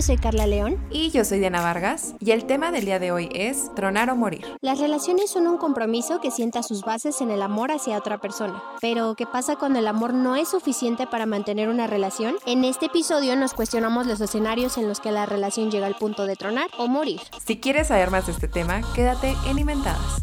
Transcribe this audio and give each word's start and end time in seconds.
Yo 0.00 0.06
soy 0.06 0.16
Carla 0.16 0.46
León. 0.46 0.78
Y 0.90 1.10
yo 1.10 1.26
soy 1.26 1.40
Diana 1.40 1.60
Vargas. 1.60 2.14
Y 2.20 2.30
el 2.30 2.46
tema 2.46 2.72
del 2.72 2.86
día 2.86 2.98
de 2.98 3.12
hoy 3.12 3.28
es 3.34 3.70
tronar 3.74 4.08
o 4.08 4.16
morir. 4.16 4.46
Las 4.62 4.78
relaciones 4.78 5.30
son 5.30 5.46
un 5.46 5.58
compromiso 5.58 6.22
que 6.22 6.30
sienta 6.30 6.62
sus 6.62 6.80
bases 6.80 7.20
en 7.20 7.30
el 7.30 7.42
amor 7.42 7.70
hacia 7.70 7.98
otra 7.98 8.16
persona. 8.16 8.62
Pero, 8.80 9.14
¿qué 9.14 9.26
pasa 9.26 9.56
cuando 9.56 9.78
el 9.78 9.86
amor 9.86 10.14
no 10.14 10.36
es 10.36 10.48
suficiente 10.48 11.06
para 11.06 11.26
mantener 11.26 11.68
una 11.68 11.86
relación? 11.86 12.36
En 12.46 12.64
este 12.64 12.86
episodio 12.86 13.36
nos 13.36 13.52
cuestionamos 13.52 14.06
los 14.06 14.22
escenarios 14.22 14.78
en 14.78 14.88
los 14.88 15.00
que 15.00 15.12
la 15.12 15.26
relación 15.26 15.70
llega 15.70 15.86
al 15.86 15.96
punto 15.96 16.24
de 16.24 16.34
tronar 16.34 16.68
o 16.78 16.86
morir. 16.86 17.20
Si 17.44 17.60
quieres 17.60 17.88
saber 17.88 18.10
más 18.10 18.24
de 18.24 18.32
este 18.32 18.48
tema, 18.48 18.80
quédate 18.94 19.36
en 19.50 19.58
Inventadas. 19.58 20.22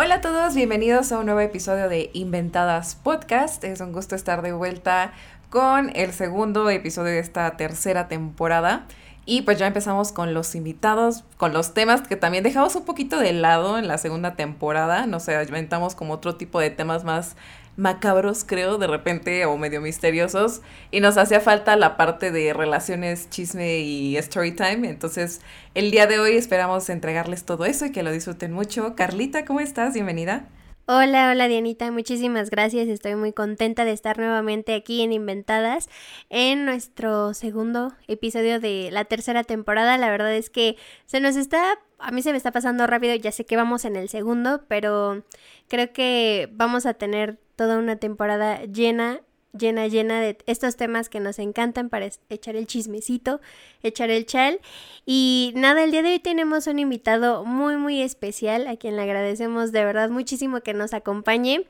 Hola 0.00 0.14
a 0.14 0.20
todos, 0.20 0.54
bienvenidos 0.54 1.10
a 1.10 1.18
un 1.18 1.26
nuevo 1.26 1.40
episodio 1.40 1.88
de 1.88 2.10
Inventadas 2.12 2.94
Podcast. 2.94 3.64
Es 3.64 3.80
un 3.80 3.90
gusto 3.90 4.14
estar 4.14 4.42
de 4.42 4.52
vuelta 4.52 5.12
con 5.50 5.90
el 5.96 6.12
segundo 6.12 6.70
episodio 6.70 7.10
de 7.10 7.18
esta 7.18 7.56
tercera 7.56 8.06
temporada. 8.06 8.86
Y 9.26 9.42
pues 9.42 9.58
ya 9.58 9.66
empezamos 9.66 10.12
con 10.12 10.34
los 10.34 10.54
invitados, 10.54 11.24
con 11.36 11.52
los 11.52 11.74
temas 11.74 12.02
que 12.02 12.14
también 12.14 12.44
dejamos 12.44 12.76
un 12.76 12.84
poquito 12.84 13.18
de 13.18 13.32
lado 13.32 13.76
en 13.76 13.88
la 13.88 13.98
segunda 13.98 14.36
temporada. 14.36 15.06
No 15.06 15.18
sé, 15.18 15.42
inventamos 15.42 15.96
como 15.96 16.14
otro 16.14 16.36
tipo 16.36 16.60
de 16.60 16.70
temas 16.70 17.02
más 17.02 17.34
macabros, 17.78 18.44
creo, 18.44 18.76
de 18.76 18.88
repente, 18.88 19.46
o 19.46 19.56
medio 19.56 19.80
misteriosos. 19.80 20.60
Y 20.90 21.00
nos 21.00 21.16
hacía 21.16 21.40
falta 21.40 21.76
la 21.76 21.96
parte 21.96 22.30
de 22.32 22.52
relaciones, 22.52 23.30
chisme 23.30 23.78
y 23.78 24.16
story 24.18 24.52
time. 24.52 24.88
Entonces, 24.88 25.40
el 25.74 25.90
día 25.90 26.06
de 26.06 26.18
hoy 26.18 26.32
esperamos 26.32 26.90
entregarles 26.90 27.44
todo 27.44 27.64
eso 27.64 27.86
y 27.86 27.92
que 27.92 28.02
lo 28.02 28.12
disfruten 28.12 28.52
mucho. 28.52 28.94
Carlita, 28.96 29.44
¿cómo 29.44 29.60
estás? 29.60 29.94
Bienvenida. 29.94 30.48
Hola, 30.90 31.30
hola 31.30 31.48
Dianita, 31.48 31.92
muchísimas 31.92 32.48
gracias. 32.48 32.88
Estoy 32.88 33.14
muy 33.14 33.34
contenta 33.34 33.84
de 33.84 33.92
estar 33.92 34.16
nuevamente 34.16 34.74
aquí 34.74 35.02
en 35.02 35.12
Inventadas 35.12 35.90
en 36.30 36.64
nuestro 36.64 37.34
segundo 37.34 37.92
episodio 38.06 38.58
de 38.58 38.88
la 38.90 39.04
tercera 39.04 39.44
temporada. 39.44 39.98
La 39.98 40.10
verdad 40.10 40.34
es 40.34 40.48
que 40.48 40.76
se 41.04 41.20
nos 41.20 41.36
está, 41.36 41.78
a 41.98 42.10
mí 42.10 42.22
se 42.22 42.30
me 42.30 42.38
está 42.38 42.52
pasando 42.52 42.86
rápido, 42.86 43.14
ya 43.16 43.32
sé 43.32 43.44
que 43.44 43.56
vamos 43.56 43.84
en 43.84 43.96
el 43.96 44.08
segundo, 44.08 44.64
pero 44.66 45.24
creo 45.68 45.92
que 45.92 46.48
vamos 46.54 46.86
a 46.86 46.94
tener 46.94 47.38
toda 47.58 47.76
una 47.76 47.96
temporada 47.96 48.62
llena, 48.66 49.20
llena, 49.52 49.88
llena 49.88 50.20
de 50.20 50.38
estos 50.46 50.76
temas 50.76 51.08
que 51.08 51.18
nos 51.18 51.40
encantan 51.40 51.88
para 51.88 52.08
echar 52.28 52.54
el 52.54 52.68
chismecito, 52.68 53.40
echar 53.82 54.10
el 54.10 54.26
chal. 54.26 54.60
Y 55.04 55.52
nada, 55.56 55.82
el 55.82 55.90
día 55.90 56.02
de 56.02 56.12
hoy 56.12 56.18
tenemos 56.20 56.68
un 56.68 56.78
invitado 56.78 57.44
muy, 57.44 57.76
muy 57.76 58.00
especial 58.00 58.68
a 58.68 58.76
quien 58.76 58.94
le 58.94 59.02
agradecemos 59.02 59.72
de 59.72 59.84
verdad 59.84 60.08
muchísimo 60.08 60.60
que 60.60 60.72
nos 60.72 60.94
acompañe 60.94 61.66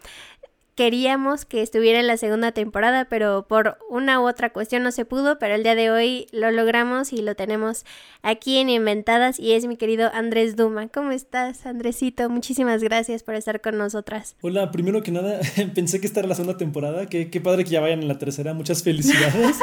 queríamos 0.79 1.45
que 1.45 1.61
estuviera 1.61 1.99
en 1.99 2.07
la 2.07 2.17
segunda 2.17 2.53
temporada, 2.53 3.07
pero 3.07 3.49
por 3.49 3.79
una 3.91 4.21
u 4.21 4.29
otra 4.29 4.53
cuestión 4.53 4.85
no 4.85 4.93
se 4.93 5.05
pudo, 5.05 5.37
pero 5.41 5.57
el 5.57 5.65
día 5.65 5.75
de 5.75 5.91
hoy 5.91 6.29
lo 6.31 6.53
logramos 6.53 7.13
y 7.13 7.21
lo 7.21 7.35
tenemos 7.35 7.85
aquí 8.23 8.59
en 8.59 8.71
Inventadas 8.71 9.41
y 9.41 9.55
es 9.55 9.67
mi 9.67 9.77
querido 9.77 10.09
Andrés 10.15 10.55
Duma. 10.55 10.87
¿Cómo 10.87 11.11
estás, 11.11 11.67
Andresito? 11.67 12.31
Muchísimas 12.31 12.81
gracias 12.81 13.25
por 13.25 13.35
estar 13.35 13.61
con 13.61 13.77
nosotras. 13.77 14.37
Hola, 14.41 14.71
primero 14.71 15.03
que 15.03 15.11
nada, 15.11 15.41
pensé 15.75 16.01
que 16.01 16.07
esta 16.07 16.21
era 16.21 16.29
la 16.29 16.37
segunda 16.37 16.57
temporada, 16.57 17.07
qué, 17.07 17.29
qué 17.29 17.41
padre 17.41 17.65
que 17.65 17.71
ya 17.71 17.81
vayan 17.81 18.03
en 18.03 18.07
la 18.07 18.19
tercera, 18.19 18.55
muchas 18.55 18.85
felicidades. 18.85 19.57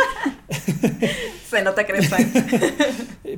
se 1.56 1.64
nota 1.64 1.86
que 1.86 1.94
eres 1.94 2.10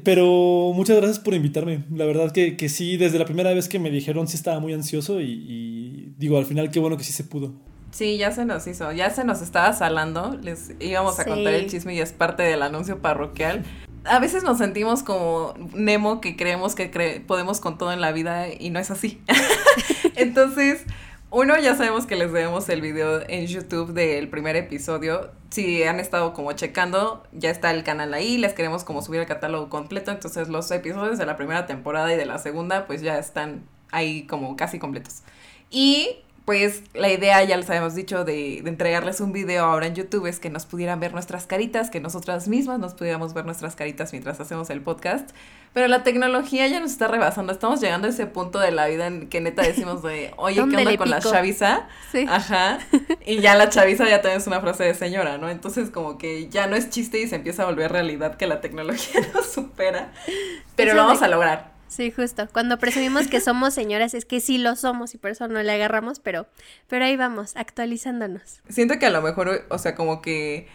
Pero 0.03 0.71
muchas 0.73 0.97
gracias 0.97 1.19
por 1.19 1.35
invitarme. 1.35 1.83
La 1.93 2.05
verdad 2.05 2.31
que, 2.31 2.57
que, 2.57 2.67
sí, 2.67 2.97
desde 2.97 3.19
la 3.19 3.25
primera 3.25 3.53
vez 3.53 3.69
que 3.69 3.77
me 3.77 3.91
dijeron 3.91 4.27
sí 4.27 4.35
estaba 4.35 4.59
muy 4.59 4.73
ansioso 4.73 5.21
y, 5.21 5.25
y 5.25 6.13
digo, 6.17 6.37
al 6.39 6.45
final 6.45 6.71
qué 6.71 6.79
bueno 6.79 6.97
que 6.97 7.03
sí 7.03 7.13
se 7.13 7.23
pudo. 7.23 7.53
Sí, 7.91 8.17
ya 8.17 8.31
se 8.31 8.43
nos 8.43 8.65
hizo, 8.65 8.91
ya 8.91 9.11
se 9.11 9.23
nos 9.23 9.41
estaba 9.41 9.71
salando, 9.73 10.37
les 10.41 10.71
íbamos 10.79 11.19
a 11.19 11.25
contar 11.25 11.53
el 11.53 11.69
chisme 11.69 11.93
y 11.95 11.99
es 11.99 12.11
parte 12.11 12.43
del 12.43 12.63
anuncio 12.63 13.01
parroquial. 13.01 13.63
A 14.03 14.19
veces 14.19 14.43
nos 14.43 14.57
sentimos 14.57 15.03
como 15.03 15.53
Nemo 15.73 16.19
que 16.19 16.35
creemos 16.35 16.75
que 16.75 17.23
podemos 17.25 17.59
con 17.59 17.77
todo 17.77 17.91
en 17.93 18.01
la 18.01 18.11
vida 18.11 18.47
y 18.51 18.71
no 18.71 18.79
es 18.79 18.89
así. 18.89 19.21
Entonces, 20.15 20.83
uno, 21.29 21.57
ya 21.59 21.75
sabemos 21.75 22.05
que 22.05 22.15
les 22.15 22.31
debemos 22.31 22.69
el 22.69 22.81
video 22.81 23.21
en 23.27 23.47
YouTube 23.47 23.91
del 23.93 24.29
primer 24.29 24.55
episodio. 24.55 25.31
Si 25.49 25.83
han 25.83 25.99
estado 25.99 26.33
como 26.33 26.53
checando, 26.53 27.23
ya 27.33 27.49
está 27.49 27.71
el 27.71 27.83
canal 27.83 28.13
ahí, 28.13 28.37
les 28.37 28.53
queremos 28.53 28.85
como 28.85 29.01
subir 29.01 29.19
el 29.19 29.27
catálogo 29.27 29.69
completo. 29.69 30.11
Entonces 30.11 30.47
los 30.47 30.71
episodios 30.71 31.17
de 31.17 31.25
la 31.25 31.35
primera 31.35 31.65
temporada 31.65 32.13
y 32.13 32.17
de 32.17 32.25
la 32.25 32.37
segunda 32.37 32.87
pues 32.87 33.01
ya 33.01 33.17
están 33.19 33.67
ahí 33.91 34.25
como 34.25 34.55
casi 34.55 34.79
completos. 34.79 35.23
Y 35.69 36.23
pues 36.47 36.81
la 36.93 37.11
idea, 37.11 37.43
ya 37.43 37.57
les 37.57 37.69
habíamos 37.69 37.93
dicho, 37.93 38.23
de, 38.23 38.59
entregarles 38.59 39.19
un 39.19 39.33
video 39.33 39.65
ahora 39.65 39.85
en 39.85 39.95
YouTube 39.95 40.27
es 40.27 40.39
que 40.39 40.49
nos 40.49 40.65
pudieran 40.65 40.97
ver 40.97 41.11
nuestras 41.11 41.45
caritas, 41.45 41.89
que 41.89 41.99
nosotras 41.99 42.47
mismas 42.47 42.79
nos 42.79 42.93
pudiéramos 42.93 43.33
ver 43.33 43.43
nuestras 43.43 43.75
caritas 43.75 44.13
mientras 44.13 44.39
hacemos 44.39 44.69
el 44.69 44.79
podcast. 44.79 45.29
Pero 45.73 45.89
la 45.89 46.03
tecnología 46.03 46.65
ya 46.67 46.79
nos 46.79 46.91
está 46.91 47.09
rebasando. 47.09 47.51
Estamos 47.51 47.81
llegando 47.81 48.07
a 48.07 48.11
ese 48.11 48.27
punto 48.27 48.59
de 48.59 48.71
la 48.71 48.87
vida 48.87 49.07
en 49.07 49.27
que 49.27 49.41
neta 49.41 49.61
decimos 49.61 50.01
de, 50.03 50.31
oye, 50.37 50.55
¿qué 50.55 50.61
onda 50.61 50.95
con 50.95 51.09
la 51.09 51.19
chaviza? 51.19 51.89
Sí. 52.13 52.25
Ajá. 52.29 52.79
Y 53.25 53.41
ya 53.41 53.55
la 53.55 53.67
chaviza 53.67 54.07
ya 54.07 54.21
también 54.21 54.39
es 54.39 54.47
una 54.47 54.61
frase 54.61 54.85
de 54.85 54.93
señora, 54.93 55.37
¿no? 55.37 55.49
Entonces 55.49 55.89
como 55.89 56.17
que 56.17 56.47
ya 56.47 56.65
no 56.67 56.77
es 56.77 56.89
chiste 56.89 57.19
y 57.19 57.27
se 57.27 57.35
empieza 57.35 57.63
a 57.63 57.65
volver 57.65 57.91
realidad 57.91 58.37
que 58.37 58.47
la 58.47 58.61
tecnología 58.61 59.19
nos 59.33 59.47
supera. 59.47 60.13
Pero 60.77 60.93
lo 60.93 61.03
vamos 61.03 61.21
a 61.21 61.27
lograr. 61.27 61.76
Sí, 61.87 62.11
justo. 62.11 62.47
Cuando 62.51 62.77
presumimos 62.77 63.27
que 63.27 63.39
somos 63.41 63.73
señoras 63.73 64.13
es 64.13 64.25
que 64.25 64.39
sí 64.39 64.57
lo 64.57 64.75
somos 64.75 65.13
y 65.13 65.17
por 65.17 65.31
eso 65.31 65.47
no 65.47 65.61
le 65.61 65.71
agarramos, 65.71 66.19
pero, 66.19 66.47
pero 66.87 67.05
ahí 67.05 67.15
vamos, 67.15 67.55
actualizándonos. 67.55 68.61
Siento 68.69 68.99
que 68.99 69.05
a 69.05 69.09
lo 69.09 69.21
mejor, 69.21 69.65
o 69.69 69.77
sea, 69.77 69.95
como 69.95 70.21
que 70.21 70.67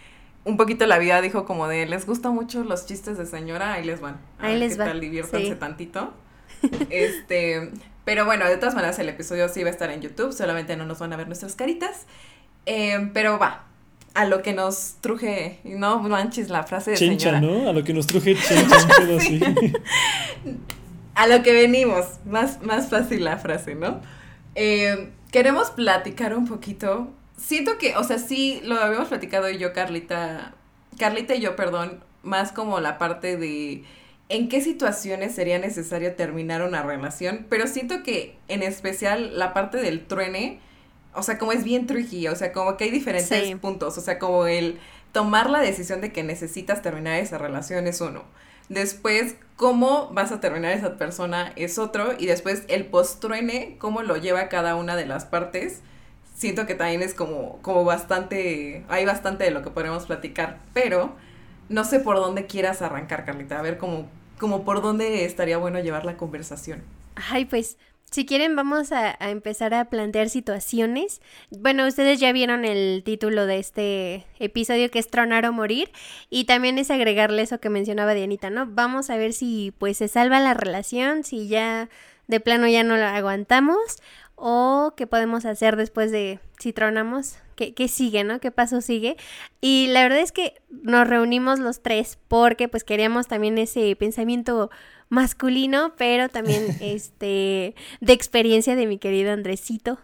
un 0.44 0.56
poquito 0.56 0.86
la 0.86 0.98
vida 0.98 1.20
dijo 1.20 1.44
como 1.44 1.68
de, 1.68 1.86
les 1.86 2.06
gustan 2.06 2.34
mucho 2.34 2.64
los 2.64 2.86
chistes 2.86 3.18
de 3.18 3.26
señora, 3.26 3.74
ahí 3.74 3.84
les 3.84 4.00
van. 4.00 4.20
ahí 4.38 4.58
les 4.58 4.76
van. 4.76 4.98
diviértanse 5.00 5.54
tantito. 5.56 6.14
este, 6.90 7.70
pero 8.04 8.24
bueno, 8.24 8.46
de 8.48 8.56
todas 8.56 8.74
maneras 8.74 8.98
el 8.98 9.08
episodio 9.08 9.48
sí 9.48 9.62
va 9.62 9.68
a 9.68 9.72
estar 9.72 9.90
en 9.90 10.00
YouTube, 10.00 10.32
solamente 10.32 10.76
no 10.76 10.86
nos 10.86 10.98
van 10.98 11.12
a 11.12 11.16
ver 11.16 11.26
nuestras 11.26 11.54
caritas. 11.54 12.06
Eh, 12.66 13.10
pero 13.12 13.38
va, 13.38 13.64
a 14.14 14.24
lo 14.24 14.42
que 14.42 14.52
nos 14.52 14.96
truje, 15.00 15.60
no 15.64 16.00
manches 16.00 16.48
la 16.48 16.64
frase 16.64 16.92
de 16.92 16.96
chencha, 16.96 17.40
¿no? 17.40 17.68
A 17.68 17.72
lo 17.72 17.82
que 17.84 17.92
nos 17.92 18.06
truje 18.06 18.36
chencha, 18.48 18.76
un 19.02 19.18
así. 19.18 19.40
A 21.14 21.26
lo 21.26 21.42
que 21.42 21.52
venimos, 21.52 22.06
más, 22.24 22.62
más 22.62 22.88
fácil 22.88 23.24
la 23.24 23.38
frase, 23.38 23.74
¿no? 23.74 24.00
Eh, 24.54 25.10
queremos 25.30 25.70
platicar 25.70 26.36
un 26.36 26.46
poquito. 26.46 27.08
Siento 27.36 27.78
que, 27.78 27.96
o 27.96 28.04
sea, 28.04 28.18
sí, 28.18 28.60
lo 28.64 28.76
habíamos 28.76 29.08
platicado 29.08 29.50
yo, 29.50 29.72
Carlita, 29.72 30.54
Carlita 30.98 31.34
y 31.34 31.40
yo, 31.40 31.56
perdón, 31.56 32.02
más 32.22 32.52
como 32.52 32.80
la 32.80 32.98
parte 32.98 33.36
de 33.36 33.84
en 34.28 34.48
qué 34.48 34.62
situaciones 34.62 35.34
sería 35.34 35.58
necesario 35.58 36.14
terminar 36.14 36.62
una 36.62 36.82
relación, 36.82 37.46
pero 37.50 37.66
siento 37.66 38.02
que 38.02 38.36
en 38.48 38.62
especial 38.62 39.38
la 39.38 39.52
parte 39.52 39.78
del 39.78 40.06
truene, 40.06 40.58
o 41.14 41.22
sea, 41.22 41.36
como 41.36 41.52
es 41.52 41.64
bien 41.64 41.86
tricky, 41.86 42.28
o 42.28 42.36
sea, 42.36 42.52
como 42.52 42.78
que 42.78 42.84
hay 42.84 42.90
diferentes 42.90 43.54
puntos, 43.56 43.98
o 43.98 44.00
sea, 44.00 44.18
como 44.18 44.46
el 44.46 44.78
tomar 45.12 45.50
la 45.50 45.60
decisión 45.60 46.00
de 46.00 46.12
que 46.12 46.22
necesitas 46.22 46.80
terminar 46.80 47.18
esa 47.18 47.36
relación 47.36 47.86
es 47.86 48.00
uno. 48.00 48.24
Después, 48.72 49.36
cómo 49.56 50.08
vas 50.12 50.32
a 50.32 50.40
terminar 50.40 50.72
esa 50.72 50.96
persona 50.96 51.52
es 51.56 51.78
otro. 51.78 52.14
Y 52.18 52.26
después, 52.26 52.64
el 52.68 52.86
postruene, 52.86 53.76
cómo 53.78 54.02
lo 54.02 54.16
lleva 54.16 54.48
cada 54.48 54.76
una 54.76 54.96
de 54.96 55.04
las 55.06 55.26
partes. 55.26 55.80
Siento 56.34 56.66
que 56.66 56.74
también 56.74 57.02
es 57.02 57.12
como, 57.12 57.58
como 57.60 57.84
bastante, 57.84 58.84
hay 58.88 59.04
bastante 59.04 59.44
de 59.44 59.50
lo 59.50 59.62
que 59.62 59.70
podemos 59.70 60.06
platicar. 60.06 60.58
Pero 60.72 61.14
no 61.68 61.84
sé 61.84 62.00
por 62.00 62.16
dónde 62.16 62.46
quieras 62.46 62.80
arrancar, 62.80 63.26
Carlita. 63.26 63.58
A 63.58 63.62
ver, 63.62 63.76
como, 63.76 64.08
como 64.38 64.64
por 64.64 64.80
dónde 64.80 65.26
estaría 65.26 65.58
bueno 65.58 65.78
llevar 65.80 66.06
la 66.06 66.16
conversación. 66.16 66.82
Ay, 67.14 67.44
pues 67.44 67.76
si 68.12 68.26
quieren, 68.26 68.54
vamos 68.54 68.92
a, 68.92 69.16
empezar 69.20 69.72
a 69.72 69.86
plantear 69.86 70.28
situaciones. 70.28 71.22
Bueno, 71.50 71.86
ustedes 71.86 72.20
ya 72.20 72.30
vieron 72.32 72.66
el 72.66 73.02
título 73.04 73.46
de 73.46 73.58
este 73.58 74.26
episodio 74.38 74.90
que 74.90 74.98
es 74.98 75.08
Tronar 75.08 75.46
o 75.46 75.52
Morir. 75.52 75.90
Y 76.28 76.44
también 76.44 76.76
es 76.76 76.90
agregarle 76.90 77.40
eso 77.40 77.58
que 77.58 77.70
mencionaba 77.70 78.12
Dianita, 78.12 78.50
¿no? 78.50 78.66
Vamos 78.66 79.08
a 79.08 79.16
ver 79.16 79.32
si 79.32 79.72
pues 79.78 79.96
se 79.96 80.08
salva 80.08 80.40
la 80.40 80.52
relación, 80.52 81.24
si 81.24 81.48
ya 81.48 81.88
de 82.26 82.40
plano 82.40 82.68
ya 82.68 82.84
no 82.84 82.98
la 82.98 83.16
aguantamos. 83.16 83.78
O 84.34 84.92
qué 84.94 85.06
podemos 85.06 85.46
hacer 85.46 85.76
después 85.76 86.10
de 86.10 86.38
si 86.58 86.74
tronamos, 86.74 87.38
qué, 87.56 87.72
qué 87.72 87.88
sigue, 87.88 88.24
¿no? 88.24 88.40
¿Qué 88.40 88.50
paso 88.50 88.82
sigue? 88.82 89.16
Y 89.62 89.86
la 89.88 90.02
verdad 90.02 90.18
es 90.18 90.32
que 90.32 90.60
nos 90.68 91.08
reunimos 91.08 91.60
los 91.60 91.80
tres 91.80 92.18
porque 92.28 92.68
pues 92.68 92.84
queríamos 92.84 93.26
también 93.26 93.56
ese 93.56 93.96
pensamiento 93.96 94.70
masculino, 95.12 95.92
pero 95.98 96.30
también 96.30 96.64
este 96.80 97.74
de 98.00 98.12
experiencia 98.12 98.74
de 98.74 98.86
mi 98.86 98.98
querido 98.98 99.30
Andresito 99.30 99.98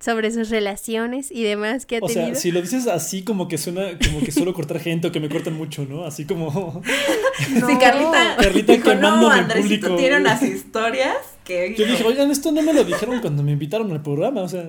sobre 0.00 0.32
sus 0.32 0.50
relaciones 0.50 1.30
y 1.30 1.44
demás 1.44 1.86
que 1.86 1.96
ha 1.96 2.00
tenido. 2.00 2.22
O 2.22 2.24
sea, 2.26 2.34
si 2.34 2.50
lo 2.50 2.60
dices 2.60 2.88
así 2.88 3.22
como 3.22 3.46
que 3.46 3.56
suena 3.56 3.96
como 4.04 4.20
que 4.20 4.32
suelo 4.32 4.52
cortar 4.52 4.80
gente 4.80 5.06
o 5.06 5.12
que 5.12 5.20
me 5.20 5.28
cortan 5.28 5.54
mucho, 5.54 5.86
¿no? 5.88 6.04
Así 6.04 6.26
como 6.26 6.82
Sí, 7.38 7.78
Carlita, 7.80 8.36
Carlita 8.42 8.76
quemándome 8.78 9.20
no, 9.20 9.30
Andresito 9.30 9.86
público. 9.86 9.96
tiene 9.96 10.16
unas 10.18 10.42
historias 10.42 11.16
que 11.44 11.74
Yo 11.78 11.86
dije, 11.86 12.04
"Oigan, 12.04 12.30
esto 12.32 12.50
no 12.50 12.60
me 12.60 12.72
lo 12.72 12.82
dijeron 12.82 13.20
cuando 13.20 13.44
me 13.44 13.52
invitaron 13.52 13.90
al 13.92 14.02
programa", 14.02 14.42
o 14.42 14.48
sea. 14.48 14.68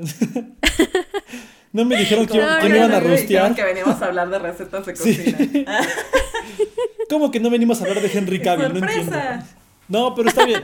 No 1.72 1.86
me 1.86 1.98
dijeron 1.98 2.26
que, 2.26 2.34
me 2.34 2.78
iban 2.78 2.92
a 2.92 3.00
rostear. 3.00 3.54
que 3.54 3.64
veníamos 3.64 4.02
a 4.02 4.06
hablar 4.06 4.30
de 4.30 4.40
recetas 4.40 4.88
de 4.88 4.94
cocina. 4.94 5.38
¿Cómo 7.10 7.30
que 7.30 7.40
no 7.40 7.52
venimos 7.52 7.80
a 7.82 7.86
hablar 7.86 8.02
de 8.02 8.10
Henry 8.12 8.40
Cavill? 8.40 8.74
No 8.74 8.80
entiendo. 8.80 9.16
No, 9.90 10.16
pero 10.16 10.30
está 10.30 10.46
bien. 10.46 10.62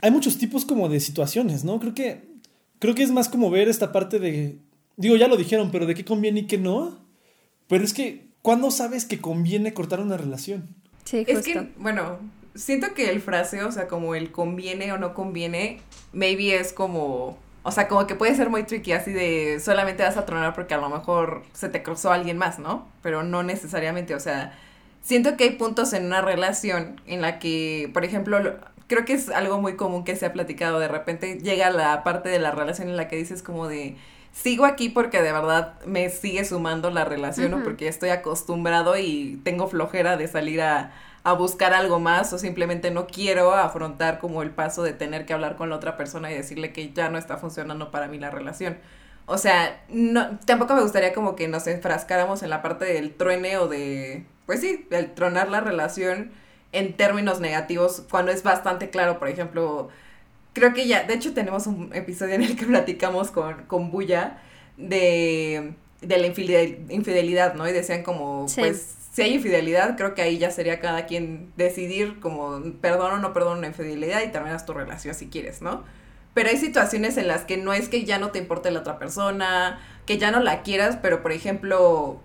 Hay 0.00 0.10
muchos 0.10 0.38
tipos 0.38 0.64
como 0.64 0.88
de 0.88 1.00
situaciones, 1.00 1.64
¿no? 1.64 1.78
Creo 1.78 1.94
que 1.94 2.28
creo 2.78 2.94
que 2.94 3.02
es 3.02 3.10
más 3.10 3.28
como 3.28 3.50
ver 3.50 3.68
esta 3.68 3.92
parte 3.92 4.18
de 4.18 4.58
digo, 4.96 5.16
ya 5.16 5.28
lo 5.28 5.36
dijeron, 5.36 5.70
pero 5.70 5.86
de 5.86 5.94
qué 5.94 6.04
conviene 6.04 6.40
y 6.40 6.46
qué 6.46 6.58
no. 6.58 6.98
Pero 7.68 7.84
es 7.84 7.92
que 7.92 8.28
¿cuándo 8.42 8.70
sabes 8.70 9.04
que 9.04 9.20
conviene 9.20 9.74
cortar 9.74 10.00
una 10.00 10.16
relación? 10.16 10.74
Sí, 11.04 11.24
justo. 11.24 11.38
Es 11.38 11.44
que, 11.46 11.72
bueno, 11.78 12.18
siento 12.54 12.94
que 12.94 13.10
el 13.10 13.20
fraseo, 13.20 13.68
o 13.68 13.72
sea, 13.72 13.88
como 13.88 14.14
el 14.14 14.32
conviene 14.32 14.92
o 14.92 14.98
no 14.98 15.14
conviene, 15.14 15.80
maybe 16.12 16.56
es 16.56 16.72
como 16.72 17.38
o 17.68 17.70
sea, 17.70 17.86
como 17.86 18.06
que 18.06 18.14
puede 18.14 18.34
ser 18.34 18.48
muy 18.48 18.62
tricky, 18.64 18.92
así 18.92 19.12
de 19.12 19.60
solamente 19.60 20.02
vas 20.02 20.16
a 20.16 20.24
tronar 20.24 20.54
porque 20.54 20.72
a 20.72 20.78
lo 20.78 20.88
mejor 20.88 21.42
se 21.52 21.68
te 21.68 21.82
cruzó 21.82 22.10
alguien 22.10 22.38
más, 22.38 22.58
¿no? 22.58 22.88
Pero 23.02 23.22
no 23.22 23.42
necesariamente, 23.42 24.14
o 24.14 24.20
sea, 24.20 24.58
siento 25.02 25.36
que 25.36 25.44
hay 25.44 25.50
puntos 25.50 25.92
en 25.92 26.06
una 26.06 26.20
relación 26.20 27.00
en 27.06 27.22
la 27.22 27.38
que, 27.38 27.90
por 27.92 28.04
ejemplo, 28.04 28.38
creo 28.88 29.04
que 29.04 29.12
es 29.12 29.28
algo 29.28 29.60
muy 29.60 29.76
común 29.76 30.04
que 30.04 30.16
se 30.16 30.26
ha 30.26 30.32
platicado, 30.32 30.78
de 30.80 30.88
repente 30.88 31.38
llega 31.38 31.70
la 31.70 32.02
parte 32.02 32.28
de 32.28 32.38
la 32.38 32.50
relación 32.50 32.88
en 32.88 32.96
la 32.96 33.08
que 33.08 33.16
dices 33.16 33.42
como 33.42 33.68
de, 33.68 33.96
sigo 34.32 34.64
aquí 34.64 34.88
porque 34.88 35.22
de 35.22 35.32
verdad 35.32 35.80
me 35.84 36.08
sigue 36.10 36.44
sumando 36.44 36.90
la 36.90 37.04
relación 37.04 37.54
o 37.54 37.62
porque 37.62 37.88
estoy 37.88 38.10
acostumbrado 38.10 38.96
y 38.96 39.40
tengo 39.44 39.68
flojera 39.68 40.16
de 40.16 40.28
salir 40.28 40.62
a, 40.62 40.92
a 41.24 41.32
buscar 41.32 41.74
algo 41.74 42.00
más 42.00 42.32
o 42.32 42.38
simplemente 42.38 42.90
no 42.90 43.06
quiero 43.06 43.54
afrontar 43.54 44.18
como 44.18 44.42
el 44.42 44.50
paso 44.50 44.82
de 44.82 44.92
tener 44.92 45.26
que 45.26 45.34
hablar 45.34 45.56
con 45.56 45.68
la 45.70 45.76
otra 45.76 45.96
persona 45.96 46.30
y 46.30 46.34
decirle 46.34 46.72
que 46.72 46.92
ya 46.92 47.08
no 47.10 47.18
está 47.18 47.36
funcionando 47.36 47.90
para 47.90 48.08
mí 48.08 48.18
la 48.18 48.30
relación. 48.30 48.78
O 49.26 49.36
sea, 49.36 49.84
no, 49.90 50.38
tampoco 50.46 50.74
me 50.74 50.82
gustaría 50.82 51.12
como 51.12 51.36
que 51.36 51.48
nos 51.48 51.66
enfrascáramos 51.66 52.42
en 52.42 52.48
la 52.48 52.62
parte 52.62 52.86
del 52.86 53.14
truene 53.14 53.58
o 53.58 53.68
de, 53.68 54.24
pues 54.48 54.62
sí, 54.62 54.88
el 54.90 55.12
tronar 55.12 55.50
la 55.50 55.60
relación 55.60 56.30
en 56.72 56.94
términos 56.94 57.38
negativos 57.38 58.02
cuando 58.10 58.32
es 58.32 58.42
bastante 58.42 58.88
claro, 58.88 59.18
por 59.18 59.28
ejemplo, 59.28 59.90
creo 60.54 60.72
que 60.72 60.88
ya, 60.88 61.02
de 61.02 61.12
hecho 61.12 61.34
tenemos 61.34 61.66
un 61.66 61.94
episodio 61.94 62.34
en 62.34 62.44
el 62.44 62.56
que 62.56 62.64
platicamos 62.66 63.30
con, 63.30 63.64
con 63.64 63.90
Buya 63.90 64.38
de, 64.78 65.74
de 66.00 66.16
la 66.16 66.26
infidelidad, 66.26 67.56
¿no? 67.56 67.68
Y 67.68 67.72
decían 67.72 68.02
como, 68.02 68.46
pues 68.56 68.94
si 69.12 69.20
hay 69.20 69.34
infidelidad, 69.34 69.98
creo 69.98 70.14
que 70.14 70.22
ahí 70.22 70.38
ya 70.38 70.50
sería 70.50 70.80
cada 70.80 71.04
quien 71.04 71.52
decidir 71.58 72.18
como 72.18 72.62
perdono 72.80 73.16
o 73.16 73.18
no 73.18 73.34
perdono 73.34 73.58
una 73.58 73.66
infidelidad 73.66 74.22
y 74.22 74.28
terminas 74.28 74.64
tu 74.64 74.72
relación 74.72 75.14
si 75.14 75.26
quieres, 75.26 75.60
¿no? 75.60 75.84
Pero 76.32 76.48
hay 76.48 76.56
situaciones 76.56 77.18
en 77.18 77.28
las 77.28 77.44
que 77.44 77.58
no 77.58 77.74
es 77.74 77.90
que 77.90 78.06
ya 78.06 78.18
no 78.18 78.30
te 78.30 78.38
importe 78.38 78.70
la 78.70 78.80
otra 78.80 78.98
persona, 78.98 79.78
que 80.06 80.16
ya 80.16 80.30
no 80.30 80.40
la 80.40 80.62
quieras, 80.62 80.96
pero 81.02 81.22
por 81.22 81.32
ejemplo, 81.32 82.22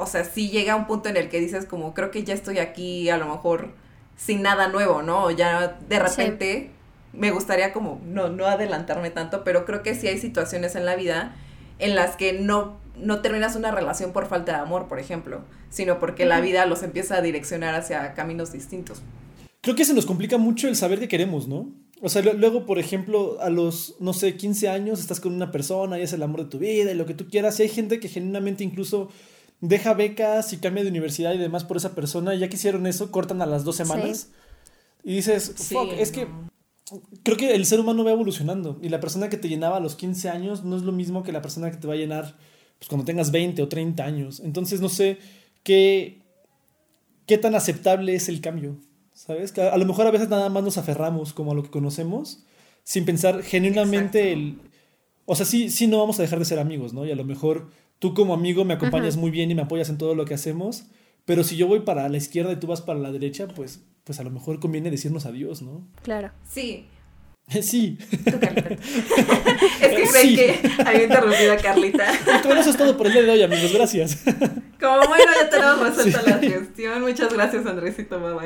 o 0.00 0.06
sea, 0.06 0.24
si 0.24 0.50
llega 0.50 0.76
un 0.76 0.86
punto 0.86 1.08
en 1.08 1.16
el 1.16 1.28
que 1.28 1.40
dices 1.40 1.66
como 1.66 1.94
creo 1.94 2.10
que 2.10 2.24
ya 2.24 2.34
estoy 2.34 2.58
aquí 2.58 3.08
a 3.10 3.16
lo 3.16 3.26
mejor 3.26 3.72
sin 4.16 4.42
nada 4.42 4.68
nuevo, 4.68 5.02
¿no? 5.02 5.24
O 5.24 5.30
ya 5.30 5.78
de 5.88 5.98
repente 5.98 6.70
me 7.12 7.30
gustaría 7.30 7.72
como 7.72 8.00
no, 8.04 8.28
no 8.28 8.46
adelantarme 8.46 9.10
tanto, 9.10 9.44
pero 9.44 9.64
creo 9.64 9.82
que 9.82 9.94
sí 9.94 10.08
hay 10.08 10.18
situaciones 10.18 10.74
en 10.76 10.86
la 10.86 10.96
vida 10.96 11.36
en 11.78 11.94
las 11.94 12.16
que 12.16 12.32
no 12.32 12.78
no 12.96 13.20
terminas 13.20 13.56
una 13.56 13.70
relación 13.70 14.12
por 14.12 14.26
falta 14.26 14.52
de 14.52 14.58
amor, 14.58 14.88
por 14.88 14.98
ejemplo, 14.98 15.42
sino 15.70 15.98
porque 15.98 16.26
la 16.26 16.40
vida 16.40 16.66
los 16.66 16.82
empieza 16.82 17.16
a 17.16 17.22
direccionar 17.22 17.74
hacia 17.74 18.14
caminos 18.14 18.52
distintos. 18.52 19.02
Creo 19.62 19.76
que 19.76 19.84
se 19.84 19.94
nos 19.94 20.06
complica 20.06 20.38
mucho 20.38 20.68
el 20.68 20.76
saber 20.76 20.98
qué 20.98 21.08
queremos, 21.08 21.48
¿no? 21.48 21.72
O 22.02 22.08
sea, 22.08 22.22
luego, 22.22 22.64
por 22.64 22.78
ejemplo, 22.78 23.38
a 23.42 23.50
los, 23.50 23.96
no 24.00 24.14
sé, 24.14 24.36
15 24.36 24.70
años 24.70 25.00
estás 25.00 25.20
con 25.20 25.34
una 25.34 25.50
persona 25.50 25.98
y 25.98 26.02
es 26.02 26.12
el 26.14 26.22
amor 26.22 26.44
de 26.44 26.50
tu 26.50 26.58
vida 26.58 26.90
y 26.90 26.94
lo 26.94 27.04
que 27.04 27.12
tú 27.12 27.28
quieras. 27.28 27.60
Y 27.60 27.64
hay 27.64 27.68
gente 27.68 28.00
que 28.00 28.08
genuinamente 28.08 28.64
incluso 28.64 29.10
deja 29.60 29.94
becas 29.94 30.52
y 30.52 30.58
cambia 30.58 30.82
de 30.82 30.90
universidad 30.90 31.32
y 31.34 31.38
demás 31.38 31.64
por 31.64 31.76
esa 31.76 31.94
persona. 31.94 32.34
Y 32.34 32.38
ya 32.38 32.48
que 32.48 32.56
hicieron 32.56 32.86
eso, 32.86 33.10
cortan 33.10 33.42
a 33.42 33.46
las 33.46 33.64
dos 33.64 33.76
semanas. 33.76 34.30
Y 35.02 35.16
dices, 35.16 35.54
fuck, 35.56 35.92
es 35.92 36.12
que 36.12 36.26
creo 37.22 37.36
que 37.36 37.54
el 37.54 37.66
ser 37.66 37.80
humano 37.80 38.04
va 38.04 38.10
evolucionando. 38.10 38.78
Y 38.82 38.88
la 38.88 39.00
persona 39.00 39.28
que 39.28 39.36
te 39.36 39.48
llenaba 39.48 39.76
a 39.76 39.80
los 39.80 39.96
15 39.96 40.28
años 40.28 40.64
no 40.64 40.76
es 40.76 40.82
lo 40.82 40.92
mismo 40.92 41.22
que 41.22 41.32
la 41.32 41.42
persona 41.42 41.70
que 41.70 41.76
te 41.76 41.86
va 41.86 41.94
a 41.94 41.98
llenar 41.98 42.36
pues, 42.78 42.88
cuando 42.88 43.04
tengas 43.04 43.30
20 43.30 43.62
o 43.62 43.68
30 43.68 44.04
años. 44.04 44.40
Entonces 44.40 44.80
no 44.80 44.88
sé 44.88 45.18
qué, 45.62 46.22
qué 47.26 47.38
tan 47.38 47.54
aceptable 47.54 48.14
es 48.14 48.28
el 48.28 48.40
cambio. 48.40 48.76
¿Sabes? 49.12 49.52
Que 49.52 49.60
a, 49.60 49.76
lo 49.76 49.84
mejor 49.84 50.06
a 50.06 50.10
veces 50.10 50.30
nada 50.30 50.48
más 50.48 50.64
nos 50.64 50.78
aferramos 50.78 51.34
como 51.34 51.52
a 51.52 51.54
lo 51.54 51.62
que 51.62 51.70
conocemos 51.70 52.42
sin 52.84 53.04
pensar 53.04 53.42
genuinamente 53.42 54.32
el... 54.32 54.58
O 55.26 55.36
sea, 55.36 55.44
sí, 55.44 55.68
sí 55.68 55.86
no 55.86 55.98
vamos 55.98 56.18
a 56.18 56.22
dejar 56.22 56.38
de 56.38 56.46
ser 56.46 56.58
amigos, 56.58 56.94
¿no? 56.94 57.04
Y 57.04 57.12
a 57.12 57.16
lo 57.16 57.24
mejor 57.24 57.68
tú 58.00 58.12
como 58.12 58.34
amigo 58.34 58.64
me 58.64 58.74
acompañas 58.74 59.16
muy 59.16 59.30
bien 59.30 59.52
y 59.52 59.54
me 59.54 59.62
apoyas 59.62 59.88
en 59.88 59.98
todo 59.98 60.16
lo 60.16 60.24
que 60.24 60.34
hacemos, 60.34 60.86
pero 61.24 61.44
si 61.44 61.56
yo 61.56 61.68
voy 61.68 61.80
para 61.80 62.08
la 62.08 62.16
izquierda 62.16 62.52
y 62.52 62.56
tú 62.56 62.66
vas 62.66 62.82
para 62.82 62.98
la 62.98 63.12
derecha, 63.12 63.46
pues, 63.46 63.84
pues 64.02 64.18
a 64.18 64.24
lo 64.24 64.30
mejor 64.30 64.58
conviene 64.58 64.90
decirnos 64.90 65.24
adiós, 65.24 65.62
¿no? 65.62 65.86
Claro. 66.02 66.32
Sí, 66.48 66.88
Sí. 67.62 67.98
es 68.10 68.20
que 69.90 70.08
creí 70.12 70.36
que 70.36 70.60
había 70.84 71.02
interrumpido 71.04 71.52
a 71.52 71.56
Carlita. 71.56 72.06
Con 72.42 72.56
eso 72.56 72.70
es 72.70 72.76
todo 72.76 72.96
por 72.96 73.06
el 73.08 73.12
día 73.12 73.22
de 73.22 73.30
hoy, 73.30 73.42
amigos. 73.42 73.72
Gracias. 73.72 74.22
Como 74.80 75.08
bueno, 75.08 75.32
ya 75.40 75.50
tenemos 75.50 75.80
resuelta 75.80 76.22
la 76.22 76.38
gestión. 76.38 77.02
Muchas 77.02 77.32
gracias, 77.32 77.66
Andresito 77.66 78.18
mamá. 78.20 78.42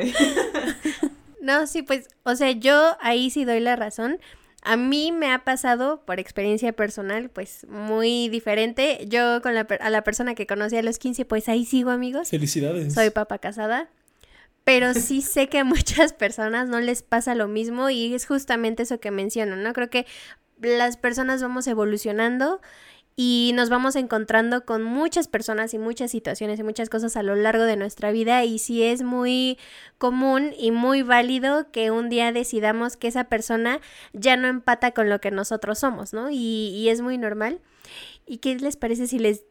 No, 1.41 1.67
sí, 1.67 1.83
pues, 1.83 2.09
o 2.23 2.35
sea, 2.35 2.51
yo 2.53 2.97
ahí 3.01 3.31
sí 3.31 3.45
doy 3.45 3.61
la 3.61 3.77
razón. 3.77 4.19
A 4.65 4.77
mí 4.77 5.13
me 5.13 5.31
ha 5.31 5.45
pasado, 5.45 6.03
por 6.05 6.19
experiencia 6.19 6.73
personal, 6.73 7.31
pues 7.31 7.67
muy 7.69 8.29
diferente. 8.31 9.07
Yo 9.09 9.41
con 9.43 9.55
la, 9.55 9.67
a 9.81 9.91
la 9.91 10.03
persona 10.03 10.35
que 10.35 10.47
conocí 10.47 10.77
a 10.77 10.83
los 10.83 10.99
15, 10.99 11.25
pues 11.27 11.49
ahí 11.49 11.65
sigo, 11.65 11.91
amigos. 11.91 12.31
Felicidades. 12.31 12.95
Soy 12.95 13.11
papa 13.11 13.39
casada 13.39 13.91
pero 14.65 14.95
sí 14.95 15.21
sé 15.23 15.49
que 15.49 15.59
a 15.59 15.65
muchas 15.65 16.13
personas 16.13 16.69
no 16.69 16.81
les 16.81 17.03
pasa 17.03 17.35
lo 17.35 17.47
mismo 17.47 17.91
y 17.91 18.15
es 18.15 18.27
justamente 18.27 18.83
eso 18.83 18.99
que 18.99 19.11
menciono, 19.11 19.57
¿no? 19.57 19.73
Creo 19.73 19.91
que 19.91 20.07
las 20.61 20.97
personas 20.97 21.43
vamos 21.43 21.67
evolucionando 21.67 22.61
y 23.17 23.53
nos 23.55 23.71
vamos 23.71 23.97
encontrando 23.97 24.65
con 24.65 24.83
muchas 24.83 25.29
personas 25.29 25.73
y 25.75 25.79
muchas 25.79 26.11
situaciones 26.11 26.59
y 26.59 26.63
muchas 26.63 26.91
cosas 26.91 27.17
a 27.17 27.23
lo 27.23 27.37
largo 27.37 27.65
de 27.65 27.77
nuestra 27.77 28.11
vida 28.11 28.45
y 28.45 28.59
sí 28.59 28.83
es 28.83 29.03
muy 29.03 29.59
común 29.99 30.53
y 30.59 30.73
muy 30.73 31.03
válido 31.03 31.71
que 31.71 31.91
un 31.91 32.09
día 32.09 32.33
decidamos 32.33 32.97
que 32.97 33.09
esa 33.09 33.25
persona 33.25 33.81
ya 34.13 34.37
no 34.37 34.49
empata 34.49 34.93
con 34.93 35.09
lo 35.09 35.21
que 35.21 35.31
nosotros 35.31 35.79
somos, 35.79 36.13
¿no? 36.13 36.31
Y, 36.31 36.73
y 36.75 36.89
es 36.89 37.01
muy 37.01 37.19
normal. 37.19 37.61
¿Y 38.27 38.39
qué 38.39 38.57
les 38.57 38.77
parece 38.77 39.07
si 39.07 39.19
les 39.19 39.45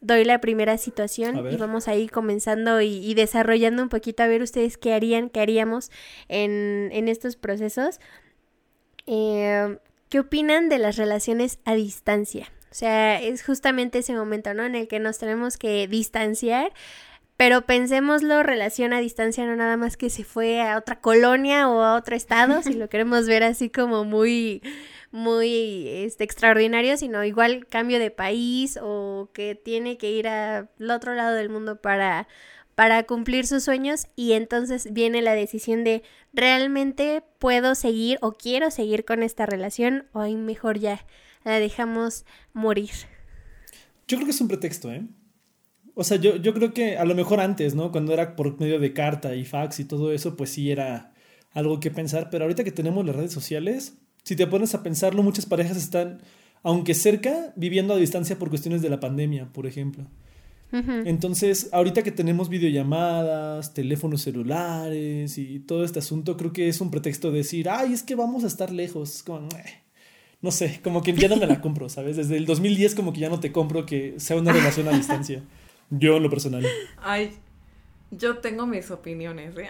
doy 0.00 0.24
la 0.24 0.40
primera 0.40 0.78
situación 0.78 1.50
y 1.50 1.56
vamos 1.56 1.88
a 1.88 1.94
ir 1.94 2.10
comenzando 2.10 2.80
y, 2.80 3.14
desarrollando 3.14 3.82
un 3.82 3.88
poquito 3.88 4.22
a 4.22 4.26
ver 4.26 4.42
ustedes 4.42 4.76
qué 4.76 4.92
harían, 4.92 5.30
qué 5.30 5.40
haríamos 5.40 5.90
en, 6.28 7.08
estos 7.08 7.36
procesos. 7.36 8.00
Eh, 9.06 9.78
¿Qué 10.08 10.20
opinan 10.20 10.68
de 10.68 10.78
las 10.78 10.96
relaciones 10.96 11.58
a 11.64 11.74
distancia? 11.74 12.52
O 12.70 12.74
sea, 12.74 13.20
es 13.20 13.44
justamente 13.44 14.00
ese 14.00 14.14
momento, 14.14 14.52
¿no? 14.54 14.64
En 14.64 14.74
el 14.74 14.88
que 14.88 14.98
nos 14.98 15.18
tenemos 15.18 15.56
que 15.56 15.88
distanciar, 15.88 16.72
pero 17.36 17.66
pensémoslo, 17.66 18.42
relación 18.42 18.92
a 18.92 19.00
distancia 19.00 19.44
no 19.44 19.56
nada 19.56 19.76
más 19.76 19.96
que 19.96 20.10
se 20.10 20.24
fue 20.24 20.62
a 20.62 20.78
otra 20.78 21.00
colonia 21.00 21.68
o 21.68 21.82
a 21.82 21.94
otro 21.94 22.16
estado, 22.16 22.62
si 22.62 22.74
lo 22.74 22.88
queremos 22.90 23.26
ver 23.26 23.44
así 23.44 23.70
como 23.70 24.04
muy 24.04 24.62
muy 25.10 25.88
este, 25.88 26.24
extraordinario, 26.24 26.96
sino 26.96 27.24
igual 27.24 27.66
cambio 27.66 27.98
de 27.98 28.10
país 28.10 28.78
o 28.82 29.30
que 29.32 29.54
tiene 29.54 29.96
que 29.98 30.10
ir 30.10 30.28
al 30.28 30.68
otro 30.90 31.14
lado 31.14 31.34
del 31.34 31.48
mundo 31.48 31.80
para, 31.80 32.28
para 32.74 33.04
cumplir 33.04 33.46
sus 33.46 33.64
sueños 33.64 34.08
y 34.16 34.32
entonces 34.32 34.92
viene 34.92 35.22
la 35.22 35.34
decisión 35.34 35.84
de 35.84 36.02
realmente 36.34 37.22
puedo 37.38 37.74
seguir 37.74 38.18
o 38.20 38.32
quiero 38.32 38.70
seguir 38.70 39.04
con 39.04 39.22
esta 39.22 39.46
relación 39.46 40.06
o 40.12 40.20
ahí 40.20 40.36
mejor 40.36 40.78
ya 40.78 41.04
la 41.50 41.60
dejamos 41.60 42.24
morir. 42.52 42.90
Yo 44.08 44.16
creo 44.16 44.26
que 44.26 44.32
es 44.32 44.40
un 44.40 44.48
pretexto, 44.48 44.92
¿eh? 44.92 45.06
O 45.94 46.04
sea, 46.04 46.18
yo, 46.18 46.36
yo 46.36 46.52
creo 46.52 46.74
que 46.74 46.98
a 46.98 47.04
lo 47.04 47.14
mejor 47.14 47.40
antes, 47.40 47.74
¿no? 47.74 47.90
Cuando 47.90 48.12
era 48.12 48.36
por 48.36 48.60
medio 48.60 48.78
de 48.78 48.92
carta 48.92 49.34
y 49.34 49.44
fax 49.44 49.80
y 49.80 49.84
todo 49.84 50.12
eso, 50.12 50.36
pues 50.36 50.50
sí 50.50 50.70
era 50.70 51.14
algo 51.52 51.80
que 51.80 51.90
pensar, 51.90 52.28
pero 52.30 52.44
ahorita 52.44 52.64
que 52.64 52.72
tenemos 52.72 53.06
las 53.06 53.16
redes 53.16 53.32
sociales, 53.32 53.96
si 54.22 54.36
te 54.36 54.46
pones 54.46 54.74
a 54.74 54.82
pensarlo, 54.82 55.22
muchas 55.22 55.46
parejas 55.46 55.78
están, 55.78 56.20
aunque 56.62 56.92
cerca, 56.92 57.54
viviendo 57.56 57.94
a 57.94 57.96
distancia 57.96 58.38
por 58.38 58.50
cuestiones 58.50 58.82
de 58.82 58.90
la 58.90 59.00
pandemia, 59.00 59.50
por 59.52 59.66
ejemplo. 59.66 60.06
Entonces, 60.72 61.70
ahorita 61.72 62.02
que 62.02 62.10
tenemos 62.10 62.50
videollamadas, 62.50 63.72
teléfonos 63.72 64.20
celulares 64.20 65.38
y 65.38 65.60
todo 65.60 65.84
este 65.84 66.00
asunto, 66.00 66.36
creo 66.36 66.52
que 66.52 66.68
es 66.68 66.80
un 66.82 66.90
pretexto 66.90 67.30
de 67.30 67.38
decir, 67.38 67.70
ay, 67.70 67.94
es 67.94 68.02
que 68.02 68.14
vamos 68.14 68.44
a 68.44 68.48
estar 68.48 68.70
lejos. 68.72 69.22
Como, 69.22 69.48
no 70.40 70.50
sé, 70.50 70.80
como 70.82 71.02
que 71.02 71.12
ya 71.12 71.28
no 71.28 71.36
me 71.36 71.46
la 71.46 71.60
compro, 71.60 71.88
¿sabes? 71.88 72.16
Desde 72.16 72.36
el 72.36 72.46
2010 72.46 72.94
como 72.94 73.12
que 73.12 73.20
ya 73.20 73.28
no 73.28 73.40
te 73.40 73.52
compro 73.52 73.86
que 73.86 74.14
sea 74.18 74.36
una 74.36 74.52
relación 74.52 74.88
a 74.88 74.92
distancia. 74.92 75.42
Yo 75.90 76.16
en 76.16 76.22
lo 76.22 76.30
personal. 76.30 76.66
Ay, 77.02 77.36
yo 78.10 78.38
tengo 78.38 78.66
mis 78.66 78.90
opiniones. 78.90 79.56
¿eh? 79.56 79.68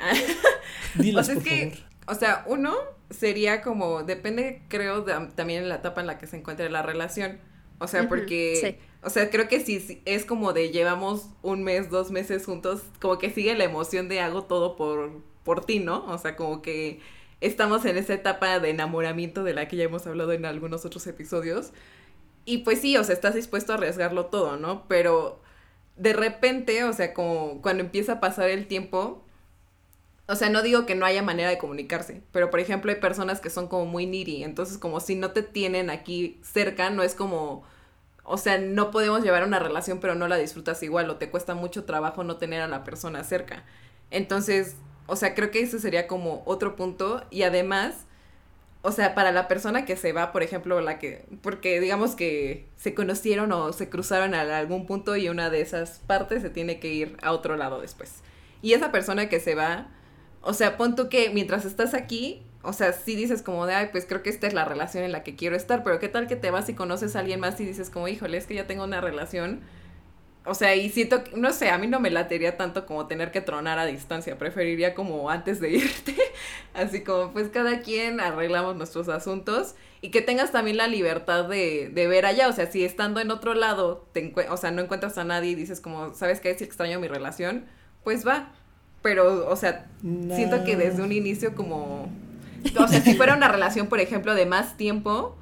Dilas, 0.96 1.28
por 1.30 1.42
favor. 1.42 1.72
O 2.08 2.14
sea, 2.14 2.44
uno 2.46 2.74
sería 3.10 3.62
como, 3.62 4.02
depende 4.02 4.62
creo 4.68 5.04
también 5.34 5.64
en 5.64 5.68
la 5.68 5.76
etapa 5.76 6.00
en 6.00 6.06
la 6.06 6.18
que 6.18 6.26
se 6.26 6.36
encuentre 6.36 6.70
la 6.70 6.82
relación. 6.82 7.38
O 7.78 7.88
sea, 7.88 8.08
porque, 8.08 8.78
O 9.02 9.10
sea, 9.10 9.28
creo 9.30 9.48
que 9.48 9.60
si 9.60 10.00
es 10.04 10.24
como 10.24 10.52
de 10.52 10.70
llevamos 10.70 11.28
un 11.42 11.62
mes, 11.62 11.90
dos 11.90 12.10
meses 12.10 12.44
juntos, 12.46 12.82
como 13.00 13.18
que 13.18 13.30
sigue 13.30 13.54
la 13.54 13.64
emoción 13.64 14.08
de 14.08 14.20
hago 14.20 14.44
todo 14.44 14.76
por, 14.76 15.22
por 15.44 15.64
ti, 15.64 15.78
¿no? 15.78 16.06
O 16.06 16.16
sea, 16.16 16.36
como 16.36 16.62
que 16.62 17.00
estamos 17.46 17.84
en 17.84 17.96
esa 17.96 18.14
etapa 18.14 18.58
de 18.60 18.70
enamoramiento 18.70 19.44
de 19.44 19.54
la 19.54 19.68
que 19.68 19.76
ya 19.76 19.84
hemos 19.84 20.06
hablado 20.06 20.32
en 20.32 20.44
algunos 20.44 20.84
otros 20.84 21.06
episodios. 21.06 21.72
Y 22.44 22.58
pues 22.58 22.80
sí, 22.80 22.96
o 22.96 23.04
sea, 23.04 23.14
estás 23.14 23.34
dispuesto 23.34 23.72
a 23.72 23.76
arriesgarlo 23.76 24.26
todo, 24.26 24.56
¿no? 24.56 24.86
Pero 24.88 25.40
de 25.96 26.12
repente, 26.12 26.84
o 26.84 26.92
sea, 26.92 27.14
como 27.14 27.60
cuando 27.62 27.82
empieza 27.82 28.14
a 28.14 28.20
pasar 28.20 28.50
el 28.50 28.66
tiempo, 28.66 29.24
o 30.28 30.34
sea, 30.34 30.50
no 30.50 30.62
digo 30.62 30.86
que 30.86 30.94
no 30.94 31.06
haya 31.06 31.22
manera 31.22 31.48
de 31.50 31.58
comunicarse, 31.58 32.22
pero 32.32 32.50
por 32.50 32.60
ejemplo 32.60 32.90
hay 32.90 33.00
personas 33.00 33.40
que 33.40 33.50
son 33.50 33.68
como 33.68 33.86
muy 33.86 34.06
needy, 34.06 34.42
entonces 34.44 34.78
como 34.78 35.00
si 35.00 35.14
no 35.14 35.30
te 35.32 35.42
tienen 35.42 35.88
aquí 35.90 36.40
cerca, 36.42 36.90
no 36.90 37.02
es 37.02 37.14
como, 37.14 37.62
o 38.24 38.36
sea, 38.36 38.58
no 38.58 38.90
podemos 38.90 39.22
llevar 39.22 39.44
una 39.44 39.60
relación 39.60 40.00
pero 40.00 40.14
no 40.14 40.28
la 40.28 40.36
disfrutas 40.36 40.82
igual 40.82 41.08
o 41.10 41.16
te 41.16 41.30
cuesta 41.30 41.54
mucho 41.54 41.84
trabajo 41.84 42.24
no 42.24 42.36
tener 42.38 42.60
a 42.60 42.68
la 42.68 42.84
persona 42.84 43.22
cerca. 43.24 43.64
Entonces, 44.10 44.76
o 45.06 45.16
sea, 45.16 45.34
creo 45.34 45.50
que 45.50 45.60
ese 45.60 45.78
sería 45.78 46.06
como 46.06 46.42
otro 46.46 46.76
punto 46.76 47.24
y 47.30 47.42
además, 47.42 47.94
o 48.82 48.92
sea, 48.92 49.14
para 49.14 49.32
la 49.32 49.48
persona 49.48 49.84
que 49.84 49.96
se 49.96 50.12
va, 50.12 50.32
por 50.32 50.42
ejemplo, 50.42 50.80
la 50.80 50.98
que, 50.98 51.24
porque 51.42 51.80
digamos 51.80 52.14
que 52.14 52.66
se 52.76 52.94
conocieron 52.94 53.52
o 53.52 53.72
se 53.72 53.88
cruzaron 53.88 54.34
a 54.34 54.58
algún 54.58 54.86
punto 54.86 55.16
y 55.16 55.28
una 55.28 55.50
de 55.50 55.60
esas 55.60 56.00
partes 56.06 56.42
se 56.42 56.50
tiene 56.50 56.80
que 56.80 56.88
ir 56.88 57.16
a 57.22 57.32
otro 57.32 57.56
lado 57.56 57.80
después. 57.80 58.22
Y 58.62 58.72
esa 58.72 58.90
persona 58.92 59.28
que 59.28 59.40
se 59.40 59.54
va, 59.54 59.88
o 60.42 60.54
sea, 60.54 60.76
pon 60.76 60.96
tú 60.96 61.08
que 61.08 61.30
mientras 61.30 61.64
estás 61.64 61.94
aquí, 61.94 62.42
o 62.62 62.72
sea, 62.72 62.92
sí 62.92 63.14
dices 63.14 63.42
como 63.42 63.64
de, 63.66 63.74
ay, 63.74 63.88
pues 63.92 64.06
creo 64.06 64.22
que 64.22 64.30
esta 64.30 64.46
es 64.48 64.54
la 64.54 64.64
relación 64.64 65.04
en 65.04 65.12
la 65.12 65.22
que 65.22 65.36
quiero 65.36 65.54
estar, 65.54 65.84
pero 65.84 66.00
qué 66.00 66.08
tal 66.08 66.26
que 66.26 66.34
te 66.34 66.50
vas 66.50 66.68
y 66.68 66.74
conoces 66.74 67.14
a 67.14 67.20
alguien 67.20 67.38
más 67.38 67.60
y 67.60 67.64
dices 67.64 67.90
como, 67.90 68.08
híjole, 68.08 68.36
es 68.36 68.46
que 68.46 68.54
ya 68.54 68.66
tengo 68.66 68.82
una 68.84 69.00
relación. 69.00 69.60
O 70.46 70.54
sea, 70.54 70.74
y 70.76 70.88
siento, 70.90 71.24
que, 71.24 71.36
no 71.36 71.52
sé, 71.52 71.70
a 71.70 71.78
mí 71.78 71.86
no 71.86 72.00
me 72.00 72.10
latería 72.10 72.56
tanto 72.56 72.86
como 72.86 73.06
tener 73.06 73.30
que 73.32 73.40
tronar 73.40 73.78
a 73.78 73.86
distancia, 73.86 74.38
preferiría 74.38 74.94
como 74.94 75.28
antes 75.30 75.60
de 75.60 75.70
irte, 75.72 76.14
así 76.74 77.02
como 77.02 77.32
pues 77.32 77.48
cada 77.48 77.80
quien 77.80 78.20
arreglamos 78.20 78.76
nuestros 78.76 79.08
asuntos 79.08 79.74
y 80.00 80.10
que 80.10 80.22
tengas 80.22 80.52
también 80.52 80.76
la 80.76 80.86
libertad 80.86 81.48
de, 81.48 81.90
de 81.92 82.06
ver 82.06 82.26
allá, 82.26 82.48
o 82.48 82.52
sea, 82.52 82.70
si 82.70 82.84
estando 82.84 83.20
en 83.20 83.30
otro 83.30 83.54
lado, 83.54 84.06
te 84.12 84.32
o 84.48 84.56
sea, 84.56 84.70
no 84.70 84.82
encuentras 84.82 85.18
a 85.18 85.24
nadie 85.24 85.50
y 85.50 85.54
dices 85.54 85.80
como, 85.80 86.14
¿sabes 86.14 86.40
qué? 86.40 86.56
Si 86.56 86.64
extraño 86.64 87.00
mi 87.00 87.08
relación, 87.08 87.64
pues 88.04 88.26
va, 88.26 88.52
pero, 89.02 89.48
o 89.48 89.56
sea, 89.56 89.86
siento 90.02 90.64
que 90.64 90.76
desde 90.76 91.02
un 91.02 91.12
inicio 91.12 91.54
como, 91.54 92.10
o 92.78 92.88
sea, 92.88 93.00
si 93.00 93.14
fuera 93.14 93.34
una 93.34 93.48
relación, 93.48 93.88
por 93.88 94.00
ejemplo, 94.00 94.34
de 94.34 94.46
más 94.46 94.76
tiempo, 94.76 95.36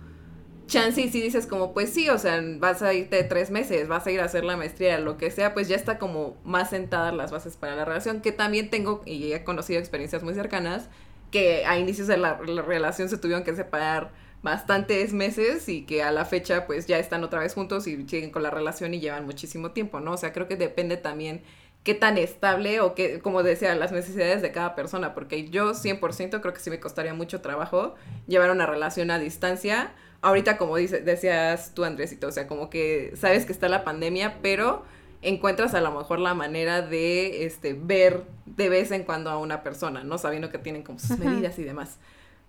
chance 0.66 1.00
y 1.00 1.10
si 1.10 1.20
dices 1.20 1.46
como, 1.46 1.72
pues 1.72 1.90
sí, 1.90 2.08
o 2.08 2.18
sea, 2.18 2.42
vas 2.58 2.82
a 2.82 2.94
irte 2.94 3.22
tres 3.24 3.50
meses, 3.50 3.88
vas 3.88 4.06
a 4.06 4.10
ir 4.10 4.20
a 4.20 4.24
hacer 4.24 4.44
la 4.44 4.56
maestría, 4.56 4.98
lo 4.98 5.16
que 5.16 5.30
sea, 5.30 5.54
pues 5.54 5.68
ya 5.68 5.76
está 5.76 5.98
como 5.98 6.36
más 6.44 6.70
sentadas 6.70 7.14
las 7.14 7.30
bases 7.30 7.56
para 7.56 7.76
la 7.76 7.84
relación, 7.84 8.20
que 8.20 8.32
también 8.32 8.70
tengo, 8.70 9.02
y 9.04 9.32
he 9.32 9.44
conocido 9.44 9.80
experiencias 9.80 10.22
muy 10.22 10.34
cercanas, 10.34 10.88
que 11.30 11.66
a 11.66 11.78
inicios 11.78 12.06
de 12.06 12.16
la, 12.16 12.40
la 12.46 12.62
relación 12.62 13.08
se 13.08 13.18
tuvieron 13.18 13.44
que 13.44 13.54
separar 13.54 14.12
bastantes 14.42 15.12
meses 15.14 15.68
y 15.68 15.84
que 15.86 16.02
a 16.02 16.12
la 16.12 16.26
fecha 16.26 16.66
pues 16.66 16.86
ya 16.86 16.98
están 16.98 17.24
otra 17.24 17.40
vez 17.40 17.54
juntos 17.54 17.86
y 17.86 18.06
siguen 18.06 18.30
con 18.30 18.42
la 18.42 18.50
relación 18.50 18.92
y 18.92 19.00
llevan 19.00 19.24
muchísimo 19.24 19.72
tiempo, 19.72 20.00
¿no? 20.00 20.12
O 20.12 20.16
sea, 20.18 20.32
creo 20.34 20.46
que 20.46 20.56
depende 20.56 20.98
también 20.98 21.42
qué 21.82 21.94
tan 21.94 22.18
estable 22.18 22.80
o 22.80 22.94
qué, 22.94 23.20
como 23.20 23.42
decía, 23.42 23.74
las 23.74 23.92
necesidades 23.92 24.42
de 24.42 24.52
cada 24.52 24.74
persona, 24.74 25.14
porque 25.14 25.48
yo 25.48 25.74
100% 25.74 26.40
creo 26.40 26.54
que 26.54 26.60
sí 26.60 26.70
me 26.70 26.80
costaría 26.80 27.14
mucho 27.14 27.40
trabajo 27.40 27.94
llevar 28.26 28.50
una 28.50 28.66
relación 28.66 29.10
a 29.10 29.18
distancia. 29.18 29.92
Ahorita, 30.24 30.56
como 30.56 30.76
dice, 30.76 31.00
decías 31.00 31.72
tú, 31.74 31.84
Andresito, 31.84 32.28
o 32.28 32.32
sea, 32.32 32.46
como 32.46 32.70
que 32.70 33.12
sabes 33.14 33.44
que 33.44 33.52
está 33.52 33.68
la 33.68 33.84
pandemia, 33.84 34.38
pero 34.42 34.84
encuentras 35.22 35.74
a 35.74 35.80
lo 35.80 35.90
mejor 35.90 36.18
la 36.18 36.34
manera 36.34 36.82
de 36.82 37.44
este, 37.44 37.74
ver 37.74 38.24
de 38.46 38.68
vez 38.68 38.90
en 38.90 39.04
cuando 39.04 39.30
a 39.30 39.38
una 39.38 39.62
persona, 39.62 40.02
¿no? 40.02 40.18
Sabiendo 40.18 40.50
que 40.50 40.58
tienen 40.58 40.82
como 40.82 40.98
sus 40.98 41.18
medidas 41.18 41.58
y 41.58 41.64
demás. 41.64 41.98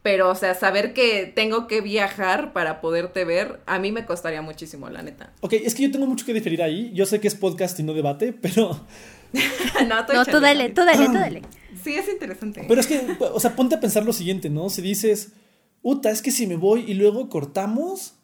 Pero, 0.03 0.29
o 0.29 0.35
sea, 0.35 0.53
saber 0.53 0.93
que 0.93 1.25
tengo 1.25 1.67
que 1.67 1.81
viajar 1.81 2.53
para 2.53 2.79
poderte 2.79 3.25
ver, 3.25 3.59
a 3.65 3.79
mí 3.79 3.91
me 3.91 4.05
costaría 4.05 4.41
muchísimo, 4.41 4.89
la 4.89 5.01
neta. 5.01 5.33
Ok, 5.41 5.53
es 5.53 5.73
que 5.73 5.83
yo 5.83 5.91
tengo 5.91 6.05
mucho 6.05 6.25
que 6.25 6.33
diferir 6.33 6.61
ahí. 6.61 6.91
Yo 6.93 7.05
sé 7.05 7.19
que 7.19 7.27
es 7.27 7.33
podcast 7.33 7.79
y 7.79 7.83
no 7.83 7.93
debate, 7.93 8.31
pero 8.31 8.79
no, 9.87 10.05
tú 10.05 10.39
dale, 10.39 10.69
tú 10.69 10.85
dale, 10.85 11.05
tú 11.07 11.13
dale. 11.13 11.41
Sí, 11.83 11.95
es 11.95 12.07
interesante. 12.07 12.65
Pero 12.67 12.79
es 12.79 12.87
que, 12.87 13.17
o 13.19 13.39
sea, 13.39 13.55
ponte 13.55 13.75
a 13.75 13.79
pensar 13.79 14.05
lo 14.05 14.13
siguiente, 14.13 14.49
¿no? 14.49 14.69
Si 14.69 14.81
dices, 14.81 15.33
Uta, 15.85 16.09
es 16.11 16.21
que 16.21 16.31
si 16.31 16.47
me 16.47 16.57
voy 16.57 16.81
y 16.85 16.95
luego 16.95 17.29
cortamos. 17.29 18.15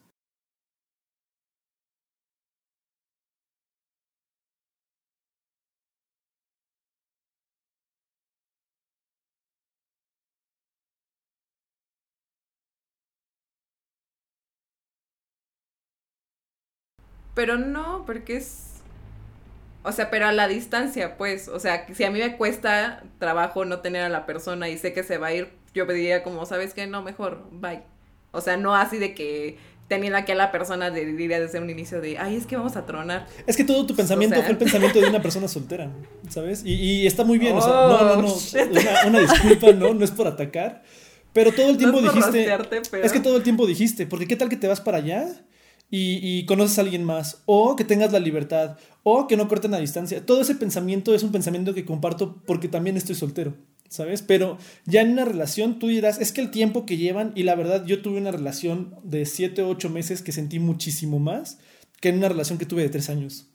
Pero 17.33 17.57
no, 17.57 18.03
porque 18.05 18.37
es 18.37 18.80
o 19.83 19.91
sea, 19.91 20.09
pero 20.09 20.27
a 20.27 20.31
la 20.31 20.47
distancia, 20.47 21.17
pues, 21.17 21.47
o 21.47 21.59
sea, 21.59 21.85
si 21.93 22.03
a 22.03 22.11
mí 22.11 22.19
me 22.19 22.37
cuesta 22.37 23.03
trabajo 23.19 23.65
no 23.65 23.79
tener 23.79 24.03
a 24.03 24.09
la 24.09 24.25
persona 24.25 24.69
y 24.69 24.77
sé 24.77 24.93
que 24.93 25.03
se 25.03 25.17
va 25.17 25.27
a 25.27 25.33
ir, 25.33 25.49
yo 25.73 25.87
pediría 25.87 26.23
como, 26.23 26.45
¿sabes 26.45 26.73
qué? 26.73 26.87
No, 26.87 27.01
mejor, 27.01 27.47
bye. 27.51 27.81
O 28.31 28.41
sea, 28.41 28.57
no 28.57 28.75
así 28.75 28.97
de 28.97 29.13
que 29.13 29.57
teniendo 29.87 30.17
aquí 30.17 30.31
a 30.31 30.35
la 30.35 30.51
persona 30.51 30.89
diría 30.89 31.39
desde 31.39 31.59
un 31.59 31.69
inicio 31.69 31.99
de, 31.99 32.17
ay, 32.17 32.37
es 32.37 32.45
que 32.45 32.55
vamos 32.55 32.77
a 32.77 32.85
tronar. 32.85 33.27
Es 33.45 33.57
que 33.57 33.65
todo 33.65 33.85
tu 33.85 33.93
pensamiento 33.93 34.41
fue 34.41 34.51
el 34.51 34.57
pensamiento 34.57 35.01
de 35.01 35.09
una 35.09 35.21
persona 35.21 35.49
soltera, 35.49 35.91
¿sabes? 36.29 36.61
Y, 36.63 37.05
está 37.05 37.25
muy 37.25 37.37
bien, 37.39 37.57
o 37.57 37.61
sea, 37.61 37.73
no, 37.73 38.01
no, 38.01 38.21
no, 38.21 38.27
oh, 38.29 39.07
una, 39.07 39.19
disculpa, 39.19 39.71
no, 39.73 39.93
no 39.93 40.05
es 40.05 40.11
por 40.11 40.27
atacar, 40.27 40.83
pero 41.33 41.51
todo 41.51 41.71
el 41.71 41.77
tiempo 41.77 42.01
dijiste, 42.01 42.47
es 43.03 43.11
que 43.11 43.19
todo 43.19 43.35
el 43.35 43.43
tiempo 43.43 43.67
dijiste, 43.67 44.05
porque 44.05 44.27
qué 44.27 44.37
tal 44.37 44.47
que 44.47 44.55
te 44.55 44.67
vas 44.67 44.79
para 44.79 44.99
allá 44.99 45.27
y, 45.93 46.45
conoces 46.45 46.77
a 46.77 46.81
alguien 46.81 47.03
más, 47.03 47.43
o 47.45 47.75
que 47.75 47.83
tengas 47.83 48.13
la 48.13 48.19
libertad, 48.19 48.77
o 49.03 49.27
que 49.27 49.35
no 49.35 49.49
corten 49.49 49.73
a 49.73 49.79
distancia. 49.79 50.25
Todo 50.25 50.41
ese 50.41 50.55
pensamiento 50.55 51.13
es 51.13 51.21
un 51.21 51.33
pensamiento 51.33 51.73
que 51.73 51.83
comparto 51.83 52.41
porque 52.47 52.69
también 52.69 52.95
estoy 52.95 53.15
soltero, 53.15 53.55
¿sabes? 53.89 54.21
Pero 54.21 54.57
ya 54.85 55.01
en 55.01 55.11
una 55.11 55.25
relación 55.25 55.79
tú 55.79 55.89
dirás, 55.89 56.21
es 56.21 56.31
que 56.31 56.39
el 56.39 56.49
tiempo 56.49 56.85
que 56.85 56.95
llevan, 56.95 57.33
y 57.35 57.43
la 57.43 57.55
verdad 57.55 57.85
yo 57.85 58.01
tuve 58.01 58.19
una 58.19 58.31
relación 58.31 58.95
de 59.03 59.25
7 59.25 59.63
o 59.63 59.69
8 59.69 59.89
meses 59.89 60.21
que 60.21 60.31
sentí 60.31 60.59
muchísimo 60.59 61.19
más 61.19 61.59
que 61.99 62.09
en 62.09 62.17
una 62.17 62.29
relación 62.29 62.57
que 62.57 62.65
tuve 62.65 62.83
de 62.83 62.89
3 62.89 63.09
años. 63.09 63.47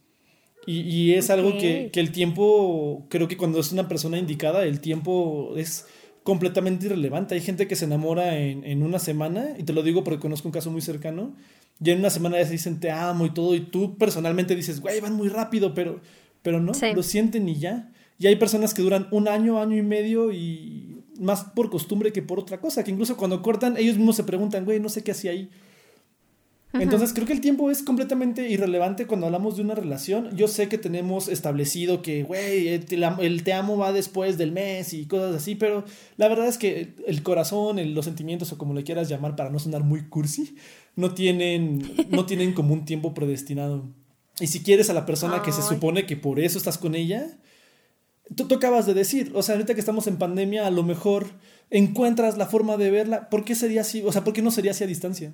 Y, 0.69 1.12
es 1.12 1.31
algo 1.31 1.57
que, 1.57 1.90
que 1.93 2.00
el 2.00 2.11
tiempo, 2.11 3.07
creo 3.09 3.28
que 3.28 3.37
cuando 3.37 3.61
es 3.61 3.71
una 3.71 3.87
persona 3.87 4.19
indicada, 4.19 4.64
el 4.64 4.81
tiempo 4.81 5.55
es 5.57 5.87
completamente 6.25 6.87
irrelevante. 6.87 7.37
Hay 7.37 7.40
gente 7.40 7.69
que 7.69 7.76
se 7.76 7.85
enamora 7.85 8.37
en, 8.37 8.64
en, 8.64 8.83
una 8.83 8.99
semana, 8.99 9.50
y 9.57 9.62
te 9.62 9.73
lo 9.73 9.85
digo 9.85 10.02
porque 10.02 10.19
conozco 10.19 10.49
un 10.49 10.52
caso 10.52 10.73
muy 10.73 10.81
cercano, 10.81 11.37
ya 11.78 11.92
en 11.92 12.00
una 12.00 12.11
semana 12.11 12.38
ya 12.38 12.47
se 12.47 12.52
dicen 12.52 12.80
te 12.80 12.90
amo 12.90 13.26
y 13.26 13.30
todo, 13.35 13.54
y 13.54 13.61
tú 13.61 13.97
personalmente 13.97 14.56
dices, 14.56 14.80
güey, 14.80 15.00
van 15.00 15.14
muy 15.14 15.28
rápido, 15.28 15.75
pero, 15.75 16.00
pero 16.42 16.61
no, 16.61 16.73
lo 16.95 17.02
sienten 17.02 17.49
y 17.49 17.56
ya. 17.56 17.92
Y 18.18 18.26
hay 18.26 18.37
personas 18.37 18.73
que 18.73 18.83
duran 18.83 19.09
un 19.11 19.28
año, 19.28 19.61
año 19.61 19.76
y 19.76 19.83
medio 19.83 20.33
y 20.33 21.02
más 21.21 21.45
por 21.45 21.71
costumbre 21.71 22.12
que 22.12 22.23
por 22.23 22.38
otra 22.38 22.61
cosa, 22.61 22.83
que 22.83 22.90
incluso 22.90 23.16
cuando 23.16 23.42
cortan 23.42 23.76
ellos 23.76 23.97
mismos 23.97 24.16
se 24.16 24.25
preguntan, 24.25 24.64
güey, 24.64 24.80
no 24.80 24.88
sé 24.88 25.02
qué 25.02 25.11
hacía 25.12 25.33
ahí. 25.33 25.50
Entonces 26.73 27.12
creo 27.14 27.26
que 27.26 27.33
el 27.33 27.40
tiempo 27.40 27.71
es 27.71 27.83
completamente 27.83 28.50
irrelevante 28.50 29.06
cuando 29.06 29.26
hablamos 29.26 29.56
de 29.56 29.62
una 29.62 29.75
relación. 29.75 30.37
Yo 30.37 30.49
sé 30.49 30.68
que 30.68 30.78
tenemos 30.78 31.28
establecido 31.28 32.02
que, 32.02 32.23
güey, 32.23 32.68
el, 32.68 33.42
te 33.45 33.52
amo 33.52 33.78
va 33.78 33.92
después 33.92 34.37
del 34.37 34.52
mes 34.52 34.92
y 34.92 35.06
cosas 35.06 35.35
así, 35.35 35.54
pero 35.54 35.85
la 36.16 36.28
verdad 36.28 36.47
es 36.47 36.59
que 36.59 36.95
el 37.06 37.23
corazón, 37.23 37.78
los 37.95 38.04
sentimientos 38.04 38.52
o 38.52 38.59
como 38.59 38.75
le 38.75 38.85
quieras 38.85 39.09
llamar 39.09 39.37
para 39.37 39.50
no 39.50 39.59
sonar 39.59 39.85
muy 39.85 40.02
cursi, 40.09 40.54
no 40.97 41.15
tienen, 41.15 42.09
no 42.11 42.26
tienen 42.26 42.55
como 42.55 42.75
un 42.75 42.85
tiempo 42.85 43.15
predestinado. 43.15 43.88
Y 44.41 44.49
si 44.49 44.62
quieres 44.62 44.91
a 44.91 44.95
la 44.95 45.07
persona 45.07 45.43
que 45.43 45.53
se 45.53 45.62
supone 45.62 46.07
que 46.07 46.17
por 46.17 46.41
eso 46.41 46.59
estás 46.59 46.79
con 46.79 46.95
ella, 46.95 47.38
tú, 48.35 48.49
tú 48.49 48.57
acabas 48.57 48.87
de 48.87 48.95
decir, 48.95 49.31
o 49.35 49.43
sea, 49.43 49.55
ahorita 49.55 49.75
que 49.75 49.81
estamos 49.81 50.07
en 50.07 50.19
pandemia, 50.19 50.67
a 50.67 50.71
lo 50.71 50.83
mejor 50.83 51.26
encuentras 51.71 52.37
la 52.37 52.47
forma 52.47 52.76
de 52.76 52.91
verla. 52.91 53.29
¿Por 53.29 53.45
qué 53.45 53.55
sería 53.55 53.83
así? 53.83 54.03
O 54.05 54.12
sea, 54.12 54.25
¿por 54.25 54.33
qué 54.33 54.43
no 54.43 54.50
sería 54.50 54.73
así 54.73 54.85
a 54.85 54.88
distancia? 54.88 55.33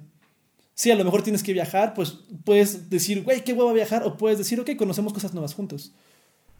Si 0.75 0.91
a 0.91 0.97
lo 0.97 1.05
mejor 1.05 1.23
tienes 1.23 1.43
que 1.43 1.53
viajar, 1.53 1.95
pues 1.95 2.19
puedes 2.45 2.91
decir, 2.91 3.23
güey, 3.23 3.45
qué 3.45 3.53
hueva 3.53 3.73
viajar, 3.73 4.05
o 4.05 4.17
puedes 4.17 4.39
decir, 4.39 4.59
ok, 4.61 4.71
conocemos 4.77 5.13
cosas 5.13 5.35
nuevas 5.35 5.55
juntos. 5.55 5.93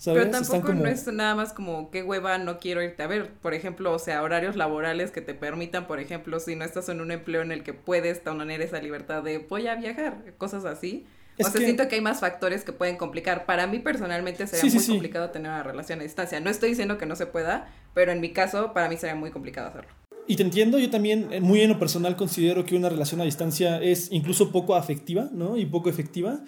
Pero 0.05 0.31
tampoco 0.31 0.75
no 0.75 0.87
es 0.87 1.07
nada 1.07 1.35
más 1.35 1.53
como 1.53 1.91
qué 1.91 2.03
hueva 2.03 2.39
no 2.39 2.59
quiero 2.59 2.83
irte 2.83 3.03
a 3.03 3.07
ver. 3.07 3.31
Por 3.35 3.55
ejemplo, 3.55 3.93
o 3.93 3.99
sea, 3.99 4.23
horarios 4.23 4.57
laborales 4.57 5.11
que 5.11 5.21
te 5.21 5.35
permitan, 5.35 5.87
por 5.87 6.01
ejemplo, 6.01 6.41
si 6.41 6.57
no 6.57 6.65
estás 6.65 6.89
en 6.89 7.01
un 7.01 7.11
empleo 7.11 7.43
en 7.43 7.53
el 7.53 7.63
que 7.63 7.73
puedes 7.75 8.23
tener 8.23 8.61
esa 8.63 8.81
libertad 8.81 9.23
de 9.23 9.39
voy 9.39 9.67
a 9.69 9.75
viajar, 9.77 10.35
cosas 10.39 10.65
así. 10.65 11.07
o 11.39 11.45
sea, 11.49 11.61
siento 11.61 11.89
que 11.89 11.97
hay 11.97 12.01
más 12.01 12.21
factores 12.21 12.65
que 12.65 12.73
pueden 12.73 12.97
complicar. 12.97 13.47
Para 13.47 13.67
mí 13.67 13.79
personalmente 13.79 14.47
sería 14.47 14.73
muy 14.73 14.87
complicado 14.87 15.31
tener 15.31 15.51
una 15.51 15.63
relación 15.63 16.01
a 16.01 16.03
distancia. 16.03 16.41
No 16.41 16.51
estoy 16.51 16.71
diciendo 16.71 16.99
que 16.99 17.07
no 17.07 17.17
se 17.17 17.27
pueda, 17.27 17.69
pero 17.95 18.13
en 18.13 18.21
mi 18.21 18.33
caso 18.33 18.73
para 18.73 18.89
mí 18.89 18.97
sería 18.97 19.15
muy 19.15 19.31
complicado 19.31 19.69
hacerlo. 19.69 19.91
Y 20.27 20.37
te 20.37 20.43
entiendo, 20.43 20.79
yo 20.79 20.89
también 20.89 21.29
eh, 21.33 21.41
muy 21.41 21.61
en 21.61 21.71
lo 21.71 21.79
personal 21.79 22.17
considero 22.17 22.65
que 22.65 22.77
una 22.77 22.89
relación 22.89 23.21
a 23.21 23.25
distancia 23.25 23.81
es 23.83 24.11
incluso 24.13 24.53
poco 24.53 24.77
afectiva, 24.77 25.29
¿no? 25.33 25.57
Y 25.57 25.67
poco 25.67 25.91
efectiva. 25.91 26.41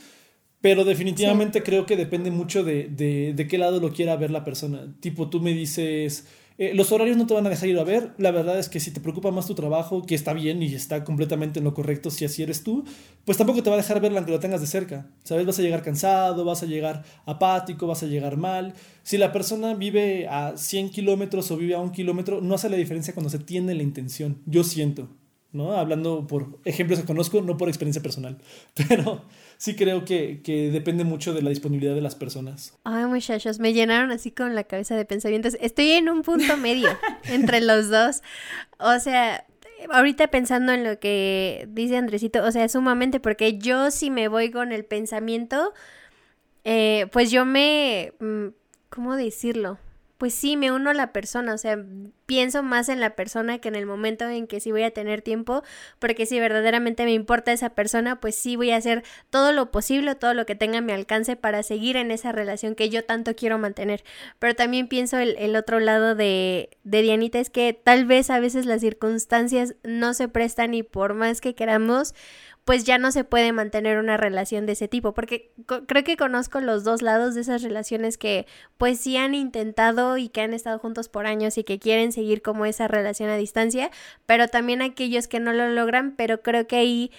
Pero 0.65 0.87
definitivamente 0.87 1.63
creo 1.63 1.85
que 1.85 1.95
depende 1.95 2.31
mucho 2.31 2.65
de, 2.65 2.89
de, 2.89 3.35
de, 3.35 3.47
qué 3.47 3.59
lado 3.59 3.81
lo 3.81 3.93
quiera 3.93 4.17
ver 4.17 4.31
la 4.31 4.45
persona. 4.45 4.97
Tipo, 5.01 5.29
tú 5.29 5.43
me 5.43 5.53
dices, 5.53 6.27
eh, 6.57 6.73
los 6.73 6.91
horarios 6.91 7.19
no 7.19 7.27
te 7.27 7.35
van 7.35 7.47
a 7.47 7.51
dejar 7.51 7.69
ir 7.69 7.79
a 7.79 7.85
ver. 7.85 8.15
La 8.17 8.31
verdad 8.31 8.59
es 8.59 8.71
que 8.71 8.81
si 8.81 8.91
te 8.91 8.99
preocupa 8.99 9.31
más 9.31 9.47
tu 9.47 9.55
trabajo, 9.55 10.07
que 10.07 10.15
está 10.15 10.33
bien 10.33 10.63
y 10.63 10.75
está 10.75 11.05
completamente 11.05 11.59
en 11.59 11.67
lo 11.67 11.75
correcto 11.75 12.11
si 12.11 12.25
así 12.25 12.43
eres 12.43 12.65
tú, 12.65 12.83
pues 13.27 13.37
tampoco 13.37 13.63
te 13.63 13.69
va 13.69 13.77
a 13.77 13.79
dejar 13.79 14.01
verla 14.01 14.21
aunque 14.21 14.33
lo 14.33 14.41
tengas 14.41 14.63
de 14.63 14.67
cerca. 14.67 15.07
¿Sabes? 15.23 15.45
Vas 15.45 15.59
a 15.59 15.63
llegar 15.63 15.83
cansado, 15.83 16.47
vas 16.47 16.63
a 16.63 16.67
llegar 16.67 17.05
apático, 17.27 17.87
vas 17.87 18.03
a 18.03 18.07
llegar 18.07 18.39
mal. 18.39 18.73
Si 19.03 19.19
la 19.19 19.33
persona 19.33 19.75
vive 19.75 20.29
a 20.29 20.57
100 20.57 20.89
kilómetros 20.89 21.51
o 21.51 21.59
vive 21.59 21.75
a 21.75 21.81
un 21.81 21.91
kilómetro, 21.91 22.41
no 22.41 22.55
hace 22.55 22.71
la 22.71 22.77
diferencia 22.79 23.13
cuando 23.13 23.29
se 23.29 23.39
tiene 23.39 23.75
la 23.75 23.83
intención. 23.83 24.39
Yo 24.47 24.65
siento. 24.65 25.11
¿no? 25.55 25.73
Hablando 25.73 26.27
por 26.27 26.59
ejemplos 26.65 27.01
que 27.01 27.07
conozco, 27.07 27.41
no 27.41 27.57
por 27.57 27.69
experiencia 27.69 28.03
personal, 28.03 28.39
pero 28.89 29.23
sí 29.57 29.77
creo 29.77 30.05
que, 30.05 30.41
que, 30.43 30.71
depende 30.71 31.05
mucho 31.05 31.35
de 31.35 31.43
la 31.43 31.51
disponibilidad 31.51 31.95
de 31.95 32.01
las 32.01 32.15
personas. 32.15 32.77
Ay, 32.85 33.07
muchachos, 33.07 33.59
me 33.59 33.73
llenaron 33.73 34.11
así 34.11 34.31
con 34.31 34.55
la 34.55 34.65
cabeza 34.65 34.97
de 34.97 35.05
pensamientos. 35.05 35.57
Estoy 35.61 35.93
en 35.93 36.09
un 36.09 36.23
punto 36.23 36.57
medio 36.57 36.89
entre 37.25 37.61
los 37.61 37.91
dos. 37.91 38.23
O 38.79 38.99
sea, 38.99 39.45
ahorita 39.91 40.29
pensando 40.29 40.73
en 40.73 40.85
lo 40.85 40.99
que 40.99 41.67
dice 41.71 41.97
Andresito, 41.97 42.45
o 42.45 42.51
sea, 42.53 42.69
sumamente, 42.69 43.21
porque 43.21 43.59
yo 43.59 43.91
si 43.91 44.11
me 44.11 44.29
voy 44.29 44.51
con 44.51 44.73
el 44.73 44.85
pensamiento, 44.85 45.73
eh, 46.65 47.07
pues 47.13 47.31
yo 47.31 47.45
me... 47.45 48.13
Mm, 48.21 48.49
¿Cómo 48.91 49.17
decirlo? 49.17 49.79
Pues 50.19 50.35
sí, 50.35 50.57
me 50.57 50.71
uno 50.71 50.91
a 50.91 50.95
la 50.95 51.13
persona, 51.13 51.55
o 51.55 51.59
sea, 51.59 51.79
pienso 52.27 52.63
más 52.63 52.89
en 52.89 53.01
la 53.01 53.11
persona 53.17 53.59
que 53.59 53.69
en 53.69 53.75
el 53.75 53.85
momento 53.85 54.29
en 54.29 54.47
que 54.47 54.61
sí 54.61 54.71
voy 54.71 54.83
a 54.85 54.91
tener 54.93 55.23
tiempo, 55.23 55.63
porque 55.99 56.27
si 56.27 56.39
verdaderamente 56.39 57.05
me 57.05 57.13
importa 57.13 57.53
esa 57.53 57.71
persona, 57.71 58.21
pues 58.21 58.35
sí 58.37 58.57
voy 58.57 58.71
a 58.71 58.77
hacer 58.77 59.03
todo 59.31 59.53
lo 59.53 59.71
posible, 59.71 60.15
todo 60.15 60.33
lo 60.33 60.47
que 60.47 60.55
tenga 60.55 60.79
a 60.79 60.83
mi 60.83 60.93
alcance 60.93 61.37
para 61.37 61.63
seguir 61.63 61.97
en 61.97 62.11
esa 62.11 62.33
relación 62.33 62.75
que 62.75 62.91
yo 62.91 63.05
tanto 63.05 63.35
quiero 63.35 63.59
mantener. 63.59 64.05
Pero 64.39 64.55
también 64.55 64.89
pienso 64.89 65.19
el, 65.19 65.57
otro 65.57 65.81
lado 65.81 66.15
de, 66.15 66.71
de 66.85 67.03
Dianita, 67.03 67.39
es 67.39 67.51
que 67.51 67.73
tal 67.73 68.05
vez 68.07 68.31
a 68.31 68.41
veces 68.41 68.67
las 68.67 68.81
circunstancias 68.81 69.75
no 69.83 70.15
se 70.15 70.29
prestan 70.29 70.75
y 70.75 70.83
por 70.83 71.15
más 71.15 71.41
que 71.41 71.55
queramos, 71.55 72.15
pues 72.65 72.85
ya 72.85 72.97
no 72.97 73.13
se 73.13 73.25
puede 73.25 73.53
mantener 73.53 73.99
una 73.99 74.17
relación 74.17 74.65
de 74.65 74.73
ese 74.73 74.89
tipo, 74.89 75.13
porque 75.13 75.53
creo 75.87 76.03
que 76.03 76.17
conozco 76.17 76.61
los 76.61 76.83
dos 76.83 77.03
lados 77.03 77.35
de 77.35 77.43
esas 77.43 77.63
relaciones 77.63 78.17
que 78.17 78.47
pues 78.79 78.99
sí 78.99 79.17
han 79.19 79.35
intentado 79.35 80.17
y 80.17 80.31
que 80.31 80.41
han 80.41 80.55
estado 80.55 80.79
juntos 80.79 81.11
por 81.11 81.27
años 81.27 81.59
y 81.59 81.65
que 81.65 81.79
quieren 81.79 82.13
seguir 82.13 82.41
como 82.41 82.65
esa 82.65 82.89
relación 82.89 83.29
a 83.29 83.37
distancia, 83.37 83.91
pero 84.25 84.49
también 84.49 84.81
aquellos 84.81 85.29
que 85.29 85.41
no 85.41 85.53
lo 85.53 85.69
logran, 85.69 86.17
pero 86.17 86.41
creo 86.41 86.67
que 86.67 86.77
ahí 86.77 87.13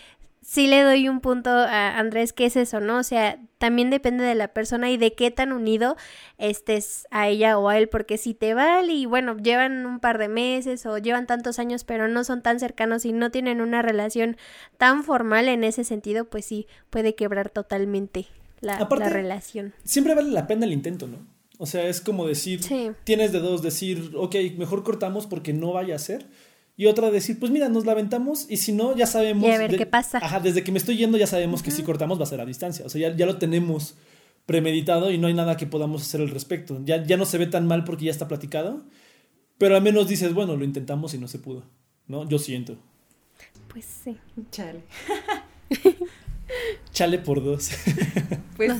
sí 0.45 0.67
le 0.67 0.83
doy 0.83 1.09
un 1.09 1.21
punto 1.21 1.49
a 1.49 1.97
Andrés 1.97 2.31
que 2.31 2.45
es 2.45 2.55
eso, 2.55 2.79
¿no? 2.79 2.99
O 2.99 3.03
sea, 3.03 3.39
también 3.57 3.89
depende 3.89 4.23
de 4.23 4.35
la 4.35 4.49
persona 4.49 4.91
y 4.91 4.97
de 4.97 5.13
qué 5.13 5.31
tan 5.31 5.51
unido 5.51 5.97
estés 6.37 7.07
a 7.09 7.27
ella 7.27 7.57
o 7.57 7.67
a 7.67 7.77
él, 7.77 7.89
porque 7.89 8.17
si 8.17 8.35
te 8.35 8.53
vale 8.53 8.93
y 8.93 9.05
bueno, 9.07 9.35
llevan 9.37 9.85
un 9.85 9.99
par 9.99 10.19
de 10.19 10.27
meses 10.27 10.85
o 10.85 10.97
llevan 10.99 11.25
tantos 11.25 11.57
años 11.57 11.83
pero 11.83 12.07
no 12.07 12.23
son 12.23 12.43
tan 12.43 12.59
cercanos 12.59 13.05
y 13.05 13.11
no 13.11 13.31
tienen 13.31 13.59
una 13.59 13.81
relación 13.81 14.37
tan 14.77 15.03
formal 15.03 15.47
en 15.47 15.63
ese 15.63 15.83
sentido, 15.83 16.25
pues 16.25 16.45
sí, 16.45 16.67
puede 16.91 17.15
quebrar 17.15 17.49
totalmente 17.49 18.27
la, 18.61 18.77
relación. 18.87 19.73
Siempre 19.83 20.13
vale 20.13 20.29
la 20.29 20.47
pena 20.47 20.65
el 20.65 20.73
intento, 20.73 21.07
¿no? 21.07 21.25
O 21.57 21.65
sea, 21.65 21.87
es 21.87 22.01
como 22.01 22.27
decir, 22.27 22.61
tienes 23.03 23.31
de 23.31 23.39
dos, 23.39 23.61
decir, 23.61 24.11
ok, 24.15 24.35
mejor 24.57 24.83
cortamos 24.83 25.25
porque 25.25 25.53
no 25.53 25.73
vaya 25.73 25.95
a 25.95 25.99
ser 25.99 26.27
y 26.77 26.87
otra 26.87 27.09
decir, 27.09 27.39
pues 27.39 27.51
mira, 27.51 27.69
nos 27.69 27.85
la 27.85 27.93
aventamos 27.93 28.47
y 28.49 28.57
si 28.57 28.73
no, 28.73 28.95
ya 28.95 29.07
sabemos. 29.07 29.47
Y 29.47 29.51
a 29.51 29.57
ver 29.57 29.77
qué 29.77 29.85
pasa. 29.85 30.17
Ajá, 30.17 30.41
desde 30.41 30.63
que 30.63 30.71
me 30.71 30.77
estoy 30.77 30.97
yendo 30.97 31.17
ya 31.17 31.27
sabemos 31.27 31.63
que 31.63 31.71
si 31.71 31.83
cortamos 31.83 32.19
va 32.19 32.23
a 32.23 32.27
ser 32.27 32.41
a 32.41 32.45
distancia. 32.45 32.85
O 32.85 32.89
sea, 32.89 33.09
ya, 33.09 33.15
ya, 33.15 33.25
lo 33.25 33.37
tenemos 33.37 33.95
premeditado 34.45 35.11
y 35.11 35.17
no 35.17 35.27
hay 35.27 35.33
nada 35.33 35.55
que 35.55 35.67
podamos 35.67 36.01
hacer 36.01 36.19
al 36.19 36.29
respecto. 36.29 36.81
Ya, 36.83 37.01
ya 37.03 37.15
no 37.15 37.25
se 37.25 37.37
ve 37.37 37.47
tan 37.47 37.65
mal 37.65 37.85
porque 37.85 38.05
ya 38.05 38.11
está 38.11 38.27
platicado, 38.27 38.83
pero 39.57 39.77
al 39.77 39.81
menos 39.81 40.09
dices, 40.09 40.33
bueno, 40.33 40.57
lo 40.57 40.65
intentamos 40.65 41.13
y 41.13 41.17
no 41.17 41.29
se 41.29 41.39
pudo. 41.39 41.63
¿No? 42.07 42.27
Yo 42.27 42.39
siento. 42.39 42.77
Pues 43.69 43.85
sí. 43.85 44.17
Chale. 44.51 44.83
Chale 46.91 47.19
por 47.19 47.43
dos. 47.43 47.71
pues 48.57 48.73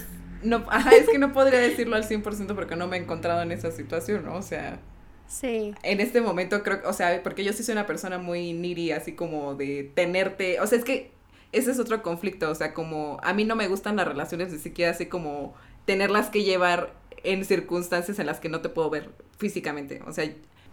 no, 0.44 0.66
ajá, 0.70 0.92
es 0.96 1.10
que 1.10 1.18
no 1.18 1.34
podría 1.34 1.60
decirlo 1.60 1.96
al 1.96 2.08
100% 2.08 2.56
porque 2.56 2.76
no 2.76 2.88
me 2.88 2.98
he 2.98 3.02
encontrado 3.02 3.42
en 3.42 3.52
esa 3.52 3.72
situación, 3.72 4.26
¿no? 4.26 4.36
O 4.36 4.42
sea, 4.42 4.80
Sí. 5.28 5.74
En 5.84 6.00
este 6.00 6.22
momento 6.22 6.64
creo, 6.64 6.82
o 6.86 6.94
sea, 6.94 7.22
porque 7.24 7.44
yo 7.44 7.54
sí 7.54 7.64
soy 7.64 7.74
una 7.74 7.88
persona 7.88 8.18
muy 8.18 8.54
needy, 8.54 8.92
así 8.92 9.14
como 9.14 9.56
de 9.56 9.92
tenerte, 9.96 10.60
o 10.60 10.68
sea, 10.68 10.78
es 10.78 10.86
que 10.86 11.12
ese 11.52 11.72
es 11.72 11.80
otro 11.80 12.04
conflicto, 12.04 12.50
o 12.50 12.56
sea, 12.56 12.74
como 12.74 13.20
a 13.24 13.34
mí 13.34 13.44
no 13.44 13.56
me 13.56 13.68
gustan 13.68 13.96
las 13.96 14.08
relaciones 14.08 14.52
ni 14.52 14.60
siquiera 14.60 14.92
así 14.92 15.08
como 15.08 15.54
tenerlas 15.86 16.30
que 16.30 16.44
llevar 16.44 16.94
en 17.24 17.46
circunstancias 17.46 18.20
en 18.20 18.28
las 18.28 18.40
que 18.40 18.50
no 18.50 18.62
te 18.62 18.70
puedo 18.70 18.90
ver 18.90 19.10
físicamente, 19.38 20.02
o 20.06 20.14
sea, 20.14 20.26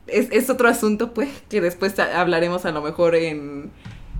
es, 0.07 0.29
es 0.31 0.51
otro 0.51 0.69
asunto, 0.69 1.15
pues, 1.15 1.29
que 1.49 1.61
después 1.61 1.99
hablaremos 1.99 2.65
a 2.65 2.73
lo 2.73 2.83
mejor 2.83 3.15
en, 3.15 3.71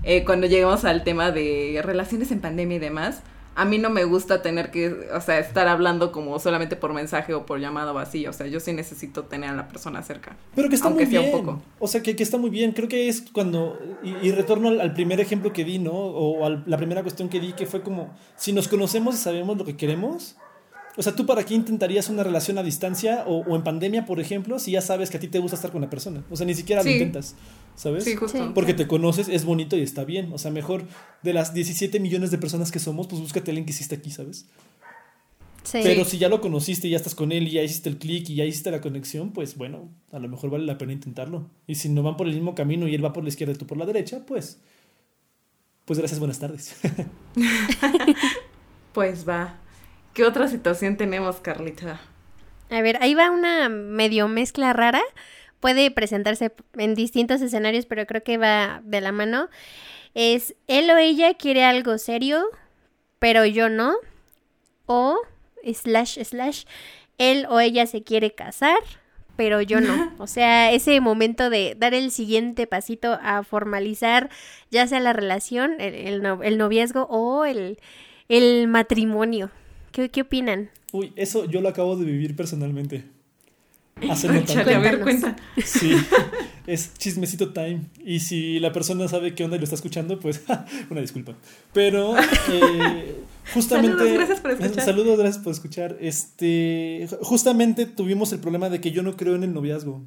eh, 0.03 0.25
cuando 0.25 0.47
lleguemos 0.47 0.83
al 0.85 1.03
tema 1.03 1.31
de 1.31 1.79
relaciones 1.83 2.31
en 2.31 2.41
pandemia 2.41 2.77
y 2.77 2.79
demás, 2.79 3.21
a 3.55 3.65
mí 3.65 3.77
no 3.77 3.89
me 3.89 4.03
gusta 4.03 4.41
tener 4.41 4.71
que, 4.71 5.09
o 5.13 5.21
sea, 5.21 5.39
estar 5.39 5.67
hablando 5.67 6.11
como 6.11 6.39
solamente 6.39 6.75
por 6.75 6.93
mensaje 6.93 7.33
o 7.33 7.45
por 7.45 7.59
llamada 7.59 7.91
o 7.91 7.99
así. 7.99 8.25
O 8.25 8.33
sea, 8.33 8.47
yo 8.47 8.59
sí 8.59 8.73
necesito 8.73 9.23
tener 9.23 9.49
a 9.49 9.53
la 9.53 9.67
persona 9.67 10.01
cerca. 10.01 10.35
Pero 10.55 10.69
que 10.69 10.75
está 10.75 10.89
muy 10.89 11.05
bien. 11.05 11.31
O 11.79 11.87
sea, 11.87 12.01
que, 12.01 12.15
que, 12.15 12.23
está 12.23 12.37
muy 12.37 12.49
bien. 12.49 12.71
Creo 12.71 12.87
que 12.87 13.07
es 13.07 13.23
cuando, 13.31 13.79
y, 14.03 14.31
retorno 14.31 14.69
al, 14.69 14.93
primer 14.93 15.19
ejemplo 15.19 15.53
que 15.53 15.63
di, 15.63 15.79
¿no? 15.79 15.91
O 15.91 16.45
a 16.45 16.61
la 16.65 16.77
primera 16.77 17.03
cuestión 17.03 17.29
que 17.29 17.39
di, 17.39 17.53
que 17.53 17.65
fue 17.65 17.81
como, 17.81 18.15
si 18.35 18.53
nos 18.53 18.67
conocemos 18.67 19.15
y 19.15 19.17
sabemos 19.19 19.57
lo 19.57 19.65
que 19.65 19.77
queremos, 19.77 20.35
o 20.95 21.01
sea, 21.01 21.15
¿tú 21.15 21.25
para 21.25 21.43
qué 21.43 21.55
intentarías 21.55 22.09
una 22.09 22.23
relación 22.23 22.57
a 22.59 22.63
distancia 22.63 23.23
o, 23.25 23.55
en 23.55 23.63
pandemia, 23.63 24.05
por 24.05 24.19
ejemplo, 24.19 24.59
si 24.59 24.71
ya 24.71 24.81
sabes 24.81 25.09
que 25.09 25.17
a 25.17 25.19
ti 25.19 25.27
te 25.27 25.39
gusta 25.39 25.55
estar 25.55 25.71
con 25.71 25.81
la 25.81 25.89
persona? 25.89 26.23
O 26.29 26.35
sea, 26.35 26.45
ni 26.45 26.53
siquiera 26.53 26.83
lo 26.83 26.89
intentas, 26.89 27.35
¿sabes? 27.75 28.03
Sí, 28.03 28.15
justo. 28.15 28.53
Porque 28.53 28.73
te 28.73 28.87
conoces, 28.87 29.29
es 29.29 29.45
bonito 29.45 29.77
y 29.77 29.81
está 29.81 30.03
bien. 30.03 30.31
O 30.33 30.37
sea, 30.37 30.51
mejor 30.51 30.83
de 31.21 31.33
las 31.33 31.53
17 31.53 31.99
millones 31.99 32.31
de 32.31 32.37
personas 32.37 32.71
que 32.71 32.79
somos, 32.79 33.07
pues 33.07 33.21
búscate 33.21 33.49
a 33.49 33.51
alguien 33.51 33.65
que 33.65 33.71
hiciste 33.71 33.95
aquí, 33.95 34.11
¿sabes? 34.11 34.47
Sí. 35.63 35.79
Pero 35.81 36.03
si 36.03 36.17
ya 36.17 36.27
lo 36.27 36.41
conociste 36.41 36.87
y 36.87 36.91
ya 36.91 36.97
estás 36.97 37.15
con 37.15 37.31
él 37.31 37.47
y 37.47 37.51
ya 37.51 37.63
hiciste 37.63 37.89
el 37.89 37.97
clic 37.97 38.29
y 38.29 38.35
ya 38.35 38.45
hiciste 38.45 38.69
la 38.69 38.81
conexión, 38.81 39.31
pues 39.31 39.57
bueno, 39.57 39.89
a 40.11 40.19
lo 40.19 40.27
mejor 40.27 40.49
vale 40.49 40.65
la 40.65 40.77
pena 40.77 40.91
intentarlo. 40.91 41.49
Y 41.67 41.75
si 41.75 41.89
no 41.89 42.03
van 42.03 42.17
por 42.17 42.27
el 42.27 42.33
mismo 42.33 42.53
camino 42.53 42.87
y 42.87 42.95
él 42.95 43.03
va 43.03 43.13
por 43.13 43.23
la 43.23 43.29
izquierda 43.29 43.53
y 43.53 43.57
tú 43.57 43.65
por 43.65 43.77
la 43.77 43.85
derecha, 43.85 44.25
pues... 44.25 44.59
Pues 45.85 45.99
gracias, 45.99 46.19
buenas 46.19 46.39
tardes. 46.39 46.75
pues 48.93 49.27
va. 49.27 49.57
¿Qué 50.13 50.23
otra 50.23 50.47
situación 50.47 50.95
tenemos, 50.95 51.37
Carlita? 51.37 51.99
A 52.69 52.81
ver, 52.81 53.01
ahí 53.01 53.15
va 53.15 53.31
una 53.31 53.67
medio 53.67 54.27
mezcla 54.27 54.73
rara. 54.73 55.01
Puede 55.63 55.91
presentarse 55.91 56.51
en 56.77 56.93
distintos 56.93 57.41
escenarios, 57.41 57.85
pero 57.85 58.05
creo 58.05 58.21
que 58.21 58.37
va 58.37 58.81
de 58.83 58.99
la 58.99 59.13
mano. 59.13 59.47
Es 60.13 60.55
él 60.67 60.91
o 60.91 60.97
ella 60.97 61.35
quiere 61.35 61.63
algo 61.63 61.97
serio, 61.99 62.43
pero 63.17 63.45
yo 63.45 63.69
no. 63.69 63.93
O, 64.87 65.15
slash, 65.63 66.21
slash, 66.21 66.65
él 67.17 67.45
o 67.49 67.61
ella 67.61 67.87
se 67.87 68.03
quiere 68.03 68.35
casar, 68.35 68.79
pero 69.37 69.61
yo 69.61 69.79
no. 69.79 70.11
O 70.19 70.27
sea, 70.27 70.73
ese 70.73 70.99
momento 70.99 71.49
de 71.49 71.77
dar 71.79 71.93
el 71.93 72.11
siguiente 72.11 72.67
pasito 72.67 73.17
a 73.21 73.41
formalizar 73.43 74.29
ya 74.69 74.85
sea 74.85 74.99
la 74.99 75.13
relación, 75.13 75.79
el, 75.79 76.21
noviazgo 76.57 77.03
o 77.03 77.45
el, 77.45 77.79
el 78.27 78.67
matrimonio. 78.67 79.49
¿Qué, 79.93 80.09
¿Qué, 80.09 80.23
opinan? 80.23 80.71
Uy, 80.91 81.13
eso 81.15 81.45
yo 81.45 81.61
lo 81.61 81.69
acabo 81.69 81.95
de 81.95 82.03
vivir 82.03 82.35
personalmente. 82.35 83.05
Hace 84.09 84.27
no 84.31 84.43
tanto. 84.43 84.69
A 84.69 84.79
ver, 84.79 85.01
cuenta. 85.01 85.35
Sí, 85.63 85.95
es 86.67 86.93
chismecito 86.95 87.53
time. 87.53 87.81
Y 88.03 88.19
si 88.19 88.59
la 88.59 88.71
persona 88.71 89.07
sabe 89.07 89.33
qué 89.35 89.43
onda 89.43 89.57
y 89.57 89.59
lo 89.59 89.63
está 89.63 89.75
escuchando, 89.75 90.19
pues 90.19 90.43
una 90.89 91.01
disculpa. 91.01 91.35
Pero 91.73 92.15
eh, 92.17 93.23
justamente... 93.53 93.97
Saludos, 93.97 94.13
gracias 94.13 94.39
por 94.39 94.51
escuchar. 94.51 94.85
Saludos, 94.85 95.17
gracias 95.19 95.43
por 95.43 95.53
escuchar. 95.53 95.97
Este, 95.99 97.07
justamente 97.21 97.85
tuvimos 97.85 98.31
el 98.33 98.39
problema 98.39 98.69
de 98.69 98.81
que 98.81 98.91
yo 98.91 99.03
no 99.03 99.15
creo 99.15 99.35
en 99.35 99.43
el 99.43 99.53
noviazgo. 99.53 100.03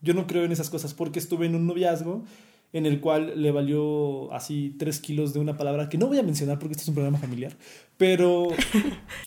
Yo 0.00 0.14
no 0.14 0.26
creo 0.26 0.44
en 0.44 0.52
esas 0.52 0.70
cosas 0.70 0.94
porque 0.94 1.18
estuve 1.18 1.46
en 1.46 1.54
un 1.54 1.66
noviazgo 1.66 2.24
en 2.72 2.86
el 2.86 3.00
cual 3.00 3.40
le 3.40 3.50
valió 3.50 4.32
así 4.32 4.74
tres 4.78 5.00
kilos 5.00 5.32
de 5.32 5.40
una 5.40 5.56
palabra 5.56 5.88
que 5.88 5.98
no 5.98 6.08
voy 6.08 6.18
a 6.18 6.22
mencionar 6.22 6.58
porque 6.58 6.72
este 6.72 6.82
es 6.82 6.88
un 6.88 6.94
programa 6.94 7.18
familiar, 7.18 7.56
pero, 7.96 8.48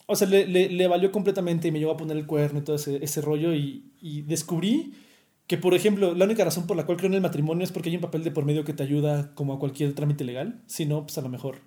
o 0.06 0.15
sea, 0.15 0.28
le, 0.28 0.45
le, 0.45 0.88
valió 0.88 1.12
completamente 1.12 1.67
y 1.67 1.71
me 1.71 1.80
llevó 1.80 1.91
a 1.91 1.97
poner 1.97 2.17
el 2.17 2.25
cuerno 2.25 2.60
y 2.60 2.63
todo 2.63 2.75
ese, 2.75 3.04
ese 3.04 3.21
rollo 3.21 3.54
y, 3.54 3.91
y, 4.02 4.21
descubrí 4.21 4.93
que, 5.47 5.58
por 5.58 5.73
ejemplo, 5.73 6.13
la 6.13 6.25
única 6.25 6.45
razón 6.45 6.67
por 6.67 6.78
la 6.78 6.86
cual 6.86 6.97
creo 6.97 7.08
en 7.10 7.15
el 7.15 7.21
matrimonio 7.21 7.63
es 7.63 7.71
porque 7.71 7.89
hay 7.89 7.95
un 7.95 8.02
papel 8.02 8.23
de 8.23 8.32
por 8.32 8.45
medio 8.45 8.63
que 8.63 8.73
te 8.73 8.84
ayuda 8.84 9.34
como 9.34 9.54
a 9.54 9.60
cualquier 9.60 9.93
trámite 9.93 10.23
legal, 10.23 10.62
si 10.67 10.86
no, 10.86 11.04
pues 11.04 11.17
a 11.17 11.21
lo 11.21 11.30
mejor 11.30 11.62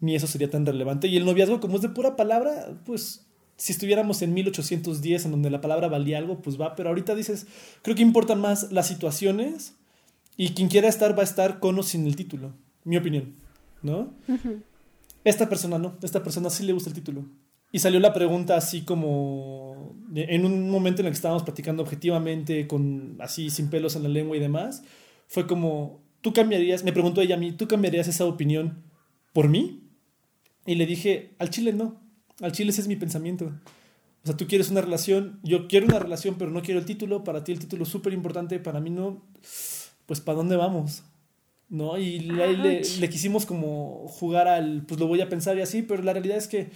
ni 0.00 0.14
eso 0.14 0.26
sería 0.26 0.50
tan 0.50 0.64
relevante. 0.64 1.08
Y 1.08 1.16
el 1.16 1.24
noviazgo, 1.24 1.60
como 1.60 1.76
es 1.76 1.82
de 1.82 1.88
pura 1.88 2.16
palabra, 2.16 2.80
pues 2.84 3.26
si 3.56 3.72
estuviéramos 3.72 4.22
en 4.22 4.34
1810 4.34 5.24
en 5.24 5.30
donde 5.30 5.50
la 5.50 5.60
palabra 5.60 5.88
valía 5.88 6.18
algo, 6.18 6.40
pues 6.42 6.60
va, 6.60 6.76
pero 6.76 6.90
ahorita 6.90 7.14
dices, 7.14 7.46
creo 7.82 7.96
que 7.96 8.02
importan 8.02 8.40
más 8.40 8.70
las 8.70 8.88
situaciones 8.88 9.74
y 10.36 10.50
quien 10.50 10.68
quiera 10.68 10.88
estar 10.88 11.16
va 11.16 11.22
a 11.22 11.24
estar 11.24 11.60
con 11.60 11.78
o 11.78 11.82
sin 11.82 12.06
el 12.06 12.16
título, 12.16 12.54
mi 12.84 12.96
opinión, 12.96 13.34
¿no? 13.82 14.12
Esta 15.24 15.48
persona 15.48 15.78
no, 15.78 15.96
esta 16.02 16.22
persona 16.22 16.50
sí 16.50 16.64
le 16.64 16.72
gusta 16.72 16.90
el 16.90 16.94
título. 16.94 17.24
y 17.72 17.78
salió 17.78 18.00
la 18.00 18.12
pregunta 18.12 18.56
así 18.56 18.82
como 18.82 19.94
en 20.14 20.46
un 20.46 20.70
momento 20.70 21.02
en 21.02 21.06
el 21.06 21.12
que 21.12 21.16
estábamos 21.16 21.42
platicando 21.42 21.82
objetivamente, 21.82 22.66
con 22.66 23.16
así 23.20 23.50
sin 23.50 23.68
pelos 23.68 23.96
en 23.96 24.04
la 24.04 24.08
lengua 24.08 24.36
y 24.36 24.40
demás, 24.40 24.82
fue 25.26 25.46
como, 25.46 26.00
¿tú 26.20 26.32
cambiarías, 26.32 26.84
me 26.84 26.92
preguntó 26.92 27.20
ella 27.20 27.34
a 27.34 27.38
mí, 27.38 27.52
¿tú 27.52 27.68
cambiarías 27.68 28.08
esa 28.08 28.24
opinión 28.24 28.82
por 29.32 29.48
mí? 29.48 29.82
Y 30.64 30.76
le 30.76 30.86
dije, 30.86 31.34
al 31.38 31.50
chile 31.50 31.72
no, 31.72 32.00
al 32.40 32.52
chile 32.52 32.70
ese 32.70 32.80
es 32.80 32.88
mi 32.88 32.96
pensamiento. 32.96 33.52
O 34.22 34.26
sea, 34.26 34.36
tú 34.36 34.46
quieres 34.46 34.70
una 34.70 34.80
relación, 34.80 35.38
yo 35.42 35.68
quiero 35.68 35.86
una 35.86 35.98
relación, 35.98 36.36
pero 36.38 36.50
no 36.50 36.62
quiero 36.62 36.80
el 36.80 36.86
título, 36.86 37.24
para 37.24 37.44
ti 37.44 37.52
el 37.52 37.58
título 37.58 37.82
es 37.82 37.88
súper 37.88 38.12
importante, 38.12 38.58
para 38.58 38.80
mí 38.80 38.90
no, 38.90 39.22
pues 40.06 40.20
¿para 40.20 40.36
dónde 40.36 40.56
vamos? 40.56 41.02
¿No? 41.68 41.98
Y 41.98 42.20
le, 42.20 42.82
le, 42.82 43.08
quisimos 43.08 43.44
como 43.44 44.06
jugar 44.08 44.46
al, 44.46 44.82
pues 44.86 45.00
lo 45.00 45.08
voy 45.08 45.20
a 45.20 45.28
pensar 45.28 45.56
y 45.58 45.62
así, 45.62 45.82
pero 45.82 46.02
la 46.02 46.12
realidad 46.12 46.36
es 46.36 46.46
que 46.46 46.70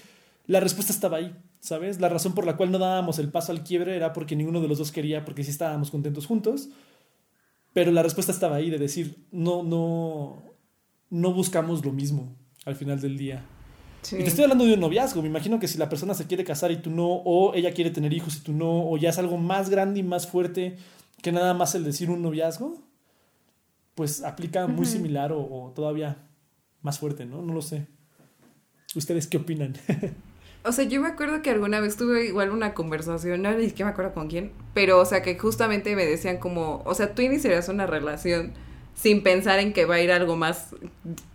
la 0.46 0.58
respuesta 0.58 0.92
estaba 0.92 1.18
ahí, 1.18 1.34
¿sabes? 1.60 2.00
La 2.00 2.08
razón 2.08 2.34
por 2.34 2.44
la 2.44 2.56
cual 2.56 2.72
no 2.72 2.78
dábamos 2.78 3.20
el 3.20 3.30
paso 3.30 3.52
al 3.52 3.62
quiebre 3.62 3.94
era 3.94 4.12
porque 4.12 4.34
ninguno 4.34 4.60
de 4.60 4.66
los 4.66 4.78
dos 4.78 4.90
quería, 4.90 5.24
porque 5.24 5.44
sí 5.44 5.50
estábamos 5.50 5.92
contentos 5.92 6.26
juntos, 6.26 6.70
pero 7.72 7.92
la 7.92 8.02
respuesta 8.02 8.32
estaba 8.32 8.56
ahí 8.56 8.68
de 8.68 8.78
decir, 8.78 9.26
no, 9.30 9.62
no, 9.62 10.42
no 11.08 11.32
buscamos 11.32 11.84
lo 11.84 11.92
mismo 11.92 12.34
al 12.64 12.74
final 12.74 13.00
del 13.00 13.16
día. 13.16 13.44
Y 14.12 14.22
te 14.22 14.24
estoy 14.24 14.44
hablando 14.44 14.64
de 14.64 14.74
un 14.74 14.80
noviazgo. 14.80 15.20
Me 15.22 15.28
imagino 15.28 15.60
que 15.60 15.68
si 15.68 15.78
la 15.78 15.88
persona 15.88 16.14
se 16.14 16.26
quiere 16.26 16.42
casar 16.42 16.72
y 16.72 16.78
tú 16.78 16.90
no, 16.90 17.06
o 17.06 17.54
ella 17.54 17.72
quiere 17.72 17.90
tener 17.90 18.12
hijos 18.12 18.36
y 18.36 18.40
tú 18.40 18.52
no, 18.52 18.88
o 18.90 18.96
ya 18.96 19.10
es 19.10 19.18
algo 19.18 19.36
más 19.36 19.68
grande 19.68 20.00
y 20.00 20.02
más 20.02 20.26
fuerte 20.26 20.76
que 21.22 21.32
nada 21.32 21.52
más 21.54 21.74
el 21.74 21.84
decir 21.84 22.10
un 22.10 22.22
noviazgo, 22.22 22.82
pues 23.94 24.22
aplica 24.22 24.66
muy 24.66 24.86
similar 24.86 25.32
o, 25.32 25.72
todavía 25.74 26.28
más 26.82 26.98
fuerte, 26.98 27.26
¿no? 27.26 27.42
No 27.42 27.54
lo 27.54 27.62
sé. 27.62 27.86
¿Ustedes 28.94 29.26
qué 29.26 29.36
opinan? 29.36 29.74
o 30.64 30.72
sea, 30.72 30.84
yo 30.84 31.00
me 31.00 31.08
acuerdo 31.08 31.42
que 31.42 31.50
alguna 31.50 31.80
vez 31.80 31.96
tuve 31.96 32.26
igual 32.26 32.50
una 32.50 32.74
conversación, 32.74 33.42
no 33.42 33.52
ni 33.52 33.70
que 33.70 33.84
me 33.84 33.90
acuerdo 33.90 34.14
con 34.14 34.28
quién, 34.28 34.52
pero 34.74 34.98
o 35.00 35.04
sea, 35.04 35.22
que 35.22 35.38
justamente 35.38 35.94
me 35.96 36.06
decían 36.06 36.38
como, 36.38 36.82
o 36.84 36.94
sea, 36.94 37.14
tú 37.14 37.22
iniciarías 37.22 37.68
una 37.68 37.86
relación 37.86 38.52
sin 38.94 39.22
pensar 39.22 39.58
en 39.60 39.72
que 39.72 39.84
va 39.84 39.96
a 39.96 40.00
ir 40.00 40.12
algo 40.12 40.36
más, 40.36 40.74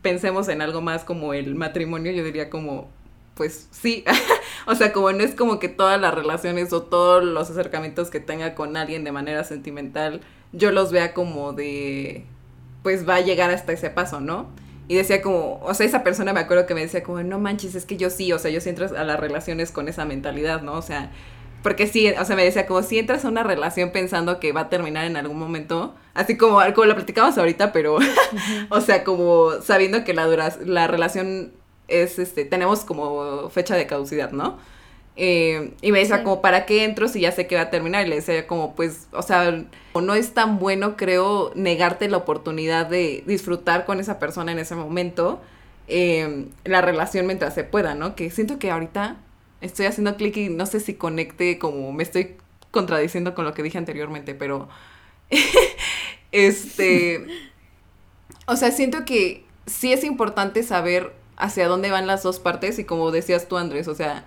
pensemos 0.01 0.47
en 0.49 0.61
algo 0.61 0.81
más 0.81 1.03
como 1.03 1.33
el 1.33 1.55
matrimonio, 1.55 2.11
yo 2.11 2.23
diría 2.23 2.49
como, 2.49 2.89
pues 3.35 3.67
sí, 3.71 4.03
o 4.67 4.75
sea, 4.75 4.93
como 4.93 5.11
no 5.11 5.23
es 5.23 5.35
como 5.35 5.59
que 5.59 5.69
todas 5.69 5.99
las 5.99 6.13
relaciones 6.13 6.73
o 6.73 6.83
todos 6.83 7.23
los 7.23 7.49
acercamientos 7.49 8.09
que 8.09 8.19
tenga 8.19 8.55
con 8.55 8.77
alguien 8.77 9.03
de 9.03 9.11
manera 9.11 9.43
sentimental, 9.43 10.21
yo 10.51 10.71
los 10.71 10.91
vea 10.91 11.13
como 11.13 11.53
de, 11.53 12.25
pues 12.85 13.09
va 13.09 13.15
a 13.15 13.21
llegar 13.21 13.49
hasta 13.49 13.73
ese 13.73 13.89
paso, 13.89 14.21
¿no? 14.21 14.45
Y 14.87 14.93
decía 14.93 15.19
como, 15.23 15.59
o 15.63 15.73
sea, 15.73 15.87
esa 15.87 16.03
persona 16.03 16.33
me 16.33 16.39
acuerdo 16.39 16.67
que 16.67 16.75
me 16.75 16.81
decía 16.81 17.01
como, 17.01 17.23
no 17.23 17.39
manches, 17.39 17.73
es 17.73 17.83
que 17.83 17.97
yo 17.97 18.11
sí, 18.11 18.31
o 18.31 18.37
sea, 18.37 18.51
yo 18.51 18.61
sí 18.61 18.69
entro 18.69 18.95
a 18.95 19.03
las 19.03 19.19
relaciones 19.19 19.71
con 19.71 19.87
esa 19.87 20.05
mentalidad, 20.05 20.61
¿no? 20.61 20.73
O 20.73 20.83
sea, 20.83 21.11
porque 21.63 21.87
sí, 21.87 22.07
o 22.11 22.23
sea, 22.25 22.35
me 22.35 22.43
decía 22.43 22.67
como 22.67 22.83
si 22.83 22.99
entras 22.99 23.25
a 23.25 23.29
una 23.29 23.41
relación 23.41 23.89
pensando 23.89 24.39
que 24.39 24.51
va 24.51 24.61
a 24.61 24.69
terminar 24.69 25.05
en 25.05 25.17
algún 25.17 25.39
momento, 25.39 25.95
así 26.13 26.37
como, 26.37 26.59
como 26.75 26.85
lo 26.85 26.93
platicamos 26.93 27.35
ahorita, 27.39 27.71
pero, 27.71 27.97
o 28.69 28.81
sea, 28.81 29.03
como 29.03 29.53
sabiendo 29.63 30.03
que 30.03 30.13
la, 30.13 30.27
dura, 30.27 30.55
la 30.63 30.85
relación 30.85 31.53
es, 31.87 32.19
este, 32.19 32.45
tenemos 32.45 32.81
como 32.81 33.49
fecha 33.49 33.75
de 33.75 33.87
caducidad, 33.87 34.31
¿no? 34.31 34.59
Eh, 35.17 35.73
y 35.81 35.91
me 35.91 35.99
decía 35.99 36.23
como, 36.23 36.41
¿para 36.41 36.65
qué 36.65 36.83
entro 36.83 37.07
si 37.07 37.21
ya 37.21 37.31
sé 37.31 37.47
que 37.47 37.55
va 37.55 37.61
a 37.61 37.69
terminar? 37.69 38.05
Y 38.05 38.09
le 38.09 38.15
decía 38.17 38.47
como, 38.47 38.75
pues, 38.75 39.07
o 39.11 39.21
sea, 39.21 39.63
no 39.93 40.13
es 40.13 40.33
tan 40.33 40.59
bueno, 40.59 40.97
creo, 40.97 41.51
negarte 41.55 42.09
la 42.09 42.17
oportunidad 42.17 42.87
de 42.87 43.23
disfrutar 43.25 43.85
con 43.85 43.99
esa 43.99 44.19
persona 44.19 44.51
en 44.51 44.59
ese 44.59 44.75
momento, 44.75 45.41
eh, 45.87 46.47
la 46.65 46.81
relación 46.81 47.27
mientras 47.27 47.53
se 47.53 47.63
pueda, 47.63 47.95
¿no? 47.95 48.15
Que 48.15 48.29
siento 48.29 48.59
que 48.59 48.71
ahorita 48.71 49.17
estoy 49.61 49.85
haciendo 49.85 50.15
clic 50.17 50.35
y 50.37 50.49
no 50.49 50.65
sé 50.65 50.79
si 50.79 50.95
conecte 50.95 51.59
como 51.59 51.91
me 51.91 52.03
estoy 52.03 52.35
contradiciendo 52.71 53.35
con 53.35 53.45
lo 53.45 53.53
que 53.53 53.63
dije 53.63 53.77
anteriormente, 53.77 54.35
pero 54.35 54.67
este, 56.31 57.25
o 58.47 58.55
sea, 58.55 58.71
siento 58.71 59.05
que 59.05 59.45
sí 59.65 59.93
es 59.93 60.03
importante 60.03 60.63
saber 60.63 61.13
hacia 61.37 61.67
dónde 61.67 61.91
van 61.91 62.07
las 62.07 62.23
dos 62.23 62.39
partes 62.39 62.79
y 62.79 62.83
como 62.83 63.11
decías 63.11 63.47
tú, 63.47 63.57
Andrés, 63.57 63.87
o 63.87 63.95
sea, 63.95 64.25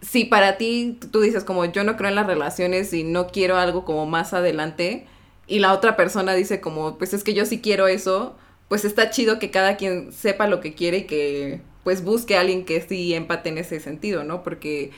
si 0.00 0.24
para 0.24 0.56
ti 0.56 0.98
tú 1.12 1.20
dices 1.20 1.44
como 1.44 1.64
yo 1.64 1.84
no 1.84 1.96
creo 1.96 2.08
en 2.10 2.14
las 2.14 2.26
relaciones 2.26 2.92
y 2.92 3.04
no 3.04 3.28
quiero 3.28 3.56
algo 3.56 3.84
como 3.84 4.06
más 4.06 4.32
adelante 4.32 5.06
y 5.46 5.58
la 5.58 5.72
otra 5.72 5.96
persona 5.96 6.34
dice 6.34 6.60
como 6.60 6.98
pues 6.98 7.14
es 7.14 7.24
que 7.24 7.34
yo 7.34 7.46
sí 7.46 7.60
quiero 7.60 7.88
eso, 7.88 8.36
pues 8.68 8.84
está 8.84 9.10
chido 9.10 9.38
que 9.38 9.50
cada 9.50 9.76
quien 9.76 10.12
sepa 10.12 10.46
lo 10.46 10.60
que 10.60 10.74
quiere 10.74 10.98
y 10.98 11.04
que 11.04 11.60
pues 11.84 12.04
busque 12.04 12.36
a 12.36 12.40
alguien 12.40 12.64
que 12.64 12.80
sí 12.82 13.14
empate 13.14 13.48
en 13.48 13.58
ese 13.58 13.80
sentido, 13.80 14.22
¿no? 14.22 14.42
Porque 14.42 14.90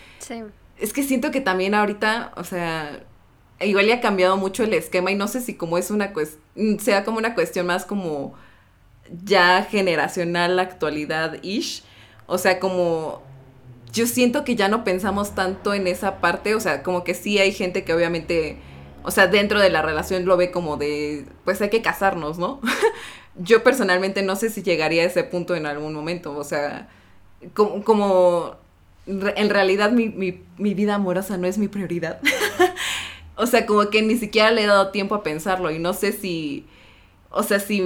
es 0.79 0.93
que 0.93 1.03
siento 1.03 1.31
que 1.31 1.41
también 1.41 1.75
ahorita, 1.75 2.33
o 2.37 2.43
sea, 2.43 3.05
igual 3.61 3.87
ya 3.87 3.97
ha 3.97 4.01
cambiado 4.01 4.37
mucho 4.37 4.65
el 4.65 4.75
esquema 4.75 5.13
y 5.13 5.15
no 5.15 5.29
sé 5.29 5.41
si 5.41 5.55
como 5.55 5.79
es 5.79 5.91
una 5.91 6.13
cuestión, 6.13 6.81
sea 6.81 7.05
como 7.05 7.19
una 7.19 7.35
cuestión 7.35 7.67
más 7.67 7.85
como 7.85 8.35
ya 9.25 9.63
generacional, 9.71 10.57
la 10.57 10.63
actualidad-ish, 10.63 11.85
o 12.27 12.39
sea, 12.39 12.59
como 12.59 13.23
yo 13.93 14.07
siento 14.07 14.45
que 14.45 14.57
ya 14.57 14.69
no 14.69 14.85
pensamos 14.85 15.35
tanto 15.35 15.75
en 15.75 15.87
esa 15.87 16.21
parte, 16.21 16.55
o 16.55 16.61
sea, 16.61 16.83
como 16.83 17.05
que 17.05 17.15
sí 17.15 17.39
hay 17.39 17.53
gente 17.53 17.85
que 17.85 17.95
obviamente, 17.95 18.59
o 19.03 19.11
sea, 19.11 19.27
dentro 19.27 19.61
de 19.61 19.71
la 19.71 19.83
relación 19.83 20.25
lo 20.25 20.37
ve 20.37 20.51
como 20.51 20.77
de, 20.77 21.27
pues 21.45 21.61
hay 21.61 21.71
que 21.71 21.83
casarnos, 21.83 22.39
¿no? 22.39 22.61
yo 23.37 23.63
personalmente 23.63 24.23
no 24.23 24.37
sé 24.37 24.51
si 24.51 24.63
llegaría 24.63 25.03
a 25.03 25.07
ese 25.07 25.25
punto 25.25 25.57
en 25.57 25.67
algún 25.67 25.95
momento, 25.95 26.37
o 26.37 26.45
sea, 26.45 26.89
como, 27.55 28.57
en 29.07 29.51
realidad 29.51 29.91
mi, 29.93 30.09
mi, 30.09 30.75
vida 30.75 30.95
amorosa 30.95 31.37
no 31.37 31.47
es 31.47 31.59
mi 31.59 31.69
prioridad. 31.69 32.21
o 33.37 33.47
sea, 33.47 33.67
como 33.67 33.89
que 33.91 34.03
ni 34.03 34.17
siquiera 34.17 34.51
le 34.51 34.65
he 34.65 34.67
dado 34.67 34.91
tiempo 34.91 35.15
a 35.15 35.23
pensarlo 35.23 35.71
y 35.71 35.79
no 35.79 35.95
sé 35.95 36.13
si, 36.13 36.67
o 37.31 37.43
sea, 37.43 37.61
si 37.61 37.81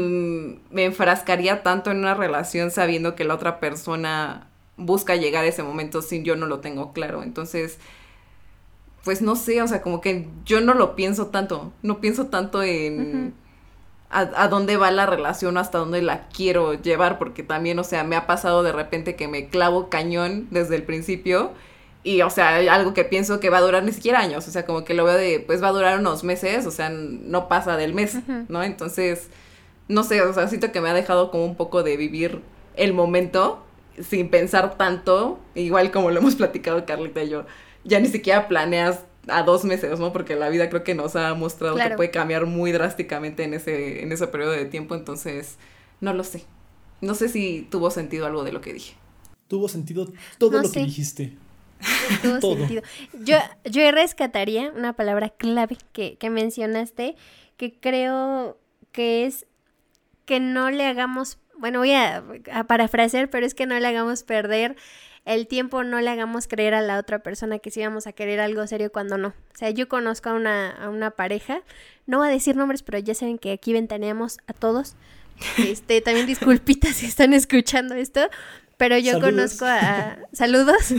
me 0.71 0.85
enfrascaría 0.85 1.63
tanto 1.63 1.91
en 1.91 1.99
una 1.99 2.15
relación 2.15 2.71
sabiendo 2.71 3.15
que 3.15 3.25
la 3.25 3.35
otra 3.35 3.61
persona 3.61 4.49
busca 4.77 5.17
llegar 5.17 5.45
a 5.45 5.49
ese 5.49 5.63
momento 5.63 6.03
sin 6.03 6.25
yo 6.25 6.37
no 6.37 6.47
lo 6.47 6.61
tengo 6.61 6.93
claro. 6.93 7.23
Entonces, 7.23 7.79
pues 9.05 9.23
no 9.23 9.37
sé, 9.37 9.63
o 9.63 9.69
sea, 9.69 9.83
como 9.83 10.01
que 10.01 10.29
yo 10.45 10.61
no 10.61 10.75
lo 10.75 10.97
pienso 10.97 11.27
tanto, 11.27 11.73
no 11.83 12.01
pienso 12.01 12.27
tanto 12.27 12.63
en 12.63 13.35
a, 14.15 14.49
dónde 14.49 14.77
va 14.77 14.91
la 14.91 15.07
relación 15.07 15.57
o 15.57 15.61
hasta 15.61 15.79
dónde 15.79 16.01
la 16.01 16.29
quiero 16.29 16.75
llevar, 16.75 17.19
porque 17.19 17.43
también, 17.43 17.79
o 17.79 17.85
sea, 17.85 18.05
me 18.05 18.17
ha 18.17 18.27
pasado 18.27 18.63
de 18.63 18.73
repente 18.73 19.17
que 19.17 19.29
me 19.29 19.49
clavo 19.49 19.89
cañón 19.89 20.47
desde 20.51 20.77
el 20.77 20.85
principio 20.85 21.53
y, 22.05 22.23
o 22.23 22.31
sea, 22.31 22.57
algo 22.73 22.95
que 22.95 23.05
pienso 23.05 23.41
que 23.41 23.51
va 23.51 23.59
a 23.59 23.63
durar 23.63 23.83
ni 23.83 23.93
siquiera 23.93 24.21
años, 24.21 24.47
o 24.47 24.51
sea, 24.51 24.67
como 24.67 24.85
que 24.85 24.95
lo 24.95 25.05
veo 25.05 25.17
de, 25.17 25.41
pues 25.41 25.63
va 25.63 25.69
a 25.69 25.73
durar 25.73 25.99
unos 25.99 26.23
meses, 26.23 26.67
o 26.67 26.71
sea, 26.71 26.91
no 26.91 27.49
pasa 27.49 27.77
del 27.77 27.93
mes, 27.95 28.19
¿no? 28.49 28.63
Entonces, 28.63 29.31
no 29.89 30.05
sé, 30.05 30.23
o 30.23 30.33
sea, 30.33 30.47
siento 30.49 30.71
que 30.71 30.81
me 30.81 30.91
ha 30.91 30.95
dejado 30.95 31.31
como 31.31 31.45
un 31.45 31.57
poco 31.57 31.83
de 31.83 31.97
vivir 31.97 32.41
el 32.77 32.93
momento 32.93 33.64
sin 34.03 34.29
pensar 34.29 34.77
tanto, 34.77 35.39
igual 35.55 35.91
como 35.91 36.11
lo 36.11 36.21
hemos 36.21 36.35
platicado 36.37 36.85
Carlita 36.87 37.23
y 37.23 37.31
yo, 37.31 37.47
ya 37.85 38.01
ni 38.01 38.09
siquiera 38.09 38.49
planeas 38.49 39.01
a 39.29 39.43
dos 39.43 39.65
meses, 39.65 39.99
¿no? 39.99 40.13
Porque 40.13 40.37
la 40.37 40.49
vida 40.49 40.69
creo 40.69 40.85
que 40.85 40.95
nos 40.95 41.17
ha 41.17 41.35
mostrado 41.35 41.77
que 41.77 41.91
puede 41.91 42.11
cambiar 42.11 42.47
muy 42.47 42.73
drásticamente 42.73 43.45
en 43.45 43.55
ese, 43.55 44.03
en 44.03 44.13
ese 44.13 44.27
periodo 44.27 44.53
de 44.53 44.67
tiempo, 44.67 44.95
entonces 44.95 45.57
no 46.01 46.13
lo 46.13 46.25
sé. 46.25 46.45
No 47.01 47.15
sé 47.15 47.29
si 47.29 47.67
tuvo 47.71 47.91
sentido 47.91 48.27
algo 48.27 48.45
de 48.45 48.53
lo 48.53 48.61
que 48.61 48.73
dije. 48.73 48.95
Tuvo 49.49 49.69
sentido 49.69 50.09
todo 50.39 50.63
lo 50.63 50.71
que 50.71 50.81
dijiste. 50.81 51.37
Tuvo 52.23 52.57
sentido. 52.57 52.83
Yo, 53.25 53.37
yo 53.65 53.91
rescataría 53.91 54.71
una 54.71 54.95
palabra 54.95 55.29
clave 55.29 55.77
que, 55.93 56.17
que 56.17 56.31
mencionaste, 56.31 57.15
que 57.57 57.79
creo 57.79 58.59
que 58.93 59.27
es 59.27 59.47
que 60.25 60.41
no 60.41 60.71
le 60.71 60.87
hagamos, 60.87 61.39
bueno, 61.59 61.81
voy 61.81 61.93
a, 61.93 62.25
a 62.53 62.65
parafrasear, 62.65 63.31
pero 63.31 63.47
es 63.47 63.55
que 63.55 63.67
no 63.67 63.79
le 63.79 63.87
hagamos 63.87 64.23
perder 64.23 64.77
el 65.25 65.47
tiempo 65.47 65.85
no 65.85 66.01
le 66.01 66.11
hagamos 66.11 66.49
creer 66.49 66.75
a 66.75 66.83
la 66.83 66.99
otra 66.99 67.21
persona 67.21 67.59
que 67.59 67.71
sí 67.71 67.81
vamos 67.81 68.07
a 68.07 68.13
querer 68.13 68.41
algo 68.41 68.67
serio 68.67 68.93
cuando 68.93 69.17
no. 69.17 69.29
O 69.29 69.57
sea, 69.57 69.71
yo 69.71 69.89
conozco 69.89 70.29
a 70.29 70.35
una, 70.35 70.71
a 70.71 70.91
una 70.91 71.13
pareja, 71.13 71.63
no 72.07 72.19
voy 72.19 72.29
a 72.29 72.31
decir 72.31 72.57
nombres, 72.57 72.83
pero 72.83 72.99
ya 72.99 73.15
saben 73.15 73.39
que 73.39 73.53
aquí 73.53 73.73
ventaneamos 73.73 74.39
a 74.47 74.53
todos. 74.53 74.97
Este, 75.59 76.01
también 76.01 76.27
disculpitas 76.27 76.95
si 76.95 77.07
están 77.07 77.35
escuchando 77.35 77.97
esto, 77.97 78.21
pero 78.77 78.97
yo 78.99 79.21
conozco 79.21 79.65
a, 79.65 80.17
saludos. 80.33 80.95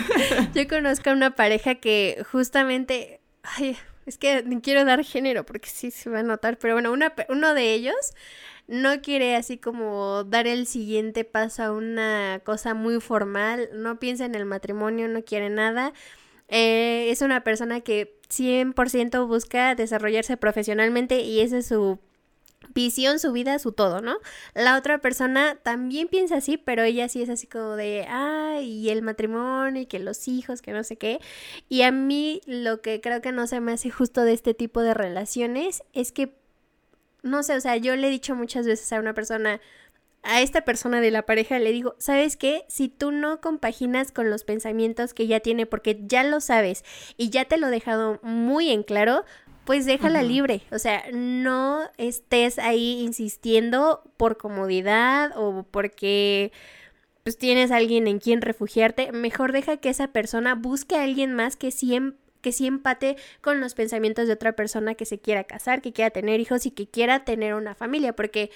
yo 0.53 0.67
conozco 0.67 1.09
a 1.09 1.13
una 1.13 1.35
pareja 1.35 1.75
que 1.75 2.21
justamente 2.29 3.21
ay, 3.43 3.77
es 4.05 4.17
que 4.17 4.43
ni 4.43 4.59
quiero 4.59 4.83
dar 4.83 5.05
género 5.05 5.45
porque 5.45 5.69
sí 5.69 5.89
se 5.89 6.09
va 6.09 6.19
a 6.19 6.23
notar, 6.23 6.57
pero 6.57 6.73
bueno, 6.73 6.91
una, 6.91 7.13
uno 7.29 7.53
de 7.53 7.73
ellos 7.73 7.95
no 8.67 9.01
quiere 9.01 9.35
así 9.35 9.57
como 9.57 10.23
dar 10.23 10.47
el 10.47 10.67
siguiente 10.67 11.23
paso 11.23 11.63
a 11.63 11.71
una 11.71 12.41
cosa 12.43 12.73
muy 12.73 12.99
formal, 12.99 13.69
no 13.73 13.99
piensa 13.99 14.25
en 14.25 14.35
el 14.35 14.45
matrimonio, 14.45 15.07
no 15.07 15.23
quiere 15.23 15.49
nada. 15.49 15.93
Eh, 16.47 17.09
es 17.09 17.21
una 17.21 17.43
persona 17.43 17.81
que 17.81 18.19
100% 18.29 19.27
busca 19.27 19.75
desarrollarse 19.75 20.37
profesionalmente 20.37 21.21
y 21.21 21.41
ese 21.41 21.59
es 21.59 21.67
su 21.67 21.99
visión, 22.73 23.19
su 23.19 23.31
vida, 23.31 23.59
su 23.59 23.71
todo, 23.71 24.01
¿no? 24.01 24.17
La 24.53 24.77
otra 24.77 24.99
persona 24.99 25.57
también 25.61 26.07
piensa 26.07 26.37
así, 26.37 26.57
pero 26.57 26.83
ella 26.83 27.09
sí 27.09 27.21
es 27.21 27.29
así 27.29 27.47
como 27.47 27.75
de, 27.75 28.05
ay, 28.09 28.65
y 28.65 28.89
el 28.89 29.01
matrimonio, 29.01 29.81
y 29.83 29.85
que 29.85 29.99
los 29.99 30.27
hijos, 30.27 30.61
que 30.61 30.71
no 30.71 30.83
sé 30.83 30.97
qué. 30.97 31.19
Y 31.69 31.83
a 31.83 31.91
mí 31.91 32.41
lo 32.45 32.81
que 32.81 33.01
creo 33.01 33.21
que 33.21 33.31
no 33.31 33.47
se 33.47 33.59
me 33.59 33.73
hace 33.73 33.89
justo 33.89 34.23
de 34.23 34.33
este 34.33 34.53
tipo 34.53 34.81
de 34.81 34.93
relaciones 34.93 35.83
es 35.93 36.11
que, 36.11 36.35
no 37.25 37.43
sé, 37.43 37.55
o 37.55 37.61
sea, 37.61 37.75
yo 37.75 37.95
le 37.95 38.07
he 38.07 38.11
dicho 38.11 38.35
muchas 38.35 38.65
veces 38.65 38.93
a 38.93 38.99
una 38.99 39.13
persona, 39.13 39.59
a 40.23 40.41
esta 40.41 40.61
persona 40.61 41.01
de 41.01 41.11
la 41.11 41.23
pareja 41.23 41.59
le 41.59 41.71
digo, 41.71 41.95
¿sabes 41.97 42.37
qué? 42.37 42.65
Si 42.67 42.87
tú 42.87 43.11
no 43.11 43.41
compaginas 43.41 44.11
con 44.11 44.29
los 44.29 44.43
pensamientos 44.43 45.13
que 45.13 45.27
ya 45.27 45.39
tiene, 45.39 45.65
porque 45.65 45.99
ya 46.05 46.23
lo 46.23 46.39
sabes 46.39 46.85
y 47.17 47.31
ya 47.31 47.45
te 47.45 47.57
lo 47.57 47.67
he 47.67 47.71
dejado 47.71 48.19
muy 48.21 48.69
en 48.69 48.83
claro, 48.83 49.25
pues 49.65 49.85
déjala 49.87 50.21
libre. 50.21 50.61
O 50.71 50.77
sea, 50.77 51.03
no 51.11 51.81
estés 51.97 52.59
ahí 52.59 53.01
insistiendo 53.01 54.03
por 54.17 54.37
comodidad 54.37 55.31
o 55.35 55.63
porque 55.69 56.51
pues 57.23 57.39
tienes 57.39 57.71
a 57.71 57.77
alguien 57.77 58.07
en 58.07 58.19
quien 58.19 58.41
refugiarte. 58.41 59.11
Mejor 59.11 59.51
deja 59.51 59.77
que 59.77 59.89
esa 59.89 60.09
persona 60.09 60.53
busque 60.53 60.95
a 60.95 61.03
alguien 61.03 61.33
más 61.33 61.55
que 61.55 61.71
siempre 61.71 62.24
que 62.45 62.51
sí 62.51 62.67
empate 62.67 63.17
con 63.41 63.59
los 63.59 63.73
pensamientos 63.73 64.27
de 64.27 64.33
otra 64.33 64.51
persona 64.51 64.93
que 64.93 65.07
se 65.07 65.17
quiera 65.17 65.45
casar, 65.45 65.81
que 65.81 65.93
quiera 65.93 66.11
tener 66.11 66.39
hijos 66.39 66.67
y 66.67 66.69
que 66.69 66.85
quiera 66.85 67.25
tener 67.25 67.55
una 67.55 67.73
familia, 67.73 68.15
porque 68.15 68.51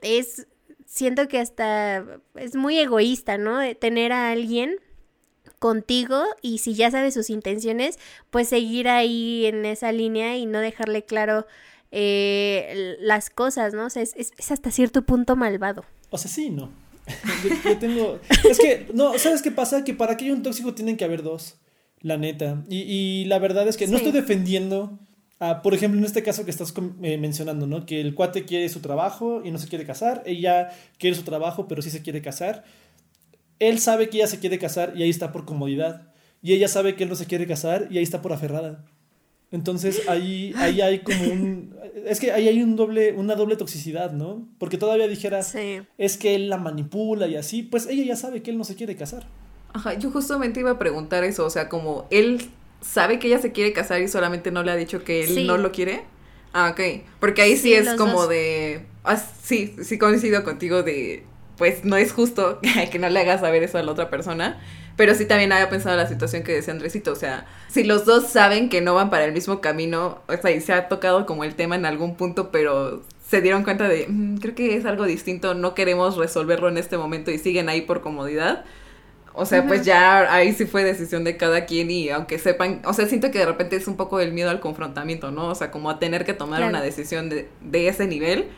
es, 0.00 0.46
siento 0.86 1.26
que 1.26 1.40
hasta 1.40 2.06
es 2.36 2.54
muy 2.54 2.78
egoísta, 2.78 3.38
¿no? 3.38 3.58
Tener 3.74 4.12
a 4.12 4.30
alguien 4.30 4.76
contigo 5.58 6.22
y 6.40 6.58
si 6.58 6.74
ya 6.74 6.92
sabes 6.92 7.14
sus 7.14 7.30
intenciones, 7.30 7.98
pues 8.30 8.48
seguir 8.48 8.88
ahí 8.88 9.46
en 9.46 9.64
esa 9.64 9.90
línea 9.90 10.36
y 10.36 10.46
no 10.46 10.60
dejarle 10.60 11.04
claro 11.04 11.44
eh, 11.90 12.96
las 13.00 13.28
cosas, 13.28 13.74
¿no? 13.74 13.86
O 13.86 13.90
sea, 13.90 14.02
es, 14.02 14.30
hasta 14.52 14.70
cierto 14.70 15.02
punto 15.02 15.34
malvado. 15.34 15.84
O 16.10 16.18
sea, 16.18 16.30
sí, 16.30 16.50
no. 16.50 16.70
yo, 17.64 17.78
tengo... 17.78 18.20
Es 18.48 18.60
que, 18.60 18.86
no, 18.94 19.18
¿sabes 19.18 19.42
qué 19.42 19.50
pasa? 19.50 19.82
Que 19.82 19.94
para 19.94 20.16
que 20.16 20.26
haya 20.26 20.34
un 20.34 20.44
tóxico 20.44 20.74
tienen 20.74 20.96
que 20.96 21.04
haber 21.04 21.24
dos, 21.24 21.56
la 22.02 22.16
neta. 22.16 22.64
Y, 22.68 23.24
la 23.26 23.38
verdad 23.38 23.66
es 23.68 23.76
que 23.76 23.86
no 23.86 23.96
estoy 23.96 24.12
defendiendo... 24.12 24.98
por 25.62 25.74
ejemplo, 25.74 25.98
en 25.98 26.04
este 26.04 26.22
caso 26.22 26.44
que 26.44 26.50
estás 26.50 26.74
eh, 27.02 27.18
mencionando, 27.18 27.66
¿no? 27.66 27.86
Que 27.86 28.00
el 28.00 28.14
cuate 28.14 28.44
quiere 28.44 28.68
su 28.68 28.80
trabajo 28.80 29.42
y 29.44 29.50
no 29.50 29.58
se 29.58 29.68
quiere 29.68 29.84
casar, 29.84 30.22
ella 30.26 30.70
quiere 30.98 31.16
su 31.16 31.22
trabajo 31.22 31.66
pero 31.66 31.82
sí 31.82 31.90
se 31.90 32.02
quiere 32.02 32.22
casar 32.22 32.64
él 33.68 33.78
sabe 33.78 34.08
que 34.08 34.18
ella 34.18 34.26
se 34.26 34.40
quiere 34.40 34.58
casar 34.58 34.92
y 34.96 35.04
ahí 35.04 35.10
está 35.10 35.30
por 35.30 35.44
comodidad. 35.44 36.08
Y 36.42 36.52
ella 36.52 36.66
sabe 36.66 36.96
que 36.96 37.04
él 37.04 37.08
no 37.08 37.14
se 37.14 37.26
quiere 37.26 37.46
casar 37.46 37.86
y 37.90 37.98
ahí 37.98 38.02
está 38.02 38.20
por 38.20 38.32
aferrada. 38.32 38.84
Entonces 39.52 40.08
ahí, 40.08 40.52
ahí 40.56 40.80
hay 40.80 40.98
como 41.00 41.22
un... 41.24 41.76
Es 42.04 42.18
que 42.18 42.32
ahí 42.32 42.48
hay 42.48 42.60
un 42.60 42.74
doble, 42.74 43.12
una 43.12 43.36
doble 43.36 43.54
toxicidad, 43.54 44.12
¿no? 44.12 44.48
Porque 44.58 44.78
todavía 44.78 45.06
dijeras, 45.06 45.54
es 45.96 46.16
que 46.16 46.34
él 46.34 46.48
la 46.48 46.56
manipula 46.56 47.28
y 47.28 47.36
así, 47.36 47.62
pues 47.62 47.86
ella 47.86 48.02
ya 48.02 48.16
sabe 48.16 48.42
que 48.42 48.50
él 48.50 48.58
no 48.58 48.64
se 48.64 48.74
quiere 48.74 48.96
casar. 48.96 49.28
Ajá, 49.72 49.94
yo 49.94 50.10
justamente 50.10 50.60
iba 50.60 50.72
a 50.72 50.78
preguntar 50.78 51.24
eso, 51.24 51.46
o 51.46 51.50
sea, 51.50 51.68
como 51.68 52.06
él 52.10 52.50
sabe 52.80 53.18
que 53.18 53.28
ella 53.28 53.38
se 53.38 53.52
quiere 53.52 53.72
casar 53.72 54.02
y 54.02 54.08
solamente 54.08 54.50
no 54.50 54.62
le 54.62 54.70
ha 54.70 54.76
dicho 54.76 55.04
que 55.04 55.24
él 55.24 55.46
no 55.46 55.56
lo 55.56 55.72
quiere. 55.72 56.04
Ah, 56.52 56.70
ok. 56.70 57.04
Porque 57.20 57.42
ahí 57.42 57.56
sí, 57.56 57.72
es 57.72 57.94
como 57.94 58.26
de... 58.26 58.84
Ah, 59.04 59.16
sí, 59.16 59.74
sí 59.82 59.98
coincido 59.98 60.44
contigo 60.44 60.82
de 60.82 61.24
pues 61.62 61.84
no 61.84 61.96
es 61.96 62.12
justo 62.12 62.58
que 62.90 62.98
no 62.98 63.08
le 63.08 63.20
hagas 63.20 63.40
saber 63.40 63.62
eso 63.62 63.78
a 63.78 63.82
la 63.82 63.92
otra 63.92 64.10
persona. 64.10 64.60
Pero 64.96 65.14
sí 65.14 65.24
también 65.24 65.52
había 65.52 65.70
pensado 65.70 65.96
la 65.96 66.08
situación 66.08 66.42
que 66.42 66.52
decía 66.52 66.74
Andresito, 66.74 67.12
o 67.12 67.16
sea, 67.16 67.46
si 67.68 67.82
los 67.82 68.04
dos 68.04 68.28
saben 68.28 68.68
que 68.68 68.80
no 68.82 68.94
van 68.94 69.10
para 69.10 69.24
el 69.24 69.32
mismo 69.32 69.60
camino, 69.60 70.20
o 70.28 70.36
sea, 70.36 70.50
y 70.50 70.60
se 70.60 70.72
ha 70.74 70.88
tocado 70.88 71.24
como 71.24 71.44
el 71.44 71.54
tema 71.54 71.76
en 71.76 71.86
algún 71.86 72.16
punto, 72.16 72.50
pero 72.50 73.02
se 73.26 73.40
dieron 73.40 73.64
cuenta 73.64 73.88
de, 73.88 74.06
mm, 74.08 74.38
creo 74.38 74.54
que 74.54 74.76
es 74.76 74.84
algo 74.84 75.06
distinto, 75.06 75.54
no 75.54 75.74
queremos 75.74 76.18
resolverlo 76.18 76.68
en 76.68 76.76
este 76.76 76.98
momento 76.98 77.30
y 77.30 77.38
siguen 77.38 77.70
ahí 77.70 77.82
por 77.82 78.02
comodidad. 78.02 78.64
O 79.34 79.46
sea, 79.46 79.66
pues 79.66 79.84
ya 79.84 80.32
ahí 80.32 80.52
sí 80.52 80.66
fue 80.66 80.84
decisión 80.84 81.24
de 81.24 81.36
cada 81.36 81.64
quien 81.64 81.90
y 81.90 82.10
aunque 82.10 82.38
sepan, 82.38 82.82
o 82.84 82.92
sea, 82.92 83.06
siento 83.06 83.30
que 83.30 83.38
de 83.38 83.46
repente 83.46 83.76
es 83.76 83.88
un 83.88 83.96
poco 83.96 84.20
el 84.20 84.32
miedo 84.32 84.50
al 84.50 84.60
confrontamiento, 84.60 85.30
¿no? 85.30 85.48
O 85.48 85.54
sea, 85.54 85.70
como 85.70 85.88
a 85.88 85.98
tener 85.98 86.26
que 86.26 86.34
tomar 86.34 86.62
una 86.64 86.82
decisión 86.82 87.30
de, 87.30 87.48
de 87.62 87.88
ese 87.88 88.06
nivel 88.06 88.48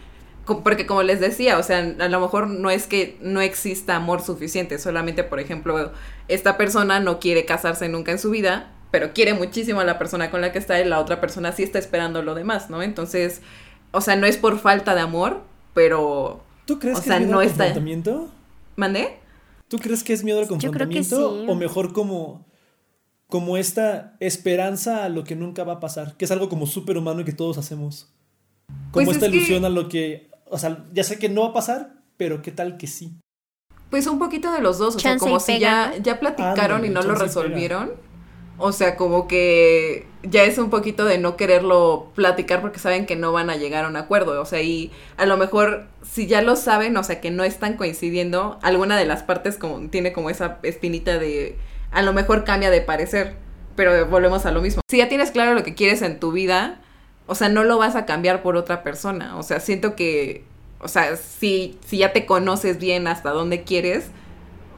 porque 0.62 0.87
como 0.87 1.02
les 1.02 1.20
decía, 1.20 1.58
o 1.58 1.62
sea, 1.62 1.78
a 1.78 2.08
lo 2.08 2.20
mejor 2.20 2.48
no 2.48 2.70
es 2.70 2.87
que 2.87 3.16
no 3.20 3.40
exista 3.40 3.96
amor 3.96 4.20
suficiente, 4.20 4.78
solamente, 4.78 5.24
por 5.24 5.40
ejemplo, 5.40 5.92
esta 6.28 6.56
persona 6.56 7.00
no 7.00 7.18
quiere 7.18 7.46
casarse 7.46 7.88
nunca 7.88 8.12
en 8.12 8.18
su 8.18 8.30
vida, 8.30 8.70
pero 8.90 9.12
quiere 9.14 9.34
muchísimo 9.34 9.80
a 9.80 9.84
la 9.84 9.98
persona 9.98 10.30
con 10.30 10.40
la 10.42 10.52
que 10.52 10.58
está 10.58 10.78
y 10.80 10.84
la 10.84 11.00
otra 11.00 11.20
persona 11.20 11.52
sí 11.52 11.62
está 11.62 11.78
esperando 11.78 12.22
lo 12.22 12.34
demás, 12.34 12.68
¿no? 12.68 12.82
Entonces, 12.82 13.40
o 13.90 14.00
sea, 14.00 14.16
no 14.16 14.26
es 14.26 14.37
por 14.37 14.58
falta 14.58 14.94
de 14.94 15.00
amor, 15.00 15.42
pero... 15.72 16.42
¿Tú 16.66 16.78
crees 16.78 17.00
que 17.00 17.10
es 17.10 17.20
miedo 17.20 17.38
al 17.38 17.46
confrontamiento? 17.46 18.28
¿Mandé? 18.76 19.18
¿Tú 19.74 19.82
crees 19.82 20.04
que 20.04 20.12
es 20.12 20.22
miedo 20.22 20.38
al 20.38 20.46
confrontamiento? 20.46 21.32
O 21.48 21.54
mejor 21.56 21.92
como, 21.92 22.46
como 23.28 23.56
esta 23.56 24.16
esperanza 24.20 25.04
a 25.04 25.08
lo 25.08 25.24
que 25.24 25.34
nunca 25.34 25.64
va 25.64 25.74
a 25.74 25.80
pasar, 25.80 26.16
que 26.16 26.26
es 26.26 26.30
algo 26.30 26.48
como 26.48 26.66
súper 26.66 26.96
humano 26.96 27.22
y 27.22 27.24
que 27.24 27.32
todos 27.32 27.58
hacemos. 27.58 28.12
Como 28.92 29.06
pues 29.06 29.16
esta 29.16 29.26
ilusión 29.26 29.64
a 29.64 29.68
lo 29.68 29.88
que 29.88 30.30
o 30.54 30.58
sea, 30.58 30.84
ya 30.92 31.02
sé 31.02 31.18
que 31.18 31.28
no 31.28 31.40
va 31.40 31.48
a 31.48 31.52
pasar, 31.52 31.94
pero 32.16 32.40
qué 32.40 32.52
tal 32.52 32.76
que 32.76 32.87
sí. 32.87 33.18
Pues 33.90 34.06
un 34.06 34.20
poquito 34.20 34.52
de 34.52 34.60
los 34.60 34.78
dos, 34.78 34.94
o 34.94 34.98
sea, 35.00 35.18
como 35.18 35.40
si 35.40 35.58
ya, 35.58 35.94
ya 36.00 36.20
platicaron 36.20 36.84
y 36.84 36.90
no 36.90 37.02
lo 37.02 37.16
resolvieron. 37.16 37.92
O 38.56 38.72
sea, 38.72 38.96
como 38.96 39.26
que 39.26 40.06
ya 40.22 40.44
es 40.44 40.58
un 40.58 40.70
poquito 40.70 41.04
de 41.04 41.18
no 41.18 41.36
quererlo 41.36 42.12
platicar 42.14 42.60
porque 42.60 42.78
saben 42.78 43.04
que 43.04 43.16
no 43.16 43.32
van 43.32 43.50
a 43.50 43.56
llegar 43.56 43.84
a 43.84 43.88
un 43.88 43.96
acuerdo. 43.96 44.40
O 44.40 44.44
sea, 44.44 44.62
y 44.62 44.92
a 45.16 45.26
lo 45.26 45.36
mejor 45.36 45.86
si 46.02 46.26
ya 46.26 46.42
lo 46.42 46.56
saben, 46.56 46.96
o 46.96 47.02
sea, 47.02 47.20
que 47.20 47.30
no 47.30 47.44
están 47.44 47.76
coincidiendo, 47.76 48.58
alguna 48.62 48.96
de 48.96 49.06
las 49.06 49.22
partes 49.22 49.58
como, 49.58 49.88
tiene 49.88 50.12
como 50.12 50.30
esa 50.30 50.58
espinita 50.62 51.18
de 51.18 51.58
a 51.90 52.02
lo 52.02 52.12
mejor 52.12 52.44
cambia 52.44 52.70
de 52.70 52.80
parecer. 52.80 53.36
Pero 53.76 54.06
volvemos 54.06 54.46
a 54.46 54.52
lo 54.52 54.62
mismo. 54.62 54.82
Si 54.88 54.98
ya 54.98 55.08
tienes 55.08 55.32
claro 55.32 55.54
lo 55.54 55.64
que 55.64 55.74
quieres 55.74 56.02
en 56.02 56.20
tu 56.20 56.30
vida, 56.30 56.80
o 57.26 57.34
sea, 57.34 57.48
no 57.48 57.64
lo 57.64 57.78
vas 57.78 57.96
a 57.96 58.06
cambiar 58.06 58.42
por 58.42 58.56
otra 58.56 58.84
persona. 58.84 59.36
O 59.36 59.42
sea, 59.42 59.58
siento 59.58 59.96
que, 59.96 60.44
o 60.78 60.86
sea, 60.86 61.16
si, 61.16 61.76
si 61.84 61.98
ya 61.98 62.12
te 62.12 62.24
conoces 62.24 62.78
bien 62.78 63.08
hasta 63.08 63.30
dónde 63.30 63.64
quieres, 63.64 64.10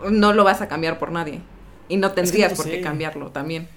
no 0.09 0.33
lo 0.33 0.45
vas 0.45 0.63
a 0.63 0.69
cambiar 0.69 0.99
por 0.99 1.13
nadie. 1.13 1.43
Y 1.89 1.97
no 1.97 2.13
tendrías 2.13 2.55
por 2.55 2.69
qué 2.69 2.81
cambiarlo 2.81 3.31
también. 3.31 3.69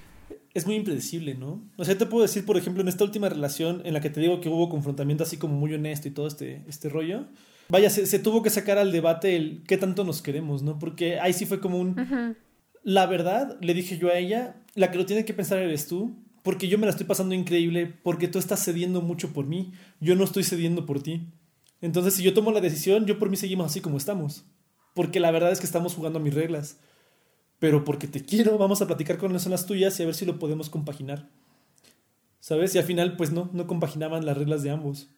Es 0.52 0.66
muy 0.66 0.74
impredecible, 0.74 1.34
¿no? 1.34 1.62
O 1.76 1.84
sea, 1.84 1.96
te 1.96 2.06
puedo 2.06 2.22
decir, 2.22 2.44
por 2.44 2.56
ejemplo, 2.56 2.82
en 2.82 2.88
esta 2.88 3.04
última 3.04 3.28
relación 3.28 3.82
en 3.84 3.94
la 3.94 4.00
que 4.00 4.10
te 4.10 4.20
digo 4.20 4.40
que 4.40 4.48
hubo 4.48 4.68
confrontamiento 4.68 5.22
así 5.22 5.36
como 5.36 5.54
muy 5.54 5.72
honesto 5.72 6.08
y 6.08 6.10
todo 6.10 6.26
este, 6.26 6.64
este 6.66 6.88
rollo, 6.88 7.26
vaya, 7.68 7.88
se, 7.88 8.18
tuvo 8.18 8.42
que 8.42 8.50
sacar 8.50 8.76
al 8.78 8.90
debate 8.90 9.36
el 9.36 9.62
qué 9.66 9.76
tanto 9.76 10.02
nos 10.02 10.22
queremos, 10.22 10.62
¿no? 10.62 10.78
Porque 10.78 11.20
ahí 11.20 11.32
sí 11.32 11.46
fue 11.46 11.60
como 11.60 11.78
un... 11.78 12.36
La 12.82 13.06
verdad, 13.06 13.58
le 13.60 13.74
dije 13.74 13.98
yo 13.98 14.08
a 14.08 14.16
ella, 14.18 14.56
la 14.74 14.90
que 14.90 14.98
lo 14.98 15.06
tiene 15.06 15.24
que 15.24 15.34
pensar 15.34 15.58
eres 15.58 15.86
tú, 15.86 16.16
porque 16.42 16.66
yo 16.66 16.78
me 16.78 16.86
la 16.86 16.92
estoy 16.92 17.06
pasando 17.06 17.34
increíble, 17.34 17.86
porque 17.86 18.26
tú 18.26 18.38
estás 18.38 18.64
cediendo 18.64 19.02
mucho 19.02 19.32
por 19.32 19.46
mí, 19.46 19.72
yo 20.00 20.16
no 20.16 20.24
estoy 20.24 20.44
cediendo 20.44 20.86
por 20.86 21.02
ti. 21.02 21.28
Entonces, 21.80 22.14
si 22.14 22.22
yo 22.22 22.34
tomo 22.34 22.52
la 22.52 22.60
decisión, 22.60 23.06
yo 23.06 23.18
por 23.18 23.30
mí 23.30 23.36
seguimos 23.36 23.66
así 23.66 23.80
como 23.80 23.98
estamos, 23.98 24.46
porque 24.94 25.20
la 25.20 25.30
verdad 25.30 25.52
es 25.52 25.60
que 25.60 25.66
estamos 25.66 25.94
jugando 25.94 26.18
a 26.18 26.22
mis 26.22 26.34
reglas. 26.34 26.80
Pero 27.60 27.84
porque 27.84 28.08
te 28.08 28.24
quiero, 28.24 28.58
vamos 28.58 28.82
a 28.82 28.88
platicar 28.88 29.18
con 29.18 29.32
las 29.32 29.42
zonas 29.42 29.66
tuyas 29.66 30.00
y 30.00 30.02
a 30.02 30.06
ver 30.06 30.16
si 30.16 30.26
lo 30.26 30.40
podemos 30.40 30.68
compaginar. 30.68 31.28
¿Sabes? 32.40 32.74
Y 32.74 32.78
al 32.78 32.84
final, 32.84 33.16
pues 33.16 33.30
no, 33.30 33.50
no 33.52 33.68
compaginaban 33.68 34.26
las 34.26 34.36
reglas 34.36 34.64
de 34.64 34.70
ambos 34.70 35.10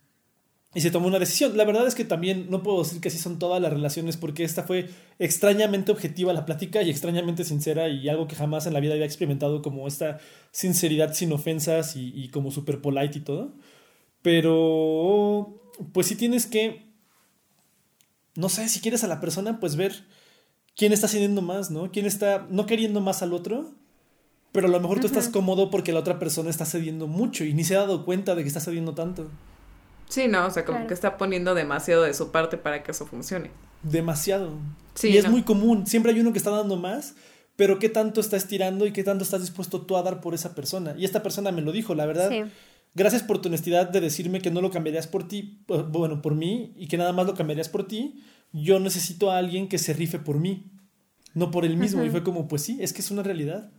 y 0.74 0.80
se 0.80 0.90
tomó 0.90 1.06
una 1.06 1.18
decisión. 1.18 1.56
La 1.56 1.64
verdad 1.64 1.86
es 1.86 1.94
que 1.94 2.04
también 2.04 2.46
no 2.48 2.62
puedo 2.62 2.82
decir 2.82 3.00
que 3.00 3.08
así 3.08 3.18
son 3.18 3.38
todas 3.38 3.60
las 3.60 3.72
relaciones 3.72 4.16
porque 4.16 4.44
esta 4.44 4.62
fue 4.62 4.88
extrañamente 5.18 5.92
objetiva 5.92 6.32
la 6.32 6.46
plática 6.46 6.82
y 6.82 6.90
extrañamente 6.90 7.44
sincera 7.44 7.88
y 7.88 8.08
algo 8.08 8.26
que 8.26 8.36
jamás 8.36 8.66
en 8.66 8.72
la 8.72 8.80
vida 8.80 8.94
había 8.94 9.04
experimentado 9.04 9.60
como 9.60 9.86
esta 9.86 10.18
sinceridad 10.50 11.12
sin 11.12 11.32
ofensas 11.32 11.94
y, 11.96 12.28
como 12.28 12.50
super 12.50 12.80
polite 12.80 13.18
y 13.18 13.20
todo. 13.20 13.52
Pero 14.22 15.60
pues 15.92 16.06
si 16.06 16.16
tienes 16.16 16.46
que, 16.46 16.86
no 18.34 18.48
sé, 18.48 18.68
si 18.68 18.80
quieres 18.80 19.04
a 19.04 19.08
la 19.08 19.20
persona, 19.20 19.60
pues 19.60 19.76
ver 19.76 20.04
quién 20.76 20.92
está 20.92 21.08
cediendo 21.08 21.42
más, 21.42 21.70
¿no? 21.70 21.90
Quién 21.90 22.06
está 22.06 22.46
no 22.50 22.66
queriendo 22.66 23.00
más 23.00 23.22
al 23.22 23.32
otro. 23.32 23.70
Pero 24.52 24.68
a 24.68 24.70
lo 24.70 24.80
mejor 24.80 25.00
tú 25.00 25.06
estás 25.06 25.30
cómodo 25.30 25.70
porque 25.70 25.92
la 25.92 26.00
otra 26.00 26.18
persona 26.18 26.50
está 26.50 26.66
cediendo 26.66 27.06
mucho 27.06 27.42
y 27.44 27.54
ni 27.54 27.64
se 27.64 27.74
ha 27.74 27.80
dado 27.80 28.04
cuenta 28.04 28.34
de 28.34 28.42
que 28.42 28.48
está 28.48 28.60
cediendo 28.60 28.94
tanto. 28.94 29.30
Sí, 30.10 30.28
no, 30.28 30.46
o 30.46 30.50
sea, 30.50 30.66
como 30.66 30.86
que 30.86 30.92
está 30.92 31.16
poniendo 31.16 31.54
demasiado 31.54 32.02
de 32.02 32.12
su 32.12 32.30
parte 32.30 32.58
para 32.58 32.82
que 32.82 32.90
eso 32.90 33.06
funcione. 33.06 33.50
Demasiado. 33.82 34.50
Sí, 34.94 35.08
y 35.08 35.16
es 35.16 35.26
muy 35.26 35.42
común. 35.42 35.86
Siempre 35.86 36.12
hay 36.12 36.20
uno 36.20 36.32
que 36.32 36.38
está 36.38 36.50
dando 36.50 36.76
más, 36.76 37.14
pero 37.56 37.78
qué 37.78 37.88
tanto 37.88 38.20
está 38.20 38.36
estirando 38.36 38.84
y 38.84 38.92
qué 38.92 39.02
tanto 39.04 39.24
estás 39.24 39.40
dispuesto 39.40 39.80
tú 39.80 39.96
a 39.96 40.02
dar 40.02 40.20
por 40.20 40.34
esa 40.34 40.54
persona. 40.54 40.94
Y 40.98 41.06
esta 41.06 41.22
persona 41.22 41.50
me 41.50 41.62
lo 41.62 41.72
dijo, 41.72 41.94
la 41.94 42.04
verdad. 42.04 42.30
Gracias 42.94 43.22
por 43.22 43.40
tu 43.40 43.48
honestidad 43.48 43.88
de 43.88 44.00
decirme 44.00 44.40
que 44.40 44.50
no 44.50 44.60
lo 44.60 44.70
cambiarías 44.70 45.06
por 45.06 45.26
ti, 45.26 45.64
bueno, 45.66 46.20
por 46.20 46.34
mí, 46.34 46.74
y 46.76 46.88
que 46.88 46.98
nada 46.98 47.12
más 47.12 47.26
lo 47.26 47.34
cambiarías 47.34 47.68
por 47.68 47.88
ti. 47.88 48.22
Yo 48.52 48.78
necesito 48.80 49.30
a 49.30 49.38
alguien 49.38 49.68
que 49.68 49.78
se 49.78 49.94
rife 49.94 50.18
por 50.18 50.38
mí, 50.38 50.70
no 51.34 51.50
por 51.50 51.64
él 51.64 51.76
mismo. 51.76 52.04
Y 52.04 52.10
fue 52.10 52.22
como, 52.22 52.48
pues 52.48 52.62
sí, 52.62 52.78
es 52.80 52.92
que 52.92 53.00
es 53.00 53.10
una 53.10 53.22
realidad. 53.22 53.70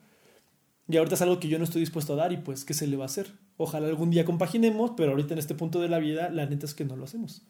Y 0.88 0.98
ahorita 0.98 1.16
es 1.16 1.22
algo 1.22 1.40
que 1.40 1.48
yo 1.48 1.60
no 1.60 1.64
estoy 1.64 1.82
dispuesto 1.82 2.14
a 2.14 2.16
dar 2.18 2.34
y 2.34 2.38
pues, 2.38 2.66
¿qué 2.66 2.74
se 2.74 2.88
le 2.88 2.98
va 2.98 3.04
a 3.04 3.06
hacer? 3.06 3.28
Ojalá 3.58 3.88
algún 3.88 4.10
día 4.10 4.26
compaginemos, 4.26 4.92
pero 4.98 5.12
ahorita 5.12 5.34
en 5.34 5.40
este 5.40 5.56
punto 5.56 5.80
de 5.80 5.90
la 5.90 6.00
vida, 6.00 6.30
la 6.30 6.46
neta 6.46 6.66
es 6.66 6.74
que 6.74 6.84
no 6.84 6.96
lo 6.96 7.06
hacemos. 7.06 7.44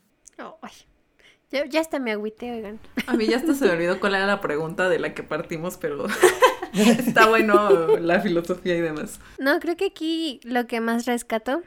Ya, 1.54 1.66
ya 1.66 1.82
hasta 1.82 2.00
me 2.00 2.12
agüité, 2.12 2.52
oigan. 2.52 2.80
A 3.06 3.16
mí 3.16 3.28
ya 3.28 3.38
hasta 3.38 3.54
se 3.54 3.66
me 3.66 3.72
olvidó 3.74 4.00
cuál 4.00 4.16
era 4.16 4.26
la 4.26 4.42
pregunta 4.42 4.90
de 4.90 4.98
la 4.98 5.14
que 5.14 5.22
partimos, 5.22 5.78
pero 5.78 6.08
está 7.00 7.28
bueno 7.28 7.98
la 8.00 8.20
filosofía 8.20 8.76
y 8.76 8.82
demás. 8.82 9.20
No, 9.38 9.60
creo 9.60 9.78
que 9.78 9.86
aquí 9.86 10.40
lo 10.44 10.68
que 10.68 10.82
más 10.82 11.06
rescato 11.06 11.62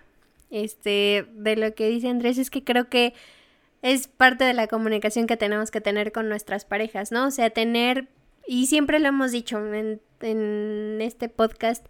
este, 0.50 1.26
de 1.32 1.56
lo 1.56 1.74
que 1.74 1.88
dice 1.88 2.08
Andrés 2.08 2.38
es 2.38 2.50
que 2.50 2.64
creo 2.64 2.88
que 2.88 3.14
es 3.82 4.08
parte 4.08 4.44
de 4.44 4.54
la 4.54 4.66
comunicación 4.66 5.26
que 5.26 5.36
tenemos 5.36 5.70
que 5.70 5.80
tener 5.80 6.12
con 6.12 6.28
nuestras 6.28 6.64
parejas, 6.64 7.12
¿no? 7.12 7.26
O 7.26 7.30
sea, 7.30 7.50
tener, 7.50 8.08
y 8.46 8.66
siempre 8.66 8.98
lo 8.98 9.08
hemos 9.08 9.32
dicho 9.32 9.58
en, 9.74 10.00
en 10.20 10.98
este 11.00 11.28
podcast, 11.28 11.86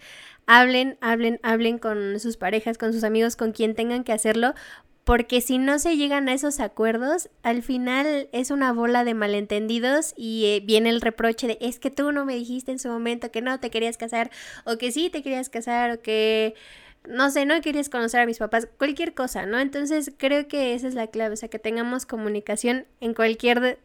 hablen, 0.47 0.99
hablen, 1.01 1.41
hablen 1.43 1.79
con 1.79 2.19
sus 2.21 2.37
parejas, 2.37 2.77
con 2.79 2.93
sus 2.93 3.05
amigos, 3.05 3.37
con 3.37 3.53
quien 3.53 3.75
tengan 3.75 4.05
que 4.05 4.13
hacerlo, 4.13 4.55
porque 5.07 5.41
si 5.41 5.59
no 5.59 5.79
se 5.79 5.97
llegan 5.97 6.29
a 6.29 6.35
esos 6.35 6.59
acuerdos, 6.59 7.31
al 7.45 7.63
final 7.63 8.29
es 8.33 8.51
una 8.51 8.73
bola 8.73 9.05
de 9.05 9.15
malentendidos 9.15 10.13
y 10.17 10.47
eh, 10.47 10.61
viene 10.67 10.91
el 10.91 11.01
reproche 11.01 11.47
de 11.47 11.59
es 11.61 11.79
que 11.79 11.93
tú 11.93 12.11
no 12.11 12.25
me 12.25 12.35
dijiste 12.35 12.73
en 12.73 12.81
su 12.81 12.89
momento 12.89 13.31
que 13.31 13.41
no 13.41 13.61
te 13.61 13.71
querías 13.71 13.97
casar 13.99 14.33
o 14.65 14.79
que 14.79 14.91
sí 14.91 15.09
te 15.09 15.23
querías 15.23 15.49
casar 15.49 15.93
o 15.93 16.03
que 16.03 16.57
no 17.09 17.31
sé, 17.31 17.47
no 17.47 17.61
querías 17.61 17.89
conocer 17.89 18.19
a 18.19 18.27
mis 18.27 18.39
papás, 18.39 18.67
cualquier 18.79 19.15
cosa, 19.15 19.47
¿no? 19.47 19.61
Entonces 19.61 20.11
creo 20.17 20.49
que 20.49 20.75
esa 20.75 20.89
es 20.89 20.95
la 20.95 21.07
clave, 21.07 21.35
o 21.35 21.37
sea, 21.37 21.49
que 21.49 21.61
tengamos 21.61 22.05
comunicación 22.05 22.85
en 23.01 23.15
cualquier 23.15 23.79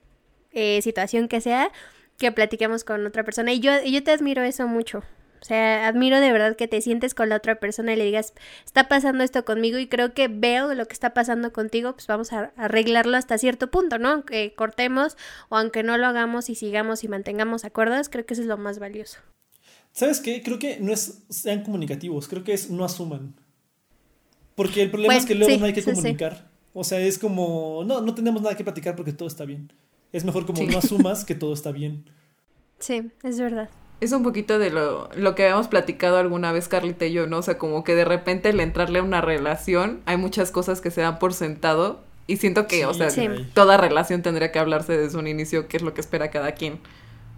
eh, 0.54 0.82
situación 0.82 1.28
que 1.28 1.40
sea, 1.40 1.72
que 2.18 2.32
platiquemos 2.32 2.84
con 2.84 3.06
otra 3.06 3.24
persona 3.24 3.54
y 3.54 3.60
yo, 3.60 3.72
yo 3.84 4.04
te 4.04 4.10
admiro 4.10 4.42
eso 4.42 4.68
mucho, 4.68 5.04
o 5.41 5.45
sea, 5.45 5.88
admiro 5.88 6.19
de 6.19 6.32
verdad 6.32 6.56
que 6.56 6.67
te 6.67 6.82
sientes 6.82 7.15
con 7.15 7.30
la 7.30 7.38
otra 7.38 7.60
persona 7.60 7.93
y 7.93 7.95
le 7.95 8.06
digas, 8.06 8.34
está 8.63 8.88
pasando 8.88 9.23
esto 9.23 9.43
conmigo 9.43 9.80
y 9.80 9.88
creo 9.88 10.13
que 10.13 10.27
veo 10.27 10.75
lo 10.75 10.86
que 10.86 10.93
está 10.93 11.15
pasando 11.15 11.51
contigo, 11.51 11.93
pues 11.93 12.06
vamos 12.06 12.32
a 12.32 12.54
arreglarlo 12.58 13.17
hasta 13.17 13.39
cierto 13.39 13.71
punto, 13.71 13.97
¿no? 13.97 14.10
Aunque 14.10 14.54
cortemos 14.54 15.17
o 15.49 15.58
aunque 15.58 15.82
no 15.82 15.97
lo 15.97 16.06
hagamos 16.06 16.49
y 16.51 16.56
sigamos 16.56 17.04
y 17.04 17.08
mantengamos 17.08 17.65
acuerdos, 17.65 18.10
creo 18.10 18.23
que 18.23 18.36
eso 18.36 18.43
es 18.43 18.47
lo 18.47 18.58
más 18.58 18.77
valioso. 18.77 19.17
¿Sabes 19.93 20.19
qué? 20.19 20.43
Creo 20.43 20.60
que 20.60 20.80
no 20.80 20.93
es 20.93 21.23
sean 21.30 21.63
comunicativos, 21.63 22.27
creo 22.27 22.43
que 22.43 22.54
es 22.54 22.69
no 22.69 22.86
asuman. 22.86 23.34
Porque 24.54 24.84
el 24.84 24.91
problema 24.91 25.17
es 25.17 25.25
que 25.25 25.34
luego 25.34 25.58
no 25.58 25.65
hay 25.65 25.73
que 25.73 25.84
comunicar. 25.84 26.51
O 26.73 26.84
sea, 26.84 26.99
es 26.99 27.17
como, 27.17 27.84
no, 27.84 27.99
no 27.99 28.13
tenemos 28.13 28.43
nada 28.43 28.56
que 28.56 28.63
platicar 28.63 28.95
porque 28.95 29.12
todo 29.12 29.27
está 29.27 29.45
bien. 29.45 29.73
Es 30.13 30.23
mejor 30.23 30.45
como 30.45 30.62
no 30.62 30.77
asumas 30.77 31.25
que 31.25 31.34
todo 31.34 31.54
está 31.54 31.71
bien. 31.71 32.06
Sí, 32.77 33.10
es 33.23 33.39
verdad 33.39 33.69
es 34.02 34.12
un 34.12 34.24
poquito 34.24 34.58
de 34.60 34.72
lo, 34.72 35.10
lo 35.16 35.36
que 35.36 35.44
habíamos 35.44 35.68
platicado 35.68 36.18
alguna 36.18 36.52
vez 36.52 36.68
Carlita 36.68 37.06
y 37.06 37.14
yo, 37.14 37.28
¿no? 37.28 37.38
O 37.38 37.42
sea, 37.44 37.60
como 37.60 37.84
que 37.84 37.94
de 37.96 38.04
repente 38.04 38.50
el 38.50 38.60
entrarle 38.60 39.00
a 39.00 39.04
una 39.04 39.22
relación, 39.22 40.02
hay 40.06 40.18
muchas 40.18 40.52
cosas 40.52 40.82
que 40.82 40.90
se 40.90 41.02
dan 41.02 41.20
por 41.20 41.34
sentado 41.34 42.02
y 42.26 42.38
siento 42.38 42.66
que, 42.66 42.86
o 42.88 42.94
sea, 42.96 43.10
toda 43.54 43.78
relación 43.78 44.24
tendría 44.24 44.52
que 44.52 44.58
hablarse 44.58 44.98
desde 44.98 45.20
un 45.20 45.28
inicio 45.28 45.68
qué 45.68 45.78
es 45.78 45.84
lo 45.84 45.94
que 45.94 46.02
espera 46.02 46.32
cada 46.32 46.54
quien. 46.54 46.80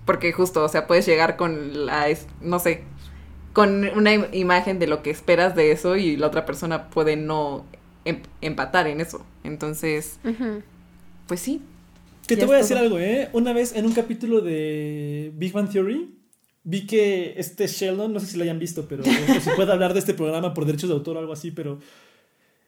Porque 0.06 0.32
justo, 0.32 0.64
o 0.64 0.70
sea, 0.70 0.88
puedes 0.88 1.06
llegar 1.06 1.36
con 1.36 1.86
la, 1.86 2.08
no 2.42 2.60
sé, 2.60 2.84
con 3.52 3.86
una 3.96 4.14
imagen 4.14 4.80
de 4.80 4.88
lo 4.88 5.04
que 5.04 5.10
esperas 5.10 5.56
de 5.56 5.72
eso 5.72 5.98
y 5.98 6.16
la 6.16 6.28
otra 6.28 6.46
persona 6.46 6.90
puede 6.90 7.18
no 7.18 7.66
em, 8.06 8.22
empatar 8.42 8.88
en 8.88 9.02
eso. 9.02 9.26
Entonces, 9.44 10.20
pues 11.28 11.42
sí. 11.42 11.62
Que 12.26 12.38
te 12.38 12.46
voy 12.46 12.56
a 12.56 12.60
decir 12.60 12.78
algo, 12.78 13.00
¿eh? 13.00 13.30
Una 13.34 13.52
vez 13.52 13.76
en 13.76 13.86
un 13.86 13.94
capítulo 13.94 14.40
de 14.40 15.32
Big 15.36 15.52
Bang 15.52 15.70
Theory, 15.70 16.23
Vi 16.64 16.86
que 16.88 17.34
este 17.38 17.68
Sheldon, 17.68 18.14
no 18.14 18.20
sé 18.20 18.28
si 18.28 18.38
lo 18.38 18.44
hayan 18.44 18.60
visto, 18.60 18.88
pero 18.88 19.04
si 19.04 19.50
puede 19.56 19.72
hablar 19.72 19.94
de 19.94 20.00
este 20.00 20.14
programa 20.14 20.54
por 20.54 20.66
derechos 20.66 20.90
de 20.90 20.96
autor 20.96 21.18
o 21.18 21.20
algo 21.20 21.34
así, 21.34 21.52
pero 21.52 21.80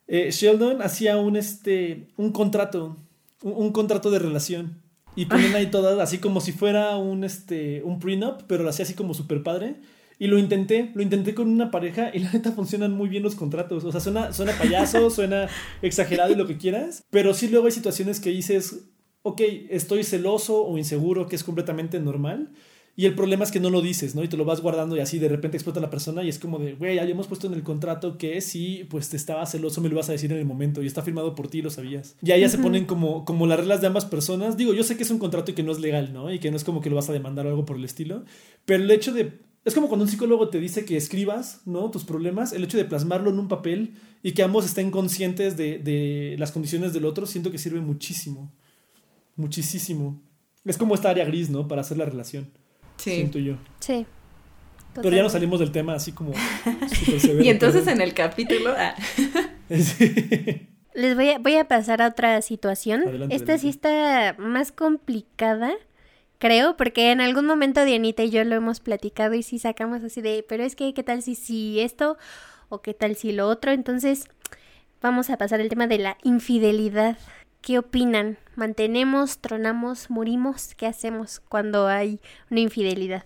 eh, 0.07 0.31
Sheldon 0.31 0.81
hacía 0.81 1.17
un, 1.17 1.35
este, 1.35 2.07
un 2.17 2.31
contrato, 2.31 2.97
un, 3.41 3.71
contrato 3.71 4.11
de 4.11 4.19
relación. 4.19 4.81
Y 5.15 5.27
ponen 5.27 5.55
ahí 5.55 5.67
todas, 5.67 5.97
así 5.99 6.17
como 6.17 6.41
si 6.41 6.51
fuera 6.51 6.97
un, 6.97 7.23
este, 7.23 7.81
un 7.83 7.99
prenup, 7.99 8.41
pero 8.47 8.63
lo 8.63 8.69
hacía 8.69 8.83
así 8.83 8.95
como 8.95 9.13
super 9.13 9.43
padre. 9.43 9.77
Y 10.17 10.27
lo 10.27 10.37
intenté, 10.37 10.91
lo 10.93 11.01
intenté 11.01 11.33
con 11.33 11.49
una 11.49 11.71
pareja 11.71 12.09
y 12.13 12.19
la 12.19 12.31
neta 12.31 12.51
funcionan 12.51 12.91
muy 12.91 13.09
bien 13.09 13.23
los 13.23 13.35
contratos. 13.35 13.83
O 13.83 13.91
sea, 13.91 14.01
suena, 14.01 14.33
suena 14.33 14.53
payaso, 14.57 15.09
suena 15.09 15.47
exagerado 15.81 16.31
y 16.31 16.35
lo 16.35 16.47
que 16.47 16.57
quieras. 16.57 17.03
Pero 17.09 17.33
sí 17.33 17.47
luego 17.47 17.65
hay 17.65 17.71
situaciones 17.71 18.19
que 18.19 18.29
dices, 18.29 18.87
ok, 19.23 19.41
estoy 19.69 20.03
celoso 20.03 20.65
o 20.65 20.77
inseguro, 20.77 21.27
que 21.27 21.35
es 21.35 21.43
completamente 21.43 21.99
normal. 21.99 22.51
Y 22.97 23.05
el 23.05 23.13
problema 23.13 23.43
es 23.43 23.51
que 23.51 23.59
no 23.59 23.69
lo 23.69 23.81
dices, 23.81 24.15
¿no? 24.15 24.23
Y 24.23 24.29
te 24.29 24.37
lo 24.37 24.45
vas 24.45 24.61
guardando 24.61 24.95
y 24.95 25.01
así 25.01 25.19
de 25.19 25.27
repente 25.27 25.57
explota 25.57 25.81
la 25.81 25.89
persona 25.89 26.23
y 26.23 26.29
es 26.29 26.39
como 26.39 26.59
de, 26.59 26.75
güey, 26.75 26.97
habíamos 26.97 27.27
puesto 27.27 27.45
en 27.47 27.53
el 27.53 27.61
contrato 27.61 28.17
que 28.17 28.39
si 28.39 28.85
pues 28.89 29.09
te 29.09 29.17
estaba 29.17 29.45
celoso 29.45 29.81
me 29.81 29.89
lo 29.89 29.97
vas 29.97 30.07
a 30.07 30.13
decir 30.13 30.31
en 30.31 30.37
el 30.37 30.45
momento 30.45 30.81
y 30.81 30.87
está 30.87 31.01
firmado 31.01 31.35
por 31.35 31.49
ti, 31.49 31.61
lo 31.61 31.69
sabías. 31.69 32.15
Y 32.21 32.31
ahí 32.31 32.41
ya 32.41 32.49
se 32.49 32.57
ponen 32.57 32.85
como, 32.85 33.25
como 33.25 33.47
las 33.47 33.59
reglas 33.59 33.81
de 33.81 33.87
ambas 33.87 34.05
personas. 34.05 34.55
Digo, 34.55 34.73
yo 34.73 34.83
sé 34.83 34.95
que 34.95 35.03
es 35.03 35.11
un 35.11 35.19
contrato 35.19 35.51
y 35.51 35.55
que 35.55 35.63
no 35.63 35.73
es 35.73 35.79
legal, 35.79 36.13
¿no? 36.13 36.31
Y 36.31 36.39
que 36.39 36.51
no 36.51 36.57
es 36.57 36.63
como 36.63 36.79
que 36.79 36.89
lo 36.89 36.95
vas 36.95 37.09
a 37.09 37.13
demandar 37.13 37.45
o 37.45 37.49
algo 37.49 37.65
por 37.65 37.75
el 37.75 37.83
estilo. 37.83 38.23
Pero 38.63 38.83
el 38.83 38.89
hecho 38.91 39.13
de... 39.13 39.39
Es 39.65 39.73
como 39.73 39.89
cuando 39.89 40.05
un 40.05 40.11
psicólogo 40.11 40.47
te 40.49 40.59
dice 40.59 40.85
que 40.85 40.95
escribas, 40.95 41.61
¿no? 41.65 41.91
Tus 41.91 42.05
problemas, 42.05 42.53
el 42.53 42.63
hecho 42.63 42.77
de 42.77 42.85
plasmarlo 42.85 43.29
en 43.31 43.39
un 43.39 43.47
papel 43.49 43.95
y 44.23 44.31
que 44.33 44.43
ambos 44.43 44.63
estén 44.63 44.89
conscientes 44.89 45.57
de, 45.57 45.79
de 45.79 46.35
las 46.37 46.51
condiciones 46.51 46.93
del 46.93 47.03
otro, 47.05 47.25
siento 47.25 47.51
que 47.51 47.57
sirve 47.57 47.81
muchísimo. 47.81 48.53
Muchísimo. 49.35 50.21
Es 50.63 50.77
como 50.77 50.95
esta 50.95 51.09
área 51.09 51.25
gris, 51.25 51.49
¿no? 51.49 51.67
Para 51.67 51.81
hacer 51.81 51.97
la 51.97 52.05
relación. 52.05 52.47
Sí. 52.97 53.15
Siento 53.15 53.39
yo. 53.39 53.55
Sí. 53.79 54.05
Pero 54.93 55.15
ya 55.15 55.23
nos 55.23 55.33
salimos 55.33 55.59
del 55.59 55.71
tema 55.71 55.93
así 55.93 56.13
como 56.13 56.31
y 57.41 57.49
entonces 57.49 57.87
en 57.87 58.01
el 58.01 58.13
capítulo... 58.13 58.73
Ah. 58.77 58.95
Les 60.95 61.13
voy 61.13 61.29
a, 61.29 61.39
voy 61.39 61.55
a 61.57 61.67
pasar 61.67 62.01
a 62.01 62.07
otra 62.07 62.41
situación. 62.41 63.29
Esta 63.29 63.57
sí 63.57 63.67
está 63.67 64.33
más 64.39 64.71
complicada, 64.71 65.73
creo, 66.37 66.77
porque 66.77 67.11
en 67.11 67.19
algún 67.19 67.45
momento 67.45 67.83
Dianita 67.83 68.23
y 68.23 68.29
yo 68.29 68.45
lo 68.45 68.55
hemos 68.55 68.79
platicado 68.79 69.33
y 69.33 69.43
sí 69.43 69.59
sacamos 69.59 70.03
así 70.03 70.21
de, 70.21 70.45
pero 70.47 70.63
es 70.63 70.77
que, 70.77 70.93
¿qué 70.93 71.03
tal 71.03 71.21
si, 71.21 71.35
si 71.35 71.81
esto 71.81 72.17
o 72.69 72.81
qué 72.81 72.93
tal 72.93 73.17
si 73.17 73.33
lo 73.33 73.49
otro? 73.49 73.73
Entonces, 73.73 74.29
vamos 75.01 75.29
a 75.29 75.37
pasar 75.37 75.59
el 75.59 75.67
tema 75.67 75.87
de 75.87 75.97
la 75.97 76.17
infidelidad. 76.23 77.17
¿Qué 77.65 77.79
opinan? 77.79 78.37
¿Mantenemos, 78.55 79.39
tronamos, 79.39 80.11
morimos? 80.11 80.75
¿Qué 80.75 80.85
hacemos 80.85 81.39
cuando 81.39 81.87
hay 81.87 82.19
una 82.51 82.59
infidelidad? 82.59 83.23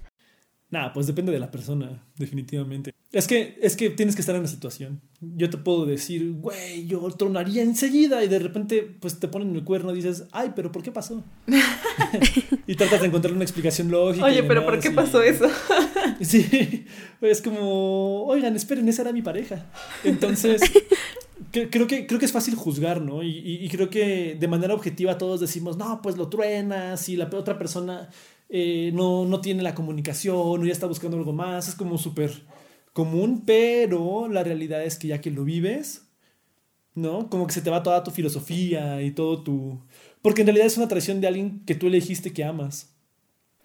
Nada, 0.70 0.94
pues 0.94 1.08
depende 1.08 1.34
de 1.34 1.40
la 1.40 1.52
persona, 1.52 2.06
definitivamente. 2.16 2.94
Es 3.12 3.28
que, 3.28 3.60
es 3.62 3.76
que 3.76 3.90
tienes 3.90 4.16
que 4.16 4.22
estar 4.22 4.38
en 4.38 4.44
la 4.44 4.48
situación. 4.48 5.02
Yo 5.20 5.50
te 5.50 5.58
puedo 5.58 5.86
decir, 5.86 6.32
güey, 6.32 6.88
yo 6.88 7.02
tronaría 7.18 7.64
enseguida 7.64 8.24
y 8.24 8.30
de 8.30 8.40
repente 8.40 8.84
pues 9.02 9.20
te 9.20 9.28
ponen 9.28 9.54
el 9.56 9.66
cuerno 9.66 9.92
y 9.92 9.96
dices, 9.96 10.28
ay, 10.32 10.54
pero 10.56 10.72
¿por 10.72 10.84
qué 10.84 10.92
pasó? 10.94 11.22
y 12.68 12.76
tratas 12.76 13.02
de 13.02 13.08
encontrar 13.08 13.34
una 13.34 13.44
explicación 13.44 13.92
lógica. 13.92 14.26
Oye, 14.26 14.44
pero 14.44 14.64
¿por 14.64 14.80
qué 14.80 14.92
pasó 14.92 15.22
eso? 15.22 15.50
sí, 16.22 16.86
es 17.22 17.42
como, 17.42 18.24
oigan, 18.24 18.56
esperen, 18.56 18.88
esa 18.88 19.02
era 19.02 19.12
mi 19.12 19.22
pareja. 19.22 19.66
Entonces, 20.06 20.62
creo 21.52 21.88
que, 21.88 22.08
creo 22.08 22.20
que 22.20 22.26
es 22.26 22.32
fácil 22.32 22.56
juzgar, 22.56 23.02
¿no? 23.02 23.24
Y, 23.24 23.68
creo 23.70 23.90
que 23.90 24.36
de 24.40 24.48
manera 24.48 24.74
objetiva 24.74 25.18
todos 25.18 25.40
decimos, 25.40 25.78
no, 25.78 26.02
pues 26.02 26.18
lo 26.18 26.30
truenas 26.30 27.10
y 27.10 27.16
la 27.16 27.30
otra 27.32 27.58
persona 27.58 28.10
eh, 28.50 28.92
no, 28.94 29.26
no 29.26 29.42
tiene 29.42 29.64
la 29.64 29.76
comunicación 29.76 30.36
o 30.36 30.66
ya 30.66 30.72
está 30.72 30.88
buscando 30.88 31.18
algo 31.18 31.34
más. 31.34 31.68
Es 31.68 31.76
como 31.76 31.98
súper 31.98 32.32
común, 32.94 33.44
pero 33.46 34.28
la 34.28 34.44
realidad 34.44 34.84
es 34.84 34.98
que 34.98 35.08
ya 35.08 35.22
que 35.22 35.32
lo 35.32 35.44
vives, 35.44 36.10
¿no? 36.96 37.30
Como 37.30 37.48
que 37.48 37.54
se 37.54 37.62
te 37.62 37.70
va 37.70 37.84
toda 37.84 38.04
tu 38.04 38.12
filosofía 38.12 39.02
y 39.02 39.12
todo 39.12 39.44
tu... 39.44 39.80
Porque 40.22 40.42
en 40.42 40.48
realidad 40.48 40.68
es 40.68 40.78
una 40.78 40.88
traición 40.88 41.22
de 41.22 41.28
alguien 41.28 41.66
que 41.66 41.76
tú 41.76 41.88
elegiste 41.88 42.34
que 42.34 42.44
amas. 42.44 42.99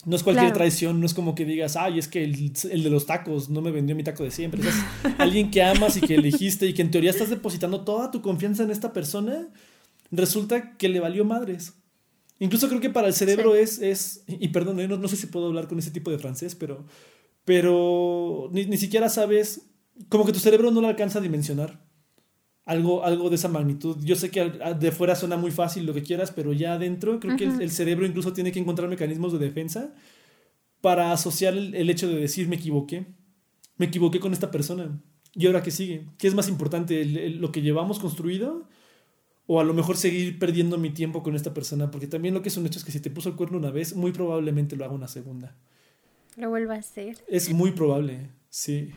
No 0.07 0.17
es 0.17 0.23
cualquier 0.23 0.53
traición, 0.53 1.01
no 1.01 1.07
es 1.07 1.15
como 1.15 1.35
que 1.35 1.45
digas, 1.45 1.77
ay, 1.77 1.99
es 1.99 2.09
que 2.09 2.25
el, 2.25 2.53
de 2.53 2.91
los 2.91 3.07
tacos 3.07 3.49
no 3.49 3.61
me 3.61 3.71
vendió 3.71 3.97
mi 3.97 4.05
taco 4.05 4.25
de 4.25 4.31
siempre. 4.31 4.61
Es 4.61 4.75
alguien 5.19 5.51
que 5.51 5.63
amas 5.63 5.97
y 5.97 6.01
que 6.01 6.15
elegiste 6.17 6.67
y 6.67 6.75
que 6.75 6.83
en 6.83 6.91
teoría 6.91 7.11
estás 7.11 7.31
depositando 7.31 7.83
toda 7.83 8.11
tu 8.11 8.21
confianza 8.21 8.63
en 8.63 8.71
esta 8.71 8.93
persona, 8.93 9.49
resulta 10.11 10.77
que 10.77 10.89
le 10.89 11.01
valió 11.01 11.25
madres. 11.25 11.75
Incluso 12.39 12.69
creo 12.69 12.81
que 12.81 12.91
para 12.91 13.09
el 13.09 13.15
cerebro 13.15 13.55
es, 13.55 13.79
es, 13.81 14.25
y 14.27 14.49
perdón, 14.49 14.81
eh, 14.81 14.89
no, 14.89 14.97
no, 14.97 15.09
sé 15.09 15.17
si 15.17 15.27
puedo 15.27 15.47
hablar 15.47 15.69
con 15.69 15.79
ese 15.79 15.91
tipo 15.91 16.11
de 16.11 16.19
francés, 16.19 16.55
pero, 16.55 16.85
pero 17.45 18.51
ni, 18.53 18.67
ni 18.67 18.77
siquiera 18.77 19.09
sabes, 19.09 19.63
como 20.09 20.27
que 20.27 20.33
tu 20.33 20.41
cerebro 20.41 20.71
no 20.71 20.81
lo 20.81 20.89
alcanza 20.89 21.21
a 21.21 21.23
dimensionar 21.23 21.84
algo, 22.65 23.05
algo 23.05 23.29
de 23.29 23.37
esa 23.37 23.49
magnitud. 23.49 23.97
Yo 24.03 24.17
sé 24.17 24.31
que 24.31 24.51
de 24.79 24.93
fuera 24.93 25.15
suena 25.15 25.37
muy 25.37 25.51
fácil 25.51 25.87
lo 25.87 25.95
que 25.95 26.03
quieras, 26.03 26.33
pero 26.33 26.53
ya 26.53 26.75
adentro 26.75 27.21
creo 27.21 27.37
que 27.37 27.45
el, 27.45 27.71
cerebro 27.71 28.07
incluso 28.07 28.33
tiene 28.33 28.53
que 28.53 28.59
encontrar 28.59 28.89
mecanismos 28.89 29.33
de 29.33 29.39
defensa 29.39 29.95
para 30.81 31.13
asociar 31.13 31.55
el, 31.55 31.91
hecho 31.91 32.09
de 32.09 32.17
decir 32.17 32.49
me 32.49 32.57
equivoqué. 32.57 33.07
Me 33.77 33.87
equivoqué 33.87 34.21
con 34.21 34.33
esta 34.33 34.51
persona. 34.51 35.01
¿Y 35.35 35.47
ahora 35.47 35.63
qué 35.63 35.71
sigue? 35.71 36.07
¿Qué 36.17 36.29
es 36.29 36.35
más 36.35 36.49
importante? 36.49 37.05
¿Lo 37.05 37.51
que 37.51 37.61
llevamos 37.61 37.99
construido? 37.99 38.69
O 39.47 39.61
a 39.61 39.65
lo 39.65 39.75
mejor 39.75 39.97
seguir 39.97 40.39
perdiendo 40.39 40.79
mi 40.79 40.91
tiempo 40.91 41.23
con 41.23 41.35
esta 41.35 41.53
persona. 41.53 41.91
Porque 41.91 42.07
también 42.07 42.35
lo 42.35 42.43
que 42.43 42.49
es 42.49 42.57
un 42.57 42.67
hecho 42.67 42.79
es 42.79 42.85
que 42.85 42.93
si 42.93 43.01
te 43.01 43.11
puso 43.11 43.29
el 43.31 43.35
cuerno 43.35 43.59
una 43.59 43.71
vez, 43.71 43.97
muy 43.97 44.13
probablemente 44.13 44.77
lo 44.77 44.85
haga 44.85 44.95
una 44.95 45.09
segunda. 45.09 45.57
Lo 46.37 46.51
vuelva 46.51 46.75
a 46.75 46.79
hacer. 46.79 47.17
Es 47.27 47.53
muy 47.53 47.73
probable. 47.73 48.31
Sí. 48.49 48.91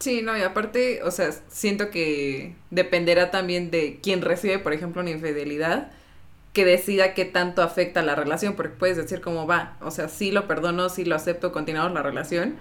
Sí, 0.00 0.22
no, 0.22 0.36
y 0.36 0.40
aparte, 0.40 1.02
o 1.02 1.10
sea, 1.10 1.30
siento 1.48 1.90
que 1.90 2.56
dependerá 2.70 3.30
también 3.30 3.70
de 3.70 4.00
quién 4.02 4.22
recibe, 4.22 4.58
por 4.58 4.72
ejemplo, 4.72 5.02
una 5.02 5.10
infidelidad, 5.10 5.92
que 6.54 6.64
decida 6.64 7.14
qué 7.14 7.26
tanto 7.26 7.62
afecta 7.62 8.02
la 8.02 8.14
relación, 8.16 8.56
porque 8.56 8.76
puedes 8.76 8.96
decir 8.96 9.20
cómo 9.20 9.46
va, 9.46 9.76
o 9.82 9.90
sea, 9.90 10.08
sí 10.08 10.32
lo 10.32 10.48
perdono, 10.48 10.88
sí 10.88 11.04
lo 11.04 11.16
acepto, 11.16 11.52
continuamos 11.52 11.92
la 11.92 12.02
relación, 12.02 12.56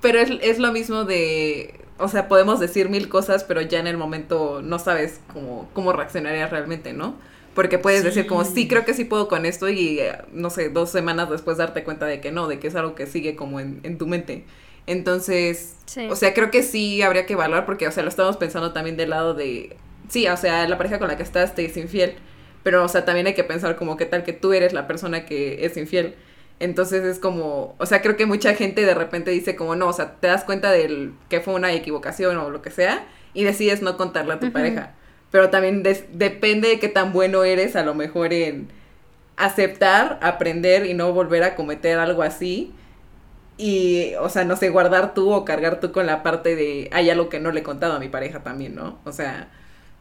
pero 0.00 0.18
es, 0.20 0.30
es 0.42 0.58
lo 0.58 0.72
mismo 0.72 1.04
de, 1.04 1.80
o 1.98 2.08
sea, 2.08 2.28
podemos 2.28 2.60
decir 2.60 2.88
mil 2.88 3.08
cosas, 3.10 3.44
pero 3.44 3.60
ya 3.62 3.80
en 3.80 3.86
el 3.86 3.98
momento 3.98 4.62
no 4.62 4.78
sabes 4.78 5.20
cómo, 5.32 5.70
cómo 5.74 5.92
reaccionarías 5.92 6.50
realmente, 6.50 6.94
¿no? 6.94 7.16
Porque 7.54 7.78
puedes 7.78 8.04
decir 8.04 8.26
como, 8.26 8.44
sí, 8.44 8.68
creo 8.68 8.84
que 8.86 8.94
sí 8.94 9.04
puedo 9.04 9.28
con 9.28 9.46
esto 9.46 9.68
y, 9.68 10.00
eh, 10.00 10.18
no 10.32 10.50
sé, 10.50 10.70
dos 10.70 10.90
semanas 10.90 11.30
después 11.30 11.58
darte 11.58 11.84
cuenta 11.84 12.06
de 12.06 12.20
que 12.20 12.32
no, 12.32 12.48
de 12.48 12.58
que 12.60 12.68
es 12.68 12.76
algo 12.76 12.94
que 12.94 13.06
sigue 13.06 13.36
como 13.36 13.60
en, 13.60 13.80
en 13.82 13.98
tu 13.98 14.06
mente. 14.06 14.44
Entonces, 14.88 15.76
o 16.08 16.16
sea, 16.16 16.32
creo 16.32 16.50
que 16.50 16.62
sí 16.62 17.02
habría 17.02 17.26
que 17.26 17.34
evaluar 17.34 17.66
porque, 17.66 17.86
o 17.86 17.92
sea, 17.92 18.02
lo 18.02 18.08
estamos 18.08 18.38
pensando 18.38 18.72
también 18.72 18.96
del 18.96 19.10
lado 19.10 19.34
de, 19.34 19.76
sí, 20.08 20.26
o 20.28 20.36
sea, 20.38 20.66
la 20.66 20.78
pareja 20.78 20.98
con 20.98 21.08
la 21.08 21.18
que 21.18 21.22
estás 21.22 21.54
te 21.54 21.66
es 21.66 21.76
infiel, 21.76 22.14
pero, 22.62 22.82
o 22.82 22.88
sea, 22.88 23.04
también 23.04 23.26
hay 23.26 23.34
que 23.34 23.44
pensar 23.44 23.76
como 23.76 23.98
qué 23.98 24.06
tal 24.06 24.24
que 24.24 24.32
tú 24.32 24.54
eres 24.54 24.72
la 24.72 24.86
persona 24.86 25.26
que 25.26 25.66
es 25.66 25.76
infiel. 25.76 26.14
Entonces 26.58 27.04
es 27.04 27.18
como, 27.18 27.76
o 27.78 27.84
sea, 27.84 28.00
creo 28.00 28.16
que 28.16 28.24
mucha 28.24 28.54
gente 28.54 28.86
de 28.86 28.94
repente 28.94 29.30
dice 29.30 29.56
como, 29.56 29.76
no, 29.76 29.88
o 29.88 29.92
sea, 29.92 30.14
te 30.14 30.26
das 30.26 30.42
cuenta 30.42 30.72
del 30.72 31.12
que 31.28 31.40
fue 31.40 31.52
una 31.52 31.70
equivocación 31.74 32.38
o 32.38 32.48
lo 32.48 32.62
que 32.62 32.70
sea 32.70 33.06
y 33.34 33.44
decides 33.44 33.82
no 33.82 33.98
contarle 33.98 34.32
a 34.32 34.40
tu 34.40 34.50
pareja. 34.50 34.94
Pero 35.30 35.50
también 35.50 35.82
depende 35.82 36.68
de 36.68 36.78
qué 36.78 36.88
tan 36.88 37.12
bueno 37.12 37.44
eres 37.44 37.76
a 37.76 37.82
lo 37.82 37.94
mejor 37.94 38.32
en 38.32 38.68
aceptar, 39.36 40.18
aprender 40.22 40.86
y 40.86 40.94
no 40.94 41.12
volver 41.12 41.42
a 41.42 41.54
cometer 41.56 41.98
algo 41.98 42.22
así 42.22 42.72
y, 43.58 44.14
o 44.20 44.28
sea, 44.28 44.44
no 44.44 44.56
sé, 44.56 44.70
guardar 44.70 45.14
tú 45.14 45.32
o 45.32 45.44
cargar 45.44 45.80
tú 45.80 45.90
con 45.90 46.06
la 46.06 46.22
parte 46.22 46.54
de, 46.54 46.88
hay 46.92 47.10
algo 47.10 47.28
que 47.28 47.40
no 47.40 47.50
le 47.50 47.60
he 47.60 47.62
contado 47.64 47.94
a 47.94 47.98
mi 47.98 48.08
pareja 48.08 48.44
también, 48.44 48.76
¿no? 48.76 49.00
O 49.04 49.10
sea, 49.10 49.50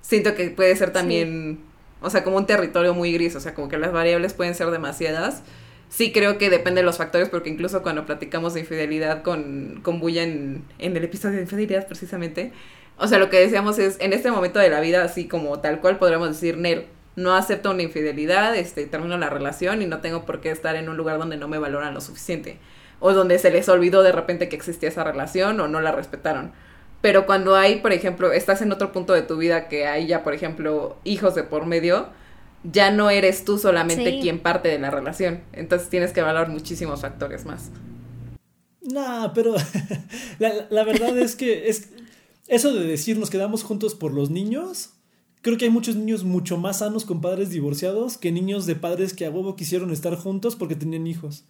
siento 0.02 0.36
que 0.36 0.52
puede 0.52 0.76
ser 0.76 0.94
también, 0.94 1.60
o 2.02 2.12
sea, 2.12 2.24
como 2.24 2.38
un 2.38 2.46
territorio 2.46 2.94
muy 2.94 3.12
gris, 3.12 3.36
o 3.36 3.40
sea, 3.40 3.56
como 3.56 3.68
que 3.68 3.78
las 3.78 3.92
variables 3.92 4.36
pueden 4.36 4.54
ser 4.54 4.70
demasiadas. 4.70 5.42
Sí 5.90 6.12
creo 6.12 6.38
que 6.38 6.52
depende 6.52 6.82
de 6.82 6.86
los 6.86 6.98
factores, 6.98 7.30
porque 7.30 7.50
incluso 7.50 7.82
cuando 7.82 8.06
platicamos 8.06 8.54
de 8.54 8.60
infidelidad 8.60 9.24
con, 9.24 9.80
con 9.84 10.00
Bulla 10.00 10.24
en, 10.24 10.64
en 10.78 10.96
el 10.96 11.04
episodio 11.04 11.38
de 11.38 11.44
infidelidad 11.44 11.88
precisamente, 11.88 12.52
o 13.00 13.08
sea, 13.08 13.18
lo 13.18 13.30
que 13.32 13.40
decíamos 13.40 13.80
es, 13.80 13.98
en 14.00 14.14
este 14.14 14.30
momento 14.30 14.60
de 14.60 14.70
la 14.70 14.82
vida, 14.82 15.04
así 15.04 15.28
como 15.28 15.60
tal 15.62 15.82
cual 15.82 15.98
podríamos 15.98 16.30
decir, 16.30 16.58
Nel, 16.58 16.86
no 17.16 17.34
acepto 17.36 17.72
una 17.72 17.82
infidelidad, 17.82 18.56
este, 18.56 18.86
termino 18.86 19.18
la 19.18 19.32
relación 19.32 19.82
y 19.82 19.88
no 19.88 20.02
tengo 20.02 20.26
por 20.26 20.42
qué 20.42 20.52
estar 20.52 20.76
en 20.76 20.90
un 20.90 20.98
lugar 20.98 21.18
donde 21.18 21.38
no 21.38 21.48
me 21.48 21.58
valoran 21.58 21.96
lo 21.96 22.02
suficiente 22.02 22.60
o 23.00 23.14
donde 23.14 23.40
se 23.40 23.52
les 23.52 23.70
olvidó 23.70 24.04
de 24.04 24.12
repente 24.12 24.50
que 24.50 24.56
existía 24.56 24.90
esa 24.90 25.04
relación 25.04 25.60
o 25.60 25.68
no 25.68 25.82
la 25.82 25.92
respetaron. 25.92 26.52
Pero 27.02 27.26
cuando 27.26 27.56
hay, 27.56 27.78
por 27.78 27.94
ejemplo, 27.94 28.32
estás 28.32 28.62
en 28.62 28.72
otro 28.72 28.92
punto 28.92 29.14
de 29.14 29.22
tu 29.22 29.38
vida 29.38 29.68
que 29.68 29.88
hay 29.88 30.08
ya, 30.08 30.24
por 30.24 30.34
ejemplo, 30.34 30.98
hijos 31.04 31.36
de 31.36 31.44
por 31.44 31.66
medio, 31.66 32.10
ya 32.64 32.92
no 32.92 33.10
eres 33.10 33.46
tú 33.46 33.58
solamente 33.58 34.20
quien 34.20 34.40
parte 34.40 34.70
de 34.70 34.80
la 34.80 34.90
relación. 34.90 35.42
Entonces 35.54 35.90
tienes 35.90 36.12
que 36.12 36.22
valorar 36.22 36.50
muchísimos 36.50 37.02
factores 37.02 37.46
más. 37.46 37.70
No, 38.82 39.32
pero 39.36 39.56
la, 40.40 40.84
verdad 40.84 41.18
es 41.18 41.36
que 41.36 41.70
es 41.70 41.90
eso 42.48 42.74
de 42.74 42.86
decir 42.86 43.18
nos 43.18 43.30
quedamos 43.30 43.64
juntos 43.64 43.96
por 43.96 44.14
los 44.14 44.30
niños. 44.30 44.92
Creo 45.42 45.58
que 45.58 45.66
hay 45.66 45.72
muchos 45.72 45.96
niños 45.96 46.24
mucho 46.24 46.58
más 46.58 46.80
sanos 46.80 47.06
con 47.06 47.22
padres 47.22 47.52
divorciados 47.52 48.18
que 48.18 48.32
niños 48.32 48.66
de 48.66 48.76
padres 48.76 49.14
que 49.14 49.26
a 49.26 49.30
huevo 49.30 49.56
quisieron 49.56 49.92
estar 49.92 50.16
juntos 50.16 50.56
porque 50.56 50.76
tenían 50.76 51.06
hijos. 51.06 51.46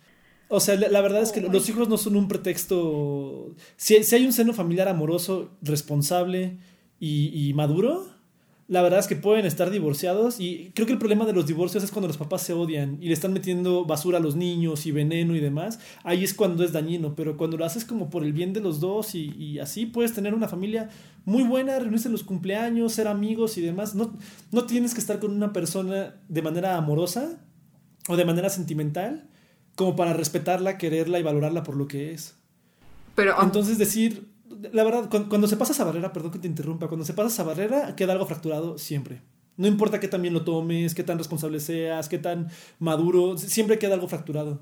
O 0.49 0.59
sea, 0.59 0.75
la, 0.75 1.01
verdad 1.01 1.21
es 1.21 1.31
que 1.31 1.41
los 1.41 1.67
hijos 1.67 1.89
no 1.89 1.97
son 1.97 2.15
un 2.15 2.27
pretexto. 2.27 3.53
Si, 3.75 4.01
si 4.03 4.15
hay 4.15 4.25
un 4.25 4.31
seno 4.31 4.53
familiar 4.53 4.87
amoroso, 4.87 5.51
responsable 5.61 6.57
y, 6.99 7.51
maduro, 7.53 8.07
la 8.69 8.81
verdad 8.81 8.99
es 8.99 9.07
que 9.07 9.17
pueden 9.17 9.45
estar 9.45 9.69
divorciados. 9.71 10.39
Y 10.39 10.71
creo 10.73 10.87
que 10.87 10.93
el 10.93 10.99
problema 10.99 11.25
de 11.25 11.33
los 11.33 11.47
divorcios 11.47 11.83
es 11.83 11.91
cuando 11.91 12.07
los 12.07 12.17
papás 12.17 12.43
se 12.43 12.53
odian 12.53 12.97
y 13.01 13.07
le 13.07 13.13
están 13.13 13.33
metiendo 13.33 13.83
basura 13.83 14.19
a 14.19 14.21
los 14.21 14.37
niños 14.37 14.85
y 14.85 14.91
veneno 14.93 15.35
y 15.35 15.41
demás. 15.41 15.79
Ahí 16.03 16.23
es 16.23 16.33
cuando 16.33 16.63
es 16.63 16.71
dañino. 16.71 17.13
Pero 17.13 17.35
cuando 17.35 17.57
lo 17.57 17.65
haces 17.65 17.83
como 17.83 18.09
por 18.09 18.23
el 18.23 18.31
bien 18.31 18.53
de 18.53 18.61
los 18.61 18.79
dos 18.79 19.15
y, 19.15 19.33
y 19.37 19.59
así, 19.59 19.85
puedes 19.85 20.13
tener 20.13 20.33
una 20.33 20.47
familia 20.47 20.89
muy 21.25 21.43
buena, 21.43 21.77
reunirse 21.77 22.07
en 22.07 22.13
los 22.13 22.23
cumpleaños, 22.23 22.93
ser 22.93 23.09
amigos 23.09 23.57
y 23.57 23.61
demás. 23.61 23.95
No, 23.95 24.13
no 24.53 24.63
tienes 24.65 24.93
que 24.93 25.01
estar 25.01 25.19
con 25.19 25.31
una 25.31 25.51
persona 25.51 26.15
de 26.29 26.41
manera 26.41 26.77
amorosa 26.77 27.37
o 28.07 28.15
de 28.15 28.23
manera 28.23 28.49
sentimental 28.49 29.27
como 29.77 29.95
para 29.95 30.11
respetarla, 30.11 30.79
quererla 30.79 31.19
y 31.19 31.23
valorarla 31.23 31.61
por 31.61 31.77
lo 31.77 31.87
que 31.87 32.11
es. 32.11 32.35
Pero, 33.13 33.35
ah, 33.37 33.43
Entonces 33.43 33.77
decir, 33.77 34.27
la 34.73 34.83
verdad, 34.83 35.07
cuando, 35.07 35.47
se 35.47 35.55
pasa 35.55 35.71
esa 35.71 35.83
barrera, 35.83 36.11
perdón 36.11 36.31
que 36.31 36.39
te 36.39 36.47
interrumpa, 36.47 36.87
cuando 36.87 37.05
se 37.05 37.13
pasa 37.13 37.29
esa 37.29 37.43
barrera 37.43 37.95
queda 37.95 38.13
algo 38.13 38.25
fracturado 38.25 38.79
siempre. 38.79 39.21
No 39.55 39.67
importa 39.67 39.99
qué 39.99 40.07
tan 40.07 40.23
bien 40.23 40.33
lo 40.33 40.43
tomes, 40.43 40.95
qué 40.95 41.03
tan 41.03 41.19
responsable 41.19 41.59
seas, 41.59 42.09
qué 42.09 42.17
tan 42.17 42.49
maduro, 42.79 43.37
siempre 43.37 43.77
queda 43.77 43.93
algo 43.93 44.07
fracturado. 44.07 44.61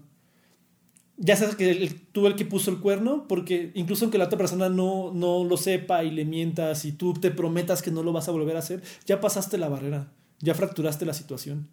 Ya 1.15 1.37
sabes 1.37 1.55
que 1.55 1.71
el, 1.71 2.01
tú 2.11 2.27
el 2.27 2.35
que 2.35 2.43
puso 2.43 2.69
el 2.69 2.79
cuerno, 2.81 3.25
porque 3.29 3.71
incluso 3.73 4.03
aunque 4.03 4.17
la 4.17 4.25
otra 4.25 4.37
persona 4.37 4.67
no, 4.67 5.13
no 5.13 5.45
lo 5.45 5.55
sepa 5.55 6.03
y 6.03 6.11
le 6.11 6.25
mientas 6.25 6.83
y 6.83 6.91
tú 6.91 7.13
te 7.13 7.31
prometas 7.31 7.81
que 7.81 7.91
no 7.91 8.03
lo 8.03 8.11
vas 8.11 8.27
a 8.27 8.31
volver 8.31 8.57
a 8.57 8.59
hacer, 8.59 8.83
ya 9.05 9.21
pasaste 9.21 9.57
la 9.57 9.69
barrera, 9.69 10.11
ya 10.39 10.55
fracturaste 10.55 11.05
la 11.05 11.13
situación. 11.13 11.69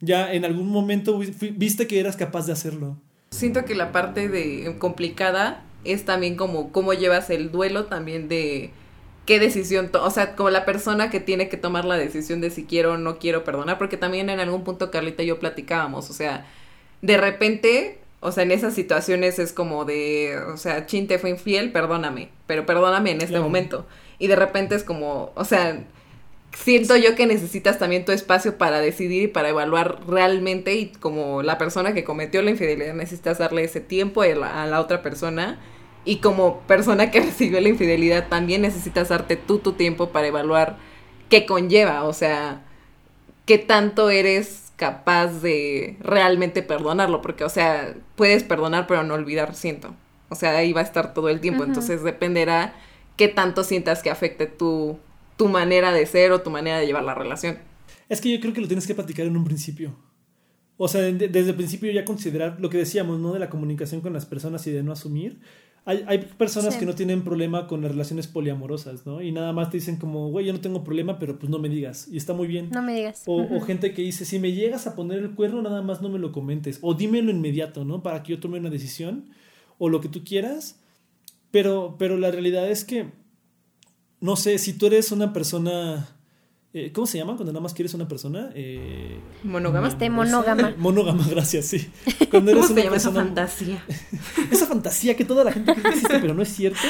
Ya 0.00 0.32
en 0.32 0.44
algún 0.44 0.68
momento 0.68 1.18
viste 1.18 1.86
que 1.86 2.00
eras 2.00 2.16
capaz 2.16 2.46
de 2.46 2.52
hacerlo. 2.52 2.96
Siento 3.30 3.64
que 3.64 3.74
la 3.74 3.92
parte 3.92 4.28
de 4.28 4.76
complicada 4.78 5.62
es 5.84 6.04
también 6.04 6.36
como 6.36 6.72
cómo 6.72 6.92
llevas 6.92 7.30
el 7.30 7.50
duelo 7.50 7.86
también 7.86 8.28
de 8.28 8.70
qué 9.24 9.40
decisión, 9.40 9.90
o 9.92 10.10
sea, 10.10 10.36
como 10.36 10.50
la 10.50 10.64
persona 10.64 11.10
que 11.10 11.20
tiene 11.20 11.48
que 11.48 11.56
tomar 11.56 11.84
la 11.84 11.96
decisión 11.96 12.40
de 12.40 12.50
si 12.50 12.64
quiero 12.64 12.92
o 12.92 12.96
no 12.96 13.18
quiero 13.18 13.42
perdonar, 13.42 13.76
porque 13.76 13.96
también 13.96 14.30
en 14.30 14.38
algún 14.38 14.62
punto 14.62 14.90
Carlita 14.90 15.24
y 15.24 15.26
yo 15.26 15.40
platicábamos, 15.40 16.08
o 16.10 16.12
sea, 16.12 16.46
de 17.02 17.16
repente, 17.16 17.98
o 18.20 18.30
sea, 18.30 18.44
en 18.44 18.52
esas 18.52 18.74
situaciones 18.74 19.38
es 19.38 19.52
como 19.52 19.84
de, 19.84 20.38
o 20.52 20.56
sea, 20.56 20.86
Chin 20.86 21.08
te 21.08 21.18
fue 21.18 21.30
infiel, 21.30 21.72
perdóname, 21.72 22.30
pero 22.46 22.66
perdóname 22.66 23.10
en 23.10 23.20
este 23.20 23.40
momento. 23.40 23.86
Y 24.18 24.28
de 24.28 24.36
repente 24.36 24.74
es 24.76 24.84
como, 24.84 25.32
o 25.34 25.44
sea, 25.44 25.84
siento 26.64 26.96
yo 26.96 27.14
que 27.14 27.26
necesitas 27.26 27.78
también 27.78 28.04
tu 28.04 28.12
espacio 28.12 28.56
para 28.56 28.80
decidir 28.80 29.24
y 29.24 29.28
para 29.28 29.50
evaluar 29.50 30.00
realmente 30.08 30.74
y 30.74 30.86
como 30.86 31.42
la 31.42 31.58
persona 31.58 31.92
que 31.92 32.04
cometió 32.04 32.42
la 32.42 32.50
infidelidad 32.50 32.94
necesitas 32.94 33.38
darle 33.38 33.64
ese 33.64 33.80
tiempo 33.80 34.22
a 34.22 34.26
la, 34.66 34.80
otra 34.80 35.02
persona. 35.02 35.58
Y 36.04 36.16
como 36.18 36.60
persona 36.62 37.10
que 37.10 37.20
recibió 37.24 37.60
la 37.60 37.68
infidelidad 37.68 38.28
también 38.28 38.62
necesitas 38.62 39.08
darte 39.08 39.36
tú 39.36 39.58
tu 39.58 39.72
tiempo 39.72 40.10
para 40.10 40.28
evaluar 40.28 40.78
qué 41.28 41.46
conlleva, 41.46 42.04
o 42.04 42.12
sea, 42.12 42.62
qué 43.44 43.58
tanto 43.58 44.10
eres 44.10 44.72
capaz 44.76 45.42
de 45.42 45.96
realmente 46.00 46.62
perdonarlo, 46.62 47.22
porque 47.22 47.44
o 47.44 47.48
sea, 47.48 47.94
puedes 48.14 48.44
perdonar 48.44 48.86
pero 48.86 49.02
no 49.02 49.14
olvidar, 49.14 49.54
siento. 49.54 49.94
O 50.28 50.34
sea, 50.34 50.56
ahí 50.56 50.72
va 50.72 50.80
a 50.80 50.84
estar 50.84 51.14
todo 51.14 51.28
el 51.28 51.40
tiempo, 51.40 51.64
entonces 51.64 52.02
dependerá 52.02 52.74
qué 53.16 53.28
tanto 53.28 53.64
sientas 53.64 54.02
que 54.02 54.10
afecte 54.10 54.46
tu 54.46 54.98
tu 55.36 55.48
manera 55.48 55.92
de 55.92 56.06
ser 56.06 56.32
o 56.32 56.40
tu 56.40 56.50
manera 56.50 56.78
de 56.78 56.86
llevar 56.86 57.04
la 57.04 57.14
relación. 57.14 57.58
Es 58.08 58.20
que 58.20 58.30
yo 58.30 58.40
creo 58.40 58.52
que 58.52 58.60
lo 58.60 58.68
tienes 58.68 58.86
que 58.86 58.94
platicar 58.94 59.26
en 59.26 59.36
un 59.36 59.44
principio. 59.44 59.94
O 60.76 60.88
sea, 60.88 61.00
desde 61.00 61.50
el 61.50 61.54
principio 61.54 61.90
ya 61.90 62.04
considerar 62.04 62.58
lo 62.60 62.68
que 62.68 62.78
decíamos, 62.78 63.18
¿no? 63.18 63.32
De 63.32 63.38
la 63.38 63.48
comunicación 63.48 64.00
con 64.00 64.12
las 64.12 64.26
personas 64.26 64.66
y 64.66 64.72
de 64.72 64.82
no 64.82 64.92
asumir. 64.92 65.40
Hay, 65.86 66.04
hay 66.06 66.18
personas 66.18 66.76
que 66.76 66.84
no 66.84 66.94
tienen 66.94 67.22
problema 67.22 67.68
con 67.68 67.80
las 67.80 67.92
relaciones 67.92 68.26
poliamorosas, 68.26 69.06
¿no? 69.06 69.22
Y 69.22 69.30
nada 69.30 69.52
más 69.52 69.70
te 69.70 69.76
dicen 69.76 69.96
como, 69.96 70.30
güey, 70.30 70.46
yo 70.46 70.52
no 70.52 70.60
tengo 70.60 70.82
problema, 70.82 71.18
pero 71.18 71.38
pues 71.38 71.48
no 71.48 71.58
me 71.58 71.68
digas. 71.68 72.08
Y 72.10 72.16
está 72.16 72.34
muy 72.34 72.48
bien. 72.48 72.70
No 72.70 72.82
me 72.82 72.94
digas. 72.94 73.22
O, 73.26 73.40
o, 73.40 73.60
gente 73.60 73.94
que 73.94 74.02
dice, 74.02 74.24
si 74.24 74.38
me 74.38 74.52
llegas 74.52 74.86
a 74.86 74.96
poner 74.96 75.20
el 75.20 75.34
cuerno, 75.34 75.62
nada 75.62 75.82
más 75.82 76.02
no 76.02 76.08
me 76.08 76.18
lo 76.18 76.32
comentes. 76.32 76.80
O 76.82 76.94
dímelo 76.94 77.30
inmediato, 77.30 77.84
¿no? 77.84 78.02
Para 78.02 78.22
que 78.22 78.32
yo 78.32 78.40
tome 78.40 78.58
una 78.58 78.68
decisión. 78.68 79.30
O 79.78 79.88
lo 79.88 80.00
que 80.00 80.08
tú 80.08 80.24
quieras. 80.24 80.80
Pero, 81.52 81.94
pero 81.98 82.18
la 82.18 82.32
realidad 82.32 82.68
es 82.68 82.84
que 82.84 83.12
no 84.26 84.34
sé, 84.34 84.58
si 84.58 84.72
tú 84.72 84.86
eres 84.86 85.12
una 85.12 85.32
persona... 85.32 86.08
Eh, 86.72 86.90
¿Cómo 86.92 87.06
se 87.06 87.16
llama 87.16 87.36
cuando 87.36 87.52
nada 87.52 87.62
más 87.62 87.72
quieres 87.72 87.94
una 87.94 88.08
persona? 88.08 88.50
Eh, 88.54 89.18
monógama. 89.44 89.86
Este, 89.86 90.10
monógama. 90.10 90.74
Monógama, 90.76 91.24
gracias, 91.30 91.66
sí. 91.66 91.88
Cuando 92.30 92.50
eres 92.50 92.66
¿Cómo 92.66 92.76
se 92.76 92.84
llama 92.84 92.96
esa 92.96 93.12
fantasía? 93.12 93.82
esa 94.50 94.66
fantasía 94.66 95.16
que 95.16 95.24
toda 95.24 95.44
la 95.44 95.52
gente 95.52 95.72
cree 95.72 95.82
que 95.84 95.88
existe, 95.90 96.18
pero 96.18 96.34
no 96.34 96.42
es 96.42 96.48
cierto. 96.50 96.80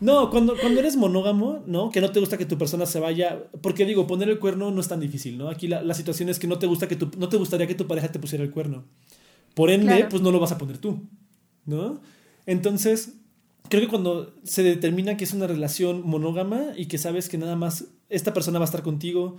No, 0.00 0.30
cuando, 0.30 0.54
cuando 0.56 0.78
eres 0.78 0.96
monógamo, 0.96 1.64
¿no? 1.66 1.90
Que 1.90 2.00
no 2.00 2.12
te 2.12 2.20
gusta 2.20 2.36
que 2.36 2.44
tu 2.44 2.56
persona 2.56 2.86
se 2.86 3.00
vaya. 3.00 3.42
Porque 3.62 3.84
digo, 3.86 4.06
poner 4.06 4.28
el 4.28 4.38
cuerno 4.38 4.70
no 4.70 4.80
es 4.80 4.86
tan 4.86 5.00
difícil, 5.00 5.38
¿no? 5.38 5.48
Aquí 5.48 5.66
la, 5.66 5.82
la 5.82 5.94
situación 5.94 6.28
es 6.28 6.38
que 6.38 6.46
no 6.46 6.58
te 6.58 6.66
gusta 6.66 6.86
que 6.86 6.94
tu, 6.94 7.10
no 7.18 7.28
te 7.28 7.38
gustaría 7.38 7.66
que 7.66 7.74
tu 7.74 7.88
pareja 7.88 8.12
te 8.12 8.20
pusiera 8.20 8.44
el 8.44 8.52
cuerno. 8.52 8.84
Por 9.54 9.70
ende, 9.70 10.06
pues 10.10 10.22
no 10.22 10.30
lo 10.30 10.38
vas 10.38 10.52
a 10.52 10.58
poner 10.58 10.78
tú, 10.78 11.00
¿no? 11.64 12.00
Entonces, 12.44 13.14
creo 13.68 13.82
que 13.82 13.88
cuando 13.88 14.34
se 14.44 14.62
determina 14.62 15.16
que 15.16 15.24
es 15.24 15.32
una 15.32 15.46
relación 15.46 16.02
monógama 16.06 16.72
y 16.76 16.86
que 16.86 16.98
sabes 16.98 17.28
que 17.28 17.38
nada 17.38 17.56
más 17.56 17.86
esta 18.08 18.32
persona 18.32 18.58
va 18.58 18.64
a 18.64 18.66
estar 18.66 18.82
contigo, 18.82 19.36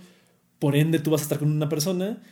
por 0.58 0.76
ende 0.76 0.98
tú 0.98 1.10
vas 1.10 1.22
a 1.22 1.24
estar 1.24 1.38
con 1.38 1.50
una 1.50 1.68
persona, 1.68 2.22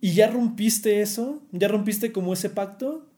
y 0.00 0.12
ya 0.12 0.28
rompiste 0.28 1.02
eso, 1.02 1.42
ya 1.52 1.68
rompiste 1.68 2.12
como 2.12 2.32
ese 2.32 2.50
pacto, 2.50 3.09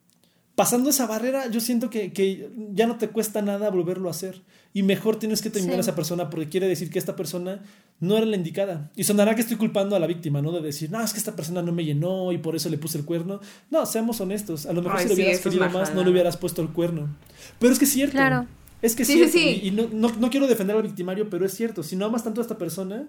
pasando 0.55 0.91
esa 0.91 1.07
barrera, 1.07 1.49
yo 1.49 1.61
siento 1.61 1.89
que, 1.91 2.51
ya 2.75 2.87
no 2.87 2.97
te 2.97 3.09
cuesta 3.09 3.43
nada 3.43 3.71
volverlo 3.71 4.09
a 4.09 4.11
hacer. 4.11 4.43
Y 4.75 4.83
mejor 4.83 5.17
tienes 5.17 5.43
que 5.43 5.51
terminar 5.51 5.79
a 5.79 5.81
esa 5.81 5.95
persona 5.95 6.31
porque 6.31 6.49
quiere 6.49 6.67
decir 6.67 6.91
que 6.91 6.99
esta 6.99 7.15
persona 7.15 7.63
no 8.01 8.17
era 8.17 8.25
la 8.27 8.37
indicada. 8.37 8.91
Y 8.97 9.05
sonará 9.05 9.35
que 9.35 9.43
estoy 9.43 9.57
culpando 9.57 9.97
a 9.97 9.99
la 9.99 10.07
víctima, 10.07 10.41
¿no? 10.41 10.51
De 10.51 10.61
decir, 10.61 10.91
no, 10.91 11.03
es 11.03 11.13
que 11.13 11.19
esta 11.19 11.37
persona 11.37 11.63
no 11.63 11.73
me 11.73 11.85
llenó 11.85 12.33
y 12.33 12.39
por 12.39 12.57
eso 12.57 12.71
le 12.71 12.79
puse 12.79 12.99
el 12.99 13.05
cuerno. 13.05 13.41
No, 13.71 13.85
seamos 13.85 14.21
honestos. 14.21 14.67
A 14.67 14.73
lo 14.73 14.83
mejor 14.83 15.01
si 15.01 15.09
lo 15.09 15.15
hubieras 15.15 15.41
querido 15.41 15.69
más, 15.69 15.95
no 15.95 16.03
le 16.03 16.11
hubieras 16.11 16.37
puesto 16.37 16.63
el 16.63 16.69
cuerno. 16.69 17.15
Pero 17.59 17.73
es 17.73 17.79
que 17.79 17.85
es 17.85 17.93
cierto. 17.93 18.13
Claro. 18.13 18.47
Es 18.81 18.97
que 18.97 19.03
es 19.03 19.09
cierto. 19.09 19.39
Y, 19.39 19.71
no, 19.71 20.09
no, 20.09 20.31
quiero 20.31 20.47
defender 20.47 20.75
al 20.75 20.83
victimario, 20.83 21.29
pero 21.29 21.45
es 21.45 21.55
cierto. 21.55 21.83
Si 21.83 21.97
no 21.97 22.07
amas 22.07 22.25
tanto 22.25 22.41
a 22.41 22.43
esta 22.43 22.57
persona, 22.57 23.09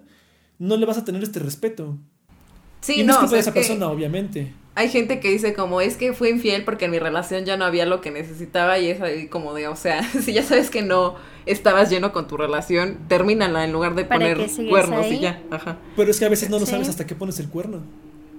no 0.58 0.76
le 0.76 0.86
vas 0.86 0.98
a 0.98 1.04
tener 1.04 1.22
este 1.22 1.40
respeto. 1.40 1.96
Sí, 2.80 3.00
y 3.00 3.04
no, 3.04 3.14
es 3.14 3.18
culpa 3.20 3.34
de 3.34 3.40
esa 3.40 3.54
persona, 3.54 3.88
obviamente 3.88 4.52
hay 4.76 4.88
gente 4.88 5.20
que 5.20 5.30
dice 5.30 5.54
como 5.54 5.80
es 5.80 5.96
que 5.96 6.12
fue 6.12 6.30
infiel 6.30 6.64
porque 6.64 6.86
en 6.86 6.90
mi 6.90 6.98
relación 6.98 7.44
ya 7.44 7.56
no 7.56 7.64
había 7.64 7.86
lo 7.86 8.00
que 8.00 8.10
necesitaba 8.10 8.78
y 8.78 8.90
es 8.90 9.00
ahí 9.00 9.28
como 9.28 9.54
de, 9.54 9.68
o 9.68 9.76
sea, 9.76 10.02
si 10.20 10.32
ya 10.32 10.42
sabes 10.42 10.70
que 10.70 10.82
no 10.82 11.14
estabas 11.46 11.90
lleno 11.90 12.12
con 12.12 12.26
tu 12.26 12.36
relación, 12.36 12.98
termínala 13.08 13.64
en 13.64 13.72
lugar 13.72 13.94
de 13.94 14.04
poner 14.04 14.38
cuernos 14.68 15.06
y 15.06 15.20
ya, 15.20 15.40
ajá. 15.50 15.78
Pero 15.96 16.10
es 16.10 16.18
que 16.18 16.24
a 16.24 16.28
veces 16.28 16.50
no 16.50 16.58
lo 16.58 16.66
sabes 16.66 16.88
hasta 16.88 17.06
qué 17.06 17.14
pones 17.14 17.38
el 17.38 17.48
cuerno. 17.48 17.82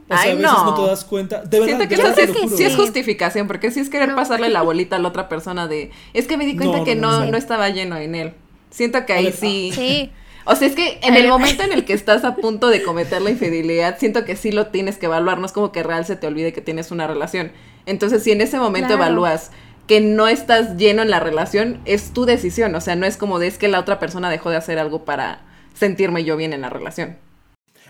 O 0.08 0.16
sea, 0.16 0.32
a 0.32 0.36
veces 0.36 0.42
no. 0.42 0.76
te 0.76 0.82
das 0.84 1.04
cuenta. 1.04 1.42
De 1.42 1.60
verdad, 1.60 1.78
Siento 1.78 1.88
que 1.88 1.96
eso 1.96 2.56
sí, 2.56 2.64
es 2.64 2.76
justificación, 2.76 3.48
porque 3.48 3.72
si 3.72 3.80
es 3.80 3.90
querer 3.90 4.14
pasarle 4.14 4.50
la 4.50 4.62
bolita 4.64 4.98
a 4.98 5.00
la 5.00 5.08
otra 5.08 5.30
persona 5.30 5.68
de, 5.68 5.92
es 6.14 6.28
que 6.28 6.38
me 6.38 6.46
di 6.46 6.56
cuenta 6.56 6.84
que 6.84 6.96
no, 6.96 7.26
no, 7.26 7.38
estaba 7.38 7.70
lleno 7.70 7.98
en 7.98 8.14
él. 8.14 8.34
Siento 8.70 9.04
que 9.06 9.14
ahí 9.14 9.32
sí. 9.32 9.72
Sí. 9.74 10.12
O 10.46 10.56
sea, 10.56 10.68
es 10.68 10.76
que 10.76 11.00
en 11.02 11.16
el 11.16 11.28
momento 11.28 11.64
en 11.64 11.72
el 11.72 11.86
que 11.86 11.94
estás 11.94 12.24
a 12.24 12.36
punto 12.36 12.70
de 12.70 12.84
cometer 12.84 13.22
la 13.22 13.32
infidelidad, 13.32 13.98
siento 13.98 14.26
que 14.26 14.36
sí 14.36 14.52
lo 14.52 14.68
tienes 14.68 14.98
que 14.98 15.08
evaluar, 15.08 15.40
no 15.40 15.48
es 15.48 15.52
como 15.52 15.72
que 15.72 15.82
real 15.82 16.06
se 16.06 16.16
te 16.16 16.28
olvide 16.28 16.54
que 16.54 16.62
tienes 16.62 16.92
una 16.92 17.08
relación. 17.08 17.52
Entonces, 17.88 18.24
si 18.24 18.32
en 18.32 18.42
ese 18.42 18.60
momento 18.60 18.94
evalúas 18.94 19.52
que 19.88 20.02
no 20.02 20.28
estás 20.28 20.78
lleno 20.78 21.02
en 21.02 21.10
la 21.10 21.20
relación, 21.20 21.80
es 21.86 22.12
tu 22.12 22.26
decisión, 22.26 22.74
o 22.76 22.82
sea, 22.82 22.96
no 22.96 23.06
es 23.06 23.18
como 23.18 23.40
de 23.40 23.48
es 23.48 23.58
que 23.58 23.68
la 23.68 23.80
otra 23.80 24.00
persona 24.00 24.30
dejó 24.30 24.52
de 24.52 24.58
hacer 24.58 24.78
algo 24.78 25.04
para 25.04 25.42
sentirme 25.74 26.24
yo 26.24 26.38
bien 26.38 26.54
en 26.54 26.62
la 26.62 26.70
relación. 26.70 27.18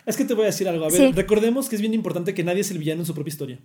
Es 0.06 0.16
que 0.16 0.24
te 0.24 0.34
voy 0.34 0.44
a 0.44 0.48
decir 0.48 0.70
algo, 0.70 0.86
a 0.86 0.90
ver, 0.90 1.16
recordemos 1.16 1.68
que 1.68 1.76
es 1.76 1.82
bien 1.82 1.94
importante 1.94 2.34
que 2.34 2.44
nadie 2.44 2.62
es 2.62 2.72
el 2.72 2.78
villano 2.78 3.02
en 3.02 3.06
su 3.06 3.14
propia 3.14 3.32
historia. 3.32 3.60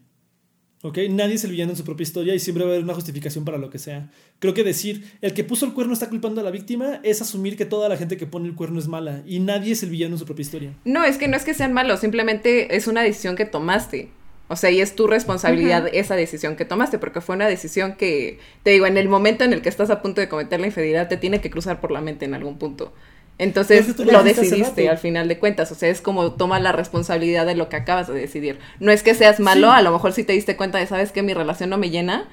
¿Ok? 0.83 0.99
Nadie 1.11 1.35
es 1.35 1.45
el 1.45 1.51
villano 1.51 1.73
en 1.73 1.77
su 1.77 1.85
propia 1.85 2.05
historia 2.05 2.35
y 2.35 2.39
siempre 2.39 2.65
va 2.65 2.71
a 2.71 2.73
haber 2.73 2.85
una 2.85 2.95
justificación 2.95 3.45
para 3.45 3.59
lo 3.59 3.69
que 3.69 3.79
sea. 3.79 4.11
Creo 4.39 4.55
que 4.55 4.65
decir, 4.65 5.13
el 5.21 5.35
que 5.35 5.45
puso 5.45 5.67
el 5.67 5.75
cuerno 5.75 5.93
está 5.93 6.09
culpando 6.09 6.41
a 6.41 6.45
la 6.45 6.51
víctima 6.51 7.01
es 7.03 7.21
asumir 7.21 7.57
que 7.57 7.67
toda 7.67 7.89
la 7.91 7.99
gente 7.99 8.17
que 8.17 8.27
pone 8.27 8.49
el 8.49 8.55
cuerno 8.55 8.79
es 8.79 8.89
mala 8.89 9.23
y 9.27 9.41
nadie 9.41 9.73
es 9.73 9.83
el 9.83 9.91
villano 9.91 10.15
en 10.15 10.19
su 10.19 10.25
propia 10.25 10.43
historia. 10.43 10.75
No, 10.87 11.05
es 11.05 11.19
que 11.19 11.29
no 11.29 11.37
es 11.37 11.45
que 11.45 11.53
sean 11.53 11.75
malos, 11.75 12.01
simplemente 12.01 12.75
es 12.77 12.87
una 12.87 13.03
decisión 13.03 13.37
que 13.37 13.45
tomaste. 13.45 14.09
O 14.49 14.57
sea, 14.57 14.71
y 14.71 14.81
es 14.81 14.97
tu 14.97 15.07
responsabilidad 15.07 15.87
esa 15.93 16.17
decisión 16.17 16.57
que 16.57 16.65
tomaste, 16.65 16.99
porque 16.99 17.21
fue 17.21 17.37
una 17.37 17.47
decisión 17.47 17.95
que, 17.95 18.41
te 18.65 18.71
digo, 18.71 18.87
en 18.87 18.97
el 18.97 19.09
momento 19.09 19.45
en 19.45 19.53
el 19.53 19.63
que 19.63 19.69
estás 19.69 19.91
a 19.91 20.03
punto 20.03 20.21
de 20.21 20.29
cometer 20.29 20.59
la 20.59 20.67
infidelidad, 20.67 21.09
te 21.09 21.17
tiene 21.17 21.41
que 21.41 21.51
cruzar 21.51 21.81
por 21.81 21.93
la 21.93 22.01
mente 22.01 22.25
en 22.25 22.35
algún 22.35 22.59
punto. 22.59 22.93
Entonces 23.41 23.99
lo 23.99 24.23
decidiste 24.23 24.91
al 24.91 24.99
final 24.99 25.27
de 25.27 25.39
cuentas, 25.39 25.73
o 25.73 25.75
sea, 25.75 25.89
es 25.89 26.03
como 26.03 26.33
toma 26.33 26.61
la 26.61 26.73
responsabilidad 26.73 27.47
de 27.47 27.55
lo 27.55 27.71
que 27.71 27.77
acabas 27.77 28.07
de 28.07 28.13
decidir. 28.13 28.59
No 28.81 28.93
es 28.93 29.03
que 29.03 29.15
seas 29.15 29.41
malo, 29.41 29.71
a 29.71 29.81
lo 29.81 29.93
mejor 29.93 30.13
sí 30.13 30.25
te 30.25 30.35
diste 30.35 30.59
cuenta 30.59 30.77
de, 30.77 30.87
sabes 30.87 31.11
que 31.11 31.23
mi 31.23 31.33
relación 31.33 31.71
no 31.71 31.79
me 31.79 31.89
llena, 31.89 32.29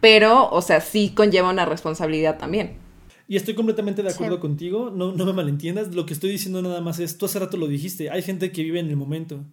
pero, 0.00 0.48
o 0.48 0.62
sea, 0.62 0.80
sí 0.80 1.12
conlleva 1.14 1.50
una 1.50 1.66
responsabilidad 1.66 2.38
también. 2.38 2.78
Y 3.28 3.36
estoy 3.36 3.54
completamente 3.54 4.02
de 4.02 4.08
acuerdo 4.08 4.40
contigo, 4.40 4.90
no, 4.90 5.12
no 5.12 5.26
me 5.26 5.34
malentiendas, 5.34 5.94
lo 5.94 6.06
que 6.06 6.14
estoy 6.14 6.30
diciendo 6.30 6.62
nada 6.62 6.80
más 6.80 6.98
es, 6.98 7.18
tú 7.18 7.26
hace 7.26 7.38
rato 7.38 7.58
lo 7.58 7.66
dijiste, 7.66 8.08
hay 8.08 8.22
gente 8.22 8.50
que 8.50 8.62
vive 8.62 8.80
en 8.80 8.88
el 8.88 8.96
momento, 8.96 9.44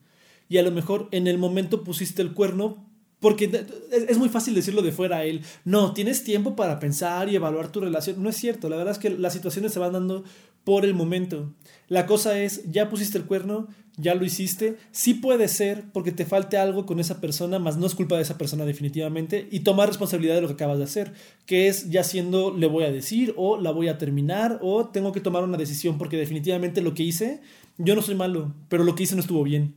y 0.47 0.59
a 0.59 0.63
lo 0.63 0.71
mejor 0.71 1.09
en 1.11 1.27
el 1.27 1.37
momento 1.37 1.83
pusiste 1.83 2.21
el 2.21 2.33
cuerno 2.33 2.85
porque 3.19 3.65
es 3.91 4.17
muy 4.17 4.29
fácil 4.29 4.53
decirlo 4.53 4.81
de 4.81 4.91
fuera 4.91 5.17
a 5.17 5.23
él. 5.23 5.41
No, 5.63 5.93
tienes 5.93 6.23
tiempo 6.23 6.55
para 6.55 6.79
pensar 6.79 7.27
y 7.27 7.35
evaluar 7.35 7.71
tu 7.71 7.79
relación. 7.79 8.21
No 8.21 8.29
es 8.29 8.35
cierto. 8.35 8.69
La 8.69 8.75
verdad 8.75 8.91
es 8.91 8.99
que 8.99 9.09
las 9.09 9.33
situaciones 9.33 9.73
se 9.73 9.79
van 9.79 9.93
dando 9.93 10.25
por 10.66 10.84
el 10.84 10.93
momento. 10.93 11.53
La 11.88 12.05
cosa 12.05 12.38
es, 12.39 12.70
ya 12.70 12.89
pusiste 12.89 13.18
el 13.18 13.26
cuerno, 13.26 13.68
ya 13.97 14.16
lo 14.16 14.26
hiciste. 14.26 14.78
Sí 14.91 15.13
puede 15.13 15.47
ser 15.47 15.86
porque 15.93 16.11
te 16.11 16.26
falte 16.26 16.57
algo 16.57 16.86
con 16.86 16.99
esa 16.99 17.22
persona, 17.22 17.59
más 17.59 17.78
no 17.78 17.86
es 17.86 17.95
culpa 17.95 18.16
de 18.16 18.24
esa 18.24 18.38
persona 18.38 18.66
definitivamente. 18.66 19.47
Y 19.51 19.61
tomar 19.61 19.88
responsabilidad 19.88 20.36
de 20.36 20.41
lo 20.41 20.47
que 20.47 20.55
acabas 20.55 20.80
de 20.80 20.84
hacer, 20.84 21.13
que 21.45 21.68
es 21.68 21.89
ya 21.89 22.03
siendo 22.03 22.53
le 22.53 22.68
voy 22.68 22.84
a 22.84 22.91
decir 22.91 23.34
o 23.38 23.57
la 23.57 23.72
voy 23.72 23.88
a 23.88 23.97
terminar 23.97 24.59
o 24.61 24.89
tengo 24.89 25.13
que 25.13 25.22
tomar 25.22 25.43
una 25.43 25.57
decisión 25.57 25.97
porque 25.97 26.18
definitivamente 26.18 26.82
lo 26.82 26.93
que 26.93 27.03
hice, 27.03 27.41
yo 27.78 27.95
no 27.95 28.01
soy 28.01 28.16
malo, 28.16 28.53
pero 28.68 28.84
lo 28.84 28.95
que 28.95 29.03
hice 29.03 29.16
no 29.16 29.22
estuvo 29.22 29.43
bien. 29.43 29.76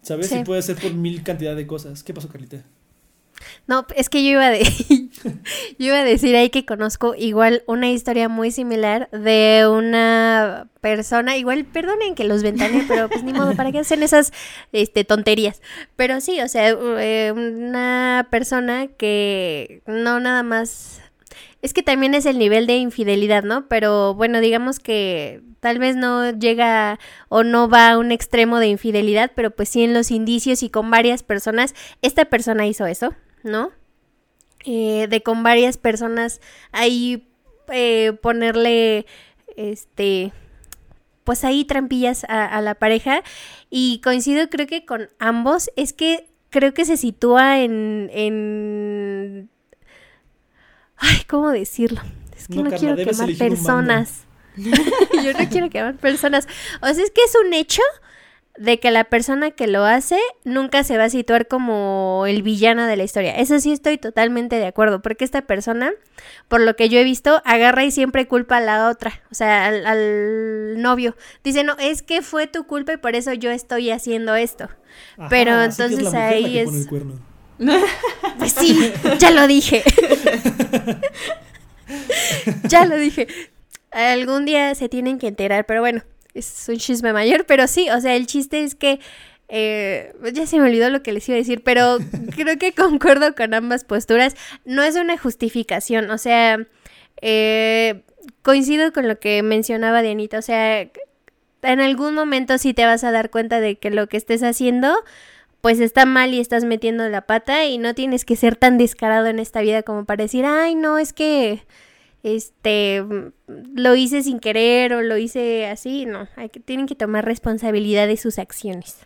¿Sabes? 0.00 0.32
Y 0.32 0.44
puede 0.44 0.62
ser 0.62 0.76
por 0.76 0.92
mil 0.92 1.22
cantidad 1.22 1.54
de 1.54 1.66
cosas. 1.66 2.02
¿Qué 2.02 2.12
pasó, 2.12 2.28
Carlita? 2.28 2.64
No, 3.66 3.86
es 3.96 4.08
que 4.08 4.22
yo 4.22 4.30
iba, 4.30 4.50
de, 4.50 4.62
yo 5.78 5.86
iba 5.86 5.98
a 5.98 6.04
decir 6.04 6.36
ahí 6.36 6.50
que 6.50 6.64
conozco 6.64 7.14
igual 7.14 7.62
una 7.66 7.90
historia 7.90 8.28
muy 8.28 8.50
similar 8.50 9.08
de 9.10 9.66
una 9.70 10.68
persona, 10.80 11.36
igual 11.36 11.64
perdonen 11.64 12.14
que 12.14 12.24
los 12.24 12.42
ventane, 12.42 12.84
pero 12.86 13.08
pues 13.08 13.22
ni 13.22 13.32
modo, 13.32 13.54
¿para 13.54 13.72
qué 13.72 13.78
hacen 13.78 14.02
esas 14.02 14.32
este, 14.72 15.04
tonterías? 15.04 15.62
Pero 15.96 16.20
sí, 16.20 16.40
o 16.40 16.48
sea, 16.48 16.68
eh, 16.68 17.32
una 17.34 18.28
persona 18.30 18.88
que 18.88 19.82
no 19.86 20.20
nada 20.20 20.42
más... 20.42 21.00
Es 21.62 21.72
que 21.72 21.82
también 21.82 22.14
es 22.14 22.26
el 22.26 22.38
nivel 22.38 22.66
de 22.66 22.76
infidelidad, 22.76 23.42
¿no? 23.42 23.66
Pero 23.68 24.14
bueno, 24.14 24.40
digamos 24.40 24.78
que 24.78 25.40
tal 25.64 25.78
vez 25.78 25.96
no 25.96 26.30
llega 26.30 26.98
o 27.30 27.42
no 27.42 27.70
va 27.70 27.92
a 27.92 27.98
un 27.98 28.12
extremo 28.12 28.58
de 28.58 28.66
infidelidad, 28.66 29.32
pero 29.34 29.50
pues 29.50 29.70
sí 29.70 29.82
en 29.82 29.94
los 29.94 30.10
indicios 30.10 30.62
y 30.62 30.68
con 30.68 30.90
varias 30.90 31.22
personas, 31.22 31.74
esta 32.02 32.26
persona 32.26 32.66
hizo 32.66 32.84
eso, 32.84 33.14
¿no? 33.44 33.70
Eh, 34.66 35.06
de 35.08 35.22
con 35.22 35.42
varias 35.42 35.76
personas 35.76 36.40
ahí 36.72 37.28
eh, 37.70 38.12
ponerle, 38.22 39.06
este, 39.56 40.32
pues 41.22 41.44
ahí 41.44 41.64
trampillas 41.64 42.24
a, 42.28 42.60
la 42.62 42.74
pareja 42.74 43.22
y 43.70 44.00
coincido 44.02 44.48
creo 44.48 44.66
que 44.66 44.86
con 44.86 45.10
ambos, 45.18 45.70
es 45.76 45.92
que 45.92 46.28
creo 46.50 46.72
que 46.72 46.84
se 46.84 46.96
sitúa 46.96 47.60
en, 47.60 48.10
en... 48.12 49.50
Ay, 50.96 51.24
¿cómo 51.28 51.50
decirlo? 51.50 52.00
Es 52.36 52.48
que 52.48 52.62
no, 52.62 52.70
quiero 52.70 52.96
quemar 52.96 53.34
personas. 53.36 54.24
Yo 54.56 55.32
no 55.32 55.48
quiero 55.50 55.68
quemar 55.68 55.96
personas. 55.96 56.46
O 56.80 56.86
sea, 56.86 57.04
es 57.04 57.10
que 57.10 57.22
es 57.22 57.34
un 57.44 57.52
hecho 57.52 57.82
de 58.56 58.78
que 58.78 58.90
la 58.90 59.04
persona 59.04 59.50
que 59.50 59.66
lo 59.66 59.84
hace 59.84 60.18
nunca 60.44 60.84
se 60.84 60.96
va 60.96 61.04
a 61.04 61.10
situar 61.10 61.48
como 61.48 62.24
el 62.26 62.42
villano 62.42 62.86
de 62.86 62.96
la 62.96 63.04
historia. 63.04 63.36
Eso 63.36 63.58
sí 63.58 63.72
estoy 63.72 63.98
totalmente 63.98 64.56
de 64.56 64.66
acuerdo, 64.66 65.02
porque 65.02 65.24
esta 65.24 65.42
persona, 65.42 65.92
por 66.48 66.60
lo 66.60 66.76
que 66.76 66.88
yo 66.88 66.98
he 66.98 67.04
visto, 67.04 67.42
agarra 67.44 67.84
y 67.84 67.90
siempre 67.90 68.28
culpa 68.28 68.58
a 68.58 68.60
la 68.60 68.88
otra, 68.88 69.22
o 69.30 69.34
sea, 69.34 69.66
al, 69.66 70.80
novio. 70.80 71.16
Dice, 71.42 71.64
no, 71.64 71.76
es 71.78 72.02
que 72.02 72.22
fue 72.22 72.46
tu 72.46 72.66
culpa 72.66 72.92
y 72.92 72.96
por 72.96 73.16
eso 73.16 73.32
yo 73.32 73.50
estoy 73.50 73.90
haciendo 73.90 74.34
esto. 74.34 74.68
Pero 75.28 75.60
entonces 75.62 76.14
ahí 76.14 76.58
es... 76.58 76.70
Pues 78.38 78.52
sí, 78.52 78.92
ya 79.18 79.30
lo 79.30 79.46
dije. 79.46 79.82
ya 82.68 82.84
lo 82.86 82.96
dije. 82.96 83.26
Algún 83.90 84.44
día 84.44 84.74
se 84.74 84.88
tienen 84.88 85.18
que 85.18 85.28
enterar, 85.28 85.66
pero 85.66 85.80
bueno, 85.80 86.02
es 86.34 86.68
un 86.68 86.76
chisme 86.76 87.12
mayor, 87.12 87.46
pero 87.46 87.66
sí, 87.66 87.88
o 87.90 88.00
sea, 88.00 88.14
el 88.14 88.26
chiste 88.26 88.62
es 88.62 88.74
que... 88.74 89.00
Eh, 89.48 90.14
ya 90.32 90.46
se 90.46 90.56
me 90.58 90.64
olvidó 90.64 90.88
lo 90.88 91.02
que 91.02 91.12
les 91.12 91.28
iba 91.28 91.36
a 91.36 91.38
decir, 91.38 91.62
pero 91.62 91.98
creo 92.34 92.58
que 92.58 92.72
concuerdo 92.72 93.34
con 93.34 93.52
ambas 93.52 93.84
posturas. 93.84 94.34
No 94.64 94.82
es 94.82 94.96
una 94.96 95.18
justificación, 95.18 96.10
o 96.10 96.16
sea, 96.16 96.66
eh, 97.20 98.02
coincido 98.42 98.92
con 98.92 99.06
lo 99.06 99.18
que 99.20 99.42
mencionaba 99.42 100.00
Dianita, 100.00 100.38
o 100.38 100.42
sea, 100.42 100.88
en 101.62 101.80
algún 101.80 102.14
momento 102.14 102.56
sí 102.58 102.72
te 102.74 102.86
vas 102.86 103.04
a 103.04 103.10
dar 103.10 103.30
cuenta 103.30 103.60
de 103.60 103.76
que 103.76 103.90
lo 103.90 104.08
que 104.08 104.16
estés 104.16 104.42
haciendo 104.42 105.04
pues 105.64 105.80
está 105.80 106.04
mal 106.04 106.34
y 106.34 106.40
estás 106.40 106.62
metiendo 106.64 107.08
la 107.08 107.22
pata 107.22 107.64
y 107.64 107.78
no 107.78 107.94
tienes 107.94 108.26
que 108.26 108.36
ser 108.36 108.54
tan 108.54 108.76
descarado 108.76 109.28
en 109.28 109.38
esta 109.38 109.62
vida 109.62 109.82
como 109.82 110.04
para 110.04 110.24
decir, 110.24 110.44
ay, 110.44 110.74
no, 110.74 110.98
es 110.98 111.14
que 111.14 111.62
este, 112.24 113.04
lo 113.74 113.94
hice 113.94 114.22
sin 114.22 114.40
querer 114.40 114.94
o 114.94 115.02
lo 115.02 115.16
hice 115.18 115.66
así, 115.66 116.06
no, 116.06 116.26
hay 116.36 116.48
que, 116.48 116.58
tienen 116.58 116.86
que 116.86 116.94
tomar 116.94 117.24
responsabilidad 117.24 118.08
de 118.08 118.16
sus 118.16 118.38
acciones. 118.38 118.96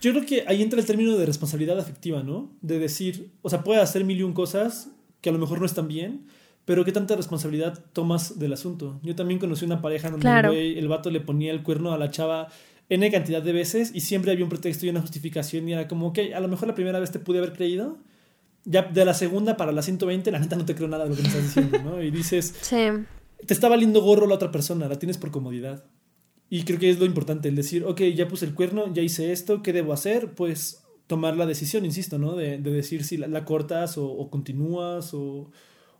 Yo 0.00 0.12
creo 0.12 0.24
que 0.24 0.44
ahí 0.46 0.62
entra 0.62 0.80
el 0.80 0.86
término 0.86 1.16
de 1.18 1.26
responsabilidad 1.26 1.78
afectiva, 1.78 2.22
¿no? 2.22 2.50
De 2.62 2.78
decir, 2.78 3.32
o 3.42 3.50
sea, 3.50 3.62
puede 3.62 3.80
hacer 3.80 4.04
mil 4.04 4.18
y 4.18 4.22
un 4.22 4.32
cosas 4.32 4.88
que 5.20 5.28
a 5.28 5.32
lo 5.32 5.38
mejor 5.38 5.58
no 5.58 5.66
están 5.66 5.88
bien, 5.88 6.26
pero 6.64 6.84
qué 6.84 6.92
tanta 6.92 7.16
responsabilidad 7.16 7.84
tomas 7.92 8.38
del 8.38 8.52
asunto. 8.52 9.00
Yo 9.02 9.16
también 9.16 9.40
conocí 9.40 9.64
una 9.64 9.82
pareja 9.82 10.08
donde 10.08 10.28
el, 10.28 10.78
el, 10.78 10.88
vato 10.88 11.10
le 11.10 11.20
ponía 11.20 11.50
el 11.52 11.62
cuerno 11.64 11.92
a 11.92 11.98
la 11.98 12.10
chava 12.10 12.48
N 12.88 13.10
cantidad 13.10 13.42
de 13.42 13.52
veces 13.52 13.90
y 13.94 14.00
siempre 14.00 14.30
había 14.30 14.44
un 14.44 14.50
pretexto 14.50 14.86
y 14.86 14.90
una 14.90 15.00
justificación 15.00 15.68
y 15.68 15.72
era 15.72 15.88
como, 15.88 16.06
ok, 16.08 16.18
a 16.34 16.40
lo 16.40 16.48
mejor 16.48 16.68
la 16.68 16.74
primera 16.74 17.00
vez 17.00 17.10
te 17.10 17.18
pude 17.18 17.38
haber 17.38 17.52
creído, 17.52 17.98
ya 18.70 18.82
de 18.82 19.04
la 19.04 19.14
segunda 19.14 19.56
para 19.56 19.72
la 19.72 19.82
120, 19.82 20.30
la 20.30 20.38
neta 20.38 20.54
no 20.54 20.64
te 20.64 20.76
creo 20.76 20.86
nada 20.86 21.04
de 21.04 21.10
lo 21.10 21.16
que 21.16 21.22
me 21.22 21.28
estás 21.28 21.42
diciendo, 21.42 21.78
¿no? 21.82 22.00
Y 22.00 22.12
dices, 22.12 22.54
te 22.70 23.52
está 23.52 23.68
valiendo 23.68 24.00
gorro 24.00 24.28
la 24.28 24.36
otra 24.36 24.52
persona, 24.52 24.88
la 24.88 24.98
tienes 24.98 25.18
por 25.18 25.32
comodidad. 25.32 25.84
Y 26.48 26.62
creo 26.62 26.78
que 26.78 26.88
es 26.88 27.00
lo 27.00 27.04
importante, 27.04 27.48
el 27.48 27.56
decir, 27.56 27.84
ok, 27.84 28.00
ya 28.14 28.28
puse 28.28 28.44
el 28.44 28.54
cuerno, 28.54 28.92
ya 28.92 29.02
hice 29.02 29.32
esto, 29.32 29.62
¿qué 29.62 29.72
debo 29.72 29.92
hacer? 29.92 30.34
Pues 30.34 30.84
tomar 31.08 31.36
la 31.36 31.46
decisión, 31.46 31.84
insisto, 31.84 32.18
¿no? 32.18 32.36
De, 32.36 32.58
decir 32.58 33.04
si 33.04 33.16
la, 33.16 33.44
cortas 33.44 33.98
o, 33.98 34.30
continúas 34.30 35.14
o, 35.14 35.50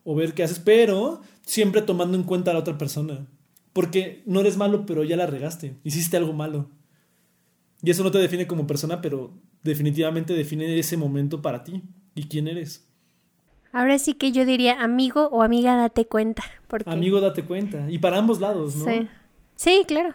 o, 0.04 0.14
ver 0.14 0.34
qué 0.34 0.44
haces, 0.44 0.60
pero 0.60 1.22
siempre 1.42 1.82
tomando 1.82 2.16
en 2.16 2.22
cuenta 2.22 2.52
a 2.52 2.54
la 2.54 2.60
otra 2.60 2.78
persona. 2.78 3.26
Porque 3.72 4.22
no 4.26 4.40
eres 4.40 4.56
malo, 4.56 4.86
pero 4.86 5.02
ya 5.02 5.16
la 5.16 5.26
regaste, 5.26 5.76
hiciste 5.82 6.16
algo 6.16 6.32
malo. 6.32 6.70
Y 7.82 7.90
eso 7.90 8.04
no 8.04 8.12
te 8.12 8.18
define 8.18 8.46
como 8.46 8.66
persona, 8.66 9.00
pero 9.00 9.32
definitivamente 9.64 10.34
define 10.34 10.78
ese 10.78 10.96
momento 10.96 11.42
para 11.42 11.64
ti 11.64 11.82
y 12.14 12.28
quién 12.28 12.48
eres. 12.48 12.86
Ahora 13.72 13.98
sí 13.98 14.14
que 14.14 14.32
yo 14.32 14.44
diría 14.44 14.82
amigo 14.82 15.28
o 15.30 15.42
amiga, 15.42 15.76
date 15.76 16.04
cuenta. 16.04 16.42
Porque... 16.66 16.90
Amigo, 16.90 17.20
date 17.20 17.44
cuenta. 17.44 17.88
Y 17.88 17.98
para 17.98 18.18
ambos 18.18 18.40
lados, 18.40 18.74
¿no? 18.76 18.84
Sí. 18.84 19.08
Sí, 19.54 19.84
claro. 19.86 20.14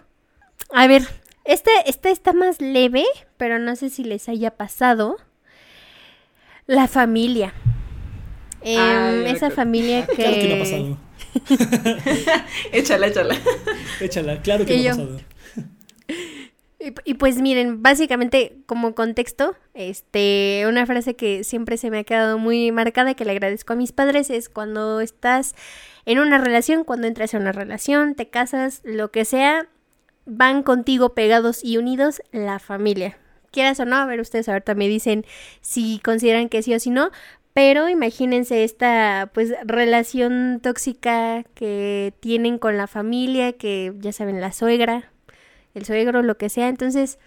A 0.72 0.88
ver, 0.88 1.04
este, 1.46 1.70
este 1.86 2.12
está 2.12 2.34
más 2.34 2.60
leve, 2.60 3.06
pero 3.38 3.60
no 3.60 3.76
sé 3.76 3.90
si 3.90 4.04
les 4.04 4.28
haya 4.28 4.52
pasado. 4.52 5.18
La 6.68 6.88
familia. 6.88 7.54
Em, 8.62 9.28
esa 9.28 9.52
familia 9.52 10.08
que... 10.08 10.16
Claro 10.16 10.36
que 10.36 10.48
no 10.48 10.56
ha 10.56 10.60
pasado. 10.60 10.98
échala, 12.72 13.08
échala. 13.08 13.36
Échala, 14.02 14.42
claro 14.42 14.66
que 14.66 14.78
no 14.78 14.84
ha 14.84 14.92
pasado. 14.92 15.35
Y, 17.04 17.16
pues 17.16 17.42
miren, 17.42 17.82
básicamente 17.82 18.58
como 18.68 18.94
contexto, 18.94 19.56
este, 19.74 20.66
una 20.68 20.86
frase 20.86 21.16
que 21.16 21.44
siempre 21.44 21.78
se 21.78 21.90
me 21.90 21.98
ha 22.00 22.04
quedado 22.04 22.38
muy 22.38 22.72
marcada 22.72 23.12
y 23.12 23.16
que 23.16 23.26
le 23.26 23.32
agradezco 23.32 23.74
a 23.74 23.76
mis 23.76 23.92
padres 23.92 24.30
es 24.30 24.50
cuando 24.50 25.02
estás 25.02 25.56
en 26.06 26.20
una 26.20 26.38
relación, 26.38 26.84
cuando 26.84 27.08
entras 27.08 27.34
en 27.34 27.42
una 27.42 27.54
relación, 27.54 28.14
te 28.14 28.30
casas, 28.30 28.82
lo 28.84 29.10
que 29.10 29.26
sea, 29.26 29.68
van 30.28 30.62
contigo 30.62 31.16
pegados 31.16 31.64
y 31.64 31.78
unidos 31.78 32.22
la 32.32 32.60
familia. 32.60 33.18
Quieras 33.50 33.80
o 33.80 33.86
no, 33.86 33.96
a 33.96 34.06
ver, 34.06 34.22
ustedes 34.22 34.48
ahorita 34.48 34.76
me 34.76 34.88
dicen 34.88 35.26
si 35.62 36.00
consideran 36.04 36.50
que 36.50 36.62
sí 36.62 36.76
o 36.76 36.80
si 36.80 36.92
no, 36.92 37.10
pero 37.54 37.90
imagínense 37.90 38.64
esta 38.64 39.32
pues 39.34 39.54
relación 39.64 40.60
tóxica 40.62 41.46
que 41.56 42.14
tienen 42.20 42.60
con 42.60 42.78
la 42.78 42.86
familia, 42.86 43.54
que 43.54 43.92
ya 43.98 44.12
saben, 44.12 44.40
la 44.40 44.52
suegra, 44.52 45.15
el 45.76 45.86
suegro, 45.86 46.24
lo 46.24 46.38
que 46.38 46.50
sea. 46.50 46.70
Entonces, 46.70 47.20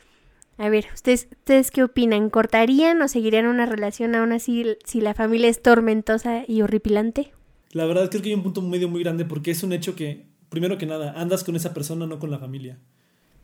a 0.57 0.69
ver, 0.69 0.87
¿ustedes, 0.93 1.29
¿ustedes 1.31 1.71
qué 1.71 1.85
opinan? 1.85 2.31
¿Cortarían 2.31 3.01
o 3.01 3.07
seguirían 3.07 3.47
una 3.47 3.65
relación 3.65 4.17
aún 4.17 4.33
así 4.33 4.67
si 4.85 5.01
la 5.01 5.15
familia 5.15 5.49
es 5.49 5.63
tormentosa 5.63 6.43
y 6.49 6.63
horripilante? 6.63 7.33
La 7.71 7.85
verdad 7.85 8.11
creo 8.11 8.23
que 8.23 8.31
hay 8.31 8.35
un 8.35 8.43
punto 8.43 8.61
medio 8.61 8.89
muy 8.89 9.03
grande 9.03 9.25
porque 9.25 9.53
es 9.53 9.63
un 9.63 9.73
hecho 9.73 9.95
que, 9.95 10.27
primero 10.49 10.77
que 10.77 10.87
nada, 10.87 11.13
andas 11.13 11.45
con 11.45 11.55
esa 11.55 11.73
persona, 11.73 12.07
no 12.07 12.19
con 12.19 12.31
la 12.31 12.39
familia. 12.39 12.79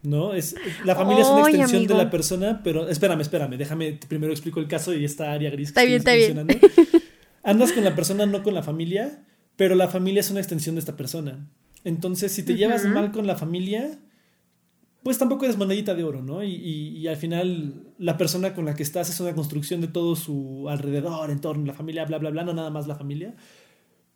¿No? 0.02 0.34
Es, 0.34 0.54
la 0.84 0.94
familia 0.94 1.22
es 1.22 1.28
una 1.28 1.48
extensión 1.48 1.86
de 1.86 1.94
la 1.94 2.10
persona, 2.10 2.60
pero 2.62 2.88
espérame, 2.88 3.22
espérame, 3.22 3.56
déjame, 3.56 3.98
primero 4.06 4.32
explico 4.32 4.60
el 4.60 4.68
caso 4.68 4.92
y 4.92 5.02
esta 5.02 5.32
área 5.32 5.50
gris 5.50 5.72
que 5.72 5.80
está 5.94 6.14
bien, 6.14 6.38
está 6.38 6.42
bien. 6.42 6.60
Andas 7.42 7.72
con 7.72 7.84
la 7.84 7.94
persona, 7.94 8.26
no 8.26 8.42
con 8.42 8.52
la 8.54 8.62
familia, 8.62 9.24
pero 9.56 9.74
la 9.74 9.88
familia 9.88 10.20
es 10.20 10.30
una 10.30 10.40
extensión 10.40 10.74
de 10.74 10.80
esta 10.80 10.96
persona. 10.96 11.48
Entonces, 11.84 12.32
si 12.32 12.42
te 12.42 12.54
llevas 12.54 12.84
mal 12.84 13.12
con 13.12 13.26
la 13.26 13.36
familia, 13.36 13.98
pues 15.04 15.18
tampoco 15.18 15.44
eres 15.44 15.58
monedita 15.58 15.94
de 15.94 16.02
oro, 16.02 16.22
¿no? 16.22 16.42
Y, 16.42 17.06
al 17.06 17.16
final 17.16 17.92
la 17.98 18.16
persona 18.16 18.54
con 18.54 18.64
la 18.64 18.74
que 18.74 18.82
estás 18.82 19.10
es 19.10 19.20
una 19.20 19.34
construcción 19.34 19.82
de 19.82 19.88
todo 19.88 20.16
su 20.16 20.66
alrededor, 20.68 21.30
en 21.30 21.40
torno, 21.40 21.66
la 21.66 21.74
familia, 21.74 22.06
bla, 22.06 22.18
bla, 22.18 22.30
bla, 22.30 22.42
no 22.42 22.54
nada 22.54 22.70
más 22.70 22.86
la 22.86 22.96
familia. 22.96 23.36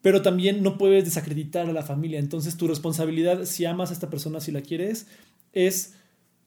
Pero 0.01 0.23
también 0.23 0.63
no 0.63 0.79
puedes 0.79 1.05
desacreditar 1.05 1.69
a 1.69 1.73
la 1.73 1.83
familia. 1.83 2.19
Entonces 2.19 2.57
tu 2.57 2.67
responsabilidad, 2.67 3.45
si 3.45 3.67
amas 3.67 3.91
a 3.91 3.93
esta 3.93 4.09
persona, 4.09 4.41
si 4.41 4.51
la 4.51 4.63
quieres, 4.63 5.09
es 5.53 5.95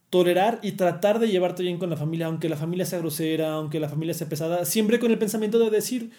tolerar 0.10 0.60
y 0.64 0.72
tratar 0.72 1.20
de 1.20 1.30
llevarte 1.30 1.62
bien 1.62 1.78
con 1.78 1.92
la 1.92 1.96
familia, 1.96 2.26
aunque 2.26 2.50
la 2.50 2.58
familia 2.58 2.86
sea 2.86 2.98
grosera, 2.98 3.54
aunque 3.54 3.80
la 3.80 3.89
familia 3.89 4.16
sea 4.16 4.28
pesada, 4.28 4.66
siempre 4.66 5.00
con 5.00 5.12
el 5.12 5.20
pensamiento 5.20 5.60
de 5.60 5.70
decir, 5.70 6.10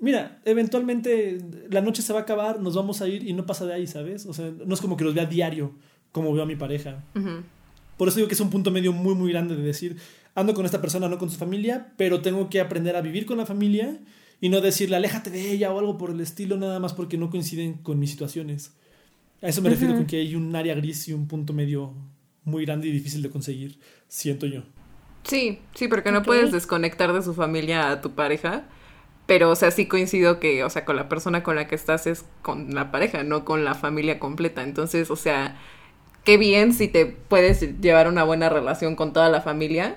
mira, 0.00 0.40
eventualmente 0.46 1.38
la 1.70 1.82
noche 1.82 2.00
se 2.00 2.14
va 2.14 2.20
a 2.20 2.22
acabar, 2.22 2.58
nos 2.58 2.74
vamos 2.74 3.02
a 3.02 3.08
ir 3.08 3.28
y 3.28 3.34
no 3.34 3.44
pasa 3.44 3.66
de 3.66 3.74
ahí, 3.74 3.86
¿sabes? 3.86 4.24
O 4.24 4.32
sea, 4.32 4.50
no 4.64 4.74
es 4.74 4.80
como 4.80 4.96
que 4.96 5.04
los 5.04 5.14
vea 5.14 5.26
diario, 5.26 5.74
como 6.10 6.32
veo 6.32 6.44
a 6.44 6.46
mi 6.46 6.56
pareja. 6.56 7.04
Por 7.96 8.08
eso 8.08 8.16
digo 8.16 8.28
que 8.28 8.34
es 8.34 8.40
un 8.40 8.50
punto 8.50 8.70
medio 8.70 8.92
muy, 8.92 9.14
muy 9.14 9.32
grande 9.32 9.56
de 9.56 9.62
decir, 9.62 9.96
ando 10.34 10.54
con 10.54 10.66
esta 10.66 10.80
persona, 10.80 11.08
no 11.08 11.18
con 11.18 11.30
su 11.30 11.38
familia, 11.38 11.92
pero 11.96 12.20
tengo 12.20 12.50
que 12.50 12.60
aprender 12.60 12.96
a 12.96 13.00
vivir 13.00 13.26
con 13.26 13.38
la 13.38 13.46
familia 13.46 13.98
y 14.40 14.48
no 14.48 14.60
decirle, 14.60 14.96
aléjate 14.96 15.30
de 15.30 15.52
ella 15.52 15.72
o 15.72 15.78
algo 15.78 15.96
por 15.96 16.10
el 16.10 16.20
estilo, 16.20 16.56
nada 16.56 16.78
más 16.78 16.92
porque 16.92 17.16
no 17.16 17.30
coinciden 17.30 17.74
con 17.74 17.98
mis 17.98 18.10
situaciones. 18.10 18.74
A 19.42 19.48
eso 19.48 19.62
me 19.62 19.70
refiero 19.70 19.94
con 19.94 20.06
que 20.06 20.16
hay 20.16 20.34
un 20.34 20.54
área 20.54 20.74
gris 20.74 21.08
y 21.08 21.12
un 21.12 21.26
punto 21.26 21.52
medio 21.52 21.94
muy 22.44 22.64
grande 22.64 22.88
y 22.88 22.92
difícil 22.92 23.22
de 23.22 23.30
conseguir, 23.30 23.78
siento 24.08 24.46
yo. 24.46 24.62
Sí, 25.24 25.58
sí, 25.74 25.88
porque 25.88 26.12
no 26.12 26.22
puedes 26.22 26.52
desconectar 26.52 27.12
de 27.12 27.22
su 27.22 27.34
familia 27.34 27.90
a 27.90 28.00
tu 28.00 28.12
pareja, 28.12 28.68
pero, 29.26 29.50
o 29.50 29.56
sea, 29.56 29.72
sí 29.72 29.86
coincido 29.86 30.38
que, 30.38 30.62
o 30.62 30.70
sea, 30.70 30.84
con 30.84 30.96
la 30.96 31.08
persona 31.08 31.42
con 31.42 31.56
la 31.56 31.66
que 31.66 31.74
estás 31.74 32.06
es 32.06 32.24
con 32.42 32.74
la 32.74 32.92
pareja, 32.92 33.24
no 33.24 33.44
con 33.44 33.64
la 33.64 33.74
familia 33.74 34.20
completa. 34.20 34.62
Entonces, 34.62 35.10
o 35.10 35.16
sea, 35.16 35.58
qué 36.26 36.36
bien 36.36 36.74
si 36.74 36.88
te 36.88 37.06
puedes 37.06 37.80
llevar 37.80 38.08
una 38.08 38.24
buena 38.24 38.48
relación 38.50 38.96
con 38.96 39.14
toda 39.14 39.30
la 39.30 39.40
familia. 39.40 39.96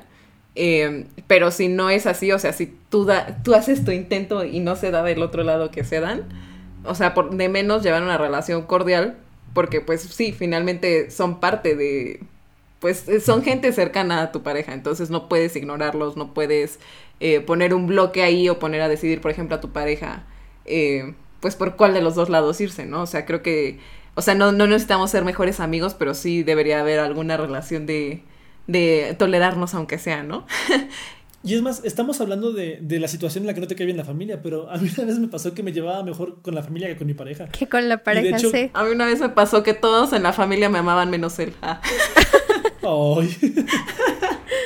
Eh, 0.55 1.05
pero 1.27 1.51
si 1.51 1.67
no 1.67 1.89
es 1.89 2.05
así, 2.05 2.31
o 2.31 2.39
sea, 2.39 2.53
si 2.53 2.67
tú, 2.89 3.03
da, 3.03 3.41
tú 3.43 3.55
haces 3.55 3.83
tu 3.83 3.91
intento 3.91 4.45
y 4.45 4.59
no 4.59 4.75
se 4.75 4.91
da 4.91 5.03
del 5.03 5.21
otro 5.23 5.43
lado 5.43 5.71
que 5.71 5.83
se 5.83 5.99
dan, 5.99 6.29
o 6.85 6.95
sea, 6.95 7.13
por 7.13 7.35
de 7.35 7.49
menos 7.49 7.83
llevar 7.83 8.03
una 8.03 8.17
relación 8.17 8.63
cordial, 8.63 9.17
porque 9.53 9.81
pues 9.81 10.01
sí, 10.01 10.31
finalmente 10.31 11.09
son 11.11 11.39
parte 11.39 11.75
de, 11.75 12.21
pues 12.79 13.05
son 13.23 13.41
gente 13.43 13.71
cercana 13.71 14.21
a 14.21 14.31
tu 14.31 14.43
pareja, 14.43 14.73
entonces 14.73 15.09
no 15.09 15.29
puedes 15.29 15.55
ignorarlos, 15.55 16.15
no 16.15 16.33
puedes 16.33 16.79
eh, 17.19 17.39
poner 17.39 17.73
un 17.73 17.87
bloque 17.87 18.21
ahí 18.21 18.49
o 18.49 18.59
poner 18.59 18.81
a 18.81 18.89
decidir, 18.89 19.21
por 19.21 19.31
ejemplo, 19.31 19.55
a 19.55 19.61
tu 19.61 19.71
pareja, 19.71 20.25
eh, 20.65 21.13
pues 21.39 21.55
por 21.55 21.75
cuál 21.75 21.93
de 21.93 22.01
los 22.01 22.15
dos 22.15 22.29
lados 22.29 22.59
irse, 22.61 22.85
¿no? 22.85 23.01
O 23.03 23.07
sea, 23.07 23.25
creo 23.25 23.41
que 23.41 23.79
o 24.19 24.21
sea, 24.21 24.35
no, 24.35 24.51
no 24.51 24.67
necesitamos 24.67 25.11
ser 25.11 25.23
mejores 25.23 25.61
amigos, 25.61 25.95
pero 25.97 26.13
sí 26.13 26.43
debería 26.43 26.81
haber 26.81 26.99
alguna 26.99 27.37
relación 27.37 27.85
de, 27.85 28.21
de 28.67 29.15
tolerarnos 29.17 29.73
aunque 29.73 29.97
sea, 29.97 30.23
¿no? 30.23 30.45
Y 31.41 31.53
es 31.53 31.61
más, 31.61 31.85
estamos 31.85 32.19
hablando 32.19 32.51
de, 32.51 32.79
de, 32.81 32.99
la 32.99 33.07
situación 33.07 33.43
en 33.43 33.47
la 33.47 33.53
que 33.53 33.61
no 33.61 33.67
te 33.67 33.77
cae 33.77 33.85
bien 33.85 33.95
la 33.95 34.03
familia, 34.03 34.41
pero 34.41 34.69
a 34.69 34.77
mí 34.77 34.89
una 34.97 35.05
vez 35.05 35.19
me 35.19 35.29
pasó 35.29 35.53
que 35.53 35.63
me 35.63 35.71
llevaba 35.71 36.03
mejor 36.03 36.41
con 36.41 36.53
la 36.53 36.61
familia 36.61 36.89
que 36.89 36.97
con 36.97 37.07
mi 37.07 37.13
pareja. 37.13 37.47
Que 37.47 37.69
con 37.69 37.87
la 37.87 38.03
pareja, 38.03 38.37
sí. 38.39 38.69
A 38.73 38.83
mí 38.83 38.91
una 38.91 39.05
vez 39.05 39.21
me 39.21 39.29
pasó 39.29 39.63
que 39.63 39.73
todos 39.73 40.11
en 40.11 40.23
la 40.23 40.33
familia 40.33 40.67
me 40.67 40.79
amaban 40.79 41.09
menos 41.09 41.39
él. 41.39 41.53
Ah. 41.61 41.79
Ay. 42.83 43.65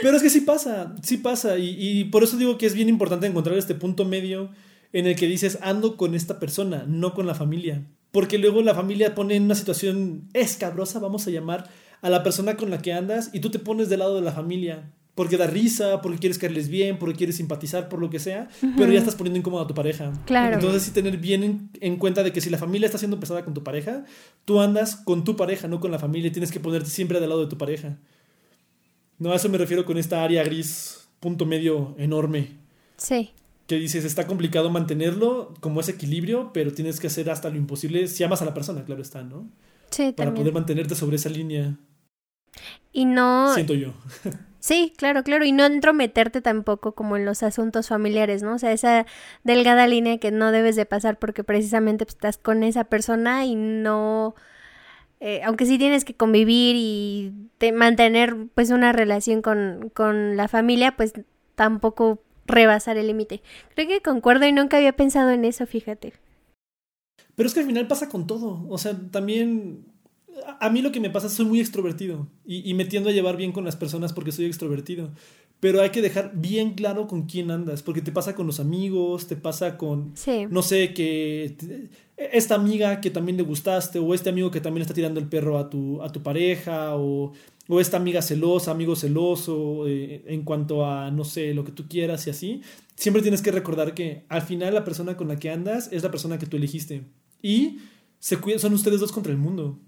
pero 0.02 0.18
es 0.18 0.24
que 0.24 0.32
sí 0.32 0.42
pasa, 0.42 0.96
sí 1.04 1.18
pasa. 1.18 1.60
Y, 1.60 1.76
y 1.78 2.06
por 2.06 2.24
eso 2.24 2.38
digo 2.38 2.58
que 2.58 2.66
es 2.66 2.74
bien 2.74 2.90
importante 2.90 3.28
encontrar 3.28 3.56
este 3.56 3.76
punto 3.76 4.04
medio 4.04 4.50
en 4.94 5.08
el 5.08 5.16
que 5.16 5.28
dices, 5.28 5.60
ando 5.62 5.98
con 5.98 6.16
esta 6.16 6.40
persona, 6.40 6.86
no 6.88 7.14
con 7.14 7.28
la 7.28 7.36
familia 7.36 7.84
porque 8.14 8.38
luego 8.38 8.62
la 8.62 8.76
familia 8.76 9.16
pone 9.16 9.36
en 9.36 9.44
una 9.44 9.56
situación 9.56 10.30
escabrosa, 10.34 11.00
vamos 11.00 11.26
a 11.26 11.32
llamar, 11.32 11.68
a 12.04 12.12
la 12.12 12.22
persona 12.22 12.56
con 12.56 12.70
la 12.70 12.78
que 12.78 12.94
andas 12.94 13.32
y 13.34 13.40
tú 13.40 13.50
te 13.50 13.58
pones 13.58 13.90
del 13.90 14.00
lado 14.00 14.16
de 14.16 14.22
la 14.22 14.32
familia. 14.32 14.94
Porque 15.16 15.38
da 15.38 15.48
risa, 15.48 16.02
porque 16.02 16.20
quieres 16.20 16.38
caerles 16.38 16.70
bien, 16.70 16.98
porque 16.98 17.16
quieres 17.16 17.38
simpatizar, 17.38 17.90
por 17.90 18.00
lo 18.00 18.10
que 18.10 18.20
sea, 18.20 18.50
pero 18.78 18.92
ya 18.92 18.98
estás 18.98 19.16
poniendo 19.16 19.40
incómodo 19.40 19.64
a 19.64 19.68
tu 19.68 19.76
pareja. 19.76 20.12
Claro. 20.26 20.56
Entonces 20.56 20.84
sí 20.84 20.92
tener 20.92 21.18
bien 21.18 21.70
en, 21.80 21.98
cuenta 21.98 22.24
de 22.24 22.32
que 22.32 22.42
si 22.42 22.50
la 22.50 22.58
familia 22.58 22.88
está 22.88 22.98
siendo 22.98 23.20
pesada 23.20 23.46
con 23.46 23.54
tu 23.54 23.64
pareja, 23.64 24.06
tú 24.46 24.60
andas 24.60 24.96
con 24.96 25.24
tu 25.24 25.36
pareja, 25.36 25.68
no 25.68 25.80
con 25.80 25.92
la 25.92 26.00
familia, 26.00 26.30
y 26.30 26.32
tienes 26.32 26.52
que 26.52 26.60
ponerte 26.60 26.90
siempre 26.90 27.20
del 27.20 27.30
lado 27.30 27.42
de 27.42 27.48
tu 27.48 27.60
pareja. 27.60 27.98
No, 29.20 29.32
a 29.32 29.36
eso 29.36 29.50
me 29.50 29.60
refiero 29.60 29.86
con 29.86 30.00
esta 30.00 30.24
área 30.24 30.44
gris, 30.44 31.08
punto 31.20 31.46
medio 31.46 31.96
enorme. 32.00 32.58
Sí 32.98 33.32
que 33.68 33.76
dices, 33.76 34.04
está 34.04 34.28
complicado 34.28 34.70
mantenerlo 34.70 35.54
como 35.60 35.80
ese 35.80 35.92
equilibrio, 35.92 36.52
pero 36.54 36.74
tienes 36.74 37.00
que 37.00 37.08
hacer 37.08 37.30
hasta 37.30 37.50
lo 37.50 37.58
imposible 37.58 38.08
si 38.08 38.24
amas 38.24 38.42
a 38.42 38.46
la 38.46 38.54
persona, 38.54 38.84
claro 38.84 39.02
está, 39.02 39.24
¿no? 39.24 39.50
Sí, 39.90 40.14
Para 40.16 40.34
poder 40.34 40.54
mantenerte 40.54 40.96
sobre 40.96 41.18
esa 41.18 41.30
línea. 41.30 41.78
Y 42.92 43.06
no... 43.06 43.54
Siento 43.54 43.74
yo. 43.74 43.94
Sí, 44.64 44.94
claro, 44.96 45.24
claro, 45.24 45.44
y 45.44 45.52
no 45.52 45.66
entrometerte 45.66 46.40
tampoco 46.40 46.94
como 46.94 47.18
en 47.18 47.26
los 47.26 47.44
asuntos 47.44 47.90
familiares, 47.90 48.44
¿no? 48.44 48.56
O 48.56 48.58
sea, 48.58 48.72
esa 48.72 49.06
delgada 49.44 49.88
línea 49.88 50.20
que 50.20 50.32
no 50.32 50.54
debes 50.54 50.78
de 50.78 50.86
pasar 50.86 51.20
porque 51.20 51.44
precisamente 51.44 52.06
pues, 52.06 52.16
estás 52.16 52.38
con 52.38 52.64
esa 52.64 52.86
persona 52.86 53.44
y 53.44 53.56
no... 53.56 54.36
Eh, 55.20 55.42
aunque 55.44 55.66
sí 55.66 55.78
tienes 55.78 56.06
que 56.06 56.14
convivir 56.14 56.78
y 56.78 57.34
mantener 57.74 58.38
pues 58.56 58.72
una 58.72 58.94
relación 58.94 59.42
con, 59.42 59.92
con 59.94 60.38
la 60.38 60.48
familia, 60.48 60.96
pues 60.96 61.12
tampoco 61.56 62.24
rebasar 62.46 62.98
el 62.98 63.08
límite. 63.08 63.42
Creo 63.76 63.88
que 63.88 64.02
concuerdo 64.02 64.46
y 64.46 64.52
nunca 64.52 64.78
había 64.78 64.96
pensado 64.96 65.30
en 65.32 65.46
eso, 65.46 65.66
fíjate. 65.66 66.14
Pero 67.36 67.48
es 67.48 67.54
que 67.54 67.62
al 67.62 67.66
final 67.66 67.88
pasa 67.88 68.10
con 68.10 68.28
todo. 68.28 68.66
O 68.70 68.78
sea, 68.78 68.98
también 69.12 69.86
a 70.60 70.70
mí 70.70 70.82
lo 70.82 70.92
que 70.92 71.00
me 71.00 71.10
pasa 71.10 71.28
es 71.28 71.34
soy 71.34 71.46
muy 71.46 71.60
extrovertido 71.60 72.28
y, 72.46 72.70
y 72.70 72.74
me 72.74 72.86
tiendo 72.86 73.10
a 73.10 73.14
llevar 73.14 73.38
bien 73.38 73.52
con 73.52 73.66
las 73.66 73.76
personas 73.76 74.14
porque 74.14 74.32
soy 74.32 74.46
extrovertido. 74.46 75.12
Pero 75.64 75.82
hay 75.82 75.92
que 75.92 76.02
dejar 76.02 76.34
bien 76.36 76.74
claro 76.74 77.08
con 77.08 77.24
quién 77.24 77.50
andas, 77.50 77.84
porque 77.84 78.02
te 78.02 78.12
pasa 78.12 78.36
con 78.36 78.46
los 78.46 78.60
amigos, 78.60 79.28
te 79.28 79.38
pasa 79.38 79.78
con, 79.78 80.14
no 80.50 80.62
sé, 80.62 80.94
que 80.94 81.56
esta 82.18 82.56
amiga 82.56 83.00
que 83.00 83.10
también 83.10 83.38
le 83.38 83.44
gustaste, 83.44 83.98
o 83.98 84.14
este 84.14 84.30
amigo 84.30 84.52
que 84.52 84.60
también 84.60 84.82
está 84.82 84.94
tirando 84.94 85.22
el 85.22 85.30
perro 85.30 85.58
a 85.58 85.70
tu, 85.70 86.02
a 86.02 86.12
tu 86.12 86.22
pareja, 86.22 86.98
o, 86.98 87.32
o 87.70 87.80
esta 87.80 87.96
amiga 87.96 88.22
celosa, 88.22 88.72
amigo 88.72 88.98
celoso, 88.98 89.88
eh, 89.88 90.26
en 90.28 90.42
cuanto 90.42 90.86
a, 90.86 91.10
no 91.12 91.24
sé, 91.24 91.54
lo 91.54 91.64
que 91.64 91.72
tú 91.72 91.88
quieras 91.88 92.28
y 92.28 92.32
así, 92.32 92.62
siempre 92.98 93.22
tienes 93.22 93.42
que 93.42 93.52
recordar 93.52 93.94
que 93.94 94.26
al 94.28 94.42
final 94.42 94.74
la 94.74 94.84
persona 94.84 95.16
con 95.16 95.30
la 95.30 95.38
que 95.38 95.50
andas 95.50 95.88
es 95.94 96.04
la 96.04 96.12
persona 96.12 96.38
que 96.38 96.46
tú 96.46 96.58
elegiste. 96.58 97.04
Y 97.42 97.78
se 98.20 98.38
son 98.60 98.74
ustedes 98.74 99.00
dos 99.00 99.14
contra 99.14 99.32
el 99.32 99.38
mundo. 99.38 99.80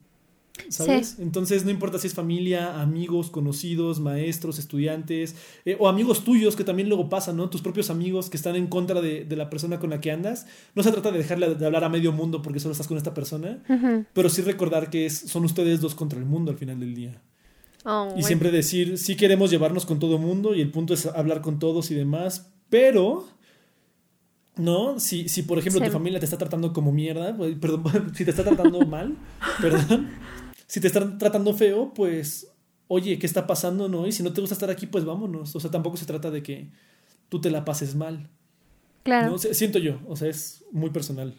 ¿Sabes? 0.70 1.18
Entonces 1.20 1.66
no 1.66 1.72
importa 1.72 2.00
si 2.00 2.08
es 2.08 2.14
familia, 2.14 2.82
amigos, 2.82 3.30
conocidos, 3.30 4.00
maestros, 4.00 4.60
estudiantes, 4.60 5.36
eh, 5.66 5.76
o 5.80 5.88
amigos 5.88 6.24
tuyos 6.24 6.56
que 6.56 6.64
también 6.64 6.90
luego 6.90 7.10
pasan, 7.10 7.38
¿no? 7.38 7.50
Tus 7.50 7.62
propios 7.62 7.90
amigos 7.90 8.30
que 8.30 8.38
están 8.38 8.56
en 8.56 8.68
contra 8.68 9.02
de, 9.02 9.28
la 9.36 9.50
persona 9.50 9.80
con 9.80 9.90
la 9.90 10.02
que 10.02 10.12
andas. 10.12 10.48
No 10.74 10.84
se 10.84 10.92
trata 10.92 11.12
de 11.12 11.18
dejarle 11.18 11.56
de 11.56 11.66
hablar 11.66 11.84
a 11.84 11.90
medio 11.90 12.12
mundo 12.12 12.42
porque 12.42 12.60
solo 12.60 12.72
estás 12.72 12.88
con 12.88 12.98
esta 12.98 13.14
persona, 13.14 13.62
pero 14.14 14.30
sí 14.30 14.42
recordar 14.42 14.90
que 14.90 15.06
es, 15.06 15.18
son 15.18 15.46
ustedes 15.46 15.82
dos 15.82 15.96
contra 15.96 16.20
el 16.20 16.26
mundo 16.26 16.52
al 16.52 16.58
final 16.58 16.80
del 16.80 16.96
día. 16.96 17.22
Oh, 17.84 18.14
y 18.18 18.24
siempre 18.24 18.50
decir, 18.50 18.98
sí 18.98 19.16
queremos 19.16 19.52
llevarnos 19.52 19.86
con 19.86 20.00
todo 20.00 20.16
el 20.16 20.22
mundo 20.22 20.56
y 20.56 20.62
el 20.62 20.72
punto 20.72 20.96
es 20.96 21.06
hablar 21.06 21.42
con 21.42 21.60
todos 21.60 21.92
y 21.92 21.96
demás, 21.96 22.52
pero 22.70 23.28
¿no? 24.58 25.00
Si, 25.00 25.28
si 25.28 25.44
por 25.44 25.60
ejemplo 25.60 25.82
tu 25.82 25.92
familia 25.92 26.20
te 26.20 26.26
está 26.26 26.38
tratando 26.38 26.74
como 26.74 26.92
mierda, 26.92 27.36
pues, 27.36 27.56
perdón, 27.58 28.12
si 28.16 28.24
te 28.24 28.32
está 28.32 28.44
tratando 28.44 28.82
mal, 28.86 29.16
perdón, 29.62 30.10
si 30.68 30.80
te 30.80 30.88
están 30.88 31.18
tratando 31.18 31.54
feo, 31.54 31.94
pues, 31.94 32.52
oye, 32.88 33.18
¿qué 33.20 33.26
está 33.26 33.48
pasando, 33.48 33.88
no? 33.88 34.08
Y 34.08 34.12
si 34.12 34.24
no 34.24 34.34
te 34.34 34.42
gusta 34.42 34.56
estar 34.56 34.70
aquí, 34.70 34.88
pues 34.88 35.06
vámonos. 35.06 35.56
O 35.56 35.60
sea, 35.60 35.72
tampoco 35.72 35.98
se 35.98 36.06
trata 36.06 36.32
de 36.32 36.44
que 36.44 36.70
tú 37.30 37.42
te 37.42 37.52
la 37.52 37.66
pases 37.66 37.96
mal. 37.96 38.30
Claro. 39.04 39.38
Siento 39.38 39.78
yo, 39.80 40.00
o 40.08 40.16
sea, 40.16 40.30
es 40.30 40.64
muy 40.72 40.90
personal 40.90 41.36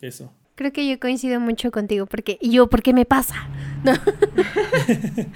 eso. 0.00 0.32
Creo 0.56 0.72
que 0.72 0.88
yo 0.88 0.98
coincido 0.98 1.38
mucho 1.38 1.70
contigo, 1.70 2.06
porque, 2.06 2.38
y 2.40 2.50
yo, 2.50 2.68
¿por 2.68 2.82
qué 2.82 2.92
me 2.92 3.04
pasa? 3.04 3.48
No. 3.84 3.92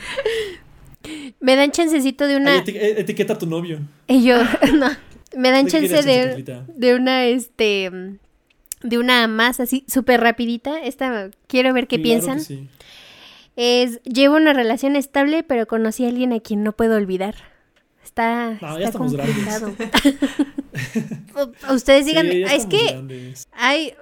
me 1.40 1.56
dan 1.56 1.70
chancecito 1.70 2.26
de 2.26 2.36
una... 2.36 2.58
Eh, 2.58 2.94
etiqueta 2.98 3.34
a 3.34 3.38
tu 3.38 3.46
novio. 3.46 3.80
Y 4.08 4.24
yo, 4.24 4.36
no. 4.74 4.88
Me 5.36 5.50
dan 5.50 5.68
chance 5.68 6.02
de, 6.02 6.62
de 6.66 6.94
una, 6.94 7.26
este, 7.26 8.18
de 8.82 8.98
una 8.98 9.28
más 9.28 9.60
así, 9.60 9.84
súper 9.86 10.20
rapidita. 10.20 10.80
Esta, 10.80 11.30
quiero 11.46 11.72
ver 11.72 11.86
qué 11.86 11.98
piensan. 11.98 12.40
Es, 13.62 14.00
llevo 14.04 14.36
una 14.36 14.54
relación 14.54 14.96
estable, 14.96 15.42
pero 15.42 15.66
conocí 15.66 16.06
a 16.06 16.08
alguien 16.08 16.32
a 16.32 16.40
quien 16.40 16.62
no 16.62 16.72
puedo 16.72 16.96
olvidar. 16.96 17.34
Está, 18.02 18.52
está 18.52 18.98
complicado. 18.98 19.74
Ustedes 21.70 22.06
digan, 22.06 22.26
es 22.30 22.64
que 22.64 23.34
hay, 23.52 23.92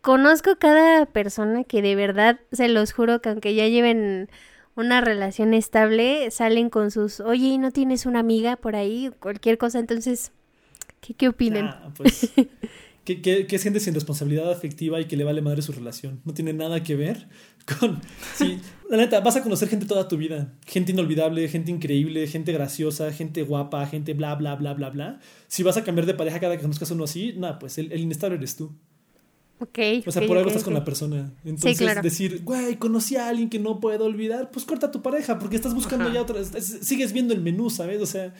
conozco 0.00 0.54
cada 0.60 1.06
persona 1.06 1.64
que 1.64 1.82
de 1.82 1.96
verdad, 1.96 2.38
se 2.52 2.68
los 2.68 2.92
juro 2.92 3.20
que 3.20 3.30
aunque 3.30 3.56
ya 3.56 3.66
lleven 3.66 4.30
una 4.76 5.00
relación 5.00 5.54
estable, 5.54 6.30
salen 6.30 6.70
con 6.70 6.92
sus, 6.92 7.18
oye, 7.18 7.58
¿no 7.58 7.72
tienes 7.72 8.06
una 8.06 8.20
amiga 8.20 8.54
por 8.54 8.76
ahí? 8.76 9.10
Cualquier 9.18 9.58
cosa, 9.58 9.80
entonces 9.80 10.30
¿Qué, 11.00 11.14
qué 11.14 11.28
opinan? 11.28 11.66
Ah, 11.68 11.90
pues, 11.96 12.30
¿qué, 13.10 13.22
qué, 13.22 13.46
qué 13.46 13.58
sientes 13.58 13.82
sin 13.82 13.94
responsabilidad 13.94 14.50
afectiva 14.50 15.00
y 15.00 15.06
que 15.06 15.16
le 15.16 15.24
vale 15.24 15.42
madre 15.42 15.62
su 15.62 15.72
relación? 15.72 16.20
No 16.24 16.32
tiene 16.32 16.52
nada 16.52 16.82
que 16.82 16.94
ver 16.94 17.28
con... 17.78 18.00
Sí, 18.36 18.60
la 18.88 18.96
neta, 18.96 19.20
vas 19.20 19.36
a 19.36 19.42
conocer 19.42 19.68
gente 19.68 19.86
toda 19.86 20.06
tu 20.08 20.16
vida. 20.16 20.52
Gente 20.66 20.92
inolvidable, 20.92 21.48
gente 21.48 21.70
increíble, 21.70 22.26
gente 22.26 22.52
graciosa, 22.52 23.12
gente 23.12 23.42
guapa, 23.42 23.84
gente 23.86 24.14
bla, 24.14 24.34
bla, 24.34 24.54
bla, 24.54 24.74
bla, 24.74 24.90
bla. 24.90 25.20
Si 25.48 25.62
vas 25.62 25.76
a 25.76 25.84
cambiar 25.84 26.06
de 26.06 26.14
pareja 26.14 26.40
cada 26.40 26.56
que 26.56 26.62
conozcas 26.62 26.90
uno 26.90 27.04
así, 27.04 27.34
nada, 27.36 27.58
pues 27.58 27.78
el, 27.78 27.92
inestable 27.98 28.36
eres 28.36 28.56
tú. 28.56 28.72
Ok. 29.60 29.78
O 30.06 30.10
sea, 30.10 30.26
por 30.26 30.38
algo 30.38 30.48
estás 30.48 30.64
con 30.64 30.72
la 30.72 30.84
persona. 30.84 31.32
Entonces, 31.44 32.02
decir, 32.02 32.42
güey, 32.44 32.76
conocí 32.76 33.16
a 33.16 33.28
alguien 33.28 33.50
que 33.50 33.58
no 33.58 33.78
puedo 33.78 34.06
olvidar, 34.06 34.50
pues 34.50 34.64
corta 34.64 34.90
tu 34.90 35.02
pareja, 35.02 35.38
porque 35.38 35.56
estás 35.56 35.74
buscando 35.74 36.10
ya 36.10 36.22
otra. 36.22 36.42
Sigues 36.44 37.12
viendo 37.12 37.34
el 37.34 37.42
menú, 37.42 37.68
¿sabes? 37.68 38.00
O 38.00 38.06
sea, 38.06 38.32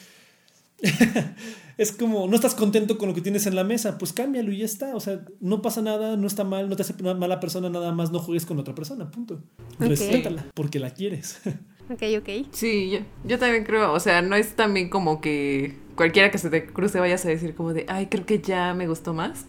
es 1.76 1.92
como, 1.92 2.26
no 2.26 2.34
estás 2.34 2.54
contento 2.54 2.98
con 2.98 3.08
lo 3.08 3.14
que 3.14 3.20
tienes 3.20 3.46
en 3.46 3.54
la 3.54 3.64
mesa, 3.64 3.98
pues 3.98 4.12
cámbialo 4.12 4.52
y 4.52 4.58
ya 4.58 4.64
está. 4.64 4.94
O 4.94 5.00
sea, 5.00 5.24
no 5.40 5.62
pasa 5.62 5.82
nada, 5.82 6.16
no 6.16 6.26
está 6.26 6.44
mal, 6.44 6.68
no 6.68 6.76
te 6.76 6.82
hace 6.82 6.94
una 7.00 7.14
mala 7.14 7.40
persona, 7.40 7.70
nada 7.70 7.92
más 7.92 8.10
no 8.10 8.18
juegues 8.18 8.46
con 8.46 8.58
otra 8.58 8.74
persona, 8.74 9.10
punto. 9.10 9.40
Respétala, 9.78 10.46
porque 10.54 10.78
la 10.78 10.90
quieres. 10.90 11.40
ok, 11.90 12.02
ok. 12.18 12.28
Sí, 12.52 13.00
yo, 13.24 13.38
también 13.38 13.64
creo, 13.64 13.92
o 13.92 14.00
sea, 14.00 14.22
no 14.22 14.36
es 14.36 14.54
también 14.56 14.88
como 14.90 15.20
que 15.20 15.76
cualquiera 15.96 16.30
que 16.30 16.38
se 16.38 16.50
te 16.50 16.66
cruce 16.66 17.00
vayas 17.00 17.24
a 17.24 17.28
decir 17.28 17.54
como 17.54 17.72
de, 17.72 17.86
ay, 17.88 18.06
creo 18.06 18.26
que 18.26 18.40
ya 18.40 18.74
me 18.74 18.86
gustó 18.86 19.14
más. 19.14 19.46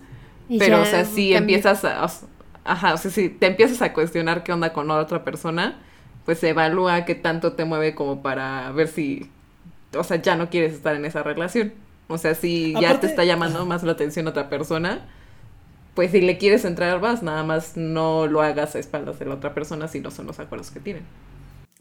Pero, 0.60 0.82
o 0.82 0.86
sea, 0.86 1.06
si 1.06 1.34
empiezas 1.34 1.86
a, 1.86 2.10
ajá, 2.66 2.94
o 2.94 2.98
sea, 2.98 3.10
si 3.12 3.30
te 3.30 3.48
empiezas 3.48 3.82
a 3.82 3.94
cuestionar 3.94 4.44
qué 4.44 4.52
onda 4.52 4.74
con 4.74 4.92
otra 4.92 5.24
persona, 5.24 5.80
pues 6.26 6.44
evalúa 6.44 7.06
qué 7.06 7.16
tanto 7.16 7.54
te 7.54 7.66
mueve 7.66 7.96
como 7.96 8.22
para 8.22 8.72
ver 8.72 8.88
si 8.88 9.30
o 9.96 10.04
sea, 10.04 10.22
ya 10.22 10.36
no 10.36 10.50
quieres 10.50 10.74
estar 10.74 10.96
en 10.96 11.06
esa 11.06 11.24
relación. 11.24 11.74
O 12.08 12.18
sea, 12.18 12.36
si 12.36 12.74
ya 12.80 13.00
te 13.00 13.08
está 13.08 13.24
llamando 13.24 13.66
más 13.66 13.84
la 13.84 13.94
atención 13.94 14.28
otra 14.28 14.50
persona, 14.50 15.08
pues 15.94 16.12
si 16.12 16.22
le 16.22 16.38
quieres 16.38 16.66
entrar 16.66 17.00
vas, 17.00 17.24
nada 17.24 17.44
más 17.44 17.78
no 17.78 18.28
lo 18.28 18.42
hagas 18.42 18.76
a 18.76 18.80
espaldas 18.80 19.20
de 19.20 19.26
la 19.26 19.36
otra 19.36 19.54
persona 19.54 19.88
si 19.88 20.00
no 20.00 20.12
son 20.12 20.28
los 20.28 20.40
acuerdos 20.40 20.72
que 20.72 20.80
tienen. 20.80 21.04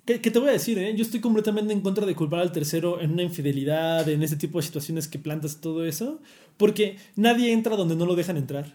¿Qué, 0.05 0.19
te 0.19 0.39
voy 0.41 0.49
a 0.49 0.53
decir, 0.53 0.79
eh? 0.79 0.95
Yo 0.97 1.03
estoy 1.03 1.21
completamente 1.21 1.73
en 1.73 1.83
contra 1.83 2.05
de 2.05 2.17
culpar 2.17 2.41
al 2.41 2.51
tercero 2.51 3.01
en 3.01 3.13
una 3.13 3.23
infidelidad, 3.23 4.09
en 4.09 4.23
ese 4.25 4.35
tipo 4.35 4.59
de 4.59 4.65
situaciones 4.65 5.07
que 5.07 5.21
plantas 5.21 5.61
todo 5.61 5.85
eso, 5.85 6.21
porque 6.57 6.97
nadie 7.15 7.53
entra 7.53 7.77
donde 7.77 7.95
no 7.95 8.07
lo 8.07 8.17
dejan 8.17 8.37
entrar. 8.37 8.75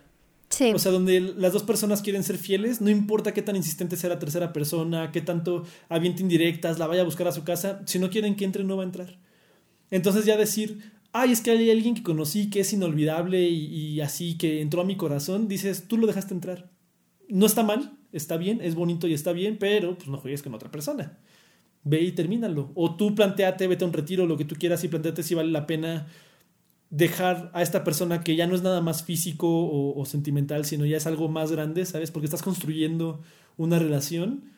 Sí. 0.49 0.71
O 0.73 0.79
sea, 0.79 0.93
donde 0.93 1.19
las 1.19 1.51
dos 1.51 1.63
personas 1.63 2.01
quieren 2.01 2.23
ser 2.23 2.37
fieles, 2.37 2.79
no 2.79 2.89
importa 2.89 3.33
qué 3.33 3.41
tan 3.41 3.57
insistente 3.57 3.97
sea 3.97 4.11
la 4.11 4.19
tercera 4.19 4.53
persona, 4.53 5.11
qué 5.11 5.19
tanto 5.19 5.65
aviente 5.89 6.21
indirectas, 6.21 6.79
la 6.79 6.87
vaya 6.87 7.01
a 7.01 7.05
buscar 7.05 7.27
a 7.27 7.33
su 7.33 7.43
casa, 7.43 7.81
si 7.85 7.99
no 7.99 8.09
quieren 8.09 8.35
que 8.35 8.45
entre, 8.45 8.63
no 8.63 8.77
va 8.77 8.83
a 8.83 8.85
entrar. 8.85 9.17
Entonces 9.91 10.25
ya 10.25 10.37
decir, 10.37 10.79
ay, 11.11 11.31
es 11.31 11.41
que 11.41 11.51
hay 11.51 11.71
alguien 11.71 11.95
que 11.95 12.03
conocí 12.03 12.49
que 12.49 12.59
es 12.59 12.73
inolvidable 12.73 13.47
y, 13.47 14.01
así, 14.01 14.37
que 14.37 14.61
entró 14.61 14.81
a 14.81 14.85
mi 14.85 14.97
corazón, 14.97 15.47
dices, 15.47 15.87
tú 15.87 15.97
lo 15.97 16.07
dejaste 16.07 16.33
entrar. 16.33 16.69
No 17.29 17.45
está 17.45 17.63
mal, 17.63 17.97
está 18.11 18.37
bien, 18.37 18.59
es 18.61 18.75
bonito 18.75 19.07
y 19.07 19.13
está 19.13 19.31
bien, 19.31 19.57
pero 19.57 19.97
pues 19.97 20.09
no 20.09 20.17
juegues 20.17 20.43
con 20.43 20.53
otra 20.53 20.71
persona. 20.71 21.17
Ve 21.83 22.01
y 22.01 22.11
termínalo. 22.11 22.71
O 22.75 22.95
tú 22.95 23.15
planteate, 23.15 23.67
vete 23.67 23.85
a 23.85 23.87
un 23.87 23.93
retiro, 23.93 24.25
lo 24.25 24.37
que 24.37 24.45
tú 24.45 24.55
quieras 24.55 24.83
y 24.83 24.87
planteate 24.87 25.23
si 25.23 25.35
vale 25.35 25.51
la 25.51 25.65
pena 25.67 26.07
dejar 26.89 27.51
a 27.53 27.61
esta 27.61 27.83
persona 27.83 28.21
que 28.21 28.35
ya 28.35 28.47
no 28.47 28.55
es 28.55 28.61
nada 28.61 28.81
más 28.81 29.03
físico 29.03 29.47
o, 29.47 29.99
o 29.99 30.05
sentimental, 30.05 30.65
sino 30.65 30.85
ya 30.85 30.97
es 30.97 31.07
algo 31.07 31.29
más 31.29 31.51
grande, 31.51 31.85
¿sabes? 31.85 32.11
Porque 32.11 32.25
estás 32.25 32.43
construyendo 32.43 33.21
una 33.57 33.79
relación 33.79 34.54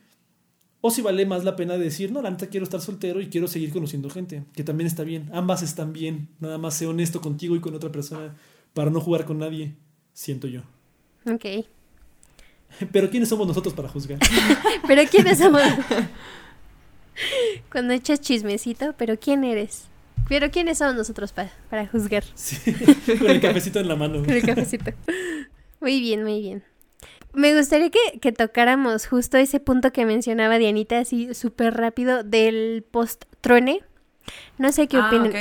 o 0.81 0.91
si 0.91 1.01
vale 1.01 1.25
más 1.25 1.43
la 1.43 1.55
pena 1.55 1.77
decir, 1.77 2.11
no, 2.11 2.21
la 2.21 2.29
neta 2.29 2.47
quiero 2.47 2.63
estar 2.63 2.81
soltero 2.81 3.19
y 3.19 3.29
quiero 3.29 3.47
seguir 3.47 3.71
conociendo 3.71 4.09
gente, 4.09 4.43
que 4.53 4.63
también 4.63 4.87
está 4.87 5.03
bien. 5.03 5.29
Ambas 5.33 5.63
están 5.63 5.91
bien. 5.91 6.29
Nada 6.39 6.57
más 6.57 6.75
sé 6.75 6.85
honesto 6.85 7.19
contigo 7.19 7.55
y 7.55 7.59
con 7.59 7.73
otra 7.73 7.91
persona 7.91 8.35
para 8.73 8.91
no 8.91 9.01
jugar 9.01 9.25
con 9.25 9.39
nadie, 9.39 9.75
siento 10.13 10.47
yo. 10.47 10.61
Ok. 11.25 11.65
Pero 12.91 13.09
¿quiénes 13.09 13.29
somos 13.29 13.47
nosotros 13.47 13.73
para 13.73 13.87
juzgar? 13.87 14.19
pero 14.87 15.03
¿quiénes 15.09 15.37
somos? 15.37 15.61
Cuando 17.71 17.93
echas 17.93 18.21
chismecito, 18.21 18.93
pero 18.97 19.17
¿quién 19.17 19.43
eres? 19.43 19.85
Pero 20.29 20.51
¿quiénes 20.51 20.77
somos 20.77 20.95
nosotros 20.95 21.31
para, 21.31 21.51
para 21.69 21.87
juzgar? 21.87 22.23
Sí, 22.35 22.73
con 23.17 23.27
el 23.27 23.41
cafecito 23.41 23.79
en 23.79 23.87
la 23.87 23.95
mano. 23.95 24.19
Con 24.23 24.29
el 24.29 24.43
cafecito. 24.43 24.91
Muy 25.79 25.99
bien, 25.99 26.23
muy 26.23 26.41
bien. 26.41 26.63
Me 27.37 27.55
gustaría 27.55 27.91
que, 27.91 28.31
tocáramos 28.31 29.05
justo 29.05 29.37
ese 29.37 29.59
punto 29.59 29.93
que 29.93 30.07
mencionaba 30.07 30.57
Dianita, 30.57 30.97
así 30.97 31.35
súper 31.35 31.75
rápido, 31.75 32.23
del 32.23 32.83
post-truene. 32.89 33.83
No 34.57 34.71
sé 34.71 34.87
qué 34.87 34.97
ah, 34.97 35.07
opinan. 35.07 35.31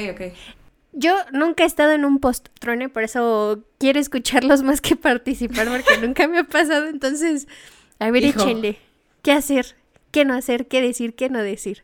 Yo 0.92 1.14
nunca 1.32 1.64
he 1.64 1.66
estado 1.66 1.92
en 1.92 2.04
un 2.04 2.20
post-truene, 2.20 2.90
por 2.90 3.02
eso 3.02 3.64
quiero 3.78 3.98
escucharlos 3.98 4.62
más 4.62 4.82
que 4.82 4.94
participar, 4.94 5.68
porque 5.68 5.96
nunca 6.06 6.28
me 6.28 6.40
ha 6.40 6.44
pasado. 6.44 6.86
Entonces, 6.86 7.48
a 7.98 8.10
ver, 8.10 8.26
échenle. 8.26 8.76
¿Qué 9.22 9.32
hacer? 9.32 9.74
¿Qué 10.10 10.26
no 10.26 10.34
hacer? 10.34 10.68
¿Qué 10.68 10.82
decir? 10.82 11.14
¿Qué 11.14 11.30
no 11.30 11.42
decir? 11.42 11.82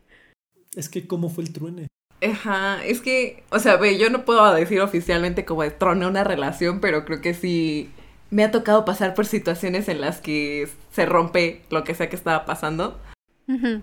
Es 0.75 0.89
que, 0.89 1.07
¿cómo 1.07 1.31
fue 1.31 1.43
el 1.45 1.53
truene? 1.53 1.87
Ajá, 2.21 2.85
es 2.85 3.01
que, 3.01 3.43
o 3.49 3.57
sea, 3.57 3.77
ve, 3.77 3.97
yo 3.97 4.11
no 4.11 4.25
puedo 4.25 4.53
decir 4.53 4.79
oficialmente 4.79 5.43
como 5.43 5.63
de 5.63 5.71
trone 5.71 6.05
una 6.05 6.23
relación, 6.23 6.81
pero 6.81 7.03
creo 7.03 7.19
que 7.19 7.33
sí 7.33 7.89
me 8.33 8.43
ha 8.43 8.49
tocado 8.49 8.83
pasar 8.83 9.13
por 9.13 9.27
situaciones 9.27 9.87
en 9.87 10.01
las 10.01 10.19
que 10.19 10.67
se 10.91 11.05
rompe 11.05 11.61
lo 11.69 11.83
que 11.83 11.93
sea 11.93 12.09
que 12.09 12.15
estaba 12.15 12.45
pasando. 12.45 12.99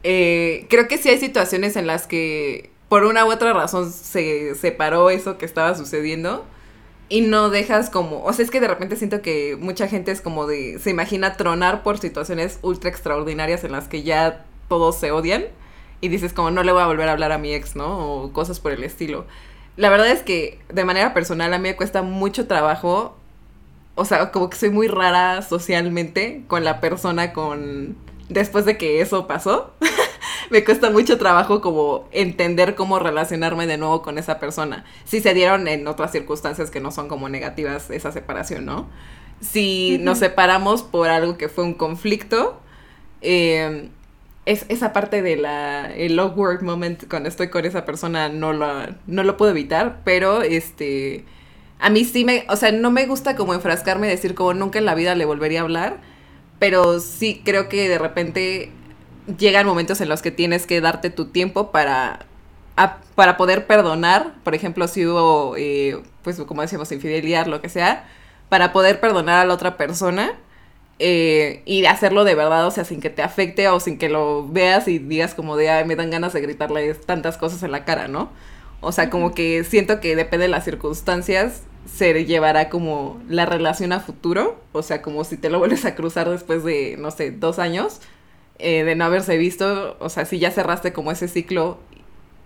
Eh, 0.03 0.66
creo 0.68 0.88
que 0.88 0.98
sí 0.98 1.09
hay 1.09 1.18
situaciones 1.18 1.76
en 1.76 1.86
las 1.86 2.09
que 2.09 2.70
por 2.88 3.05
una 3.05 3.24
u 3.24 3.30
otra 3.30 3.53
razón 3.53 3.92
se 3.92 4.57
separó 4.57 5.11
eso 5.11 5.38
que 5.38 5.44
estaba 5.44 5.76
sucediendo 5.76 6.44
y 7.09 7.20
no 7.20 7.48
dejas 7.48 7.90
como, 7.90 8.24
o 8.24 8.32
sea, 8.32 8.44
es 8.44 8.51
que 8.51 8.59
de 8.59 8.66
repente 8.66 8.96
siento 8.96 9.22
que 9.22 9.57
mucha 9.57 9.86
gente 9.86 10.11
es 10.11 10.20
como 10.20 10.48
de, 10.48 10.80
se 10.80 10.90
imagina 10.90 11.36
tronar 11.36 11.84
por 11.84 11.98
situaciones 11.98 12.59
ultra 12.62 12.90
extraordinarias 12.90 13.62
en 13.62 13.70
las 13.70 13.86
que 13.86 14.03
ya 14.03 14.44
todos 14.68 14.98
se 14.98 15.12
odian 15.12 15.44
y 16.01 16.09
dices 16.09 16.32
como 16.32 16.51
no 16.51 16.64
le 16.64 16.72
voy 16.72 16.82
a 16.82 16.86
volver 16.86 17.09
a 17.09 17.12
hablar 17.12 17.30
a 17.30 17.38
mi 17.38 17.55
ex, 17.55 17.76
¿no? 17.76 18.24
O 18.24 18.32
cosas 18.32 18.59
por 18.59 18.72
el 18.72 18.82
estilo. 18.82 19.26
la 19.76 19.90
verdad 19.90 20.09
es 20.09 20.22
que 20.22 20.59
de 20.72 20.84
manera 20.84 21.14
personal 21.14 21.55
a 21.55 21.59
mí 21.59 21.68
me 21.68 21.76
cuesta 21.76 22.03
mucho 22.03 22.48
trabajo, 22.48 23.16
o 24.01 24.05
sea, 24.07 24.30
como 24.30 24.48
que 24.48 24.57
soy 24.57 24.70
muy 24.70 24.88
rara 24.88 25.42
socialmente 25.42 26.42
con 26.48 26.64
la 26.64 26.80
persona 26.80 27.34
con 27.34 27.96
después 28.30 28.64
de 28.64 28.78
que 28.78 29.03
eso 29.03 29.26
pasó. 29.26 29.74
me 30.51 30.64
cuesta 30.64 30.88
mucho 30.88 31.18
trabajo 31.18 31.61
como 31.61 32.09
entender 32.11 32.74
cómo 32.76 32.98
relacionarme 32.98 33.66
de 33.66 33.76
nuevo 33.76 34.01
con 34.01 34.16
esa 34.16 34.38
persona. 34.40 34.84
Si 35.05 35.20
se 35.20 35.34
dieron 35.34 35.68
en 35.68 35.86
otras 35.86 36.12
circunstancias 36.12 36.70
que 36.70 36.80
no 36.80 36.90
son 36.92 37.09
como 37.09 37.28
negativas 37.28 37.90
esa 37.90 38.11
separación, 38.11 38.64
¿no? 38.64 38.88
Si 39.40 39.98
nos 40.01 40.18
separamos 40.18 40.82
por 40.82 41.11
algo 41.11 41.36
que 41.36 41.51
fue 41.51 41.64
un 41.64 41.74
conflicto, 41.74 42.59
eh, 43.20 43.90
es, 44.46 44.64
esa 44.70 44.94
parte 44.94 45.20
de 45.20 45.36
la 45.36 45.92
el 45.94 46.18
awkward 46.18 46.62
moment 46.62 47.07
cuando 47.07 47.28
estoy 47.28 47.48
con 47.48 47.66
esa 47.66 47.84
persona 47.84 48.30
no 48.30 48.55
lo, 48.55 48.66
no 49.07 49.24
lo 49.24 49.36
puedo 49.36 49.51
evitar, 49.51 50.01
pero 50.05 50.40
este 50.40 51.26
a 51.81 51.91
mí 51.91 52.05
sí 52.05 52.24
me, 52.24 52.45
o 52.49 52.57
sea, 52.57 52.72
no 52.72 52.91
me 52.91 53.07
gusta 53.07 53.37
como 53.37 53.55
enfrascarme 53.55 54.07
y 54.07 54.11
decir 54.11 54.35
como 54.35 54.55
nunca 54.55 54.78
en 54.78 54.85
la 54.85 54.95
vida 54.95 55.14
le 55.14 55.24
volvería 55.24 55.61
a 55.61 55.62
hablar, 55.64 56.01
pero 56.59 57.01
sí 57.01 57.43
creo 57.45 57.68
que 57.68 57.89
de 57.89 57.99
repente 57.99 58.70
llegan 59.39 59.66
momentos 59.66 60.01
en 60.01 60.09
los 60.09 60.22
que 60.22 60.31
tienes 60.31 60.66
que 60.66 60.81
darte 60.81 61.11
tu 61.11 61.26
tiempo 61.26 61.70
para 61.70 62.26
para 63.14 63.37
poder 63.37 63.66
perdonar, 63.66 64.35
por 64.43 64.55
ejemplo, 64.55 64.89
si 64.89 65.07
hubo, 65.07 65.55
eh, 65.57 66.01
pues 66.22 66.41
como 66.41 66.62
decíamos, 66.62 66.91
infidelidad, 66.93 67.47
lo 67.47 67.61
que 67.61 67.68
sea, 67.68 68.09
para 68.49 68.72
poder 68.72 69.01
perdonar 69.01 69.41
a 69.41 69.45
la 69.45 69.55
otra 69.55 69.76
persona 69.76 70.33
eh, 70.99 71.62
y 71.66 71.85
hacerlo 71.85 72.24
de 72.24 72.35
verdad, 72.35 72.66
o 72.66 72.70
sea, 72.70 72.85
sin 72.85 73.01
que 73.01 73.11
te 73.11 73.22
afecte 73.22 73.68
o 73.68 73.81
sin 73.81 73.99
que 73.99 74.09
lo 74.09 74.49
veas 74.49 74.89
y 74.89 74.99
digas 74.99 75.35
como 75.35 75.57
de, 75.57 75.70
ay, 75.70 75.85
me 75.85 75.97
dan 75.97 76.11
ganas 76.11 76.33
de 76.33 76.41
gritarle 76.41 76.95
tantas 76.95 77.37
cosas 77.37 77.62
en 77.62 77.72
la 77.72 77.85
cara, 77.85 78.09
¿no? 78.09 78.31
O 78.81 78.93
sea, 78.93 79.11
como 79.11 79.35
que 79.35 79.64
siento 79.64 80.01
que 80.01 80.16
depende 80.16 80.45
de 80.45 80.49
las 80.49 80.64
circunstancias, 80.64 81.62
se 81.87 82.24
llevará 82.24 82.68
como 82.68 83.20
la 83.28 83.47
relación 83.47 83.93
a 83.93 84.01
futuro, 84.01 84.61
o 84.72 84.83
sea, 84.83 85.03
como 85.03 85.24
si 85.24 85.37
te 85.37 85.51
lo 85.51 85.59
vuelves 85.59 85.85
a 85.85 85.95
cruzar 85.95 86.28
después 86.28 86.64
de, 86.64 86.97
no 86.99 87.11
sé, 87.11 87.31
dos 87.31 87.59
años 87.59 88.01
eh, 88.59 88.85
de 88.85 88.95
no 88.95 89.05
haberse 89.05 89.37
visto, 89.39 89.97
o 90.01 90.09
sea, 90.09 90.24
si 90.24 90.39
ya 90.39 90.51
cerraste 90.51 90.93
como 90.93 91.12
ese 91.12 91.28
ciclo 91.28 91.78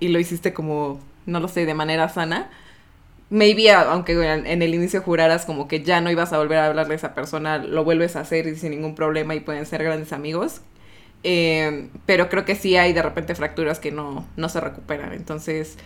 y 0.00 0.08
lo 0.08 0.18
hiciste 0.18 0.52
como, 0.54 1.00
no 1.26 1.40
lo 1.40 1.48
sé, 1.48 1.66
de 1.66 1.74
manera 1.74 2.08
sana, 2.08 2.50
maybe 3.30 3.70
aunque 3.72 4.12
en 4.12 4.62
el 4.62 4.74
inicio 4.74 5.02
juraras 5.02 5.44
como 5.46 5.66
que 5.68 5.82
ya 5.82 6.00
no 6.00 6.10
ibas 6.10 6.32
a 6.32 6.38
volver 6.38 6.58
a 6.58 6.66
hablarle 6.66 6.94
a 6.94 6.96
esa 6.96 7.14
persona, 7.14 7.58
lo 7.58 7.84
vuelves 7.84 8.16
a 8.16 8.20
hacer 8.20 8.46
y 8.46 8.56
sin 8.56 8.70
ningún 8.70 8.94
problema 8.94 9.34
y 9.34 9.40
pueden 9.40 9.66
ser 9.66 9.82
grandes 9.82 10.12
amigos. 10.12 10.60
Eh, 11.24 11.88
pero 12.06 12.28
creo 12.28 12.44
que 12.44 12.54
sí 12.54 12.76
hay 12.76 12.92
de 12.92 13.02
repente 13.02 13.34
fracturas 13.34 13.80
que 13.80 13.90
no, 13.90 14.26
no 14.36 14.48
se 14.48 14.60
recuperan. 14.60 15.12
Entonces, 15.14 15.78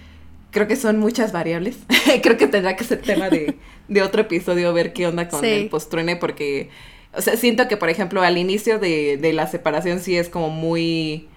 creo 0.59 0.67
que 0.67 0.77
son 0.77 0.99
muchas 0.99 1.31
variables. 1.31 1.79
creo 2.23 2.37
que 2.37 2.49
tendrá 2.49 2.75
que 2.75 2.83
ser 2.83 3.01
tema 3.01 3.31
de, 3.31 3.57
de 3.89 4.03
otro 4.03 4.23
episodio 4.23 4.73
ver 4.73 4.93
qué 4.93 5.07
onda 5.07 5.29
con 5.29 5.45
el 5.45 5.69
postruene 5.69 6.17
porque, 6.17 6.69
o 7.15 7.23
sea, 7.23 7.37
siento 7.37 7.69
que, 7.69 7.77
por 7.77 7.89
ejemplo, 7.89 8.23
al 8.23 8.39
inicio 8.39 8.81
de, 8.81 9.19
de 9.19 9.33
la 9.33 9.47
separación 9.47 10.01
sí 10.01 10.17
es 10.17 10.29
como 10.29 10.51
muy... 10.51 11.29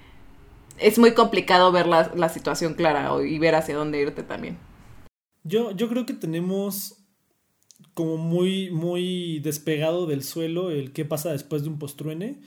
Es 0.80 0.98
muy 0.98 1.12
complicado 1.12 1.72
ver 1.72 1.86
la, 1.86 2.12
la 2.16 2.30
situación 2.30 2.74
clara 2.74 3.12
y 3.24 3.38
ver 3.38 3.54
hacia 3.54 3.76
dónde 3.76 4.02
irte 4.02 4.24
también. 4.24 4.58
Yo, 5.44 5.70
yo 5.70 5.88
creo 5.88 6.08
que 6.08 6.14
tenemos 6.14 6.98
como 7.94 8.18
muy, 8.18 8.72
muy 8.72 9.40
despegado 9.42 10.08
del 10.08 10.24
suelo 10.24 10.72
el 10.72 10.92
qué 10.92 11.06
pasa 11.06 11.32
después 11.32 11.62
de 11.62 11.70
un 11.70 11.78
postruene, 11.78 12.40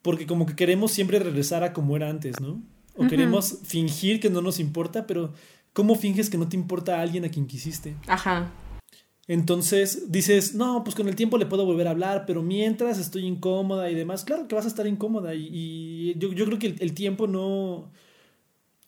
porque 0.00 0.26
como 0.26 0.46
que 0.46 0.56
queremos 0.56 0.92
siempre 0.92 1.18
regresar 1.18 1.62
a 1.62 1.74
como 1.74 1.94
era 1.96 2.08
antes, 2.08 2.40
¿no? 2.40 2.62
O 2.94 3.06
queremos 3.06 3.58
fingir 3.64 4.20
que 4.20 4.30
no 4.30 4.40
nos 4.40 4.58
importa, 4.58 5.06
pero 5.06 5.34
¿cómo 5.76 5.94
finges 5.94 6.30
que 6.30 6.38
no 6.38 6.48
te 6.48 6.56
importa 6.56 6.98
a 6.98 7.02
alguien 7.02 7.26
a 7.26 7.28
quien 7.28 7.46
quisiste? 7.46 7.96
Ajá. 8.06 8.50
Entonces 9.28 10.10
dices, 10.10 10.54
no, 10.54 10.82
pues 10.82 10.96
con 10.96 11.06
el 11.06 11.16
tiempo 11.16 11.36
le 11.36 11.44
puedo 11.44 11.66
volver 11.66 11.86
a 11.86 11.90
hablar, 11.90 12.24
pero 12.26 12.42
mientras 12.42 12.98
estoy 12.98 13.26
incómoda 13.26 13.90
y 13.90 13.94
demás, 13.94 14.24
claro 14.24 14.48
que 14.48 14.54
vas 14.54 14.64
a 14.64 14.68
estar 14.68 14.86
incómoda 14.86 15.34
y, 15.34 16.14
yo, 16.16 16.32
yo, 16.32 16.46
creo 16.46 16.58
que 16.58 16.68
el, 16.68 16.76
el, 16.80 16.94
tiempo 16.94 17.26
no... 17.26 17.90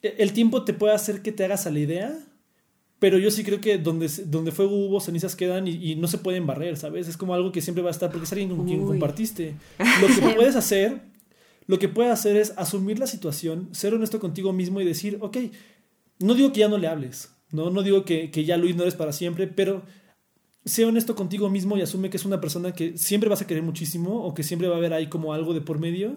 El 0.01 0.33
tiempo 0.33 0.65
te 0.65 0.73
puede 0.73 0.95
hacer 0.95 1.21
que 1.21 1.31
te 1.31 1.45
hagas 1.45 1.67
a 1.67 1.71
la 1.71 1.81
idea, 1.81 2.19
pero 2.99 3.19
yo 3.19 3.31
sí 3.31 3.45
creo 3.45 3.61
que 3.61 3.77
donde, 3.77 4.09
donde 4.25 4.51
fuego 4.51 4.75
hubo, 4.75 5.01
cenizas 5.01 5.37
quedan 5.37 5.69
y, 5.69 5.95
no 5.97 6.09
se 6.09 6.17
pueden 6.17 6.47
barrer, 6.47 6.79
¿sabes? 6.79 7.07
Es 7.07 7.19
como 7.19 7.35
algo 7.35 7.53
que 7.53 7.61
siempre 7.61 7.83
va 7.83 7.91
a 7.91 7.93
estar 7.93 8.11
porque 8.11 8.25
es 8.25 8.33
alguien 8.33 8.57
con 8.57 8.65
quien 8.65 8.87
compartiste. 8.87 9.57
Lo 10.01 10.07
que 10.07 10.35
puedes 10.37 10.57
hacer, 10.57 11.03
lo 11.67 11.79
que 11.79 11.89
puedes 11.89 12.13
hacer 12.13 12.37
es 12.37 12.55
asumir 12.57 12.99
la 12.99 13.07
situación, 13.07 13.69
ser 13.73 13.93
honesto 13.93 14.21
contigo 14.21 14.55
mismo 14.55 14.81
y 14.81 14.87
decir, 14.87 15.19
ok, 15.21 15.37
no 16.19 16.35
digo 16.35 16.53
que 16.53 16.61
ya 16.61 16.69
no 16.69 16.79
le 16.79 16.89
hables, 16.89 17.35
no, 17.51 17.71
no 17.71 17.83
digo 17.83 18.05
que, 18.05 18.31
que 18.31 18.45
ya 18.45 18.57
lo 18.57 18.69
ignores 18.69 18.95
para 18.95 19.13
siempre, 19.13 19.47
pero 19.47 19.83
sé 20.65 20.85
honesto 20.85 21.15
contigo 21.15 21.49
mismo 21.49 21.77
y 21.77 21.83
asume 21.83 22.11
que 22.11 22.17
es 22.17 22.25
una 22.25 22.41
persona 22.41 22.73
que 22.73 22.99
siempre 22.99 23.31
vas 23.31 23.43
a 23.43 23.47
querer 23.47 23.63
muchísimo 23.63 24.25
o 24.25 24.35
que 24.35 24.43
siempre 24.43 24.69
va 24.69 24.75
a 24.75 24.79
haber 24.79 24.93
ahí 24.93 25.09
como 25.09 25.33
algo 25.33 25.55
de 25.55 25.61
por 25.61 25.79
medio 25.79 26.17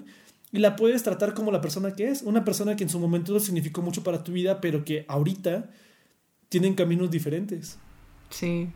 y 0.52 0.60
la 0.60 0.76
puedes 0.76 1.04
tratar 1.04 1.34
como 1.34 1.52
la 1.52 1.62
persona 1.62 1.94
que 1.96 2.10
es, 2.10 2.22
una 2.24 2.44
persona 2.44 2.76
que 2.76 2.84
en 2.84 2.90
su 2.90 3.00
momento 3.00 3.40
significó 3.40 3.82
mucho 3.82 4.04
para 4.04 4.24
tu 4.24 4.34
vida, 4.34 4.60
pero 4.60 4.84
que 4.84 5.06
ahorita 5.08 5.70
tienen 6.50 6.74
caminos 6.74 7.10
diferentes. 7.10 7.80
Sí. 8.30 8.68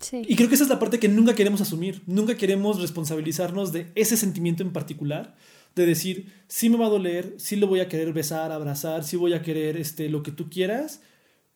sí. 0.00 0.22
Y 0.26 0.34
creo 0.34 0.48
que 0.48 0.56
esa 0.56 0.64
es 0.64 0.70
la 0.70 0.80
parte 0.80 0.98
que 0.98 1.08
nunca 1.08 1.34
queremos 1.34 1.60
asumir. 1.60 2.02
Nunca 2.06 2.36
queremos 2.36 2.80
responsabilizarnos 2.80 3.72
de 3.72 3.92
ese 3.94 4.16
sentimiento 4.16 4.64
en 4.64 4.72
particular. 4.72 5.36
De 5.74 5.86
decir, 5.86 6.32
sí 6.48 6.68
me 6.68 6.76
va 6.76 6.86
a 6.86 6.90
doler, 6.90 7.34
sí 7.38 7.56
lo 7.56 7.66
voy 7.66 7.80
a 7.80 7.88
querer 7.88 8.12
besar, 8.12 8.52
abrazar, 8.52 9.04
sí 9.04 9.16
voy 9.16 9.32
a 9.32 9.42
querer 9.42 9.76
este, 9.76 10.08
lo 10.08 10.22
que 10.22 10.32
tú 10.32 10.50
quieras, 10.50 11.00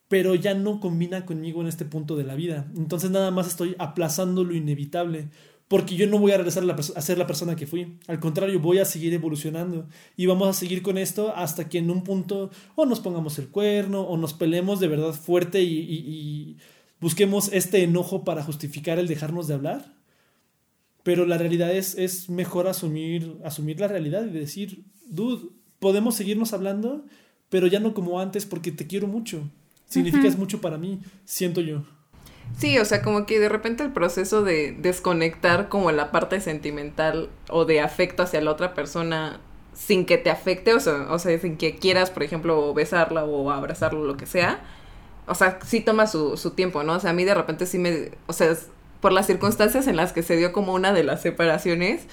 pero 0.08 0.34
ya 0.34 0.54
no 0.54 0.80
combina 0.80 1.26
conmigo 1.26 1.60
en 1.60 1.66
este 1.66 1.84
punto 1.84 2.16
de 2.16 2.24
la 2.24 2.34
vida. 2.34 2.70
Entonces 2.76 3.10
nada 3.10 3.30
más 3.30 3.46
estoy 3.46 3.74
aplazando 3.78 4.44
lo 4.44 4.54
inevitable 4.54 5.28
porque 5.68 5.96
yo 5.96 6.06
no 6.06 6.18
voy 6.18 6.32
a 6.32 6.36
regresar 6.36 6.64
a, 6.68 7.02
ser 7.02 7.18
la 7.18 7.26
persona 7.26 7.56
que 7.56 7.66
fui. 7.66 7.98
Al 8.06 8.20
contrario, 8.20 8.60
voy 8.60 8.78
a 8.78 8.84
seguir 8.84 9.12
evolucionando 9.14 9.88
y 10.16 10.26
vamos 10.26 10.48
a 10.48 10.52
seguir 10.52 10.82
con 10.82 10.96
esto 10.96 11.34
hasta 11.34 11.68
que 11.68 11.78
en 11.78 11.90
un 11.90 12.04
punto 12.04 12.50
o 12.76 12.86
nos 12.86 13.00
pongamos 13.00 13.38
el 13.38 13.48
cuerno 13.48 14.02
o 14.02 14.16
nos 14.16 14.32
peleemos 14.32 14.78
de 14.80 14.88
verdad 14.88 15.12
fuerte 15.12 15.62
y, 15.62 16.56
busquemos 16.98 17.50
este 17.52 17.82
enojo 17.82 18.24
para 18.24 18.42
justificar 18.42 18.98
el 18.98 19.06
dejarnos 19.06 19.48
de 19.48 19.54
hablar. 19.54 19.95
Pero 21.06 21.24
la 21.24 21.38
realidad 21.38 21.70
es, 21.72 21.96
es 21.96 22.28
mejor 22.28 22.66
asumir, 22.66 23.38
asumir 23.44 23.78
la 23.78 23.86
realidad 23.86 24.26
y 24.26 24.30
decir, 24.30 24.82
dude, 25.06 25.50
podemos 25.78 26.16
seguirnos 26.16 26.52
hablando, 26.52 27.06
pero 27.48 27.68
ya 27.68 27.78
no 27.78 27.94
como 27.94 28.18
antes 28.18 28.44
porque 28.44 28.72
te 28.72 28.88
quiero 28.88 29.06
mucho. 29.06 29.48
Significas 29.86 30.36
mucho 30.36 30.60
para 30.60 30.78
mí, 30.78 30.98
siento 31.24 31.60
yo. 31.60 31.84
Sí, 32.58 32.76
o 32.80 32.84
sea, 32.84 33.02
como 33.02 33.24
que 33.24 33.38
de 33.38 33.48
repente 33.48 33.84
el 33.84 33.92
proceso 33.92 34.42
de 34.42 34.72
desconectar 34.72 35.68
como 35.68 35.92
la 35.92 36.10
parte 36.10 36.40
sentimental 36.40 37.30
o 37.50 37.64
de 37.66 37.78
afecto 37.78 38.24
hacia 38.24 38.40
la 38.40 38.50
otra 38.50 38.74
persona 38.74 39.38
sin 39.74 40.06
que 40.06 40.18
te 40.18 40.30
afecte, 40.30 40.74
o 40.74 40.80
sea, 40.80 41.06
o 41.12 41.20
sea 41.20 41.38
sin 41.38 41.56
que 41.56 41.76
quieras, 41.76 42.10
por 42.10 42.24
ejemplo, 42.24 42.74
besarla 42.74 43.24
o 43.24 43.52
abrazarla 43.52 44.00
o 44.00 44.04
lo 44.04 44.16
que 44.16 44.26
sea, 44.26 44.60
o 45.28 45.36
sea, 45.36 45.60
sí 45.64 45.82
toma 45.82 46.08
su, 46.08 46.36
su 46.36 46.50
tiempo, 46.50 46.82
¿no? 46.82 46.94
O 46.94 47.00
sea, 47.00 47.10
a 47.10 47.14
mí 47.14 47.22
de 47.22 47.34
repente 47.34 47.64
sí 47.64 47.78
me, 47.78 48.10
o 48.26 48.32
sea, 48.32 48.56
por 49.00 49.12
las 49.12 49.26
circunstancias 49.26 49.86
en 49.86 49.96
las 49.96 50.12
que 50.12 50.22
se 50.22 50.36
dio 50.36 50.52
como 50.52 50.74
una 50.74 50.92
de 50.92 51.04
las 51.04 51.22
separaciones, 51.22 52.06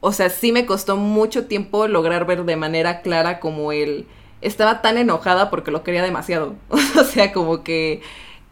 o 0.00 0.12
sea, 0.12 0.30
sí 0.30 0.52
me 0.52 0.66
costó 0.66 0.96
mucho 0.96 1.46
tiempo 1.46 1.88
lograr 1.88 2.26
ver 2.26 2.44
de 2.44 2.56
manera 2.56 3.00
clara 3.00 3.40
como 3.40 3.72
él 3.72 4.06
estaba 4.42 4.82
tan 4.82 4.98
enojada 4.98 5.50
porque 5.50 5.70
lo 5.70 5.82
quería 5.82 6.02
demasiado, 6.02 6.54
o 6.70 7.04
sea, 7.04 7.32
como 7.32 7.64
que 7.64 8.02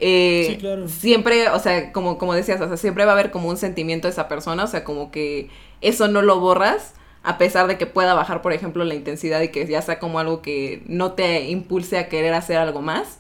eh, 0.01 0.59
siempre, 0.89 1.49
o 1.51 1.59
sea, 1.59 1.93
como, 1.93 2.19
como 2.19 2.35
decías, 2.35 2.61
o 2.61 2.67
sea, 2.67 2.77
siempre 2.77 3.05
va 3.05 3.13
a 3.13 3.15
haber 3.15 3.31
como 3.31 3.49
un 3.49 3.57
sentimiento 3.57 4.09
de 4.09 4.13
esa 4.13 4.29
persona, 4.29 4.65
o 4.65 4.67
sea, 4.67 4.83
como 4.83 5.11
que 5.11 5.49
eso 5.81 6.09
no 6.09 6.23
lo 6.23 6.41
borras, 6.41 6.95
a 7.23 7.39
pesar 7.39 7.69
de 7.69 7.79
que 7.79 7.87
pueda 7.87 8.15
bajar, 8.15 8.43
por 8.43 8.53
ejemplo, 8.53 8.85
la 8.85 8.95
intensidad 8.95 9.41
y 9.43 9.49
que 9.49 9.65
ya 9.67 9.81
sea 9.81 9.99
como 9.99 10.19
algo 10.19 10.43
que 10.43 10.83
no 10.87 11.13
te 11.13 11.49
impulse 11.51 11.99
a 11.99 12.09
querer 12.09 12.35
hacer 12.35 12.57
algo 12.57 12.83
más. 12.83 13.19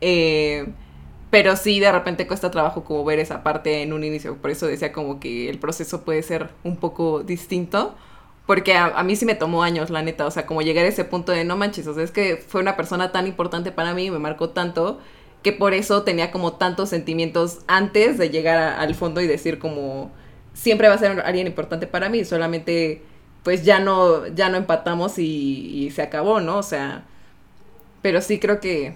Eh, 0.00 0.66
pero 1.30 1.56
sí, 1.56 1.80
de 1.80 1.92
repente 1.92 2.26
cuesta 2.26 2.50
trabajo 2.50 2.84
como 2.84 3.04
ver 3.04 3.18
esa 3.20 3.42
parte 3.42 3.82
en 3.82 3.92
un 3.92 4.04
inicio, 4.04 4.36
por 4.36 4.50
eso 4.50 4.66
decía 4.66 4.92
como 4.92 5.20
que 5.20 5.48
el 5.48 5.58
proceso 5.58 6.02
puede 6.04 6.22
ser 6.22 6.50
un 6.64 6.76
poco 6.76 7.22
distinto. 7.22 7.94
Porque 8.46 8.74
a, 8.76 9.00
mí 9.04 9.14
sí 9.14 9.26
me 9.26 9.36
tomó 9.36 9.62
años, 9.62 9.90
la 9.90 10.02
neta. 10.02 10.26
O 10.26 10.30
sea, 10.32 10.44
como 10.44 10.60
llegar 10.62 10.84
a 10.84 10.88
ese 10.88 11.04
punto 11.04 11.30
de 11.30 11.44
no 11.44 11.56
manches. 11.56 11.86
O 11.86 11.94
sea, 11.94 12.02
es 12.02 12.10
que 12.10 12.36
fue 12.36 12.60
una 12.60 12.76
persona 12.76 13.12
tan 13.12 13.28
importante 13.28 13.70
para 13.70 13.94
mí, 13.94 14.10
me 14.10 14.18
marcó 14.18 14.50
tanto 14.50 14.98
que 15.42 15.52
por 15.52 15.72
eso 15.74 16.02
tenía 16.02 16.30
como 16.30 16.54
tantos 16.54 16.88
sentimientos 16.90 17.60
antes 17.66 18.18
de 18.18 18.30
llegar 18.30 18.58
al 18.80 18.94
fondo 18.94 19.20
y 19.20 19.26
decir 19.26 19.58
como 19.58 20.10
siempre 20.52 20.88
va 20.88 20.94
a 20.94 20.98
ser 20.98 21.20
alguien 21.20 21.46
importante 21.46 21.86
para 21.86 22.08
mí, 22.08 22.24
solamente 22.24 23.02
pues 23.42 23.64
ya 23.64 23.80
no, 23.80 24.26
ya 24.28 24.48
no 24.50 24.58
empatamos 24.58 25.18
y, 25.18 25.90
se 25.94 26.02
acabó, 26.02 26.40
¿no? 26.40 26.58
O 26.58 26.62
sea, 26.62 27.04
pero 28.02 28.20
sí 28.20 28.38
creo 28.38 28.60
que 28.60 28.94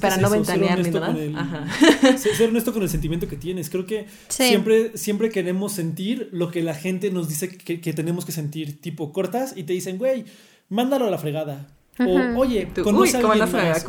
para 0.00 0.16
no 0.18 0.30
ventanear 0.30 0.82
ni 0.82 0.90
nada. 0.90 1.66
Ser 2.18 2.50
honesto 2.50 2.72
con 2.72 2.82
el 2.82 2.88
sentimiento 2.88 3.28
que 3.28 3.36
tienes. 3.36 3.70
Creo 3.70 3.86
que 3.86 4.06
siempre, 4.28 4.96
siempre 4.96 5.30
queremos 5.30 5.72
sentir 5.72 6.28
lo 6.32 6.50
que 6.50 6.62
la 6.62 6.74
gente 6.74 7.10
nos 7.10 7.28
dice 7.28 7.48
que, 7.48 7.92
tenemos 7.92 8.24
que 8.24 8.32
sentir. 8.32 8.80
Tipo, 8.80 9.12
cortas 9.12 9.54
y 9.56 9.64
te 9.64 9.72
dicen, 9.72 9.98
güey, 9.98 10.24
mándalo 10.68 11.06
a 11.06 11.10
la 11.10 11.18
fregada. 11.18 11.68
O, 11.98 12.38
oye, 12.38 12.68
conoce 12.82 13.16
a 13.16 13.20
alguien 13.20 13.50
más. 13.50 13.84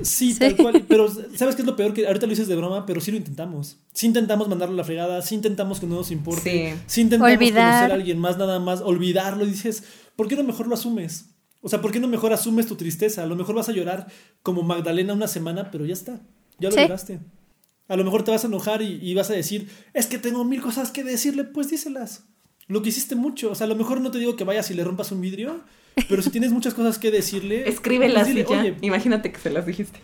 Sí, 0.00 0.34
tal 0.34 0.56
cual. 0.56 0.84
Pero 0.88 1.08
¿sabes 1.08 1.54
qué 1.54 1.62
es 1.62 1.66
lo 1.66 1.76
peor? 1.76 1.92
Que 1.92 2.06
ahorita 2.06 2.26
lo 2.26 2.30
dices 2.30 2.48
de 2.48 2.56
broma, 2.56 2.86
pero 2.86 3.00
sí 3.00 3.10
lo 3.10 3.18
intentamos. 3.18 3.78
Sí 3.92 4.06
intentamos 4.06 4.48
mandarlo 4.48 4.74
a 4.74 4.78
la 4.78 4.84
fregada, 4.84 5.20
sí 5.22 5.34
intentamos 5.34 5.80
que 5.80 5.86
no 5.86 5.96
nos 5.96 6.10
importe, 6.10 6.76
sí, 6.86 7.02
intentamos 7.02 7.36
conocer 7.36 7.60
a 7.60 7.94
alguien 7.94 8.18
más, 8.18 8.38
nada 8.38 8.58
más, 8.58 8.80
olvidarlo 8.80 9.44
y 9.44 9.50
dices, 9.50 9.84
¿por 10.16 10.28
qué 10.28 10.36
no 10.36 10.44
mejor 10.44 10.66
lo 10.66 10.74
asumes? 10.74 11.26
O 11.62 11.68
sea, 11.68 11.80
¿por 11.80 11.92
qué 11.92 12.00
no 12.00 12.08
mejor 12.08 12.32
asumes 12.32 12.66
tu 12.66 12.76
tristeza? 12.76 13.22
A 13.22 13.26
lo 13.26 13.36
mejor 13.36 13.54
vas 13.54 13.68
a 13.68 13.72
llorar 13.72 14.08
como 14.42 14.62
Magdalena 14.62 15.14
una 15.14 15.28
semana, 15.28 15.70
pero 15.70 15.86
ya 15.86 15.94
está, 15.94 16.20
ya 16.58 16.68
lo 16.70 16.76
lloraste. 16.76 17.20
A 17.88 17.96
lo 17.96 18.04
mejor 18.04 18.24
te 18.24 18.30
vas 18.30 18.44
a 18.44 18.48
enojar 18.48 18.82
y, 18.82 18.98
y 19.00 19.14
vas 19.14 19.30
a 19.30 19.34
decir, 19.34 19.70
es 19.94 20.06
que 20.06 20.18
tengo 20.18 20.44
mil 20.44 20.60
cosas 20.60 20.90
que 20.90 21.04
decirle, 21.04 21.44
pues 21.44 21.70
díselas. 21.70 22.24
Lo 22.68 22.82
que 22.82 22.88
hiciste 22.88 23.14
mucho. 23.14 23.50
O 23.50 23.54
sea, 23.54 23.66
a 23.66 23.68
lo 23.68 23.76
mejor 23.76 24.00
no 24.00 24.10
te 24.10 24.18
digo 24.18 24.36
que 24.36 24.44
vayas 24.44 24.70
y 24.70 24.74
le 24.74 24.84
rompas 24.84 25.12
un 25.12 25.20
vidrio, 25.20 25.60
pero 26.08 26.22
si 26.22 26.30
tienes 26.30 26.52
muchas 26.52 26.74
cosas 26.74 26.98
que 26.98 27.10
decirle. 27.10 27.68
Escríbelas 27.68 28.28
pues 28.28 28.74
y 28.80 28.86
Imagínate 28.86 29.32
que 29.32 29.38
se 29.38 29.50
las 29.50 29.66
dijiste. 29.66 30.00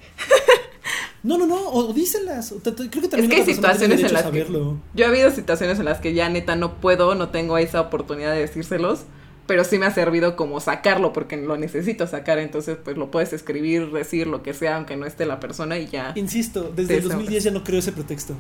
No, 1.25 1.37
no, 1.37 1.47
no, 1.47 1.57
o, 1.57 1.93
díselas. 1.93 2.55
Creo 2.63 2.75
que 2.77 3.09
también 3.09 3.25
es 3.25 3.29
que 3.29 3.37
hay 3.43 3.55
situaciones 3.55 4.03
en 4.03 4.13
las 4.13 4.25
que. 4.25 4.47
Yo 4.47 5.05
he 5.05 5.05
habido 5.05 5.31
situaciones 5.33 5.79
en 5.79 5.85
las 5.85 5.99
que 5.99 6.15
ya 6.15 6.29
neta 6.29 6.55
no 6.55 6.81
puedo, 6.81 7.15
no 7.17 7.31
tengo 7.31 7.59
esa 7.59 7.81
oportunidad 7.81 8.33
de 8.33 8.41
decírselos. 8.41 9.01
Pero 9.49 9.65
sí 9.65 9.79
me 9.79 9.87
ha 9.87 9.91
servido 9.91 10.37
como 10.37 10.61
sacarlo 10.61 11.15
porque 11.15 11.39
lo 11.39 11.57
necesito 11.57 12.07
sacar. 12.07 12.39
Entonces, 12.39 12.77
pues 12.85 12.99
lo 12.99 13.11
puedes 13.11 13.33
escribir, 13.33 13.91
decir 13.91 14.27
lo 14.27 14.43
que 14.43 14.53
sea, 14.53 14.77
aunque 14.77 14.95
no 14.97 15.07
esté 15.07 15.25
la 15.25 15.41
persona 15.41 15.79
y 15.79 15.87
ya. 15.87 16.13
Insisto, 16.17 16.71
desde 16.77 16.99
el 16.99 17.09
2010 17.09 17.45
ya 17.45 17.51
no 17.51 17.65
creo 17.65 17.79
ese 17.79 17.91
pretexto. 17.91 18.35